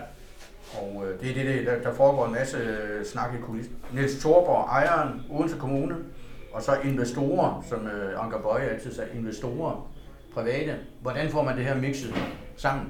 Og 0.80 1.04
øh, 1.06 1.20
det 1.20 1.30
er 1.30 1.52
det, 1.52 1.66
der, 1.66 1.82
der 1.82 1.94
foregår 1.94 2.26
en 2.26 2.32
masse 2.32 2.56
øh, 2.56 3.04
snak 3.06 3.34
i 3.34 3.42
kulissen. 3.42 3.76
Niels 3.92 4.18
Thorborg, 4.18 4.68
ejeren, 4.68 5.22
Odense 5.30 5.56
Kommune, 5.58 5.96
og 6.52 6.62
så 6.62 6.76
investorer, 6.84 7.64
som 7.68 7.86
øh, 7.86 8.24
Anker 8.24 8.38
Bøje 8.38 8.68
altid 8.68 8.94
sagde, 8.94 9.10
investorer, 9.14 9.90
private. 10.34 10.76
Hvordan 11.02 11.30
får 11.30 11.42
man 11.42 11.56
det 11.56 11.64
her 11.64 11.74
mixet 11.74 12.14
sammen? 12.56 12.86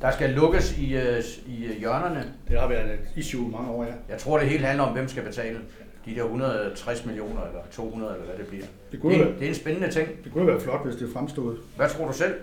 Der 0.00 0.10
skal 0.10 0.30
lukkes 0.30 0.78
i, 0.78 0.96
øh, 0.96 1.22
i 1.46 1.64
øh, 1.64 1.78
hjørnerne. 1.78 2.24
Det 2.48 2.60
har 2.60 2.68
været 2.68 2.94
et 2.94 3.08
issue 3.16 3.50
mange 3.50 3.70
år, 3.70 3.84
ja. 3.84 3.92
Jeg 4.08 4.18
tror, 4.18 4.38
det 4.38 4.48
hele 4.48 4.66
handler 4.66 4.84
om, 4.84 4.92
hvem 4.92 5.08
skal 5.08 5.22
betale. 5.22 5.58
De 6.06 6.14
der 6.14 6.22
160 6.22 7.06
millioner, 7.06 7.40
eller 7.42 7.60
200, 7.70 8.12
eller 8.14 8.26
hvad 8.26 8.36
det 8.38 8.46
bliver. 8.46 8.64
Det 8.92 9.00
kunne 9.00 9.12
Det, 9.14 9.20
være- 9.20 9.34
det 9.38 9.44
er 9.44 9.48
en 9.48 9.54
spændende 9.54 9.90
ting. 9.90 10.08
Det 10.24 10.32
kunne 10.32 10.46
være 10.46 10.60
flot, 10.60 10.84
hvis 10.84 10.96
det 10.96 11.08
fremstod. 11.12 11.56
Hvad 11.76 11.88
tror 11.88 12.06
du 12.06 12.12
selv? 12.12 12.34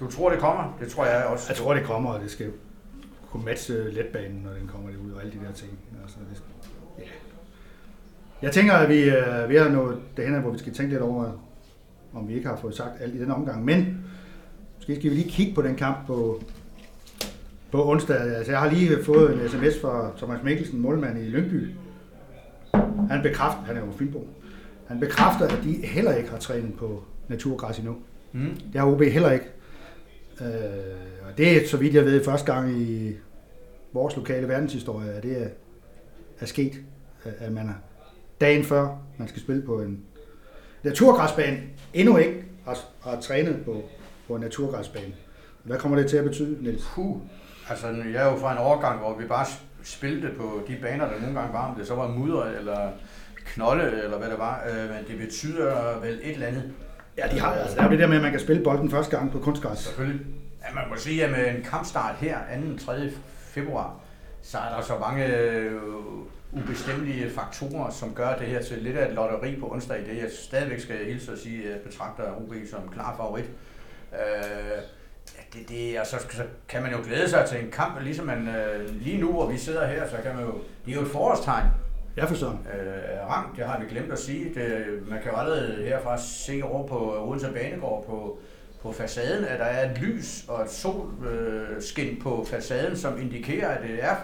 Du 0.00 0.10
tror, 0.10 0.30
det 0.30 0.38
kommer? 0.38 0.76
Det 0.80 0.88
tror 0.88 1.06
jeg 1.06 1.24
også. 1.24 1.44
Jeg 1.48 1.56
tror, 1.56 1.74
det 1.74 1.82
kommer, 1.84 2.10
og 2.10 2.20
det 2.22 2.30
skal 2.30 2.50
kunne 3.30 3.44
matche 3.44 3.90
letbanen, 3.90 4.40
når 4.44 4.50
den 4.52 4.68
kommer 4.72 4.88
ud, 5.06 5.10
og 5.12 5.20
alle 5.22 5.32
de 5.32 5.38
der 5.46 5.52
ting. 5.52 5.70
Altså, 6.02 6.16
det, 6.30 6.42
ja. 6.98 7.02
Jeg 8.42 8.52
tænker, 8.52 8.72
at 8.72 8.88
vi, 8.88 9.02
øh, 9.02 9.48
vi 9.48 9.56
er 9.56 9.68
nået 9.68 9.98
derhen, 10.16 10.40
hvor 10.40 10.50
vi 10.50 10.58
skal 10.58 10.74
tænke 10.74 10.92
lidt 10.92 11.02
over, 11.02 11.44
om 12.14 12.28
vi 12.28 12.34
ikke 12.34 12.48
har 12.48 12.56
fået 12.56 12.74
sagt 12.76 12.90
alt 13.00 13.14
i 13.14 13.18
den 13.18 13.30
omgang. 13.30 13.64
Men 13.64 14.04
måske 14.76 14.94
skal 14.96 15.10
vi 15.10 15.14
lige 15.14 15.30
kigge 15.30 15.54
på 15.54 15.62
den 15.62 15.76
kamp 15.76 16.06
på, 16.06 16.42
på 17.72 17.90
onsdag. 17.90 18.16
Altså, 18.20 18.52
jeg 18.52 18.60
har 18.60 18.70
lige 18.70 19.04
fået 19.04 19.32
en 19.42 19.48
sms 19.48 19.80
fra 19.80 20.10
Thomas 20.16 20.42
Mikkelsen, 20.42 20.80
målmand 20.80 21.18
i 21.18 21.22
Lyngby. 21.22 21.68
Han 23.10 23.22
bekræfter, 23.22 23.62
han 23.62 23.76
er 23.76 23.80
jo 23.80 23.92
Fynbo, 23.98 24.28
han 24.86 25.00
bekræfter, 25.00 25.46
at 25.48 25.58
de 25.64 25.72
heller 25.86 26.14
ikke 26.14 26.30
har 26.30 26.38
trænet 26.38 26.74
på 26.74 27.02
naturgræs 27.28 27.78
endnu. 27.78 27.96
Mm. 28.32 28.56
Det 28.72 28.80
har 28.80 28.86
OB 28.86 29.02
heller 29.02 29.30
ikke. 29.30 29.46
Øh, 30.40 30.46
og 31.28 31.38
det 31.38 31.56
er, 31.64 31.68
så 31.68 31.76
vidt 31.76 31.94
jeg 31.94 32.04
ved, 32.04 32.24
første 32.24 32.52
gang 32.52 32.76
i 32.82 33.12
vores 33.92 34.16
lokale 34.16 34.48
verdenshistorie, 34.48 35.10
at 35.10 35.22
det 35.22 35.42
er, 35.42 35.48
er 36.40 36.46
sket, 36.46 36.72
at- 37.24 37.52
man 37.52 37.66
har 37.66 37.78
dagen 38.40 38.64
før, 38.64 38.98
man 39.18 39.28
skal 39.28 39.42
spille 39.42 39.62
på 39.62 39.80
en 39.80 40.00
naturgræsbane, 40.82 41.58
endnu 41.94 42.16
ikke 42.16 42.44
har, 42.66 42.78
har 43.00 43.20
trænet 43.20 43.58
på, 43.64 43.82
på 44.28 44.34
en 44.34 44.40
naturgræsbane. 44.40 45.12
Hvad 45.62 45.78
kommer 45.78 45.98
det 45.98 46.10
til 46.10 46.16
at 46.16 46.24
betyde, 46.24 46.62
Niels? 46.62 46.84
Puh. 46.94 47.16
Altså, 47.70 47.86
jeg 47.86 48.26
er 48.26 48.32
jo 48.32 48.36
fra 48.38 48.52
en 48.52 48.58
overgang, 48.58 48.98
hvor 48.98 49.16
vi 49.18 49.24
bare 49.26 49.46
spillede 49.86 50.34
på 50.36 50.62
de 50.68 50.76
baner, 50.82 51.04
der 51.12 51.20
nogle 51.20 51.40
gange 51.40 51.52
var, 51.52 51.68
om 51.70 51.74
det 51.78 51.86
så 51.86 51.94
var 51.94 52.08
mudder 52.08 52.44
eller 52.44 52.90
knolde, 53.46 54.02
eller 54.04 54.18
hvad 54.18 54.30
det 54.30 54.38
var. 54.38 54.64
Øh, 54.70 54.90
Men 54.90 55.04
det 55.08 55.18
betyder 55.18 56.00
vel 56.00 56.20
et 56.22 56.32
eller 56.32 56.46
andet. 56.46 56.72
Ja, 57.18 57.28
de 57.32 57.40
har, 57.40 57.52
altså, 57.52 57.76
der 57.76 57.82
er 57.82 57.86
jo 57.86 57.90
det 57.90 57.98
der 57.98 58.06
med, 58.06 58.16
at 58.16 58.22
man 58.22 58.30
kan 58.30 58.40
spille 58.40 58.62
bolden 58.64 58.90
første 58.90 59.16
gang 59.16 59.32
på 59.32 59.38
kunstgræs. 59.38 59.78
Selvfølgelig. 59.78 60.26
Ja, 60.68 60.74
man 60.74 60.84
må 60.88 60.96
sige, 60.96 61.24
at 61.24 61.30
med 61.30 61.56
en 61.56 61.62
kampstart 61.62 62.16
her, 62.16 62.38
2. 62.78 62.84
3. 62.86 63.10
februar, 63.40 64.00
så 64.42 64.58
er 64.58 64.76
der 64.76 64.82
så 64.82 64.98
mange 64.98 65.36
øh, 65.36 65.72
ubestemmelige 66.52 67.30
faktorer, 67.30 67.90
som 67.90 68.14
gør 68.14 68.36
det 68.36 68.46
her 68.46 68.62
til 68.62 68.78
lidt 68.78 68.96
af 68.96 69.08
et 69.08 69.14
lotteri 69.14 69.56
på 69.60 69.72
onsdag. 69.72 69.98
Det 69.98 70.16
jeg 70.22 70.30
stadigvæk 70.32 70.80
skal 70.80 71.04
hilse 71.04 71.32
at 71.32 71.38
sige, 71.38 71.64
at 71.64 71.70
jeg 71.70 71.80
betragter 71.80 72.24
OB 72.36 72.54
som 72.70 72.88
klar 72.92 73.16
favorit. 73.16 73.50
Øh, 74.12 74.82
det, 75.58 75.68
det, 75.68 76.00
og 76.00 76.06
så, 76.06 76.16
så 76.30 76.42
kan 76.68 76.82
man 76.82 76.92
jo 76.92 76.98
glæde 77.04 77.30
sig 77.30 77.46
til 77.48 77.64
en 77.64 77.70
kamp, 77.70 78.00
ligesom 78.02 78.26
man 78.26 78.48
øh, 78.48 79.02
lige 79.02 79.20
nu, 79.20 79.32
hvor 79.32 79.46
vi 79.46 79.58
sidder 79.58 79.86
her, 79.86 80.08
så 80.08 80.16
kan 80.22 80.34
man 80.34 80.44
jo, 80.44 80.52
det 80.84 80.92
er 80.92 80.96
jo 80.96 81.02
et 81.02 81.10
forårstegn. 81.10 81.66
Ja, 82.16 82.24
for 82.24 82.34
sådan. 82.34 82.58
Øh, 82.58 83.30
rang, 83.30 83.56
det 83.56 83.64
har 83.64 83.80
vi 83.80 83.86
glemt 83.88 84.12
at 84.12 84.18
sige. 84.18 84.54
Det, 84.54 84.86
man 85.08 85.22
kan 85.22 85.32
jo 85.32 85.38
allerede 85.38 85.84
herfra 85.84 86.18
se 86.18 86.60
over 86.64 86.86
på 86.86 87.28
Odense 87.28 87.48
Banegård 87.52 88.06
på, 88.06 88.38
på 88.82 88.92
facaden, 88.92 89.44
at 89.44 89.58
der 89.58 89.64
er 89.64 89.90
et 89.90 89.98
lys 89.98 90.44
og 90.48 90.62
et 90.62 90.70
solskin 90.70 92.08
øh, 92.08 92.22
på 92.22 92.46
facaden, 92.50 92.96
som 92.96 93.20
indikerer, 93.20 93.68
at 93.68 93.82
det 93.82 94.04
er 94.04 94.16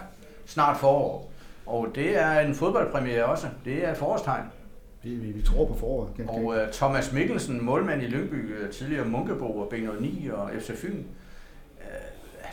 snart 0.45 0.77
forår. 0.77 1.31
Og 1.65 1.87
det 1.95 2.17
er 2.17 2.39
en 2.39 2.55
fodboldpremiere 2.55 3.25
også. 3.25 3.47
Det 3.65 3.85
er 3.85 3.91
et 3.91 3.97
forårstegn. 3.97 4.43
Vi, 5.03 5.09
vi, 5.09 5.31
vi 5.31 5.41
tror 5.41 5.65
på 5.65 5.75
foråret. 5.75 6.09
Og 6.27 6.55
øh, 6.55 6.71
Thomas 6.71 7.13
Mikkelsen, 7.13 7.65
målmand 7.65 8.01
i 8.01 8.05
Lyngby, 8.05 8.57
øh, 8.57 8.69
tidligere 8.69 9.05
Munkebo 9.05 9.59
og 9.59 9.73
B09 9.73 10.33
og 10.33 10.49
FC 10.59 10.71
Fyn, 10.71 11.03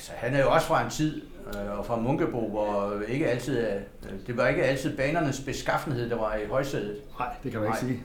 altså, 0.00 0.12
han 0.16 0.34
er 0.34 0.40
jo 0.40 0.50
også 0.50 0.66
fra 0.66 0.84
en 0.84 0.90
tid, 0.90 1.22
øh, 1.46 1.78
og 1.78 1.86
fra 1.86 1.96
Munkebo, 1.96 2.48
hvor 2.48 3.00
ikke 3.08 3.28
altid, 3.28 3.58
øh, 3.58 3.80
det 4.26 4.36
var 4.36 4.48
ikke 4.48 4.62
altid 4.62 4.96
banernes 4.96 5.40
beskaffenhed, 5.40 6.10
der 6.10 6.16
var 6.16 6.34
i 6.34 6.46
højsædet. 6.46 6.96
Nej, 7.18 7.28
det 7.42 7.52
kan 7.52 7.60
man 7.60 7.68
ikke 7.68 7.86
Nej. 7.86 7.90
sige. 7.90 8.02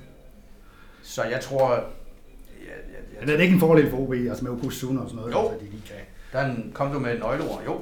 Så 1.04 1.24
jeg 1.24 1.42
tror, 1.42 1.74
ja, 1.74 1.80
ja, 2.66 3.20
Men 3.20 3.28
ja, 3.28 3.34
er 3.34 3.38
det 3.38 3.44
ikke 3.44 3.54
en 3.54 3.60
fordel 3.60 3.90
for 3.90 3.98
OB, 3.98 4.14
altså 4.14 4.44
med 4.44 4.52
Okusuna 4.52 5.02
og 5.02 5.10
sådan 5.10 5.20
noget? 5.20 5.34
Jo. 5.34 5.40
Altså, 5.50 5.66
de 5.66 5.72
lige 5.72 5.84
kan. 5.88 5.96
der 6.34 6.56
kom 6.74 6.92
du 6.92 7.00
med 7.00 7.14
et 7.14 7.20
nøgleord, 7.20 7.62
jo. 7.66 7.82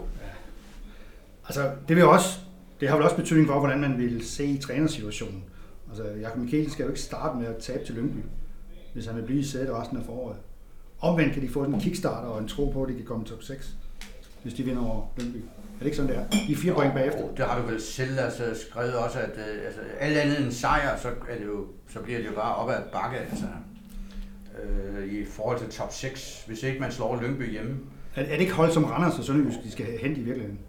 Altså, 1.46 1.72
det 1.88 1.96
vil 1.96 2.06
også, 2.06 2.40
det 2.80 2.90
har 2.90 2.96
vel 2.96 3.04
også 3.04 3.16
betydning 3.16 3.48
for, 3.48 3.60
hvordan 3.60 3.80
man 3.82 3.98
vil 3.98 4.28
se 4.28 4.46
i 4.46 4.58
trænersituationen. 4.58 5.44
Altså, 5.90 6.04
Jakob 6.22 6.38
Mikkelsen 6.38 6.72
skal 6.72 6.84
jo 6.84 6.90
ikke 6.90 7.02
starte 7.02 7.38
med 7.38 7.48
at 7.48 7.58
tabe 7.58 7.86
til 7.86 7.96
Lyngby, 7.96 8.20
hvis 8.94 9.06
han 9.06 9.16
vil 9.16 9.24
blive 9.24 9.40
i 9.40 9.44
sædet 9.44 9.74
resten 9.76 9.98
af 9.98 10.06
foråret. 10.06 10.38
Omvendt 11.00 11.34
kan 11.34 11.42
de 11.42 11.50
få 11.50 11.64
en 11.64 11.80
kickstarter 11.80 12.30
og 12.30 12.40
en 12.40 12.48
tro 12.48 12.70
på, 12.70 12.84
at 12.84 12.90
de 12.90 12.96
kan 12.96 13.06
komme 13.06 13.26
top 13.26 13.44
6, 13.44 13.76
hvis 14.44 14.54
de 14.54 14.64
vinder 14.64 14.82
over 14.86 15.06
Lyngby. 15.18 15.38
Er 15.38 15.80
det 15.80 15.86
ikke 15.86 15.98
sådan, 15.98 16.12
det 16.12 16.18
er? 16.20 16.26
De 16.48 16.52
er 16.54 16.56
fire 16.56 16.74
point 16.74 16.94
bagefter. 16.94 17.22
Det 17.38 17.46
har 17.46 17.62
du 17.62 17.68
vel 17.68 17.82
selv 17.82 18.20
altså, 18.20 18.44
skrevet 18.70 18.96
også, 18.96 19.20
at 19.20 19.30
øh, 19.38 19.66
altså, 19.66 19.80
alt 20.00 20.18
andet 20.18 20.42
end 20.42 20.52
sejr, 20.52 20.98
så, 20.98 21.08
er 21.08 21.38
det 21.40 21.46
jo, 21.46 21.66
så 21.90 22.00
bliver 22.00 22.20
det 22.20 22.28
jo 22.28 22.32
bare 22.36 22.56
op 22.56 22.70
ad 22.70 22.76
bakke, 22.94 23.18
altså, 23.18 23.46
øh, 24.64 25.08
i 25.14 25.26
forhold 25.26 25.60
til 25.60 25.70
top 25.70 25.94
6, 25.94 26.44
hvis 26.48 26.64
ikke 26.64 26.80
man 26.80 26.92
slår 26.92 27.22
Lyngby 27.22 27.52
hjemme. 27.52 27.76
Er, 28.16 28.22
er 28.24 28.26
det 28.32 28.40
ikke 28.42 28.54
hold 28.54 28.72
som 28.72 28.84
Randers 28.84 29.20
og 29.20 29.26
Sønderjysk, 29.26 29.64
de 29.64 29.72
skal 29.72 29.86
hente 30.02 30.22
i 30.22 30.24
virkeligheden? 30.24 30.60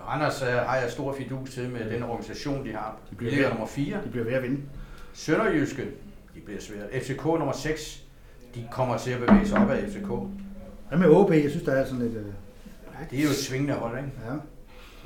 Randers 0.00 0.42
øh, 0.42 0.48
har 0.48 0.76
jeg 0.76 0.90
stor 0.90 1.14
fidus 1.18 1.50
til 1.50 1.70
med 1.70 1.90
den 1.90 2.02
organisation, 2.02 2.66
de 2.66 2.72
har. 2.72 2.96
De 3.06 3.10
De 3.10 3.16
bliver 3.16 3.30
ligger 3.30 3.46
ved. 3.46 3.52
nummer 3.54 3.66
4. 3.66 3.98
De 4.04 4.10
bliver 4.10 4.24
ved 4.24 4.32
at 4.32 4.42
vinde. 4.42 4.60
Sønderjyske, 5.12 5.82
de 6.34 6.40
bliver 6.44 6.60
svært. 6.60 7.02
FCK 7.02 7.24
nummer 7.24 7.52
6, 7.52 8.02
de 8.54 8.64
kommer 8.70 8.98
til 8.98 9.10
at 9.10 9.20
bevæge 9.20 9.46
sig 9.48 9.58
op 9.58 9.70
af 9.70 9.82
FCK. 9.88 10.08
Hvad 10.88 10.98
med 10.98 11.08
OB? 11.08 11.30
Jeg 11.30 11.50
synes, 11.50 11.64
der 11.64 11.72
er 11.72 11.84
sådan 11.84 12.00
lidt... 12.02 12.16
Øh, 12.16 12.24
Det 13.10 13.18
er 13.18 13.22
jo 13.22 13.28
et 13.28 13.36
svingende 13.36 13.74
hold, 13.74 13.98
ikke? 13.98 14.10
ja. 14.26 14.36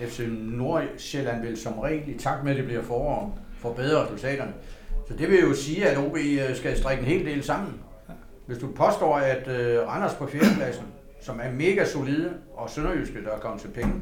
FC 0.07 0.21
Nordsjælland 0.39 1.43
vil 1.43 1.57
som 1.57 1.79
regel, 1.79 2.09
i 2.09 2.19
takt 2.19 2.45
med 2.45 2.53
at 2.53 2.57
det 2.57 2.65
bliver 2.65 2.83
forår, 2.83 3.39
forbedre 3.59 4.05
resultaterne. 4.05 4.53
Så 5.09 5.15
det 5.17 5.31
vil 5.31 5.41
jo 5.41 5.55
sige, 5.55 5.89
at 5.89 5.99
OB 5.99 6.17
øh, 6.17 6.57
skal 6.57 6.79
strikke 6.79 7.03
en 7.03 7.09
hel 7.09 7.27
del 7.27 7.43
sammen. 7.43 7.75
Hvis 8.47 8.59
du 8.59 8.67
påstår, 8.67 9.17
at 9.17 9.49
øh, 9.49 9.89
Randers 9.89 10.15
på 10.15 10.27
fjerdepladsen, 10.27 10.85
som 11.21 11.41
er 11.43 11.53
mega 11.53 11.85
solide, 11.85 12.33
og 12.55 12.71
Sønderjyske, 12.71 13.25
der 13.25 13.31
er 13.31 13.39
kommet 13.39 13.61
til 13.61 13.69
penge, 13.69 13.93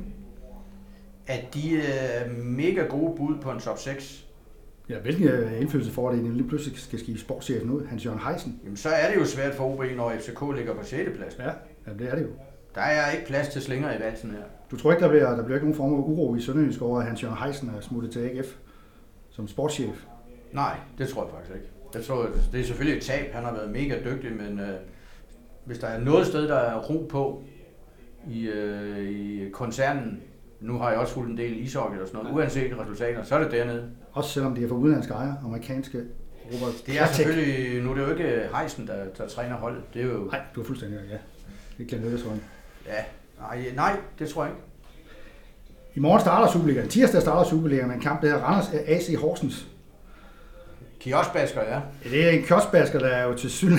at 1.27 1.55
de 1.55 1.81
er 1.81 2.29
mega 2.43 2.83
gode 2.83 3.17
bud 3.17 3.37
på 3.41 3.51
en 3.51 3.61
top 3.61 3.79
6, 3.79 4.27
ja, 4.89 4.99
hvilken 4.99 5.29
øh, 5.29 5.61
indflydelse 5.61 5.93
får 5.93 6.11
det, 6.11 6.25
lige 6.25 6.49
pludselig 6.49 6.79
skal 6.79 6.99
skifte 6.99 7.21
sportschefen 7.21 7.71
ud, 7.71 7.87
Hans-Jørgen 7.87 8.21
Heisen? 8.21 8.61
jamen 8.65 8.77
så 8.77 8.89
er 8.89 9.11
det 9.11 9.21
jo 9.21 9.25
svært 9.25 9.55
for 9.55 9.65
OB, 9.65 9.85
når 9.97 10.13
FCK 10.21 10.41
ligger 10.57 10.75
på 10.75 10.85
6. 10.85 11.11
pladsen. 11.17 11.43
Ja, 11.43 11.51
ja, 11.87 11.93
det 11.99 12.11
er 12.11 12.15
det 12.15 12.23
jo. 12.23 12.31
Der 12.75 12.81
er 12.81 13.11
ikke 13.11 13.27
plads 13.27 13.49
til 13.49 13.63
slinger 13.63 13.97
i 13.97 14.01
valsen 14.01 14.31
her. 14.31 14.43
Du 14.71 14.77
tror 14.77 14.93
ikke, 14.93 15.03
der 15.03 15.09
bliver, 15.09 15.37
der 15.37 15.45
bliver 15.45 15.57
ikke 15.57 15.67
nogen 15.67 15.77
form 15.77 15.95
af 15.95 15.99
uro 15.99 16.35
i 16.35 16.41
Sønderjysk 16.41 16.83
over, 16.83 17.01
at 17.01 17.07
Hans-Jørgen 17.07 17.39
Heisen 17.39 17.73
er 17.77 17.81
smuttet 17.81 18.13
til 18.13 18.21
AGF 18.21 18.55
som 19.31 19.49
sportschef? 19.49 20.05
Nej, 20.53 20.77
det 20.99 21.09
tror 21.09 21.25
jeg 21.25 21.33
faktisk 21.33 21.55
ikke. 21.55 21.67
Jeg 21.95 22.05
tror, 22.05 22.29
det 22.53 22.61
er 22.61 22.65
selvfølgelig 22.65 22.99
et 22.99 23.03
tab. 23.03 23.33
Han 23.33 23.45
har 23.45 23.53
været 23.53 23.71
mega 23.71 23.95
dygtig, 24.05 24.33
men 24.33 24.61
øh, 24.61 24.75
hvis 25.65 25.79
der 25.79 25.87
er 25.87 26.01
noget 26.01 26.27
sted, 26.27 26.49
der 26.49 26.57
er 26.57 26.81
ro 26.81 27.07
på 27.11 27.43
i, 28.31 28.47
øh, 28.47 29.11
i 29.11 29.51
koncernen, 29.51 30.23
nu 30.61 30.79
har 30.79 30.91
jeg 30.91 30.99
også 30.99 31.15
fulgt 31.15 31.31
en 31.31 31.39
del 31.39 31.65
ishockey 31.65 31.99
og 31.99 32.07
sådan 32.09 32.23
noget, 32.23 32.37
uanset 32.37 32.79
resultater, 32.81 33.23
så 33.23 33.35
er 33.35 33.43
det 33.43 33.53
dernede. 33.53 33.91
Også 34.13 34.31
selvom 34.31 34.55
de 34.55 34.65
er 34.65 34.69
for 34.69 34.75
udenlandske 34.75 35.15
ejere, 35.15 35.37
amerikanske 35.45 36.03
Robert 36.53 36.87
Det 36.87 37.01
er 37.01 37.07
selvfølgelig, 37.07 37.83
nu 37.83 37.91
er 37.91 37.95
det 37.95 38.03
jo 38.03 38.11
ikke 38.11 38.49
Heisen, 38.57 38.87
der, 38.87 39.05
der 39.19 39.29
træner 39.29 39.57
holdet. 39.57 39.83
Det 39.95 40.03
er 40.03 40.07
jo, 40.07 40.25
Nej, 40.25 40.41
du 40.55 40.61
er 40.61 40.65
fuldstændig 40.65 41.01
ja. 41.11 41.17
Det 41.79 41.89
kan 41.89 42.01
løbe 42.01 42.19
sådan. 42.19 42.41
Ja, 42.87 43.05
nej, 43.41 43.65
nej, 43.75 43.97
det 44.19 44.29
tror 44.29 44.45
jeg 44.45 44.53
ikke. 44.53 44.63
I 45.95 46.01
morgen 46.01 46.21
starter 46.21 46.53
Superligaen. 46.53 46.89
Tirsdag 46.89 47.21
starter 47.23 47.51
Superligaen 47.51 47.89
med 47.89 47.97
en 47.97 48.03
kamp, 48.03 48.23
der 48.23 48.29
hedder 48.29 48.43
Randers 48.43 48.69
AC 48.87 49.15
Horsens. 49.21 49.67
Kioskbasker, 51.01 51.61
ja. 51.63 51.81
Det 52.11 52.27
er 52.27 52.31
en 52.31 52.43
kioskbasker, 52.43 52.99
der 52.99 53.07
er 53.07 53.25
jo 53.25 53.35
til 53.35 53.51
syn. 53.51 53.73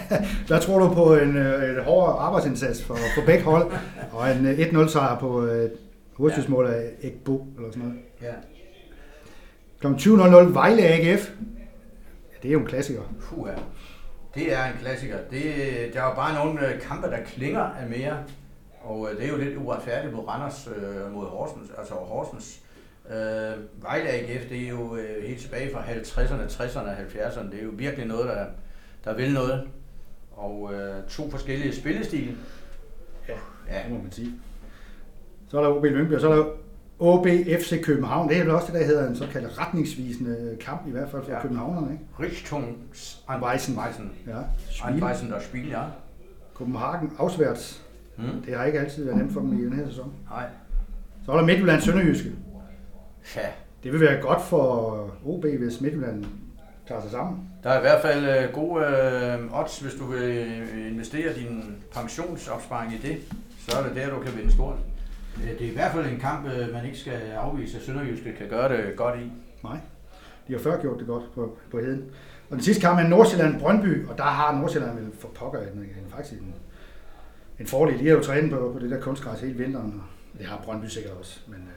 der 0.48 0.60
tror 0.60 0.78
du 0.78 0.94
på 0.94 1.16
en, 1.16 1.36
øh, 1.36 1.78
en 1.78 1.84
hård 1.84 2.16
arbejdsindsats 2.20 2.84
for, 2.84 2.94
for 2.94 3.22
begge 3.26 3.44
hold, 3.44 3.72
og 4.12 4.30
en 4.30 4.46
øh, 4.46 4.58
1-0 4.58 4.88
sejr 4.88 5.18
på 5.18 5.38
et 5.38 5.72
hovedstidsmål 6.16 6.66
af 6.66 6.90
Ekbo, 7.02 7.46
eller 7.56 7.70
sådan 7.70 7.82
noget. 7.82 8.00
ja. 8.22 8.32
Kl. 9.80 9.86
20.00 9.86 10.52
Vejle 10.52 10.82
AGF. 10.82 11.30
Ja, 11.30 12.36
det 12.42 12.48
er 12.48 12.52
jo 12.52 12.60
en 12.60 12.66
klassiker. 12.66 13.02
Puh, 13.20 13.48
ja. 13.48 13.54
Det 14.34 14.52
er 14.52 14.64
en 14.64 14.78
klassiker. 14.80 15.16
Det, 15.30 15.42
der 15.94 16.02
er 16.02 16.08
jo 16.08 16.14
bare 16.14 16.44
nogle 16.44 16.68
øh, 16.68 16.80
kampe, 16.80 17.06
der 17.06 17.18
klinger 17.26 17.60
af 17.60 17.88
mere. 17.88 18.16
Og 18.84 19.08
øh, 19.10 19.16
det 19.16 19.24
er 19.24 19.28
jo 19.28 19.36
lidt 19.36 19.56
uretfærdigt 19.56 20.14
mod 20.14 20.28
Randers 20.28 20.68
øh, 20.76 21.12
mod 21.12 21.26
Horsens. 21.26 21.70
Altså 21.78 21.94
Horsens. 21.94 22.60
Øh, 23.10 23.82
Vejle 23.82 24.08
AGF, 24.08 24.48
det 24.48 24.62
er 24.64 24.68
jo 24.68 24.96
øh, 24.96 25.24
helt 25.24 25.40
tilbage 25.40 25.72
fra 25.72 25.82
50'erne, 25.82 26.50
60'erne 26.50 26.78
og 26.78 26.92
70'erne. 26.96 27.50
Det 27.50 27.60
er 27.60 27.64
jo 27.64 27.70
virkelig 27.74 28.06
noget, 28.06 28.26
der, 28.28 28.46
der 29.04 29.14
vil 29.16 29.32
noget. 29.32 29.68
Og 30.32 30.70
øh, 30.74 30.94
to 31.08 31.30
forskellige 31.30 31.74
spillestile. 31.76 32.36
Ja, 33.28 33.34
Ja, 33.70 33.82
det 33.84 33.92
må 33.92 34.02
man 34.02 34.12
sige. 34.12 34.32
Så 35.48 35.58
er 35.58 35.62
der 35.62 35.70
OB 35.70 35.84
Lyngby, 35.84 36.14
og 36.14 36.20
så 36.20 36.30
er 36.30 36.36
der 36.36 36.44
OB 36.98 37.26
FC 37.60 37.82
København. 37.84 38.28
Det 38.28 38.36
er 38.38 38.42
vel 38.42 38.50
også 38.50 38.66
det, 38.72 38.80
der 38.80 38.86
hedder 38.86 39.08
en 39.08 39.16
såkaldt 39.16 39.58
retningsvisende 39.58 40.56
kamp, 40.60 40.86
i 40.86 40.90
hvert 40.90 41.10
fald 41.10 41.24
for 41.24 41.32
Ja. 41.32 41.42
københavnerne. 41.42 41.92
Ikke? 41.92 42.04
Richtungs 42.32 43.22
Anweisen. 43.28 43.74
Anweisen. 43.74 44.12
Ja, 44.26 44.32
Spiel. 44.70 44.94
Anweisen, 44.94 45.30
der 45.30 45.40
Spiel, 45.40 45.68
ja. 45.68 45.82
Copenhagen 46.54 47.12
afsværts. 47.18 47.82
Mm. 48.16 48.42
Det 48.46 48.56
har 48.56 48.64
ikke 48.64 48.80
altid 48.80 49.04
været 49.04 49.16
nemt 49.18 49.32
for 49.32 49.40
dem 49.40 49.58
i 49.58 49.64
den 49.64 49.72
her 49.72 49.86
sæson. 49.88 50.12
Nej. 50.30 50.46
Så 51.24 51.32
er 51.32 51.36
der 51.36 51.44
Midtjylland 51.44 51.80
Sønderjyske. 51.80 52.32
Ja, 53.36 53.46
Det 53.84 53.92
vil 53.92 54.00
være 54.00 54.20
godt 54.22 54.42
for 54.42 55.10
OB, 55.24 55.44
hvis 55.44 55.80
Midtjylland 55.80 56.24
tager 56.88 57.00
sig 57.02 57.10
sammen. 57.10 57.48
Der 57.62 57.70
er 57.70 57.78
i 57.78 57.80
hvert 57.80 58.02
fald 58.02 58.24
øh, 58.44 58.52
gode 58.52 58.84
øh, 58.84 59.60
odds, 59.60 59.78
hvis 59.80 59.94
du 59.94 60.04
vil 60.04 60.22
øh, 60.22 60.92
investere 60.92 61.34
din 61.34 61.76
pensionsopsparing 61.94 62.92
i 62.92 62.98
det, 62.98 63.16
så 63.68 63.78
er 63.78 63.82
det 63.82 63.96
der, 63.96 64.10
du 64.10 64.20
kan 64.20 64.36
vinde 64.36 64.52
stort. 64.52 64.76
Det 65.58 65.66
er 65.66 65.70
i 65.70 65.74
hvert 65.74 65.92
fald 65.92 66.06
en 66.06 66.20
kamp, 66.20 66.44
man 66.72 66.84
ikke 66.86 66.98
skal 66.98 67.12
afvise, 67.36 67.78
at 67.78 67.84
Sønderjyske 67.84 68.32
kan 68.38 68.48
gøre 68.48 68.76
det 68.76 68.96
godt 68.96 69.20
i. 69.20 69.32
Nej, 69.64 69.78
de 70.48 70.52
har 70.52 70.60
før 70.60 70.80
gjort 70.80 70.98
det 70.98 71.06
godt 71.06 71.24
på, 71.34 71.56
på 71.70 71.78
heden. 71.80 72.04
Og 72.50 72.56
den 72.56 72.62
sidste 72.64 72.80
kamp 72.80 72.98
er 73.00 73.04
Nordsjælland-Brøndby, 73.04 74.08
og 74.10 74.18
der 74.18 74.24
har 74.24 74.58
Nordsjælland 74.58 74.98
vel 74.98 75.10
for 75.18 75.28
pokker 75.28 75.60
en, 75.60 75.78
en, 75.78 76.10
faktisk 76.10 76.32
en, 76.40 76.54
en 77.62 77.68
fordel. 77.68 77.98
De 77.98 78.08
har 78.08 78.16
jo 78.16 78.22
trænet 78.22 78.50
på, 78.50 78.70
på 78.72 78.78
det 78.78 78.90
der 78.90 79.00
kunstgræs 79.00 79.40
hele 79.40 79.54
vinteren, 79.54 80.02
og 80.32 80.38
det 80.38 80.46
har 80.46 80.60
Brøndby 80.64 80.86
sikkert 80.86 81.12
også. 81.20 81.40
Men 81.46 81.58
øh, 81.58 81.74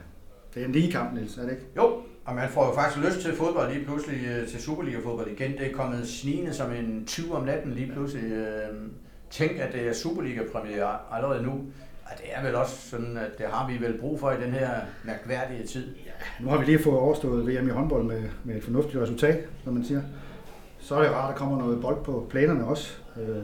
det 0.54 0.62
er 0.62 0.66
en 0.66 0.72
lige 0.72 0.92
kamp, 0.92 1.14
Niels, 1.14 1.38
er 1.38 1.42
det 1.42 1.50
ikke? 1.50 1.66
Jo, 1.76 2.02
og 2.24 2.34
man 2.34 2.48
får 2.48 2.66
jo 2.66 2.74
faktisk 2.74 3.06
lyst 3.06 3.20
til 3.20 3.34
fodbold 3.34 3.72
lige 3.72 3.84
pludselig, 3.84 4.26
øh, 4.26 4.48
til 4.48 4.62
Superliga-fodbold 4.62 5.28
igen. 5.28 5.52
Det 5.52 5.66
er 5.66 5.72
kommet 5.72 6.08
snigende 6.08 6.54
som 6.54 6.72
en 6.72 7.04
20 7.06 7.36
om 7.36 7.44
natten 7.44 7.72
lige 7.72 7.92
pludselig. 7.92 8.32
Øh, 8.32 8.46
Tænk, 9.30 9.52
at 9.58 9.72
det 9.72 9.88
er 9.88 9.92
Superliga-premiere 9.92 10.98
allerede 11.12 11.42
nu. 11.42 11.50
Og 12.04 12.12
det 12.18 12.26
er 12.32 12.42
vel 12.42 12.54
også 12.54 12.88
sådan, 12.90 13.16
at 13.16 13.38
det 13.38 13.46
har 13.46 13.68
vi 13.68 13.80
vel 13.80 13.98
brug 14.00 14.20
for 14.20 14.30
i 14.30 14.40
den 14.44 14.52
her 14.52 14.70
mærkværdige 15.04 15.66
tid. 15.66 15.94
Nu 16.40 16.50
har 16.50 16.58
vi 16.58 16.64
lige 16.64 16.78
fået 16.78 16.98
overstået 16.98 17.46
VM 17.46 17.68
i 17.68 17.70
håndbold 17.70 18.04
med, 18.04 18.22
med 18.44 18.56
et 18.56 18.64
fornuftigt 18.64 19.02
resultat, 19.02 19.44
som 19.64 19.74
man 19.74 19.84
siger. 19.84 20.02
Så 20.80 20.94
er 20.94 21.02
det 21.02 21.10
rart, 21.10 21.30
at 21.30 21.32
der 21.32 21.38
kommer 21.38 21.58
noget 21.58 21.80
bold 21.80 22.04
på 22.04 22.26
planerne 22.30 22.64
også. 22.66 22.96
Øh, 23.20 23.42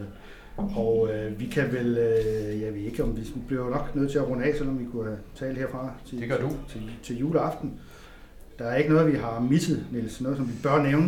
og 0.57 1.09
øh, 1.13 1.41
vi 1.41 1.47
kan 1.47 1.73
vel, 1.73 1.99
øh, 1.99 2.63
jeg 2.63 2.75
ved 2.75 2.81
ikke 2.81 3.03
om 3.03 3.17
vi 3.17 3.23
bliver 3.47 3.71
nok 3.71 3.95
nødt 3.95 4.11
til 4.11 4.19
at 4.19 4.29
runde 4.29 4.45
af, 4.45 4.55
selvom 4.57 4.79
vi 4.79 4.85
kunne 4.93 5.05
have 5.05 5.19
talt 5.35 5.59
herfra 5.59 5.91
til, 6.07 6.21
Det 6.21 6.29
gør 6.29 6.39
du. 6.39 6.51
til, 6.69 6.91
til 7.03 7.19
juleaften. 7.19 7.73
Der 8.59 8.65
er 8.65 8.77
ikke 8.77 8.91
noget, 8.91 9.13
vi 9.13 9.19
har 9.19 9.41
misset, 9.51 9.87
Niels. 9.93 10.21
Noget, 10.21 10.37
som 10.37 10.49
vi 10.49 10.53
bør 10.63 10.83
nævne. 10.83 11.07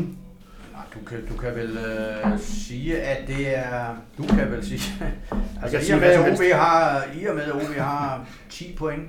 Nej, 0.72 0.82
du 0.94 0.98
kan, 1.06 1.18
du 1.26 1.36
kan 1.36 1.54
vel 1.54 1.78
øh, 1.78 2.38
sige, 2.38 3.00
at 3.02 3.28
det 3.28 3.58
er... 3.58 3.96
Du 4.18 4.22
kan 4.22 4.50
vel 4.50 4.64
sige... 4.64 4.80
altså, 5.62 5.92
i 5.92 5.94
og, 5.94 6.00
med, 6.00 6.08
at 6.08 6.32
OB 6.32 6.42
har, 6.54 7.04
I 7.22 7.26
og 7.26 7.34
med, 7.34 7.42
at 7.42 7.52
OB 7.52 7.76
har 7.76 8.28
10 8.50 8.74
point. 8.78 9.02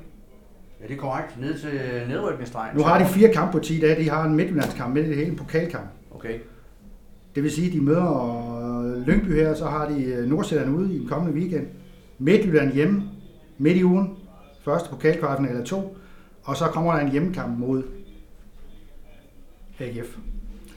Ja, 0.81 0.88
det 0.88 0.93
er 0.93 0.97
korrekt. 0.97 1.41
Ned 1.41 1.59
til 1.59 1.71
nedrykningsstregen. 2.07 2.77
Nu 2.77 2.83
har 2.83 2.99
de 2.99 3.05
fire 3.05 3.33
kampe 3.33 3.51
på 3.51 3.59
10 3.59 3.79
dage. 3.79 4.03
De 4.03 4.09
har 4.09 4.23
en 4.23 4.36
midtjyllandskamp 4.36 4.93
med 4.93 5.03
det 5.03 5.15
hele, 5.15 5.27
en 5.29 5.36
pokalkamp. 5.36 5.88
Okay. 6.15 6.39
Det 7.36 7.43
vil 7.43 7.51
sige, 7.51 7.67
at 7.67 7.73
de 7.73 7.81
møder 7.81 9.03
Lyngby 9.05 9.36
her, 9.36 9.53
så 9.53 9.65
har 9.65 9.89
de 9.89 10.03
øh, 10.03 10.29
Nordsjælland 10.29 10.75
ude 10.75 10.93
i 10.93 10.99
den 10.99 11.07
kommende 11.07 11.39
weekend. 11.39 11.67
Midtjylland 12.19 12.73
hjemme 12.73 13.03
midt 13.57 13.77
i 13.77 13.83
ugen. 13.83 14.17
Første 14.61 14.89
pokalkvarten 14.89 15.45
eller 15.47 15.63
to. 15.63 15.97
Og 16.43 16.57
så 16.57 16.65
kommer 16.65 16.93
der 16.93 16.99
en 16.99 17.11
hjemmekamp 17.11 17.59
mod 17.59 17.83
AGF. 19.79 20.17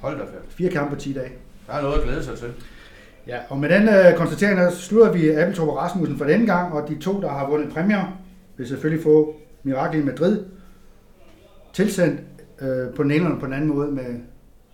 Hold 0.00 0.18
da 0.18 0.24
fast. 0.24 0.56
Fire 0.56 0.70
kampe 0.70 0.94
på 0.94 1.00
10 1.00 1.12
dage. 1.12 1.32
Der 1.66 1.72
er 1.72 1.82
noget 1.82 1.98
at 1.98 2.04
glæde 2.04 2.24
sig 2.24 2.38
til. 2.38 2.48
Ja, 3.26 3.38
og 3.48 3.58
med 3.58 3.68
den 3.68 3.88
øh, 3.88 4.16
konstatering, 4.16 4.58
der 4.58 4.70
slutter 4.70 5.12
vi 5.12 5.30
Appeltrup 5.30 5.68
og 5.68 5.76
Rasmussen 5.76 6.18
for 6.18 6.24
denne 6.24 6.46
gang, 6.46 6.72
og 6.72 6.88
de 6.88 6.98
to, 6.98 7.20
der 7.20 7.28
har 7.28 7.50
vundet 7.50 7.72
præmier, 7.72 8.20
vil 8.56 8.68
selvfølgelig 8.68 9.02
få 9.02 9.36
Mirakel 9.62 10.00
i 10.00 10.04
Madrid 10.04 10.44
tilsendt 11.72 12.20
øh, 12.60 12.94
på 12.94 13.02
den 13.02 13.10
ene 13.10 13.24
eller 13.24 13.38
på 13.38 13.46
den 13.46 13.54
anden 13.54 13.68
måde 13.68 13.92
med, 13.92 14.04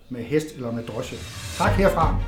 med 0.09 0.23
hest 0.23 0.55
eller 0.55 0.71
med 0.71 0.83
drosje. 0.83 1.17
Tak 1.57 1.71
herfra. 1.71 2.19